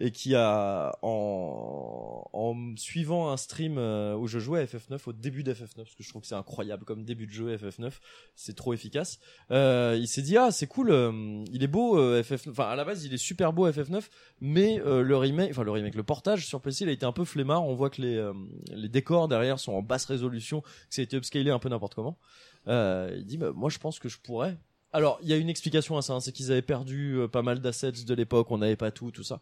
Et 0.00 0.10
qui 0.10 0.34
a 0.34 0.92
en, 1.02 2.24
en 2.32 2.54
suivant 2.76 3.30
un 3.30 3.36
stream 3.36 3.76
euh, 3.78 4.14
où 4.16 4.26
je 4.26 4.38
jouais 4.38 4.60
à 4.60 4.64
FF9 4.64 4.98
au 5.06 5.12
début 5.12 5.42
d'FF9 5.42 5.76
parce 5.76 5.94
que 5.94 6.02
je 6.02 6.08
trouve 6.08 6.22
que 6.22 6.28
c'est 6.28 6.34
incroyable 6.34 6.84
comme 6.84 7.04
début 7.04 7.26
de 7.26 7.32
jeu 7.32 7.56
FF9 7.56 7.90
c'est 8.34 8.54
trop 8.56 8.72
efficace 8.74 9.18
euh, 9.50 9.96
il 9.98 10.06
s'est 10.08 10.22
dit 10.22 10.36
ah 10.36 10.50
c'est 10.50 10.66
cool 10.66 10.90
euh, 10.90 11.42
il 11.52 11.62
est 11.62 11.66
beau 11.68 11.98
euh, 11.98 12.22
FF9 12.22 12.50
enfin 12.50 12.64
à 12.68 12.76
la 12.76 12.84
base 12.84 13.04
il 13.04 13.14
est 13.14 13.18
super 13.18 13.52
beau 13.52 13.68
FF9 13.68 14.02
mais 14.40 14.80
euh, 14.84 15.02
le 15.02 15.16
remake 15.16 15.50
enfin 15.50 15.62
le 15.64 15.70
remake 15.70 15.94
le 15.94 16.02
portage 16.02 16.46
sur 16.46 16.60
PC 16.60 16.84
il 16.84 16.88
a 16.90 16.92
été 16.92 17.06
un 17.06 17.12
peu 17.12 17.24
flemmard 17.24 17.64
on 17.64 17.74
voit 17.74 17.90
que 17.90 18.02
les 18.02 18.16
euh, 18.16 18.32
les 18.72 18.88
décors 18.88 19.28
derrière 19.28 19.58
sont 19.58 19.72
en 19.72 19.82
basse 19.82 20.04
résolution 20.06 20.60
que 20.62 20.68
ça 20.90 21.00
a 21.02 21.04
été 21.04 21.16
upscalé 21.16 21.50
un 21.50 21.58
peu 21.58 21.68
n'importe 21.68 21.93
comment. 21.94 22.18
Euh, 22.66 23.14
il 23.16 23.26
dit 23.26 23.38
bah, 23.38 23.52
moi 23.54 23.70
je 23.70 23.78
pense 23.78 23.98
que 23.98 24.08
je 24.08 24.18
pourrais. 24.18 24.56
Alors 24.92 25.18
il 25.22 25.28
y 25.28 25.32
a 25.32 25.36
une 25.36 25.48
explication 25.48 25.96
à 25.96 26.02
ça 26.02 26.14
hein, 26.14 26.20
c'est 26.20 26.32
qu'ils 26.32 26.52
avaient 26.52 26.62
perdu 26.62 27.18
euh, 27.18 27.28
pas 27.28 27.42
mal 27.42 27.60
d'assets 27.60 27.92
de 27.92 28.14
l'époque 28.14 28.50
on 28.50 28.58
n'avait 28.58 28.76
pas 28.76 28.90
tout 28.90 29.10
tout 29.10 29.24
ça. 29.24 29.40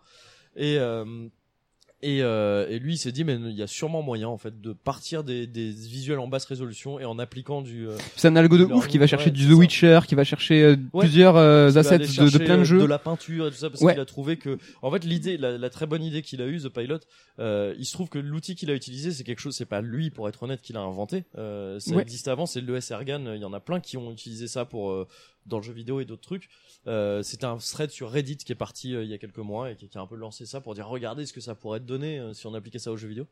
Et 0.57 0.79
euh, 0.79 1.29
et, 2.03 2.23
euh, 2.23 2.67
et 2.69 2.79
lui 2.79 2.95
il 2.95 2.99
s'est 2.99 3.13
dit 3.13 3.25
mais 3.25 3.35
il 3.37 3.57
y 3.57 3.63
a 3.63 3.67
sûrement 3.67 4.03
moyen 4.03 4.29
en 4.29 4.39
fait 4.39 4.61
de 4.61 4.73
partir 4.73 5.23
des, 5.25 5.47
des 5.47 5.71
visuels 5.71 6.19
en 6.19 6.27
basse 6.29 6.45
résolution 6.45 6.99
et 6.99 7.05
en 7.05 7.19
appliquant 7.19 7.63
du 7.63 7.89
euh, 7.89 7.97
C'est 8.17 8.29
un 8.29 8.37
algo 8.37 8.59
de 8.59 8.65
ouf 8.65 8.89
qui 8.89 8.99
va 8.99 9.07
chercher 9.07 9.27
ouais, 9.27 9.31
du 9.33 9.47
The 9.47 9.51
ça. 9.51 9.55
Witcher, 9.55 10.01
qui 10.09 10.15
va 10.15 10.25
chercher 10.25 10.63
euh, 10.63 10.77
Ouais. 10.93 11.01
plusieurs 11.01 11.37
euh, 11.37 11.69
assets 11.75 11.99
de, 11.99 12.39
plein 12.39 12.57
de 12.57 12.61
euh, 12.63 12.65
jeux. 12.65 12.79
de 12.81 12.85
la 12.85 12.99
peinture 12.99 13.47
et 13.47 13.51
tout 13.51 13.57
ça 13.57 13.71
parce 13.71 13.83
Ouais. 13.83 13.93
qu'il 13.93 14.01
a 14.01 14.05
trouvé 14.05 14.37
que 14.37 14.59
en 14.83 14.91
fait 14.91 15.05
l'idée 15.05 15.37
la, 15.37 15.57
la 15.59 15.71
très 15.71 15.87
bonne 15.87 16.03
idée 16.03 16.23
qu'il 16.23 16.43
a 16.43 16.47
eue 16.47 16.59
The 16.61 16.69
Pilot 16.69 16.99
euh, 17.39 17.75
il 17.79 17.85
se 17.87 17.93
trouve 17.93 18.09
que 18.09 18.19
l'outil 18.19 18.55
qu'il 18.57 18.71
a 18.71 18.75
utilisé 18.75 19.13
c'est 19.13 19.25
quelque 19.25 19.41
chose 19.41 19.55
c'est 19.57 19.65
pas 19.67 19.81
lui 19.81 20.11
pour 20.11 20.29
être 20.29 20.43
honnête 20.43 20.61
qu'il 20.63 20.77
a 20.77 20.81
inventé 20.81 21.25
euh, 21.39 21.79
ça 21.79 21.97
existe 22.01 22.29
avant 22.29 22.47
c'est 22.47 22.61
le 22.61 22.77
ES 22.77 22.91
Ergan 22.93 23.33
il 23.35 23.41
y 23.41 23.45
en 23.45 23.53
a 23.53 23.61
plein 23.61 23.81
qui 23.81 23.97
ont 23.97 24.11
utilisé 24.13 24.49
ça 24.49 24.65
pour 24.65 24.91
euh, 24.91 25.07
dans 25.47 25.59
le 25.59 25.63
jeu 25.63 25.73
vidéo 25.73 26.01
et 26.01 26.05
d'autres 26.05 26.23
trucs. 26.23 26.49
Euh, 26.87 27.23
c'était 27.23 27.45
un 27.45 27.57
thread 27.57 27.91
sur 27.91 28.11
Reddit 28.11 28.39
qui 28.39 28.53
est 28.53 28.57
parti 28.57 28.95
euh, 28.95 29.05
il 29.05 29.11
y 29.11 29.15
a 29.15 29.19
quelques 29.19 29.39
mois 29.39 29.71
et 29.71 29.77
qui, 29.77 29.89
a 29.97 30.01
un 30.01 30.07
peu 30.07 30.17
lancé 30.17 30.47
ça 30.47 30.61
pour 30.61 30.75
dire 30.75 30.89
regardez 30.89 31.27
ce 31.27 31.33
que 31.33 31.41
ça 31.41 31.55
pourrait 31.55 31.81
donner 31.81 32.19
euh, 32.19 32.33
si 32.33 32.47
on 32.47 32.55
appliquait 32.55 32.79
ça 32.79 32.91
aux 32.91 32.97
jeux 32.97 33.09
vidéo. 33.09 33.27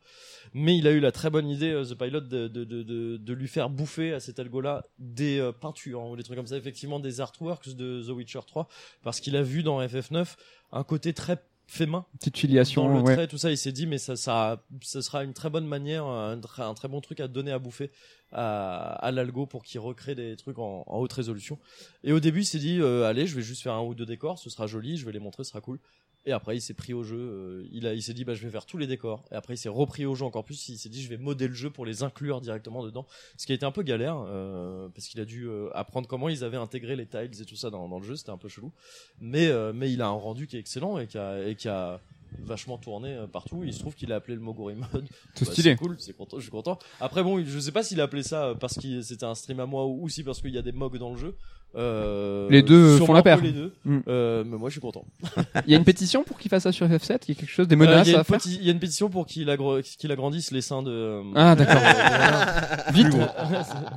Mais 0.53 0.77
il 0.77 0.87
a 0.87 0.91
eu 0.91 0.99
la 0.99 1.11
très 1.11 1.29
bonne 1.29 1.49
idée 1.49 1.71
euh, 1.71 1.85
The 1.85 1.95
Pilot 1.95 2.21
de, 2.21 2.47
de, 2.47 3.17
de, 3.17 3.33
lui 3.33 3.47
faire 3.47 3.69
bouffer 3.69 4.13
à 4.13 4.19
cet 4.19 4.39
algo 4.39 4.61
là 4.61 4.85
des 4.99 5.39
euh, 5.39 5.51
peintures 5.51 6.01
hein, 6.01 6.09
ou 6.09 6.15
des 6.15 6.23
trucs 6.23 6.37
comme 6.37 6.47
ça. 6.47 6.57
Effectivement 6.57 6.99
des 6.99 7.21
artworks 7.21 7.69
de 7.75 8.03
The 8.05 8.09
Witcher 8.09 8.41
3 8.45 8.67
parce 9.03 9.19
qu'il 9.19 9.35
a 9.35 9.43
vu 9.43 9.63
dans 9.63 9.81
FF9 9.81 10.35
un 10.71 10.83
côté 10.83 11.13
très 11.13 11.43
fait 11.71 11.85
main 11.85 12.05
Petite 12.19 12.33
dans 12.35 12.39
filiation, 12.39 12.87
le 12.93 12.99
ouais. 13.01 13.15
trait 13.15 13.27
tout 13.27 13.37
ça 13.37 13.49
il 13.49 13.57
s'est 13.57 13.71
dit 13.71 13.87
mais 13.87 13.97
ça 13.97 14.15
ça 14.17 14.61
ça 14.81 15.01
sera 15.01 15.23
une 15.23 15.33
très 15.33 15.49
bonne 15.49 15.65
manière 15.65 16.05
un, 16.05 16.37
très- 16.39 16.63
un 16.63 16.73
très 16.73 16.87
bon 16.89 16.99
truc 16.99 17.19
à 17.21 17.27
donner 17.29 17.51
à 17.51 17.59
bouffer 17.59 17.91
à, 18.33 18.93
à 18.95 19.11
l'algo 19.11 19.45
pour 19.45 19.63
qu'il 19.63 19.79
recrée 19.79 20.13
des 20.13 20.35
trucs 20.35 20.59
en, 20.59 20.83
en 20.85 20.97
haute 20.99 21.13
résolution 21.13 21.57
et 22.03 22.11
au 22.11 22.19
début 22.19 22.41
il 22.41 22.45
s'est 22.45 22.59
dit 22.59 22.79
euh, 22.81 23.05
allez 23.05 23.25
je 23.25 23.35
vais 23.35 23.41
juste 23.41 23.61
faire 23.63 23.73
un 23.73 23.81
ou 23.81 23.95
deux 23.95 24.05
décors 24.05 24.37
ce 24.37 24.49
sera 24.49 24.67
joli 24.67 24.97
je 24.97 25.05
vais 25.05 25.11
les 25.13 25.19
montrer 25.19 25.43
ce 25.45 25.51
sera 25.51 25.61
cool 25.61 25.79
et 26.25 26.31
après 26.31 26.55
il 26.55 26.61
s'est 26.61 26.73
pris 26.73 26.93
au 26.93 27.03
jeu 27.03 27.17
euh, 27.17 27.67
il 27.71 27.87
a 27.87 27.93
il 27.93 28.01
s'est 28.01 28.13
dit 28.13 28.23
bah 28.23 28.33
je 28.33 28.43
vais 28.43 28.51
faire 28.51 28.65
tous 28.65 28.77
les 28.77 28.87
décors 28.87 29.25
et 29.31 29.35
après 29.35 29.55
il 29.55 29.57
s'est 29.57 29.69
repris 29.69 30.05
au 30.05 30.13
jeu 30.15 30.25
encore 30.25 30.43
plus 30.43 30.69
il 30.69 30.77
s'est 30.77 30.89
dit 30.89 31.01
je 31.01 31.09
vais 31.09 31.17
modder 31.17 31.47
le 31.47 31.53
jeu 31.53 31.69
pour 31.69 31.85
les 31.85 32.03
inclure 32.03 32.41
directement 32.41 32.83
dedans 32.83 33.07
ce 33.37 33.45
qui 33.45 33.51
a 33.51 33.55
été 33.55 33.65
un 33.65 33.71
peu 33.71 33.81
galère 33.81 34.23
euh, 34.27 34.87
parce 34.89 35.07
qu'il 35.07 35.19
a 35.19 35.25
dû 35.25 35.47
euh, 35.47 35.69
apprendre 35.73 36.07
comment 36.07 36.29
ils 36.29 36.43
avaient 36.43 36.57
intégré 36.57 36.95
les 36.95 37.07
tiles 37.07 37.41
et 37.41 37.45
tout 37.45 37.55
ça 37.55 37.69
dans, 37.69 37.87
dans 37.89 37.99
le 37.99 38.05
jeu 38.05 38.15
c'était 38.15 38.31
un 38.31 38.37
peu 38.37 38.49
chelou 38.49 38.71
mais 39.19 39.47
euh, 39.47 39.73
mais 39.73 39.91
il 39.91 40.01
a 40.01 40.07
un 40.07 40.11
rendu 40.11 40.47
qui 40.47 40.57
est 40.57 40.59
excellent 40.59 40.99
et 40.99 41.07
qui 41.07 41.17
a 41.17 41.47
et 41.47 41.55
qui 41.55 41.67
a 41.67 41.99
vachement 42.39 42.77
tourné 42.77 43.13
euh, 43.15 43.27
partout. 43.27 43.63
Il 43.63 43.73
se 43.73 43.79
trouve 43.79 43.95
qu'il 43.95 44.11
a 44.11 44.15
appelé 44.15 44.35
le 44.35 44.41
Moguri 44.41 44.75
Mode. 44.75 45.07
C'est 45.35 45.45
Bah, 45.45 45.51
stylé. 45.51 45.71
C'est 45.71 45.75
cool, 45.77 45.95
c'est 45.99 46.13
content, 46.15 46.37
je 46.37 46.43
suis 46.43 46.51
content. 46.51 46.79
Après 46.99 47.23
bon, 47.23 47.43
je 47.43 47.59
sais 47.59 47.71
pas 47.71 47.83
s'il 47.83 47.99
a 48.01 48.03
appelé 48.03 48.23
ça 48.23 48.45
euh, 48.47 48.55
parce 48.55 48.75
que 48.75 49.01
c'était 49.01 49.25
un 49.25 49.35
stream 49.35 49.59
à 49.59 49.65
moi 49.65 49.85
ou 49.85 50.07
si 50.09 50.23
parce 50.23 50.41
qu'il 50.41 50.53
y 50.53 50.57
a 50.57 50.61
des 50.61 50.71
mogs 50.71 50.97
dans 50.97 51.11
le 51.11 51.17
jeu. 51.17 51.35
Euh, 51.75 52.47
Les 52.49 52.61
deux 52.61 52.97
font 52.97 53.13
la 53.13 53.23
paire. 53.23 53.39
Les 53.41 53.51
deux. 53.53 53.73
Mm. 53.85 53.99
Euh, 54.07 54.43
mais 54.45 54.57
moi 54.57 54.69
je 54.69 54.73
suis 54.73 54.81
content. 54.81 55.05
Il 55.65 55.71
y 55.71 55.73
a 55.73 55.77
une 55.77 55.85
pétition 55.85 56.23
pour 56.23 56.37
qu'il 56.37 56.49
fasse 56.49 56.63
ça 56.63 56.71
sur 56.73 56.85
FF7 56.87 57.19
Il 57.27 57.29
y 57.29 57.37
a 57.37 57.39
quelque 57.39 57.49
chose, 57.49 57.67
des 57.67 57.75
Euh, 57.75 57.79
menaces 57.79 58.07
Il 58.07 58.11
y, 58.11 58.15
a 58.15 58.17
à 58.17 58.21
une 58.21 58.25
faire? 58.25 58.39
il 58.45 58.63
y 58.65 58.67
a 58.69 58.71
une 58.73 58.79
pétition 58.79 59.09
pour 59.09 59.25
qu'il 59.25 59.49
agro- 59.49 59.81
qu'il 59.81 60.11
agrandisse 60.11 60.51
les 60.51 60.61
seins 60.61 60.83
de. 60.83 60.91
euh, 60.91 61.23
Ah, 61.35 61.55
d'accord. 61.55 61.75
euh, 61.81 62.91
Vite. 62.91 63.07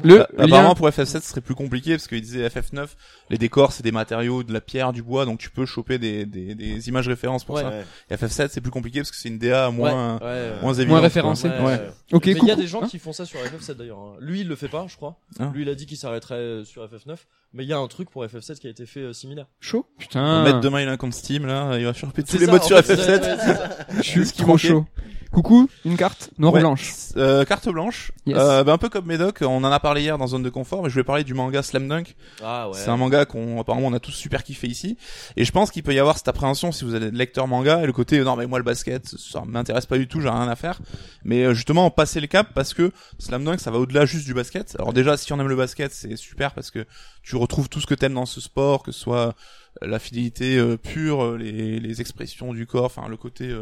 Le 0.03 0.19
Bah, 0.19 0.27
lien. 0.39 0.45
Apparemment 0.45 0.75
pour 0.75 0.89
FF7 0.89 1.21
ce 1.21 1.29
serait 1.31 1.41
plus 1.41 1.55
compliqué 1.55 1.93
parce 1.93 2.07
qu'il 2.07 2.21
disait 2.21 2.47
FF9 2.49 2.87
les 3.31 3.39
décors 3.39 3.73
c'est 3.73 3.83
des 3.83 3.93
matériaux 3.93 4.43
de 4.45 4.53
la 4.53 4.61
pierre 4.61 4.93
du 4.93 5.03
bois 5.03 5.25
donc 5.25 5.39
tu 5.39 5.51
peux 5.51 5.67
choper 5.67 5.99
des, 5.99 6.27
des, 6.27 6.55
des 6.55 6.89
images 6.89 7.09
références 7.09 7.45
pour 7.45 7.57
Ouais. 7.57 7.63
ça. 7.63 7.69
Ouais. 7.71 7.85
Et 8.11 8.15
FF7 8.15 8.49
c'est 8.51 8.61
plus 8.61 8.71
compliqué 8.71 9.01
parce 9.01 9.11
que 9.11 9.17
c'est 9.17 9.29
une 9.29 9.39
DA 9.39 9.71
moins 9.71 10.19
Ouais, 10.19 10.25
ouais, 10.27 10.51
moins 10.63 10.75
évidente. 10.75 11.03
référencée. 11.03 11.49
Ouais. 11.49 11.61
ouais. 11.65 11.81
Ok, 12.13 12.27
mais 12.27 12.33
il 12.41 12.49
y 12.49 12.51
a 12.51 12.57
des 12.57 12.67
gens 12.67 12.83
Hein? 12.83 12.89
qui 12.89 12.99
font 12.99 13.13
ça 13.13 13.25
sur 13.25 13.39
FF7 13.41 13.75
d'ailleurs. 13.77 13.99
hein. 13.99 14.13
Lui, 14.21 14.41
il 14.43 14.49
le 14.49 14.57
fait 14.57 14.69
pas, 14.69 14.87
je 14.89 14.97
crois. 14.97 15.17
Ah. 15.39 15.51
Lui, 15.55 15.63
il 15.63 15.69
a 15.69 15.75
dit 15.75 15.87
qu'il 15.87 15.97
s'arrêterait 15.97 16.35
euh, 16.35 16.65
sur 16.65 16.85
FF9. 16.85 17.17
Mais 17.55 17.64
il 17.65 17.69
y 17.69 17.73
a 17.73 17.79
un 17.79 17.87
truc 17.89 18.11
pour 18.11 18.25
FF7 18.25 18.59
qui 18.59 18.67
a 18.67 18.71
été 18.71 18.87
fait 18.87 19.01
euh, 19.01 19.13
similaire. 19.13 19.47
Chaud 19.61 19.87
On 19.97 20.01
Putain. 20.01 20.43
va 20.43 20.45
mettre 20.45 20.61
demain 20.61 20.81
il 20.83 20.89
a 20.89 20.93
un 20.93 20.97
compte 20.97 21.15
Steam 21.15 21.47
là, 21.47 21.77
il 21.79 21.85
va 21.85 21.93
choper 21.93 22.23
tous 22.23 22.39
les 22.39 22.47
ça, 22.47 22.53
modes 22.53 22.61
en 22.63 22.67
sur 22.67 22.79
fait, 22.83 22.95
FF7. 22.95 22.97
c'est- 22.97 23.11
ouais, 23.11 23.37
c'est 23.41 23.55
ça. 23.55 23.69
Je 23.97 24.03
suis 24.03 24.27
ce 24.27 24.33
qui 24.33 24.43
trop 24.43 24.53
manquait. 24.53 24.69
chaud. 24.69 24.87
Coucou, 25.33 25.69
une 25.85 25.97
carte 25.97 26.31
noire 26.39 26.53
ou 26.53 26.55
Ouais. 26.55 26.61
blanche. 26.63 26.93
Euh, 27.17 27.45
carte 27.45 27.69
blanche. 27.69 28.13
Yes. 28.25 28.37
Euh, 28.39 28.63
bah, 28.63 28.73
un 28.73 28.79
peu 28.79 28.89
comme 28.89 29.07
Médoc, 29.07 29.39
on 29.43 29.65
en 29.65 29.73
a 29.73 29.81
parlé 29.81 30.03
hier 30.03 30.17
dans 30.17 30.29
Zone 30.29 30.45
de 30.45 30.49
Confort, 30.49 30.85
mais 30.85 30.91
je 30.91 30.95
vais 30.95 31.03
parler 31.03 31.25
du 31.25 31.35
manga 31.35 31.61
Slam 31.65 31.89
Dunk. 31.89 32.15
Ah 32.41 32.69
ouais. 32.71 32.77
C'est 32.79 32.89
un 32.89 32.97
manga 32.97 33.25
qu'on 33.25 33.61
apparemment 33.61 33.89
on 33.89 33.93
a 33.95 33.99
tous 33.99 34.13
super 34.13 34.45
kiffé 34.45 34.69
ici. 34.69 34.97
Et 35.37 35.45
je 35.45 35.51
pense 35.51 35.73
qu'il 35.73 35.83
peut 35.83 35.93
y 35.93 35.99
avoir 35.99 36.17
cette 36.19 36.29
appréhension 36.29 36.71
si 36.71 36.85
vous 36.85 36.95
êtes 36.95 37.13
lecteur 37.13 37.49
manga 37.49 37.83
et 37.83 37.87
le 37.87 37.93
côté 37.93 38.21
euh, 38.21 38.25
non 38.25 38.37
mais 38.37 38.47
moi 38.47 38.61
le 38.61 38.65
basket 38.65 39.09
ça 39.09 39.43
m'intéresse 39.45 39.87
pas 39.87 39.99
du 39.99 40.07
tout, 40.07 40.21
j'ai 40.21 40.29
rien 40.29 40.47
à 40.49 40.55
faire. 40.55 40.79
Mais 41.25 41.43
euh, 41.47 41.53
justement 41.53 41.91
passer 41.91 42.21
le 42.21 42.29
cap 42.29 42.51
parce 42.55 42.73
que 42.73 42.93
Slam 43.19 43.43
Dunk 43.45 43.59
ça 43.59 43.73
va 43.73 43.79
au-delà 43.79 44.07
juste 44.07 44.27
du 44.27 44.35
basket. 44.35 44.77
Alors 44.79 44.93
déjà 44.93 45.17
si 45.17 45.33
on 45.33 45.41
aime 45.41 45.49
le 45.49 45.57
basket 45.57 45.93
c'est 45.93 46.15
super 46.15 46.53
parce 46.55 46.71
que 46.71 46.87
tu 47.25 47.35
tout 47.63 47.81
ce 47.81 47.87
que 47.87 47.95
t'aimes 47.95 48.15
dans 48.15 48.27
ce 48.27 48.41
sport, 48.41 48.83
que 48.83 48.93
ce 48.93 49.01
soit 49.01 49.35
euh, 49.83 49.87
la 49.87 49.99
fidélité 49.99 50.57
euh, 50.57 50.77
pure, 50.77 51.25
euh, 51.25 51.37
les, 51.37 52.01
expressions 52.01 52.53
du 52.53 52.67
corps, 52.67 52.85
enfin 52.85 53.09
le 53.09 53.17
côté 53.17 53.55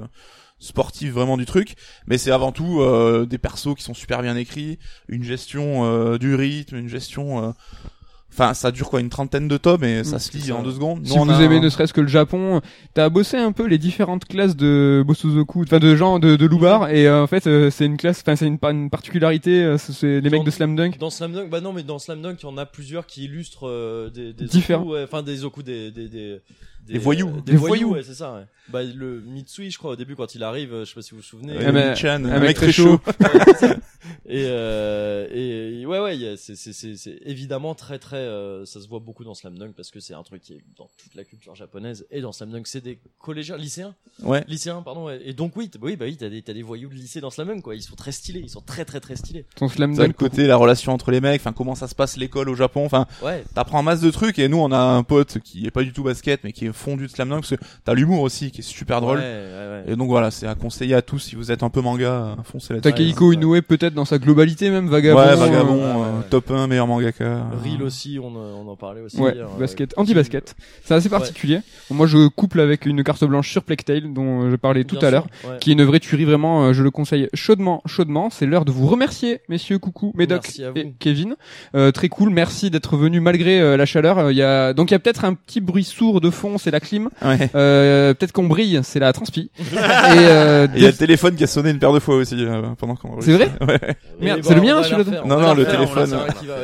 sportif 0.59 1.13
vraiment 1.13 1.37
du 1.37 1.45
truc. 1.45 1.75
Mais 2.07 2.19
c'est 2.19 2.31
avant 2.31 2.53
tout 2.53 2.83
des 3.27 3.39
persos 3.39 3.75
qui 3.77 3.83
sont 3.83 3.95
super 3.95 4.23
bien 4.23 4.37
écrits, 4.37 4.79
une 5.09 5.23
gestion 5.23 6.17
du 6.17 6.35
rythme, 6.35 6.77
une 6.77 6.89
gestion 6.89 7.55
Enfin, 8.33 8.55
ça 8.55 8.71
dure 8.73 8.89
quoi, 8.89 9.01
une 9.01 9.11
trentaine 9.11 9.47
de 9.47 9.57
tomes 9.59 9.85
et 9.85 10.05
ça 10.05 10.17
Mm, 10.17 10.19
se 10.19 10.37
lit 10.39 10.53
en 10.53 10.63
deux 10.63 10.73
secondes. 10.73 11.07
Si 11.07 11.15
Nous, 11.15 11.21
on 11.21 11.27
vous 11.27 11.33
a 11.33 11.43
aimez 11.43 11.57
un- 11.59 11.61
ne 11.61 11.69
serait-ce 11.69 11.93
que 11.93 12.01
le 12.01 12.09
Japon, 12.09 12.63
t'as 12.95 13.11
bossé 13.11 13.37
un 13.37 13.53
peu 13.53 13.67
les 13.67 13.77
différentes 13.77 14.25
classes 14.25 14.57
de 14.57 15.05
Bosuzoku, 15.07 15.63
enfin 15.65 15.79
de 15.79 15.95
gens 15.97 16.19
de, 16.19 16.37
de 16.37 16.47
Lubar, 16.47 16.89
et 16.89 17.07
euh, 17.07 17.23
en 17.23 17.27
fait 17.27 17.47
euh, 17.47 17.71
c'est 17.71 17.85
une 17.85 17.99
classe, 17.99 18.23
enfin 18.25 18.35
c'est 18.37 18.47
une, 18.47 18.59
une 18.63 18.89
particularité, 18.89 19.63
euh, 19.63 19.77
c'est- 19.77 19.93
c'est 19.93 20.21
les 20.21 20.31
mecs 20.31 20.41
Dans- 20.41 20.45
de 20.45 20.51
Slam 20.51 20.77
Dunk. 20.77 20.99
Dans 20.99 21.11
Slam 21.11 21.33
Dunk, 21.33 21.51
bah 21.51 21.61
non, 21.61 21.75
mais 21.75 21.83
dans 21.83 21.99
Slam 21.99 22.23
Dunk, 22.23 22.37
il 22.43 22.47
y 22.47 22.49
en 22.49 22.57
a 22.57 22.65
plusieurs 22.65 23.07
qui 23.07 23.25
illustrent 23.25 23.69
euh, 23.69 24.09
des, 24.09 24.33
des 24.33 24.47
Différents. 24.47 24.85
ouais, 24.85 25.03
enfin 25.05 25.23
des 25.23 25.45
oku, 25.45 25.63
des 25.63 25.91
des 25.91 26.09
des, 26.09 26.41
Des 26.87 26.99
voyous. 26.99 27.29
euh, 27.29 27.41
Des 27.43 27.53
des 27.53 27.57
voyous. 27.57 27.89
voyous, 27.89 27.95
ouais, 27.95 28.03
c'est 28.03 28.15
ça. 28.15 28.35
Ouais. 28.35 28.45
Bah 28.69 28.83
le 28.83 29.21
Mitsui, 29.21 29.71
je 29.71 29.79
crois, 29.79 29.93
au 29.93 29.97
début 29.97 30.17
quand 30.17 30.35
il 30.35 30.43
arrive, 30.43 30.73
euh, 30.73 30.85
je 30.85 30.91
sais 30.91 30.95
pas 30.95 31.03
si 31.03 31.11
vous 31.13 31.19
vous 31.19 31.23
souvenez. 31.23 31.57
Ouais, 31.57 31.65
Ah, 31.67 31.73
mais- 31.73 31.91
Michan, 31.91 32.25
un 32.25 32.39
mec 32.41 32.57
très 32.57 32.73
chaud. 32.73 33.01
et 34.27 34.45
euh, 34.47 35.27
et 35.81 35.87
ouais 35.87 36.01
ouais, 36.01 36.35
c'est 36.37 36.57
c'est 36.57 36.73
c'est 36.73 36.97
c'est 36.97 37.19
évidemment 37.25 37.75
très 37.75 37.99
très, 37.99 38.17
euh, 38.17 38.65
ça 38.65 38.81
se 38.81 38.89
voit 38.89 38.99
beaucoup 39.01 39.25
dans 39.25 39.35
Slam 39.35 39.57
Dunk 39.59 39.73
parce 39.77 39.91
que 39.91 40.01
c'est 40.01 40.15
un 40.15 40.23
truc 40.23 40.43
qui 40.43 40.55
est 40.55 40.63
dans 40.77 40.91
toute 40.97 41.15
la 41.15 41.25
culture 41.25 41.55
japonaise 41.55 42.07
et 42.11 42.21
dans 42.21 42.33
Slam 42.33 42.51
Dunk 42.51 42.63
c'est 42.67 42.81
des 42.83 42.99
collégiens, 43.19 43.57
lycéens, 43.57 43.95
Ouais. 44.23 44.45
lycéens 44.49 44.83
pardon. 44.83 45.07
ouais. 45.07 45.21
Et 45.25 45.33
donc 45.35 45.57
oui, 45.57 45.69
t- 45.69 45.79
oui 45.83 45.97
bah 45.97 46.07
oui, 46.07 46.17
t'as 46.17 46.29
des 46.29 46.43
t'as 46.43 46.53
des 46.53 46.63
voyous 46.63 46.89
de 46.89 46.95
lycée 46.95 47.21
dans 47.21 47.31
Slam 47.31 47.49
Dunk 47.49 47.63
quoi. 47.63 47.75
Ils 47.75 47.83
sont 47.83 47.95
très 47.97 48.13
stylés, 48.13 48.41
ils 48.41 48.51
sont 48.51 48.61
très 48.61 48.85
très 48.85 49.01
très 49.01 49.17
stylés. 49.17 49.45
Ton 49.57 49.69
Slam 49.69 49.95
Dunk. 49.95 50.15
côté, 50.15 50.47
la 50.47 50.57
relation 50.57 50.93
entre 50.93 51.11
les 51.11 51.21
mecs, 51.21 51.41
enfin, 51.41 51.53
comment 51.53 51.75
ça 51.75 51.87
se 51.89 51.95
passe 51.95 52.17
l'école 52.17 52.49
au 52.49 52.55
Japon, 52.55 52.85
enfin, 52.85 53.07
Ouais. 53.23 53.45
t'apprends 53.55 53.79
un 53.81 53.83
masse 53.83 54.01
de 54.01 54.11
trucs 54.11 54.39
et 54.39 54.49
nous, 54.49 54.59
on 54.59 54.73
a 54.73 54.79
un 54.79 55.03
pote 55.03 55.39
qui 55.41 55.67
est 55.67 55.71
pas 55.71 55.83
du 55.83 55.93
tout 55.93 56.03
basket, 56.03 56.43
mais 56.45 56.53
qui 56.53 56.67
est 56.67 56.72
fondu 56.73 57.07
de 57.07 57.11
slam 57.11 57.29
dunk 57.29 57.41
parce 57.41 57.51
que 57.51 57.65
t'as 57.85 57.95
l'humour 57.95 58.21
aussi 58.23 58.51
qui 58.51 58.61
est 58.61 58.65
super 58.65 59.01
drôle. 59.01 59.19
Ouais, 59.19 59.25
ouais, 59.25 59.85
ouais. 59.87 59.93
Et 59.93 59.97
donc 59.97 60.09
voilà, 60.09 60.31
c'est 60.31 60.47
à 60.47 60.55
conseiller 60.55 60.95
à 60.95 61.03
tous 61.03 61.19
si 61.19 61.37
vous 61.37 61.51
êtes 61.51 61.63
un 61.63 61.71
peu 61.71 61.81
manga, 61.81 62.07
euh, 62.07 62.35
foncez 62.45 62.75
là-dessus. 62.75 62.91
Takehiko 62.91 63.29
Ouais, 63.29 63.35
Inoue 63.35 63.63
peut-être 63.63 63.95
dans 63.95 64.05
sa 64.05 64.19
globalité 64.19 64.71
même, 64.71 64.89
Vagabond. 64.89 65.21
Ouais, 65.21 65.29
euh, 65.29 65.37
Vagabond, 65.37 65.75
ouais, 65.75 65.81
ouais, 65.81 65.91
euh, 65.91 66.19
ouais. 66.19 66.25
top 66.31 66.51
1, 66.51 66.67
meilleur 66.67 66.87
mangaka. 66.87 67.47
Reel 67.65 67.83
aussi, 67.83 68.19
on, 68.23 68.35
on 68.37 68.69
en 68.69 68.77
parlait 68.77 69.01
aussi. 69.01 69.19
Ouais, 69.19 69.35
hier, 69.35 69.47
euh, 69.47 69.59
basket, 69.59 69.95
anti-basket. 69.97 70.55
C'est 70.85 70.95
assez 70.95 71.09
particulier. 71.09 71.61
Bon, 71.89 71.97
moi, 71.97 72.07
je 72.07 72.29
couple 72.29 72.61
avec 72.61 72.87
une 72.87 73.03
carte 73.05 73.25
blanche 73.25 73.51
sur 73.51 73.63
Plague 73.63 73.85
Tale, 73.85 74.13
dont 74.13 74.51
je 74.51 74.57
parlais 74.57 74.85
tout 74.85 74.97
Bien 74.99 75.09
à 75.09 75.11
l'heure, 75.11 75.27
qui 75.61 75.71
est 75.71 75.73
une 75.75 75.85
vraie 75.85 76.01
tuerie, 76.01 76.25
vraiment, 76.25 76.73
je 76.73 76.83
le 76.83 76.91
conseille 76.91 77.29
chaudement, 77.35 77.83
chaudement. 77.87 78.31
C'est 78.31 78.47
l'heure 78.47 78.65
de 78.65 78.73
vous 78.73 78.87
remercier, 78.87 79.41
messieurs, 79.49 79.79
coucou, 79.79 80.13
Médoc 80.17 80.43
Merci 80.45 80.65
à 80.65 80.71
vous. 80.71 80.79
et 80.79 80.95
Kevin. 80.99 81.37
Euh, 81.75 81.91
très 81.93 82.09
cool, 82.09 82.31
merci 82.31 82.71
d'être 82.71 82.97
venu 82.97 83.21
malgré 83.21 83.61
euh, 83.61 83.77
la 83.77 83.87
chaleur. 83.87 84.19
Euh, 84.19 84.33
Il 84.33 84.39
y 84.39 84.43
a, 84.43 84.73
donc 84.75 84.91
il 84.91 84.95
y 84.95 84.97
a 84.97 84.99
peut-être 84.99 85.25
un 85.25 85.35
petit 85.35 85.61
bruit 85.61 85.85
sourd 85.85 86.21
de 86.21 86.31
fond, 86.31 86.59
c'est 86.63 86.71
la 86.71 86.81
clim. 86.81 87.11
Ouais. 87.23 87.51
Euh, 87.55 88.15
peut-être 88.15 88.33
qu'on 88.33 88.45
brille, 88.45 88.81
c'est 88.83 88.99
la 88.99 89.13
transpi. 89.13 89.51
et 89.59 89.77
euh, 89.77 90.67
il 90.75 90.83
y 90.83 90.87
a 90.87 90.91
le 90.91 90.97
téléphone 90.97 91.35
qui 91.35 91.45
a 91.45 91.47
sonné 91.47 91.71
une 91.71 91.79
paire 91.79 91.93
de 91.93 91.99
fois 91.99 92.15
aussi 92.17 92.37
euh, 92.39 92.63
pendant 92.79 92.95
qu'on 92.95 93.21
C'est 93.21 93.33
vrai 93.33 93.51
Ouais. 93.61 93.79
Merde, 94.21 94.41
c'est 94.43 94.55
le 94.55 94.61
mien, 94.61 94.81
la 94.81 94.97
refaire, 94.97 95.27
Non, 95.27 95.41
non, 95.41 95.55
le 95.55 95.67
téléphone. 95.67 96.17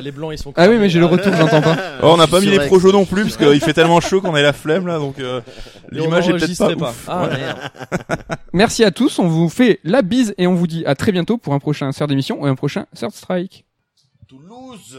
Les 0.02 0.12
blancs, 0.12 0.32
ils 0.32 0.38
sont. 0.38 0.52
Ah 0.56 0.68
oui, 0.68 0.76
mais 0.78 0.88
j'ai 0.88 1.00
le 1.00 1.06
retour, 1.06 1.32
j'entends 1.34 1.62
pas. 1.62 1.76
Oh, 2.00 2.10
on 2.12 2.16
n'a 2.16 2.28
pas 2.28 2.40
mis 2.40 2.46
les 2.46 2.60
projos 2.60 2.92
non 2.92 3.04
plus 3.04 3.22
parce 3.22 3.36
qu'il 3.36 3.60
fait 3.60 3.72
tellement 3.72 4.00
chaud 4.00 4.20
qu'on 4.20 4.34
a 4.34 4.42
la 4.42 4.52
flemme 4.52 4.86
là, 4.86 4.98
donc 4.98 5.16
l'image 5.90 6.28
est 6.28 6.32
peut-être 6.32 6.78
pas. 6.78 6.94
Ah. 7.08 7.28
Merci 8.52 8.84
à 8.84 8.90
tous, 8.90 9.18
on 9.18 9.26
vous 9.26 9.48
fait 9.48 9.80
la 9.84 10.02
bise 10.02 10.34
et 10.38 10.46
on 10.46 10.54
vous 10.54 10.66
dit 10.66 10.84
à 10.86 10.94
très 10.94 11.12
bientôt 11.12 11.38
pour 11.38 11.54
un 11.54 11.58
prochain 11.58 11.90
Sœur 11.92 12.06
d'émission 12.06 12.46
et 12.46 12.48
un 12.48 12.54
prochain 12.54 12.86
Third 12.94 13.12
Strike. 13.12 13.64
Toulouse. 14.28 14.98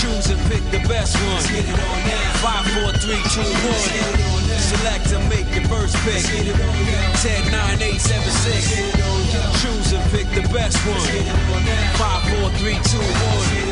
Choose 0.00 0.30
and 0.30 0.40
pick 0.50 0.64
the 0.70 0.80
best 0.88 1.16
one. 1.16 1.42
5, 2.40 2.66
4, 2.82 2.92
3, 2.92 3.16
2, 3.16 3.40
1. 3.40 4.58
Select 4.58 5.08
to 5.10 5.18
make 5.28 5.48
your 5.54 5.64
first 5.68 5.96
pick. 6.04 6.22
10, 6.24 7.52
9, 7.52 7.82
8, 7.82 8.00
7, 8.00 8.30
6. 8.30 8.98
Choose 9.62 9.92
and 9.92 10.10
pick 10.10 10.26
the 10.30 10.48
best 10.52 10.76
one. 10.86 11.00
Five, 11.96 12.22
four, 12.28 12.50
three, 12.58 12.78
two, 12.84 12.98
one. 12.98 13.67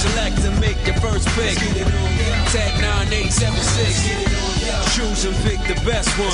Select 0.00 0.38
and 0.44 0.58
make 0.60 0.80
your 0.86 0.96
first 0.96 1.28
pick. 1.36 1.58
10, 1.58 2.80
9, 2.80 3.12
8, 3.12 3.30
7, 3.30 3.60
6. 3.60 4.40
Choose 4.96 5.24
and 5.24 5.36
pick 5.44 5.60
the 5.68 5.78
best 5.84 6.08
one. 6.18 6.30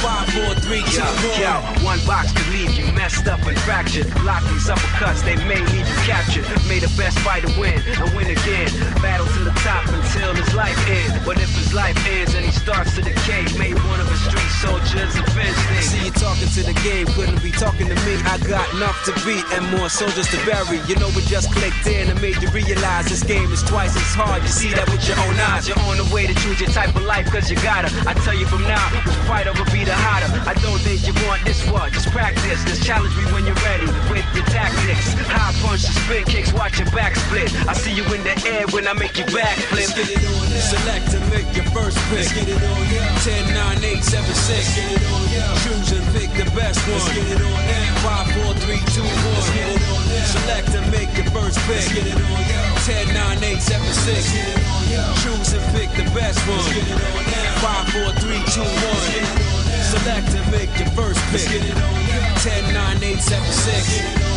Five, 0.00 0.28
four, 0.32 0.54
three, 0.64 0.82
two, 0.88 1.02
one. 1.02 1.84
One 1.84 2.00
box 2.06 2.32
could 2.32 2.48
leave 2.48 2.72
you 2.72 2.90
messed 2.92 3.28
up 3.28 3.44
and 3.46 3.58
fractured. 3.60 4.08
Lock 4.24 4.42
these 4.48 4.68
uppercuts, 4.68 5.22
they 5.24 5.36
may 5.44 5.60
leave 5.72 5.86
you 5.86 5.98
captured. 6.08 6.46
May 6.68 6.78
the 6.78 6.92
best 6.96 7.18
fighter 7.20 7.48
win 7.60 7.76
and 7.84 8.08
win 8.16 8.28
again. 8.32 8.70
Battle 9.02 9.26
to 9.26 9.44
the 9.44 9.54
top 9.60 9.86
until 9.88 10.34
his 10.34 10.54
life 10.54 10.78
ends. 10.88 11.24
But 11.24 11.38
if 11.38 11.50
his 11.54 11.74
life 11.74 11.96
ends 12.06 12.34
and 12.34 12.44
he 12.44 12.52
starts 12.52 12.94
to 12.96 13.02
decay, 13.02 13.44
may 13.58 13.74
one 13.74 14.00
of 14.00 14.08
his 14.08 14.22
street 14.24 14.52
soldiers 14.64 15.14
avenge 15.16 15.60
me. 15.70 15.80
See 15.84 16.04
you 16.04 16.12
talking 16.12 16.48
to 16.48 16.62
the 16.62 16.76
game, 16.82 17.06
couldn't 17.12 17.42
be 17.42 17.52
talking 17.52 17.88
to 17.88 17.96
me. 18.06 18.14
I 18.24 18.38
got 18.48 18.66
enough 18.74 18.96
to 19.04 19.12
beat 19.24 19.44
and 19.52 19.64
more 19.76 19.88
soldiers 19.88 20.28
to 20.32 20.38
bury. 20.46 20.80
You 20.88 20.96
know 20.96 21.08
we 21.14 21.22
just 21.28 21.52
clicked 21.52 21.86
in 21.86 22.08
and 22.08 22.20
made 22.20 22.40
you 22.40 22.48
realize 22.64 23.06
this 23.08 23.22
game 23.22 23.50
is 23.52 23.62
twice 23.62 23.96
as 23.96 24.14
hard. 24.14 24.42
You 24.42 24.48
see 24.48 24.70
that 24.72 24.88
with 24.88 25.06
your 25.06 25.18
own 25.20 25.36
eyes. 25.52 25.68
You're 25.68 25.78
on 25.90 25.96
the 25.96 26.08
way 26.14 26.26
to 26.26 26.34
choose 26.40 26.60
your 26.60 26.70
type 26.70 26.94
of 26.94 27.02
life 27.02 27.26
cause 27.26 27.50
you 27.50 27.56
gotta. 27.60 27.90
I 28.06 28.14
tell 28.24 28.34
you 28.34 28.46
from 28.46 28.62
now, 28.62 28.82
which 29.04 29.16
fighter 29.28 29.52
will 29.52 29.68
be 29.68 29.84
the 29.84 29.94
hotter. 29.94 30.30
I 30.48 30.54
don't 30.64 30.80
think 30.80 31.04
you 31.06 31.12
want 31.28 31.44
this 31.44 31.60
one. 31.68 31.92
Just 31.92 32.08
practice. 32.10 32.64
Just 32.64 32.82
challenge 32.82 33.14
me 33.16 33.24
when 33.32 33.44
you're 33.44 33.60
ready 33.66 33.86
with 34.08 34.24
your 34.32 34.46
tactics. 34.48 35.12
High 35.28 35.52
punch, 35.60 35.82
spin 35.84 36.24
kicks, 36.24 36.39
watch 36.60 36.76
your 36.76 36.92
back 36.92 37.16
split. 37.16 37.48
I 37.64 37.72
see 37.72 37.96
you 37.96 38.04
in 38.12 38.20
the 38.20 38.36
air 38.44 38.68
when 38.68 38.84
I 38.84 38.92
make 38.92 39.16
your 39.16 39.32
back 39.32 39.56
flip. 39.72 39.88
Let's 39.88 39.96
get 39.96 40.12
it 40.12 40.20
on, 40.28 40.44
yeah. 40.52 40.60
Select 40.60 41.08
and 41.16 41.24
make 41.32 41.48
your 41.56 41.64
first 41.72 41.96
pick. 42.12 42.28
Let's 42.28 42.36
get 42.36 42.52
it 42.52 42.60
on, 42.60 42.84
yeah. 42.92 43.24
10, 43.24 43.80
9, 43.80 43.80
8, 43.80 44.04
7, 44.04 44.28
6. 44.28 44.52
Let's 44.52 44.76
get 44.76 44.92
it 44.92 45.04
on, 45.08 45.24
yeah. 45.32 45.64
Choose 45.64 45.88
and 45.96 46.04
pick 46.12 46.28
the 46.36 46.44
best 46.52 46.84
one. 46.84 47.00
Let's 47.00 47.16
get 47.16 47.32
it 47.32 47.40
on, 47.40 47.60
yeah. 47.64 48.04
5, 48.04 48.44
4, 48.44 48.60
3, 48.60 48.76
2, 48.76 49.00
1. 49.00 49.08
Let's 49.08 49.48
get 49.56 49.72
it 49.72 49.80
on, 49.88 50.04
yeah. 50.04 50.36
Select 50.36 50.68
and 50.76 50.86
make 50.92 51.10
your 51.16 51.32
first 51.32 51.56
pick. 51.64 51.80
Let's 51.80 51.96
get 51.96 52.06
it 52.12 52.20
on, 52.20 52.44
yeah. 52.44 53.08
10, 53.08 53.08
9, 53.08 53.40
8, 53.40 53.56
7, 53.56 53.80
6. 53.80 54.04
Let's 54.04 54.28
get 54.28 54.52
it 54.52 54.60
on, 54.60 54.84
yeah. 54.92 55.16
Choose 55.24 55.50
and 55.56 55.64
pick 55.72 55.88
the 55.96 56.04
best 56.12 56.44
one. 56.44 56.60
Let's 56.60 56.76
get 56.76 56.84
it 56.84 57.00
on, 57.00 57.24
yeah. 57.24 57.56
5, 57.64 58.04
4, 58.04 58.20
3, 58.20 58.36
2, 58.36 58.60
1. 58.60 58.68
Let's 58.68 59.08
get 59.08 59.24
it 59.24 59.40
on, 59.48 59.64
yeah. 59.64 59.96
Select 59.96 60.28
and 60.36 60.44
make 60.52 60.72
your 60.76 60.92
first 60.92 61.24
pick. 61.32 61.40
Let's 61.40 61.56
get 61.56 61.64
it 61.72 61.78
on, 61.80 61.96
yeah. 62.04 62.44
10, 62.44 63.00
9, 63.00 63.00
8, 63.00 63.16
7, 63.16 63.48
6. 63.48 63.64
Let's 63.64 63.88
get 63.96 64.04
it 64.04 64.28
on, 64.28 64.29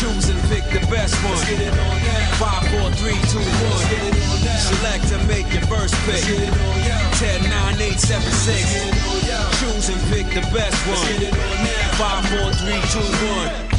Choose 0.00 0.28
and 0.28 0.40
pick 0.48 0.64
the 0.70 0.86
best 0.90 1.14
one. 1.24 1.36
5, 2.38 2.68
4, 2.80 2.90
3, 2.92 3.12
2, 3.12 3.38
1. 3.38 3.46
Select 4.58 5.08
to 5.08 5.18
make 5.26 5.48
your 5.52 5.62
first 5.66 5.94
pick. 6.06 6.22
10, 7.18 7.50
9, 7.50 7.80
8, 7.80 8.00
7, 8.00 8.32
6. 8.32 8.96
the 10.36 10.42
best 10.52 10.76
one. 10.86 11.32
Five, 11.96 12.26
four, 12.28 12.52
three, 12.52 12.80
two, 12.92 13.00
one. 13.00 13.75